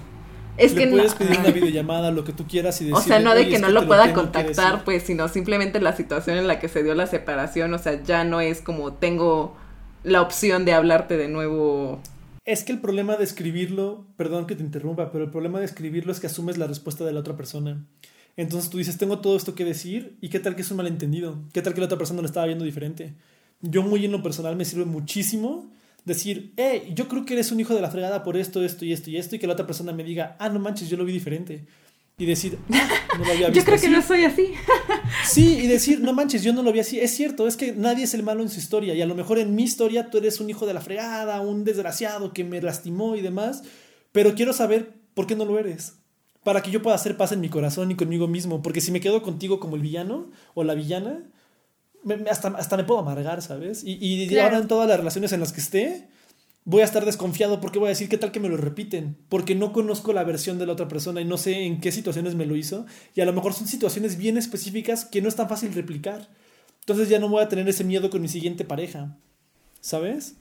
Es 0.59 0.75
Le 0.75 0.85
que 0.85 0.87
puedes 0.89 1.15
pedir 1.15 1.39
una 1.39 1.51
videollamada, 1.51 2.11
lo 2.11 2.25
que 2.25 2.33
tú 2.33 2.47
quieras 2.47 2.79
y 2.83 2.85
decir. 2.85 2.99
O 2.99 3.01
sea, 3.01 3.21
no 3.21 3.35
de 3.35 3.49
que 3.49 3.59
no 3.59 3.71
lo 3.71 3.87
pueda 3.87 4.13
contactar, 4.13 4.85
pues, 4.85 5.05
sino 5.05 5.29
simplemente 5.29 5.81
la 5.81 5.97
situación 5.97 6.37
en 6.37 6.47
la 6.47 6.61
que 6.61 6.69
se 6.69 6.83
dio 6.83 6.95
la 6.95 7.07
separación. 7.07 7.73
O 7.73 7.79
sea, 7.79 8.03
ya 8.03 8.25
no 8.25 8.43
es 8.43 8.61
como 8.61 8.93
tengo 8.93 9.57
la 10.05 10.21
opción 10.21 10.67
de 10.67 10.75
hablarte 10.75 11.17
de 11.17 11.29
nuevo. 11.29 12.03
Es 12.45 12.65
que 12.65 12.73
el 12.73 12.81
problema 12.81 13.17
de 13.17 13.25
escribirlo, 13.25 14.05
perdón 14.19 14.47
que 14.47 14.57
te 14.57 14.63
interrumpa, 14.63 15.11
pero 15.11 15.25
el 15.25 15.31
problema 15.31 15.59
de 15.59 15.65
escribirlo 15.65 16.13
es 16.13 16.21
que 16.21 16.27
asumes 16.27 16.59
la 16.59 16.67
respuesta 16.67 17.05
de 17.05 17.13
la 17.13 17.21
otra 17.21 17.35
persona. 17.35 17.87
Entonces 18.39 18.71
tú 18.71 18.79
dices, 18.79 18.97
tengo 18.97 19.19
todo 19.19 19.37
esto 19.37 19.57
que 19.57 19.65
decir, 19.65 20.17
y 20.21 20.29
qué 20.29 20.39
tal 20.39 20.55
que 20.55 20.63
es 20.63 20.71
un 20.71 20.77
malentendido, 20.77 21.43
qué 21.53 21.61
tal 21.61 21.75
que 21.75 21.81
la 21.81 21.87
otra 21.87 21.99
persona 21.99 22.21
lo 22.21 22.27
estaba 22.27 22.47
viendo 22.47 22.65
diferente. 22.65 23.15
Yo 23.63 23.83
muy 23.83 24.05
en 24.05 24.13
lo 24.13 24.23
personal 24.23 24.55
me 24.55 24.65
sirve 24.65 24.85
muchísimo 24.85 25.73
decir, 26.05 26.53
eh, 26.57 26.93
yo 26.95 27.09
creo 27.09 27.25
que 27.25 27.35
eres 27.35 27.51
un 27.51 27.59
hijo 27.59 27.75
de 27.75 27.81
la 27.81 27.91
fregada 27.91 28.23
por 28.23 28.37
esto, 28.37 28.63
esto 28.63 28.85
y 28.85 28.93
esto 28.93 29.11
y 29.11 29.17
esto, 29.17 29.35
y 29.35 29.41
que 29.41 29.49
la 29.49 29.55
otra 29.55 29.67
persona 29.67 29.93
me 29.93 30.05
diga, 30.05 30.37
ah, 30.39 30.49
no 30.51 30.61
manches, 30.61 30.89
yo 30.89 30.97
lo 30.97 31.05
vi 31.05 31.13
diferente. 31.13 31.67
Y 32.17 32.27
decir, 32.27 32.57
ah, 32.73 32.89
no 33.19 33.25
lo 33.25 33.33
había 33.33 33.49
visto. 33.51 33.59
yo 33.59 33.65
creo 33.65 33.81
que 33.81 33.89
no 33.89 34.03
soy 34.03 34.25
así. 34.25 34.53
sí, 35.29 35.59
y 35.59 35.67
decir, 35.67 36.01
no 36.01 36.13
manches, 36.13 36.45
yo 36.45 36.53
no 36.53 36.63
lo 36.63 36.73
vi 36.73 36.79
así. 36.79 37.01
Es 37.01 37.11
cierto, 37.17 37.49
es 37.49 37.57
que 37.57 37.73
nadie 37.73 38.05
es 38.05 38.15
el 38.15 38.23
malo 38.23 38.43
en 38.43 38.51
su 38.51 38.61
historia. 38.61 38.95
Y 38.95 39.03
a 39.03 39.07
lo 39.07 39.17
mejor 39.17 39.41
en 39.41 39.57
mi 39.57 39.65
historia 39.65 40.11
tú 40.11 40.19
eres 40.19 40.39
un 40.39 40.49
hijo 40.49 40.65
de 40.65 40.75
la 40.75 40.81
fregada, 40.81 41.41
un 41.41 41.65
desgraciado 41.65 42.33
que 42.33 42.45
me 42.45 42.63
lastimó 42.63 43.17
y 43.17 43.21
demás. 43.21 43.65
Pero 44.13 44.37
quiero 44.37 44.53
saber 44.53 44.93
por 45.15 45.27
qué 45.27 45.35
no 45.35 45.45
lo 45.45 45.59
eres. 45.59 45.98
Para 46.49 46.63
que 46.63 46.71
yo 46.71 46.81
pueda 46.81 46.97
hacer 46.97 47.19
paz 47.19 47.33
en 47.33 47.43
mi 47.43 47.51
corazón 47.51 47.91
y 47.91 47.95
conmigo 47.95 48.27
mismo. 48.27 48.63
Porque 48.63 48.81
si 48.81 48.91
me 48.91 49.03
quedo 49.03 49.21
contigo 49.21 49.61
como 49.61 49.77
el 49.77 49.83
villano 49.83 50.31
o 50.55 50.65
la 50.65 50.73
villana, 50.73 51.25
hasta, 52.31 52.49
hasta 52.49 52.79
me 52.79 52.85
puedo 52.85 53.01
amargar, 53.01 53.43
¿sabes? 53.43 53.85
Y, 53.85 53.99
y 54.01 54.39
ahora 54.39 54.57
en 54.57 54.67
todas 54.67 54.89
las 54.89 54.97
relaciones 54.97 55.35
en 55.35 55.41
las 55.41 55.53
que 55.53 55.61
esté, 55.61 56.09
voy 56.65 56.81
a 56.81 56.87
estar 56.87 57.05
desconfiado 57.05 57.61
porque 57.61 57.79
voy 57.79 57.89
a 57.89 57.91
decir 57.91 58.09
qué 58.09 58.17
tal 58.17 58.33
que 58.33 58.41
me 58.41 58.49
lo 58.49 58.57
repiten, 58.57 59.19
porque 59.29 59.55
no 59.55 59.75
conozco 59.75 60.15
la 60.15 60.25
versión 60.25 60.59
de 60.59 60.65
la 60.65 60.73
otra 60.73 60.89
persona 60.89 61.21
y 61.21 61.27
no 61.27 61.37
sé 61.37 61.65
en 61.67 61.83
qué 61.83 61.93
situaciones 61.93 62.35
me 62.35 62.47
lo 62.47 62.57
hizo, 62.57 62.87
y 63.15 63.21
a 63.21 63.27
lo 63.27 63.35
mejor 63.35 63.53
son 63.53 63.69
situaciones 63.69 64.17
bien 64.17 64.39
específicas 64.39 65.05
que 65.05 65.21
no 65.21 65.29
es 65.29 65.37
tan 65.37 65.51
fácil 65.51 65.75
replicar. 65.75 66.31
Entonces 66.81 67.11
ya 67.11 67.19
no 67.19 67.29
voy 67.29 67.43
a 67.43 67.51
tener 67.51 67.69
ese 67.69 67.85
miedo 67.85 68.09
con 68.09 68.23
mi 68.23 68.29
siguiente 68.29 68.65
pareja, 68.65 69.19
¿sabes? 69.83 70.37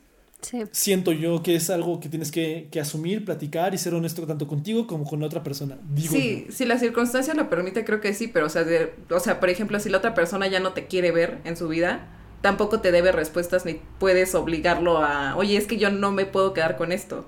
Siento 0.72 1.12
yo 1.12 1.42
que 1.42 1.56
es 1.56 1.70
algo 1.70 2.00
que 2.00 2.10
tienes 2.10 2.32
que, 2.32 2.70
asumir, 2.80 3.26
platicar 3.26 3.74
y 3.74 3.78
ser 3.78 3.96
honesto 3.96 4.26
tanto 4.28 4.48
contigo 4.48 4.86
como 4.86 5.04
con 5.04 5.20
la 5.20 5.26
otra 5.26 5.44
persona. 5.44 5.78
sí, 5.98 6.48
si 6.50 6.66
la 6.66 6.78
circunstancia 6.78 7.34
lo 7.34 7.50
permite, 7.50 7.84
creo 7.84 8.02
que 8.02 8.14
sí, 8.14 8.28
pero 8.28 8.46
o 8.46 8.50
sea, 8.50 8.66
o 9.10 9.20
sea, 9.20 9.40
por 9.40 9.50
ejemplo, 9.50 9.80
si 9.80 9.90
la 9.90 9.98
otra 9.98 10.14
persona 10.14 10.48
ya 10.48 10.60
no 10.60 10.74
te 10.74 10.86
quiere 10.86 11.12
ver 11.12 11.40
en 11.44 11.58
su 11.58 11.68
vida, 11.68 12.08
tampoco 12.42 12.82
te 12.82 12.92
debe 12.92 13.12
respuestas 13.12 13.66
ni 13.66 13.82
puedes 14.00 14.36
obligarlo 14.36 15.00
a, 15.00 15.36
oye, 15.36 15.58
es 15.58 15.66
que 15.66 15.78
yo 15.78 15.90
no 15.90 16.12
me 16.12 16.26
puedo 16.26 16.54
quedar 16.54 16.78
con 16.78 16.92
esto. 16.92 17.28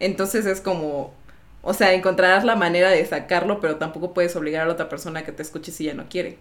Entonces 0.00 0.46
es 0.46 0.60
como, 0.62 1.12
o 1.62 1.74
sea, 1.74 1.92
encontrarás 1.92 2.44
la 2.44 2.56
manera 2.56 2.90
de 2.90 3.04
sacarlo, 3.04 3.60
pero 3.60 3.76
tampoco 3.76 4.14
puedes 4.14 4.34
obligar 4.34 4.62
a 4.62 4.66
la 4.66 4.72
otra 4.72 4.88
persona 4.88 5.20
a 5.20 5.24
que 5.24 5.32
te 5.32 5.42
escuche 5.42 5.72
si 5.72 5.84
ya 5.84 5.94
no 5.94 6.08
quiere. 6.08 6.38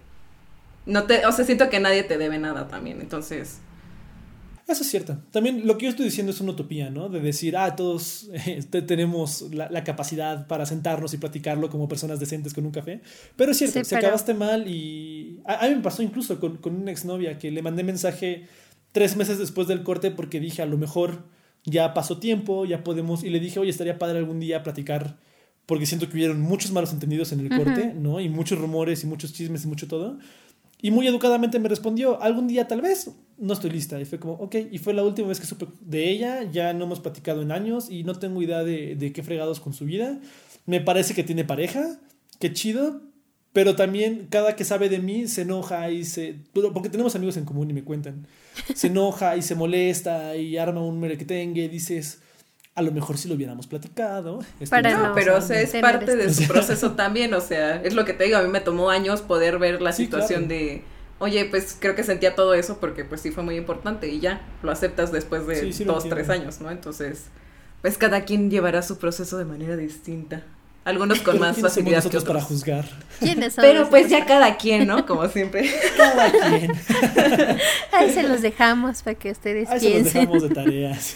No 0.85 1.03
te, 1.03 1.25
o 1.25 1.31
sea, 1.33 1.45
siento 1.45 1.69
que 1.69 1.79
nadie 1.79 2.03
te 2.03 2.17
debe 2.17 2.37
nada 2.39 2.67
también, 2.67 3.01
entonces 3.01 3.59
eso 4.67 4.81
es 4.81 4.89
cierto. 4.89 5.19
También 5.31 5.67
lo 5.67 5.77
que 5.77 5.85
yo 5.85 5.89
estoy 5.91 6.05
diciendo 6.05 6.31
es 6.31 6.41
una 6.41 6.53
utopía, 6.53 6.89
¿no? 6.89 7.07
De 7.07 7.19
decir, 7.19 7.55
ah, 7.55 7.75
todos 7.75 8.29
eh, 8.33 8.63
tenemos 8.63 9.53
la, 9.53 9.83
capacidad 9.83 10.47
para 10.47 10.65
sentarnos 10.65 11.13
y 11.13 11.17
platicarlo 11.17 11.69
como 11.69 11.87
personas 11.87 12.19
decentes 12.19 12.53
con 12.53 12.65
un 12.65 12.71
café. 12.71 13.01
Pero 13.35 13.51
es 13.51 13.57
cierto, 13.57 13.83
si 13.83 13.95
acabaste 13.95 14.33
mal 14.33 14.67
y... 14.67 15.39
A, 15.45 15.67
mí 15.67 15.75
me 15.75 15.81
pasó 15.81 16.01
incluso 16.01 16.39
con, 16.39 16.57
con 16.57 16.75
una 16.75 16.91
exnovia 16.91 17.37
que 17.37 17.51
le 17.51 17.61
mandé 17.61 17.83
mensaje 17.83 18.47
tres 18.91 19.15
meses 19.15 19.37
después 19.37 19.67
del 19.67 19.83
corte 19.83 20.09
porque 20.09 20.39
dije, 20.39 20.63
a 20.63 20.65
lo 20.65 20.77
mejor 20.77 21.25
ya 21.63 21.93
pasó 21.93 22.17
tiempo, 22.17 22.65
ya 22.65 22.83
podemos... 22.83 23.23
Y 23.23 23.29
le 23.29 23.39
dije, 23.39 23.59
oye, 23.59 23.69
estaría 23.69 23.99
padre 23.99 24.17
algún 24.17 24.39
día 24.39 24.63
platicar 24.63 25.17
porque 25.65 25.85
siento 25.85 26.07
que 26.07 26.13
hubieron 26.13 26.41
muchos 26.41 26.71
malos 26.71 26.93
entendidos 26.93 27.31
en 27.31 27.39
el 27.39 27.49
corte, 27.49 27.93
¿no? 27.95 28.19
Y 28.19 28.29
muchos 28.29 28.59
rumores 28.59 29.03
y 29.03 29.07
muchos 29.07 29.33
chismes 29.33 29.65
y 29.65 29.67
mucho 29.67 29.87
todo. 29.87 30.19
Y 30.85 30.91
muy 30.91 31.07
educadamente 31.07 31.57
me 31.57 31.67
respondió, 31.67 32.21
algún 32.21 32.47
día 32.47 32.67
tal 32.67 32.79
vez, 32.79 33.09
no 33.39 33.53
estoy 33.53 33.71
lista. 33.71 33.99
Y 33.99 34.05
fue 34.05 34.19
como, 34.19 34.33
ok, 34.33 34.55
y 34.69 34.77
fue 34.77 34.93
la 34.93 35.01
última 35.01 35.29
vez 35.29 35.39
que 35.39 35.47
supe 35.47 35.65
de 35.81 36.11
ella, 36.11 36.43
ya 36.43 36.73
no 36.73 36.85
hemos 36.85 36.99
platicado 36.99 37.41
en 37.41 37.51
años 37.51 37.89
y 37.89 38.03
no 38.03 38.13
tengo 38.13 38.39
idea 38.39 38.63
de, 38.63 38.95
de 38.95 39.11
qué 39.11 39.23
fregados 39.23 39.59
con 39.59 39.73
su 39.73 39.85
vida. 39.85 40.19
Me 40.67 40.81
parece 40.81 41.15
que 41.15 41.23
tiene 41.23 41.43
pareja, 41.43 41.99
qué 42.39 42.53
chido, 42.53 43.01
pero 43.51 43.75
también 43.75 44.27
cada 44.29 44.55
que 44.55 44.63
sabe 44.63 44.87
de 44.89 44.99
mí 44.99 45.27
se 45.27 45.41
enoja 45.41 45.89
y 45.89 46.05
se... 46.05 46.35
Porque 46.53 46.89
tenemos 46.89 47.15
amigos 47.15 47.37
en 47.37 47.45
común 47.45 47.67
y 47.71 47.73
me 47.73 47.83
cuentan. 47.83 48.27
Se 48.75 48.85
enoja 48.85 49.37
y 49.37 49.41
se 49.41 49.55
molesta 49.55 50.35
y 50.35 50.55
arma 50.57 50.85
un 50.85 50.99
merequetengue 50.99 51.67
dices 51.67 52.21
a 52.75 52.81
lo 52.81 52.91
mejor 52.91 53.17
si 53.17 53.29
lo 53.29 53.35
hubiéramos 53.35 53.67
platicado. 53.67 54.39
no, 54.39 55.13
pero 55.15 55.37
es 55.37 55.75
parte 55.81 56.15
de 56.17 56.33
su 56.33 56.45
proceso 56.45 56.91
también, 56.91 57.33
o 57.33 57.39
sea, 57.39 57.81
es 57.81 57.93
lo 57.93 58.03
que 58.03 58.13
te 58.13 58.25
digo, 58.25 58.37
a 58.37 58.41
mí 58.41 58.49
me 58.49 58.59
tomó 58.59 58.89
años 58.89 59.21
poder 59.21 59.59
ver 59.59 59.81
la 59.81 59.93
situación 59.93 60.49
de, 60.49 60.83
oye, 61.19 61.45
pues 61.45 61.77
creo 61.79 61.95
que 61.95 62.03
sentía 62.03 62.35
todo 62.35 62.53
eso 62.53 62.77
porque 62.79 63.05
pues 63.05 63.21
sí 63.21 63.31
fue 63.31 63.43
muy 63.43 63.55
importante 63.55 64.09
y 64.09 64.19
ya, 64.19 64.41
lo 64.61 64.71
aceptas 64.71 65.13
después 65.13 65.47
de 65.47 65.71
dos, 65.85 66.09
tres 66.09 66.29
años, 66.29 66.59
¿no? 66.59 66.69
Entonces, 66.69 67.27
pues 67.81 67.97
cada 67.97 68.25
quien 68.25 68.51
llevará 68.51 68.81
su 68.81 68.97
proceso 68.97 69.37
de 69.37 69.45
manera 69.45 69.77
distinta. 69.77 70.43
Algunos 70.83 71.21
con 71.21 71.39
más 71.39 71.57
facilidad 71.57 72.01
que 72.01 72.09
otros. 72.09 72.25
para 72.25 72.41
juzgar. 72.41 72.85
Pero 73.55 73.89
pues 73.89 74.09
ya 74.09 74.25
cada 74.25 74.57
quien, 74.57 74.85
¿no? 74.85 75.05
Como 75.05 75.27
siempre. 75.29 75.67
Cada 75.97 76.31
quien. 76.31 76.71
Ahí 77.91 78.11
se 78.11 78.21
los 78.21 78.41
dejamos 78.41 79.01
para 79.01 79.15
que 79.15 79.31
ustedes 79.31 79.67
Ahí 79.69 79.79
piensen. 79.79 80.11
se 80.11 80.25
los 80.25 80.43
dejamos 80.43 80.43
de 80.43 80.49
tareas. 80.49 81.15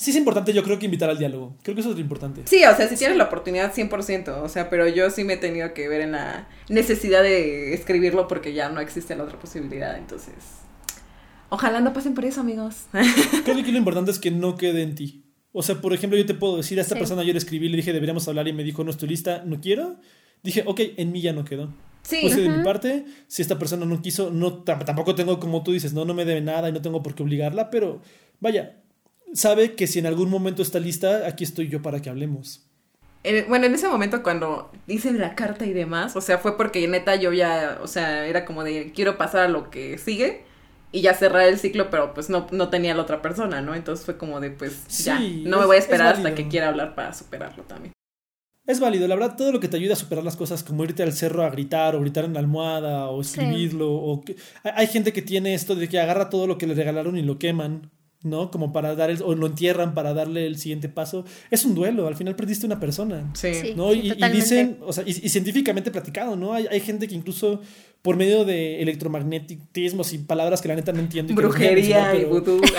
Sí 0.00 0.12
es 0.12 0.16
importante, 0.16 0.54
yo 0.54 0.62
creo 0.62 0.78
que 0.78 0.86
invitar 0.86 1.10
al 1.10 1.18
diálogo. 1.18 1.56
Creo 1.62 1.74
que 1.74 1.82
eso 1.82 1.90
es 1.90 1.96
lo 1.96 2.00
importante. 2.00 2.42
Sí, 2.46 2.64
o 2.64 2.74
sea, 2.74 2.88
si 2.88 2.96
tienes 2.96 3.18
la 3.18 3.24
oportunidad, 3.24 3.74
100%. 3.74 4.42
O 4.42 4.48
sea, 4.48 4.70
pero 4.70 4.88
yo 4.88 5.10
sí 5.10 5.24
me 5.24 5.34
he 5.34 5.36
tenido 5.36 5.74
que 5.74 5.88
ver 5.88 6.00
en 6.00 6.12
la 6.12 6.48
necesidad 6.70 7.22
de 7.22 7.74
escribirlo 7.74 8.26
porque 8.26 8.54
ya 8.54 8.70
no 8.70 8.80
existe 8.80 9.14
la 9.14 9.24
otra 9.24 9.38
posibilidad. 9.38 9.98
Entonces, 9.98 10.34
ojalá 11.50 11.80
no 11.80 11.92
pasen 11.92 12.14
por 12.14 12.24
eso, 12.24 12.40
amigos. 12.40 12.86
creo 13.44 13.62
que 13.62 13.72
lo 13.72 13.78
importante 13.78 14.10
es 14.10 14.18
que 14.18 14.30
no 14.30 14.56
quede 14.56 14.82
en 14.82 14.94
ti. 14.94 15.24
O 15.52 15.62
sea, 15.62 15.80
por 15.82 15.92
ejemplo, 15.92 16.18
yo 16.18 16.24
te 16.24 16.34
puedo 16.34 16.56
decir 16.56 16.78
a 16.78 16.82
esta 16.82 16.94
persona, 16.94 17.22
yo 17.22 17.32
le 17.32 17.38
escribí, 17.38 17.68
le 17.68 17.76
dije, 17.76 17.92
deberíamos 17.92 18.26
hablar 18.26 18.48
y 18.48 18.54
me 18.54 18.64
dijo, 18.64 18.82
no 18.84 18.90
estoy 18.90 19.08
lista, 19.10 19.42
no 19.44 19.60
quiero. 19.60 19.98
Dije, 20.42 20.62
ok, 20.64 20.80
en 20.96 21.12
mí 21.12 21.20
ya 21.20 21.34
no 21.34 21.44
quedó. 21.44 21.74
Sí. 22.02 22.20
Puse 22.22 22.40
de 22.40 22.48
mi 22.48 22.64
parte, 22.64 23.04
si 23.26 23.42
esta 23.42 23.58
persona 23.58 23.84
no 23.84 24.00
quiso, 24.00 24.30
no, 24.30 24.62
tampoco 24.62 25.14
tengo, 25.14 25.38
como 25.38 25.62
tú 25.62 25.72
dices, 25.72 25.92
no, 25.92 26.06
no 26.06 26.14
me 26.14 26.24
debe 26.24 26.40
nada 26.40 26.70
y 26.70 26.72
no 26.72 26.80
tengo 26.80 27.02
por 27.02 27.14
qué 27.14 27.22
obligarla, 27.22 27.68
pero 27.68 28.00
vaya, 28.40 28.80
sabe 29.34 29.74
que 29.74 29.86
si 29.86 29.98
en 29.98 30.06
algún 30.06 30.30
momento 30.30 30.62
está 30.62 30.78
lista, 30.78 31.26
aquí 31.26 31.44
estoy 31.44 31.68
yo 31.68 31.82
para 31.82 32.00
que 32.00 32.10
hablemos. 32.10 32.66
bueno, 33.48 33.66
en 33.66 33.74
ese 33.74 33.88
momento 33.88 34.22
cuando 34.22 34.70
hice 34.86 35.12
la 35.12 35.34
carta 35.34 35.66
y 35.66 35.72
demás, 35.72 36.16
o 36.16 36.20
sea, 36.20 36.38
fue 36.38 36.56
porque 36.56 36.86
neta 36.88 37.16
yo 37.16 37.32
ya, 37.32 37.78
o 37.82 37.86
sea, 37.86 38.26
era 38.26 38.44
como 38.44 38.64
de 38.64 38.92
quiero 38.92 39.18
pasar 39.18 39.42
a 39.42 39.48
lo 39.48 39.70
que 39.70 39.98
sigue 39.98 40.44
y 40.92 41.02
ya 41.02 41.14
cerrar 41.14 41.46
el 41.46 41.58
ciclo, 41.58 41.90
pero 41.90 42.14
pues 42.14 42.30
no, 42.30 42.46
no 42.50 42.68
tenía 42.68 42.94
la 42.94 43.02
otra 43.02 43.22
persona, 43.22 43.60
¿no? 43.60 43.74
Entonces 43.74 44.04
fue 44.04 44.16
como 44.16 44.40
de 44.40 44.50
pues 44.50 44.86
ya, 45.04 45.20
no 45.20 45.60
me 45.60 45.66
voy 45.66 45.76
a 45.76 45.80
esperar 45.80 46.14
hasta 46.14 46.34
que 46.34 46.48
quiera 46.48 46.68
hablar 46.68 46.94
para 46.94 47.12
superarlo 47.12 47.64
también. 47.64 47.92
Es 48.66 48.78
válido, 48.78 49.08
la 49.08 49.16
verdad, 49.16 49.36
todo 49.36 49.52
lo 49.52 49.58
que 49.58 49.68
te 49.68 49.78
ayuda 49.78 49.94
a 49.94 49.96
superar 49.96 50.22
las 50.22 50.36
cosas, 50.36 50.62
como 50.62 50.84
irte 50.84 51.02
al 51.02 51.12
cerro 51.12 51.44
a 51.44 51.50
gritar 51.50 51.96
o 51.96 52.00
gritar 52.00 52.24
en 52.24 52.34
la 52.34 52.40
almohada 52.40 53.08
o 53.08 53.20
escribirlo, 53.20 53.90
o 53.92 54.22
hay 54.62 54.86
gente 54.86 55.12
que 55.12 55.22
tiene 55.22 55.54
esto 55.54 55.74
de 55.74 55.88
que 55.88 55.98
agarra 55.98 56.30
todo 56.30 56.46
lo 56.46 56.58
que 56.58 56.66
le 56.66 56.74
regalaron 56.74 57.16
y 57.16 57.22
lo 57.22 57.38
queman 57.38 57.90
¿no? 58.22 58.50
Como 58.50 58.72
para 58.72 58.94
dar 58.94 59.10
el, 59.10 59.22
o 59.22 59.34
lo 59.34 59.46
entierran 59.46 59.94
para 59.94 60.12
darle 60.12 60.46
el 60.46 60.58
siguiente 60.58 60.88
paso. 60.88 61.24
Es 61.50 61.64
un 61.64 61.74
duelo, 61.74 62.06
al 62.06 62.16
final 62.16 62.36
perdiste 62.36 62.66
una 62.66 62.78
persona. 62.78 63.30
Sí. 63.34 63.72
¿no? 63.74 63.94
y, 63.94 64.12
dicen, 64.32 64.78
o 64.82 64.92
sea, 64.92 65.04
y, 65.06 65.14
científicamente 65.14 65.90
platicado, 65.90 66.36
¿no? 66.36 66.52
Hay, 66.52 66.66
hay, 66.70 66.80
gente 66.80 67.08
que 67.08 67.14
incluso 67.14 67.60
por 68.02 68.16
medio 68.16 68.44
de 68.44 68.82
electromagnetismos 68.82 70.12
y 70.12 70.18
palabras 70.18 70.60
que 70.60 70.68
la 70.68 70.74
neta 70.74 70.92
no 70.92 71.00
entiendo. 71.00 71.34
Brujería 71.34 72.14
y 72.14 72.24
vudú. 72.24 72.60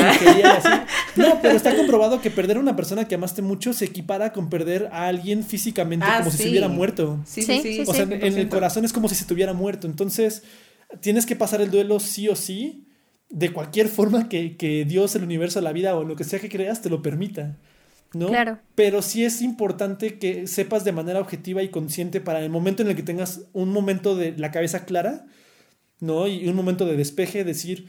No, 1.15 1.39
pero 1.41 1.55
está 1.57 1.75
comprobado 1.75 2.21
que 2.21 2.31
perder 2.31 2.55
a 2.55 2.59
una 2.61 2.75
persona 2.77 3.05
que 3.05 3.15
amaste 3.15 3.41
mucho 3.41 3.73
se 3.73 3.83
equipara 3.83 4.31
con 4.31 4.49
perder 4.49 4.87
a 4.93 5.07
alguien 5.07 5.43
físicamente 5.43 6.05
Ah, 6.07 6.19
como 6.19 6.31
si 6.31 6.37
se 6.37 6.49
hubiera 6.49 6.69
muerto. 6.69 7.19
Sí, 7.25 7.41
sí, 7.41 7.59
sí. 7.61 7.83
O 7.85 7.93
sea, 7.93 8.03
en 8.03 8.13
el 8.13 8.47
100%. 8.47 8.49
corazón 8.49 8.85
es 8.85 8.93
como 8.93 9.09
si 9.09 9.15
se 9.15 9.25
tuviera 9.25 9.51
muerto. 9.51 9.87
Entonces, 9.87 10.43
tienes 11.01 11.25
que 11.25 11.35
pasar 11.35 11.59
el 11.59 11.69
duelo 11.69 11.99
sí 11.99 12.29
o 12.29 12.35
sí, 12.37 12.85
de 13.31 13.53
cualquier 13.53 13.87
forma 13.87 14.29
que, 14.29 14.57
que 14.57 14.85
Dios, 14.85 15.15
el 15.15 15.23
universo, 15.23 15.61
la 15.61 15.71
vida 15.71 15.95
o 15.95 16.03
lo 16.03 16.15
que 16.15 16.23
sea 16.23 16.39
que 16.39 16.49
creas 16.49 16.81
te 16.81 16.89
lo 16.89 17.01
permita. 17.01 17.57
¿no? 18.13 18.27
Claro. 18.27 18.59
Pero 18.75 19.01
sí 19.01 19.23
es 19.23 19.41
importante 19.41 20.19
que 20.19 20.47
sepas 20.47 20.83
de 20.83 20.91
manera 20.91 21.19
objetiva 21.19 21.63
y 21.63 21.69
consciente 21.69 22.19
para 22.19 22.41
el 22.41 22.49
momento 22.49 22.83
en 22.83 22.89
el 22.89 22.95
que 22.95 23.03
tengas 23.03 23.45
un 23.53 23.71
momento 23.71 24.15
de 24.15 24.37
la 24.37 24.51
cabeza 24.51 24.85
clara, 24.85 25.25
¿no? 25.99 26.27
Y 26.27 26.47
un 26.47 26.55
momento 26.55 26.85
de 26.85 26.97
despeje, 26.97 27.43
decir, 27.43 27.87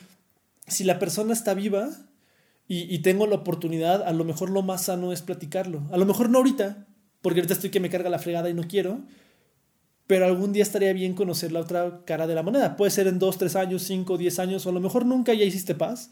si 0.68 0.84
la 0.84 0.99
persona 0.99 1.32
está 1.32 1.55
viva 1.55 1.90
y, 2.68 2.95
y 2.95 3.01
tengo 3.01 3.26
la 3.26 3.36
oportunidad, 3.36 4.03
a 4.03 4.12
lo 4.12 4.24
mejor 4.24 4.51
lo 4.51 4.62
más 4.62 4.84
sano 4.84 5.12
es 5.12 5.22
platicarlo. 5.22 5.82
A 5.90 5.97
lo 5.97 6.07
mejor 6.07 6.30
no 6.30 6.38
ahorita, 6.38 6.86
porque 7.20 7.40
ahorita 7.40 7.55
estoy 7.55 7.70
que 7.70 7.80
me 7.80 7.90
carga 7.90 8.11
la 8.11 8.20
fregada 8.20 8.49
y 8.49 8.55
no 8.55 8.62
quiero, 8.68 9.03
pero 10.07 10.26
algún 10.26 10.53
día 10.53 10.62
estaría 10.62 10.92
bien 10.92 11.14
conocer 11.14 11.53
la 11.53 11.61
otra 11.61 12.00
cara 12.05 12.26
de 12.26 12.34
la 12.34 12.42
moneda. 12.42 12.76
Puede 12.76 12.90
ser 12.90 13.07
en 13.07 13.18
dos, 13.18 13.38
tres 13.38 13.57
años, 13.57 13.82
cinco, 13.82 14.18
diez 14.18 14.38
años, 14.38 14.66
o 14.66 14.70
a 14.70 14.72
lo 14.72 14.80
mejor 14.80 15.07
nunca 15.07 15.32
ya 15.34 15.44
hiciste 15.44 15.74
paz. 15.74 16.11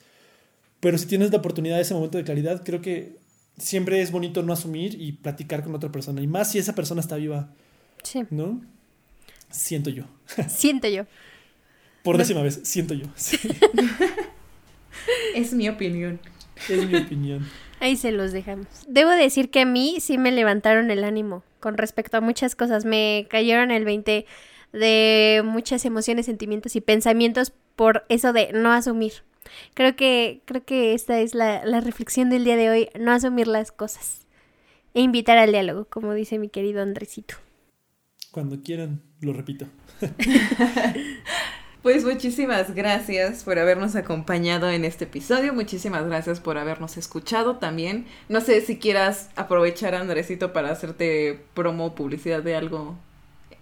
Pero 0.81 0.97
si 0.97 1.07
tienes 1.07 1.31
la 1.31 1.39
oportunidad 1.39 1.77
de 1.77 1.83
ese 1.83 1.93
momento 1.95 2.17
de 2.17 2.25
claridad, 2.25 2.63
creo 2.65 2.81
que 2.81 3.19
siempre 3.59 4.01
es 4.01 4.11
bonito 4.13 4.43
no 4.43 4.53
asumir 4.55 5.01
y 5.01 5.13
platicar 5.13 5.63
con 5.63 5.75
otra 5.75 5.93
persona. 5.93 6.23
Y 6.23 6.27
más 6.27 6.51
si 6.51 6.59
esa 6.59 6.75
persona 6.75 7.01
está 7.03 7.17
viva, 7.17 7.51
Sí. 8.03 8.23
¿no? 8.31 8.63
Siento 9.51 9.91
yo. 9.91 10.05
Siento 10.49 10.89
yo. 10.89 11.05
Por 12.03 12.17
décima 12.17 12.41
vez, 12.43 12.61
siento 12.63 12.95
yo. 12.95 13.07
Sí, 13.17 13.37
Es 15.35 15.53
mi 15.53 15.69
opinión. 15.69 16.21
es 16.69 16.89
mi 16.89 16.97
opinión. 16.97 17.47
Ahí 17.81 17.97
se 17.97 18.13
los 18.13 18.33
dejamos. 18.33 18.67
Debo 18.89 19.11
decir 19.11 19.51
que 19.51 19.61
a 19.61 19.65
mí 19.67 19.97
sí 20.01 20.19
me 20.19 20.33
levantaron 20.33 20.91
el 20.91 21.05
ánimo 21.05 21.43
con 21.61 21.77
respecto 21.79 22.17
a 22.17 22.21
muchas 22.21 22.55
cosas. 22.57 22.85
Me 22.85 23.27
cayeron 23.31 23.71
el 23.71 23.85
20 23.85 24.27
de 24.73 25.43
muchas 25.45 25.85
emociones, 25.85 26.27
sentimientos 26.27 26.77
y 26.77 26.81
pensamientos 26.81 27.53
por 27.77 28.05
eso 28.09 28.33
de 28.33 28.53
no 28.53 28.73
asumir. 28.73 29.13
Creo 29.75 29.97
que, 29.97 30.43
creo 30.45 30.65
que 30.65 30.95
esta 30.95 31.21
es 31.21 31.35
la, 31.35 31.65
la 31.65 31.81
reflexión 31.81 32.31
del 32.31 32.45
día 32.45 32.57
de 32.57 32.71
hoy, 32.71 32.89
no 32.99 33.13
asumir 33.13 33.47
las 33.47 33.73
cosas. 33.73 34.27
E 34.93 35.01
invitar 35.01 35.39
al 35.39 35.53
diálogo, 35.53 35.85
como 35.85 36.15
dice 36.15 36.39
mi 36.39 36.49
querido 36.49 36.83
Andresito. 36.83 37.37
Cuando 38.33 38.61
quieran, 38.61 39.03
lo 39.21 39.33
repito. 39.33 39.67
Pues 41.83 42.05
muchísimas 42.05 42.75
gracias 42.75 43.43
por 43.43 43.59
habernos 43.59 43.97
acompañado 43.97 44.69
en 44.69 44.85
este 44.85 45.05
episodio. 45.05 45.55
Muchísimas 45.55 46.05
gracias 46.05 46.39
por 46.39 46.59
habernos 46.59 46.99
escuchado 46.99 47.57
también. 47.57 48.07
No 48.29 48.43
sé 48.43 48.61
si 48.61 48.79
quieras 48.79 49.31
aprovechar, 49.35 49.95
Andresito, 49.95 50.53
para 50.53 50.71
hacerte 50.71 51.41
promo, 51.55 51.95
publicidad 51.95 52.43
de 52.43 52.55
algo. 52.55 52.99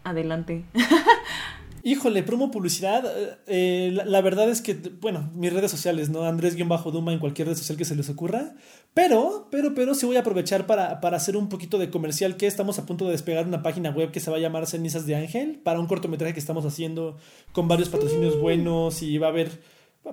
Adelante. 0.03 0.64
Híjole, 1.83 2.22
promo 2.22 2.51
publicidad. 2.51 3.05
eh, 3.47 3.91
la, 3.93 4.05
la 4.05 4.20
verdad 4.20 4.49
es 4.49 4.61
que, 4.61 4.74
bueno, 5.01 5.31
mis 5.35 5.53
redes 5.53 5.70
sociales, 5.70 6.11
¿no? 6.11 6.24
Andrés-Duma 6.24 7.12
en 7.12 7.18
cualquier 7.18 7.49
red 7.49 7.57
social 7.57 7.79
que 7.79 7.85
se 7.85 7.95
les 7.97 8.09
ocurra. 8.11 8.55
Pero, 8.95 9.49
pero, 9.51 9.74
pero 9.74 9.95
sí 9.95 10.07
voy 10.07 10.16
a 10.16 10.20
aprovechar 10.20 10.66
para, 10.66 11.01
para 11.01 11.16
hacer 11.16 11.37
un 11.37 11.49
poquito 11.49 11.79
de 11.79 11.91
comercial 11.91 12.37
que 12.37 12.47
estamos 12.47 12.79
a 12.79 12.87
punto 12.87 13.05
de 13.05 13.12
despegar 13.12 13.47
una 13.47 13.62
página 13.62 13.91
web 13.91 14.11
que 14.11 14.20
se 14.20 14.31
va 14.31 14.39
a 14.39 14.41
llamar 14.41 14.66
Cenizas 14.66 15.07
de 15.07 15.14
Ángel 15.14 15.61
para 15.62 15.79
un 15.79 15.87
cortometraje 15.87 16.35
que 16.35 16.41
estamos 16.41 16.64
haciendo 16.64 17.16
con 17.53 17.68
varios 17.68 17.89
patrocinios 17.89 18.41
buenos 18.41 19.03
y 19.03 19.18
va 19.18 19.29
a 19.29 19.31
haber, 19.31 19.61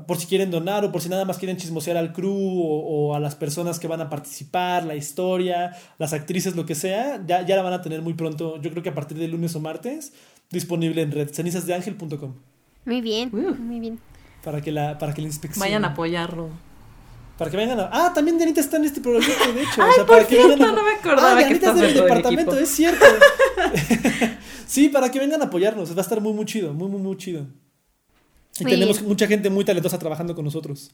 por 0.05 0.17
si 0.17 0.27
quieren 0.27 0.51
donar 0.51 0.85
o 0.85 0.91
por 0.91 1.01
si 1.01 1.09
nada 1.09 1.25
más 1.25 1.37
quieren 1.39 1.57
chismosear 1.57 1.97
al 1.97 2.13
crew 2.13 2.31
o, 2.31 3.09
o 3.09 3.15
a 3.15 3.19
las 3.19 3.35
personas 3.35 3.79
que 3.79 3.87
van 3.87 4.01
a 4.01 4.09
participar, 4.09 4.85
la 4.85 4.95
historia, 4.95 5.75
las 5.97 6.13
actrices, 6.13 6.55
lo 6.55 6.65
que 6.65 6.75
sea, 6.75 7.23
ya, 7.25 7.43
ya 7.43 7.55
la 7.55 7.63
van 7.63 7.73
a 7.73 7.81
tener 7.81 8.01
muy 8.01 8.13
pronto, 8.13 8.61
yo 8.61 8.69
creo 8.69 8.83
que 8.83 8.89
a 8.89 8.95
partir 8.95 9.17
de 9.17 9.27
lunes 9.27 9.55
o 9.55 9.59
martes, 9.59 10.13
disponible 10.51 11.01
en 11.01 11.11
red, 11.11 11.29
cenizasdeangel.com. 11.33 12.33
Muy 12.85 13.01
bien, 13.01 13.29
Uh. 13.33 13.55
muy 13.55 13.79
bien. 13.79 13.99
Para 14.43 14.61
que 14.61 14.71
la, 14.71 14.97
para 14.97 15.13
que 15.13 15.21
la 15.21 15.27
inspección. 15.27 15.61
Vayan 15.61 15.85
a 15.85 15.89
apoyarlo. 15.89 16.49
Para 17.37 17.51
que 17.51 17.57
vengan 17.57 17.79
a... 17.79 17.89
Ah, 17.91 18.13
también 18.13 18.37
Dianita 18.37 18.61
está 18.61 18.77
en 18.77 18.85
este 18.85 19.01
proyecto, 19.01 19.51
de 19.53 19.61
hecho. 19.63 19.81
Ay, 19.83 19.89
o 19.89 19.93
sea, 19.93 20.05
por 20.05 20.15
para 20.15 20.27
que 20.27 20.35
cierto, 20.35 20.49
vengan 20.51 20.69
a- 20.69 20.71
no 20.73 20.83
me 20.83 20.91
acordaba 20.91 21.31
ah, 21.31 21.37
que 21.37 21.43
Dianita 21.45 21.65
estás 21.67 21.75
es 21.75 21.81
del 21.81 21.93
dentro 21.93 22.03
del 22.03 22.13
departamento, 22.13 22.51
equipo. 22.51 22.63
es 22.63 22.69
cierto. 22.69 23.05
sí, 24.67 24.89
para 24.89 25.11
que 25.11 25.19
vengan 25.19 25.41
a 25.41 25.45
apoyarnos. 25.45 25.91
Va 25.91 25.97
a 25.97 26.01
estar 26.01 26.21
muy, 26.21 26.33
muy 26.33 26.45
chido, 26.45 26.73
muy, 26.73 26.87
muy, 26.87 27.01
muy 27.01 27.17
chido. 27.17 27.45
Y 28.59 28.63
Muy 28.63 28.71
tenemos 28.71 28.97
bien. 28.99 29.09
mucha 29.09 29.27
gente 29.27 29.49
muy 29.49 29.65
talentosa 29.65 29.99
trabajando 29.99 30.33
con 30.33 30.45
nosotros. 30.45 30.91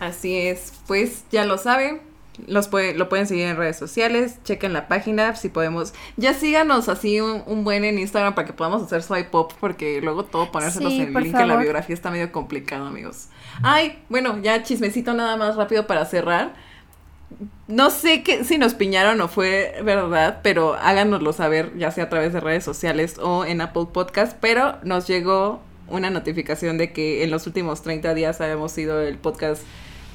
Así 0.00 0.34
es, 0.36 0.72
pues 0.86 1.24
ya 1.30 1.44
lo 1.44 1.58
saben. 1.58 2.00
Los 2.46 2.68
puede- 2.68 2.94
lo 2.94 3.08
pueden 3.10 3.26
seguir 3.26 3.46
en 3.46 3.56
redes 3.58 3.76
sociales, 3.76 4.38
chequen 4.44 4.72
la 4.72 4.88
página, 4.88 5.36
si 5.36 5.48
podemos. 5.50 5.92
Ya 6.16 6.32
síganos 6.32 6.88
así 6.88 7.20
un, 7.20 7.42
un 7.46 7.62
buen 7.62 7.84
en 7.84 7.98
Instagram 7.98 8.34
para 8.34 8.46
que 8.46 8.52
podamos 8.54 8.82
hacer 8.82 9.02
swipe 9.02 9.36
up, 9.36 9.48
porque 9.60 10.00
luego 10.00 10.24
todo 10.24 10.50
ponérselos 10.50 10.92
Sí, 10.92 11.02
en 11.02 11.08
el 11.16 11.22
link 11.24 11.34
en 11.38 11.48
la 11.48 11.56
biografía 11.56 11.94
está 11.94 12.10
medio 12.10 12.32
complicado, 12.32 12.86
amigos. 12.86 13.28
Ay, 13.62 14.02
bueno, 14.08 14.38
ya 14.42 14.62
chismecito 14.62 15.12
nada 15.12 15.36
más 15.36 15.56
rápido 15.56 15.86
para 15.86 16.06
cerrar. 16.06 16.54
No 17.68 17.90
sé 17.90 18.22
qué, 18.22 18.44
si 18.44 18.58
nos 18.58 18.74
piñaron 18.74 19.20
o 19.20 19.28
fue 19.28 19.74
verdad, 19.84 20.40
pero 20.42 20.74
háganoslo 20.74 21.32
saber, 21.32 21.76
ya 21.78 21.90
sea 21.90 22.04
a 22.04 22.08
través 22.08 22.32
de 22.32 22.40
redes 22.40 22.64
sociales 22.64 23.16
o 23.20 23.44
en 23.44 23.60
Apple 23.60 23.86
Podcast. 23.92 24.36
Pero 24.40 24.76
nos 24.84 25.06
llegó 25.06 25.60
una 25.88 26.10
notificación 26.10 26.78
de 26.78 26.92
que 26.92 27.24
en 27.24 27.30
los 27.30 27.46
últimos 27.46 27.82
30 27.82 28.14
días 28.14 28.40
habíamos 28.40 28.72
sido 28.72 29.00
el 29.00 29.16
podcast 29.18 29.62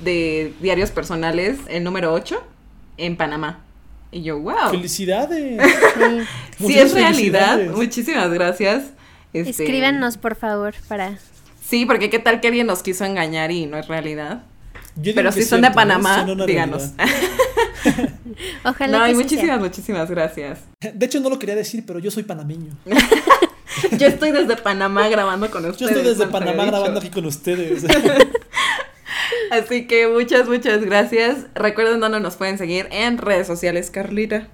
de 0.03 0.53
diarios 0.59 0.91
personales, 0.91 1.59
el 1.67 1.83
número 1.83 2.13
8, 2.13 2.41
en 2.97 3.17
Panamá. 3.17 3.63
Y 4.11 4.23
yo, 4.23 4.39
wow. 4.39 4.71
¡Felicidades! 4.71 5.61
Sí. 6.57 6.75
Es 6.75 6.91
realidad, 6.91 7.59
muchísimas 7.75 8.31
gracias. 8.31 8.85
Este, 9.31 9.63
Escríbanos, 9.63 10.17
por 10.17 10.35
favor, 10.35 10.73
para... 10.87 11.19
Sí, 11.61 11.85
porque 11.85 12.09
qué 12.09 12.17
tal 12.17 12.41
que 12.41 12.47
alguien 12.47 12.65
nos 12.65 12.81
quiso 12.81 13.05
engañar 13.05 13.51
y 13.51 13.67
no 13.67 13.77
es 13.77 13.87
realidad. 13.87 14.41
Pero 15.03 15.31
si 15.31 15.43
son 15.43 15.61
de 15.61 15.67
cierto. 15.67 15.75
Panamá, 15.75 16.25
díganos. 16.47 16.93
Ojalá 18.65 18.99
no, 18.99 19.05
que 19.05 19.11
y 19.11 19.15
muchísimas, 19.15 19.59
muchísimas 19.59 20.09
gracias. 20.09 20.59
De 20.79 21.05
hecho, 21.05 21.19
no 21.19 21.29
lo 21.29 21.37
quería 21.37 21.55
decir, 21.55 21.83
pero 21.85 21.99
yo 21.99 22.09
soy 22.11 22.23
panameño. 22.23 22.71
Yo 23.91 24.07
estoy 24.07 24.31
desde 24.31 24.55
Panamá 24.57 25.07
grabando 25.07 25.51
con 25.51 25.63
ustedes. 25.65 25.91
Yo 25.91 25.97
estoy 25.99 26.03
desde 26.03 26.25
Panamá 26.31 26.65
grabando 26.65 26.99
aquí 26.99 27.11
con 27.11 27.25
ustedes. 27.25 27.85
Así 29.51 29.88
que 29.88 30.07
muchas, 30.07 30.47
muchas 30.47 30.84
gracias. 30.84 31.47
Recuerden 31.55 31.99
dónde 31.99 32.19
nos 32.19 32.36
pueden 32.36 32.57
seguir 32.57 32.88
en 32.91 33.17
redes 33.17 33.47
sociales, 33.47 33.91
Carlita. 33.91 34.47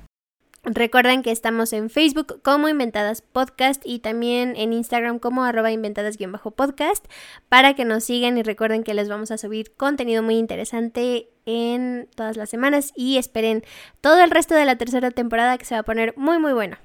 Recuerden 0.66 1.24
que 1.24 1.32
estamos 1.32 1.74
en 1.74 1.90
Facebook 1.90 2.42
como 2.42 2.70
Inventadas 2.70 3.22
Podcast 3.22 3.82
y 3.86 4.00
también 4.00 4.54
en 4.56 4.72
Instagram 4.72 5.20
como 5.20 5.44
arroba 5.44 5.72
inventadas-podcast 5.72 7.06
para 7.50 7.74
que 7.74 7.84
nos 7.84 8.06
sigan 8.06 8.38
y 8.38 8.44
recuerden 8.44 8.84
que 8.84 8.94
les 8.94 9.10
vamos 9.10 9.32
a 9.32 9.38
subir 9.38 9.76
contenido 9.76 10.24
muy 10.24 10.36
interesante 10.36 11.28
en 11.46 12.08
todas 12.16 12.38
las 12.38 12.50
semanas 12.50 12.94
y 12.96 13.18
esperen 13.18 13.66
todo 14.00 14.24
el 14.24 14.32
resto 14.32 14.56
de 14.56 14.64
la 14.64 14.78
tercera 14.78 15.12
temporada 15.12 15.58
que 15.58 15.66
se 15.66 15.76
va 15.76 15.82
a 15.82 15.84
poner 15.84 16.14
muy 16.16 16.40
muy 16.40 16.54
bueno. 16.54 16.78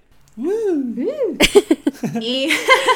Y, 2.20 2.48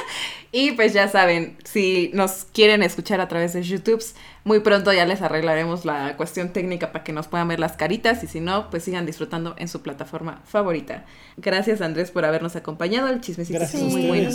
y 0.52 0.72
pues 0.72 0.92
ya 0.92 1.08
saben, 1.08 1.56
si 1.64 2.10
nos 2.14 2.46
quieren 2.52 2.82
escuchar 2.82 3.20
a 3.20 3.28
través 3.28 3.52
de 3.52 3.62
YouTube, 3.62 4.02
muy 4.44 4.60
pronto 4.60 4.92
ya 4.92 5.06
les 5.06 5.22
arreglaremos 5.22 5.84
la 5.84 6.16
cuestión 6.16 6.52
técnica 6.52 6.92
para 6.92 7.04
que 7.04 7.12
nos 7.12 7.28
puedan 7.28 7.48
ver 7.48 7.60
las 7.60 7.72
caritas 7.72 8.22
y 8.24 8.26
si 8.26 8.40
no, 8.40 8.70
pues 8.70 8.84
sigan 8.84 9.06
disfrutando 9.06 9.54
en 9.58 9.68
su 9.68 9.82
plataforma 9.82 10.40
favorita. 10.44 11.04
Gracias 11.36 11.80
Andrés 11.80 12.10
por 12.10 12.24
habernos 12.24 12.56
acompañado. 12.56 13.08
El 13.08 13.20
chismecito 13.20 13.62
a 13.62 13.78
muy 13.78 14.06
bueno. 14.06 14.30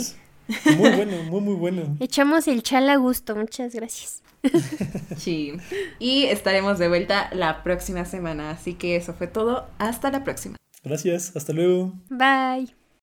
Muy 0.76 0.90
bueno, 0.90 1.22
muy, 1.24 1.40
muy 1.40 1.54
bueno. 1.54 1.96
Echamos 2.00 2.48
el 2.48 2.62
chal 2.62 2.88
a 2.88 2.96
gusto, 2.96 3.36
muchas 3.36 3.74
gracias. 3.74 4.22
Sí. 5.16 5.54
Y 5.98 6.24
estaremos 6.26 6.78
de 6.78 6.88
vuelta 6.88 7.28
la 7.32 7.64
próxima 7.64 8.04
semana. 8.04 8.50
Así 8.50 8.74
que 8.74 8.94
eso 8.94 9.12
fue 9.14 9.26
todo. 9.26 9.66
Hasta 9.78 10.12
la 10.12 10.22
próxima. 10.22 10.56
Gracias, 10.84 11.36
hasta 11.36 11.52
luego. 11.52 11.92
Bye. 12.08 12.77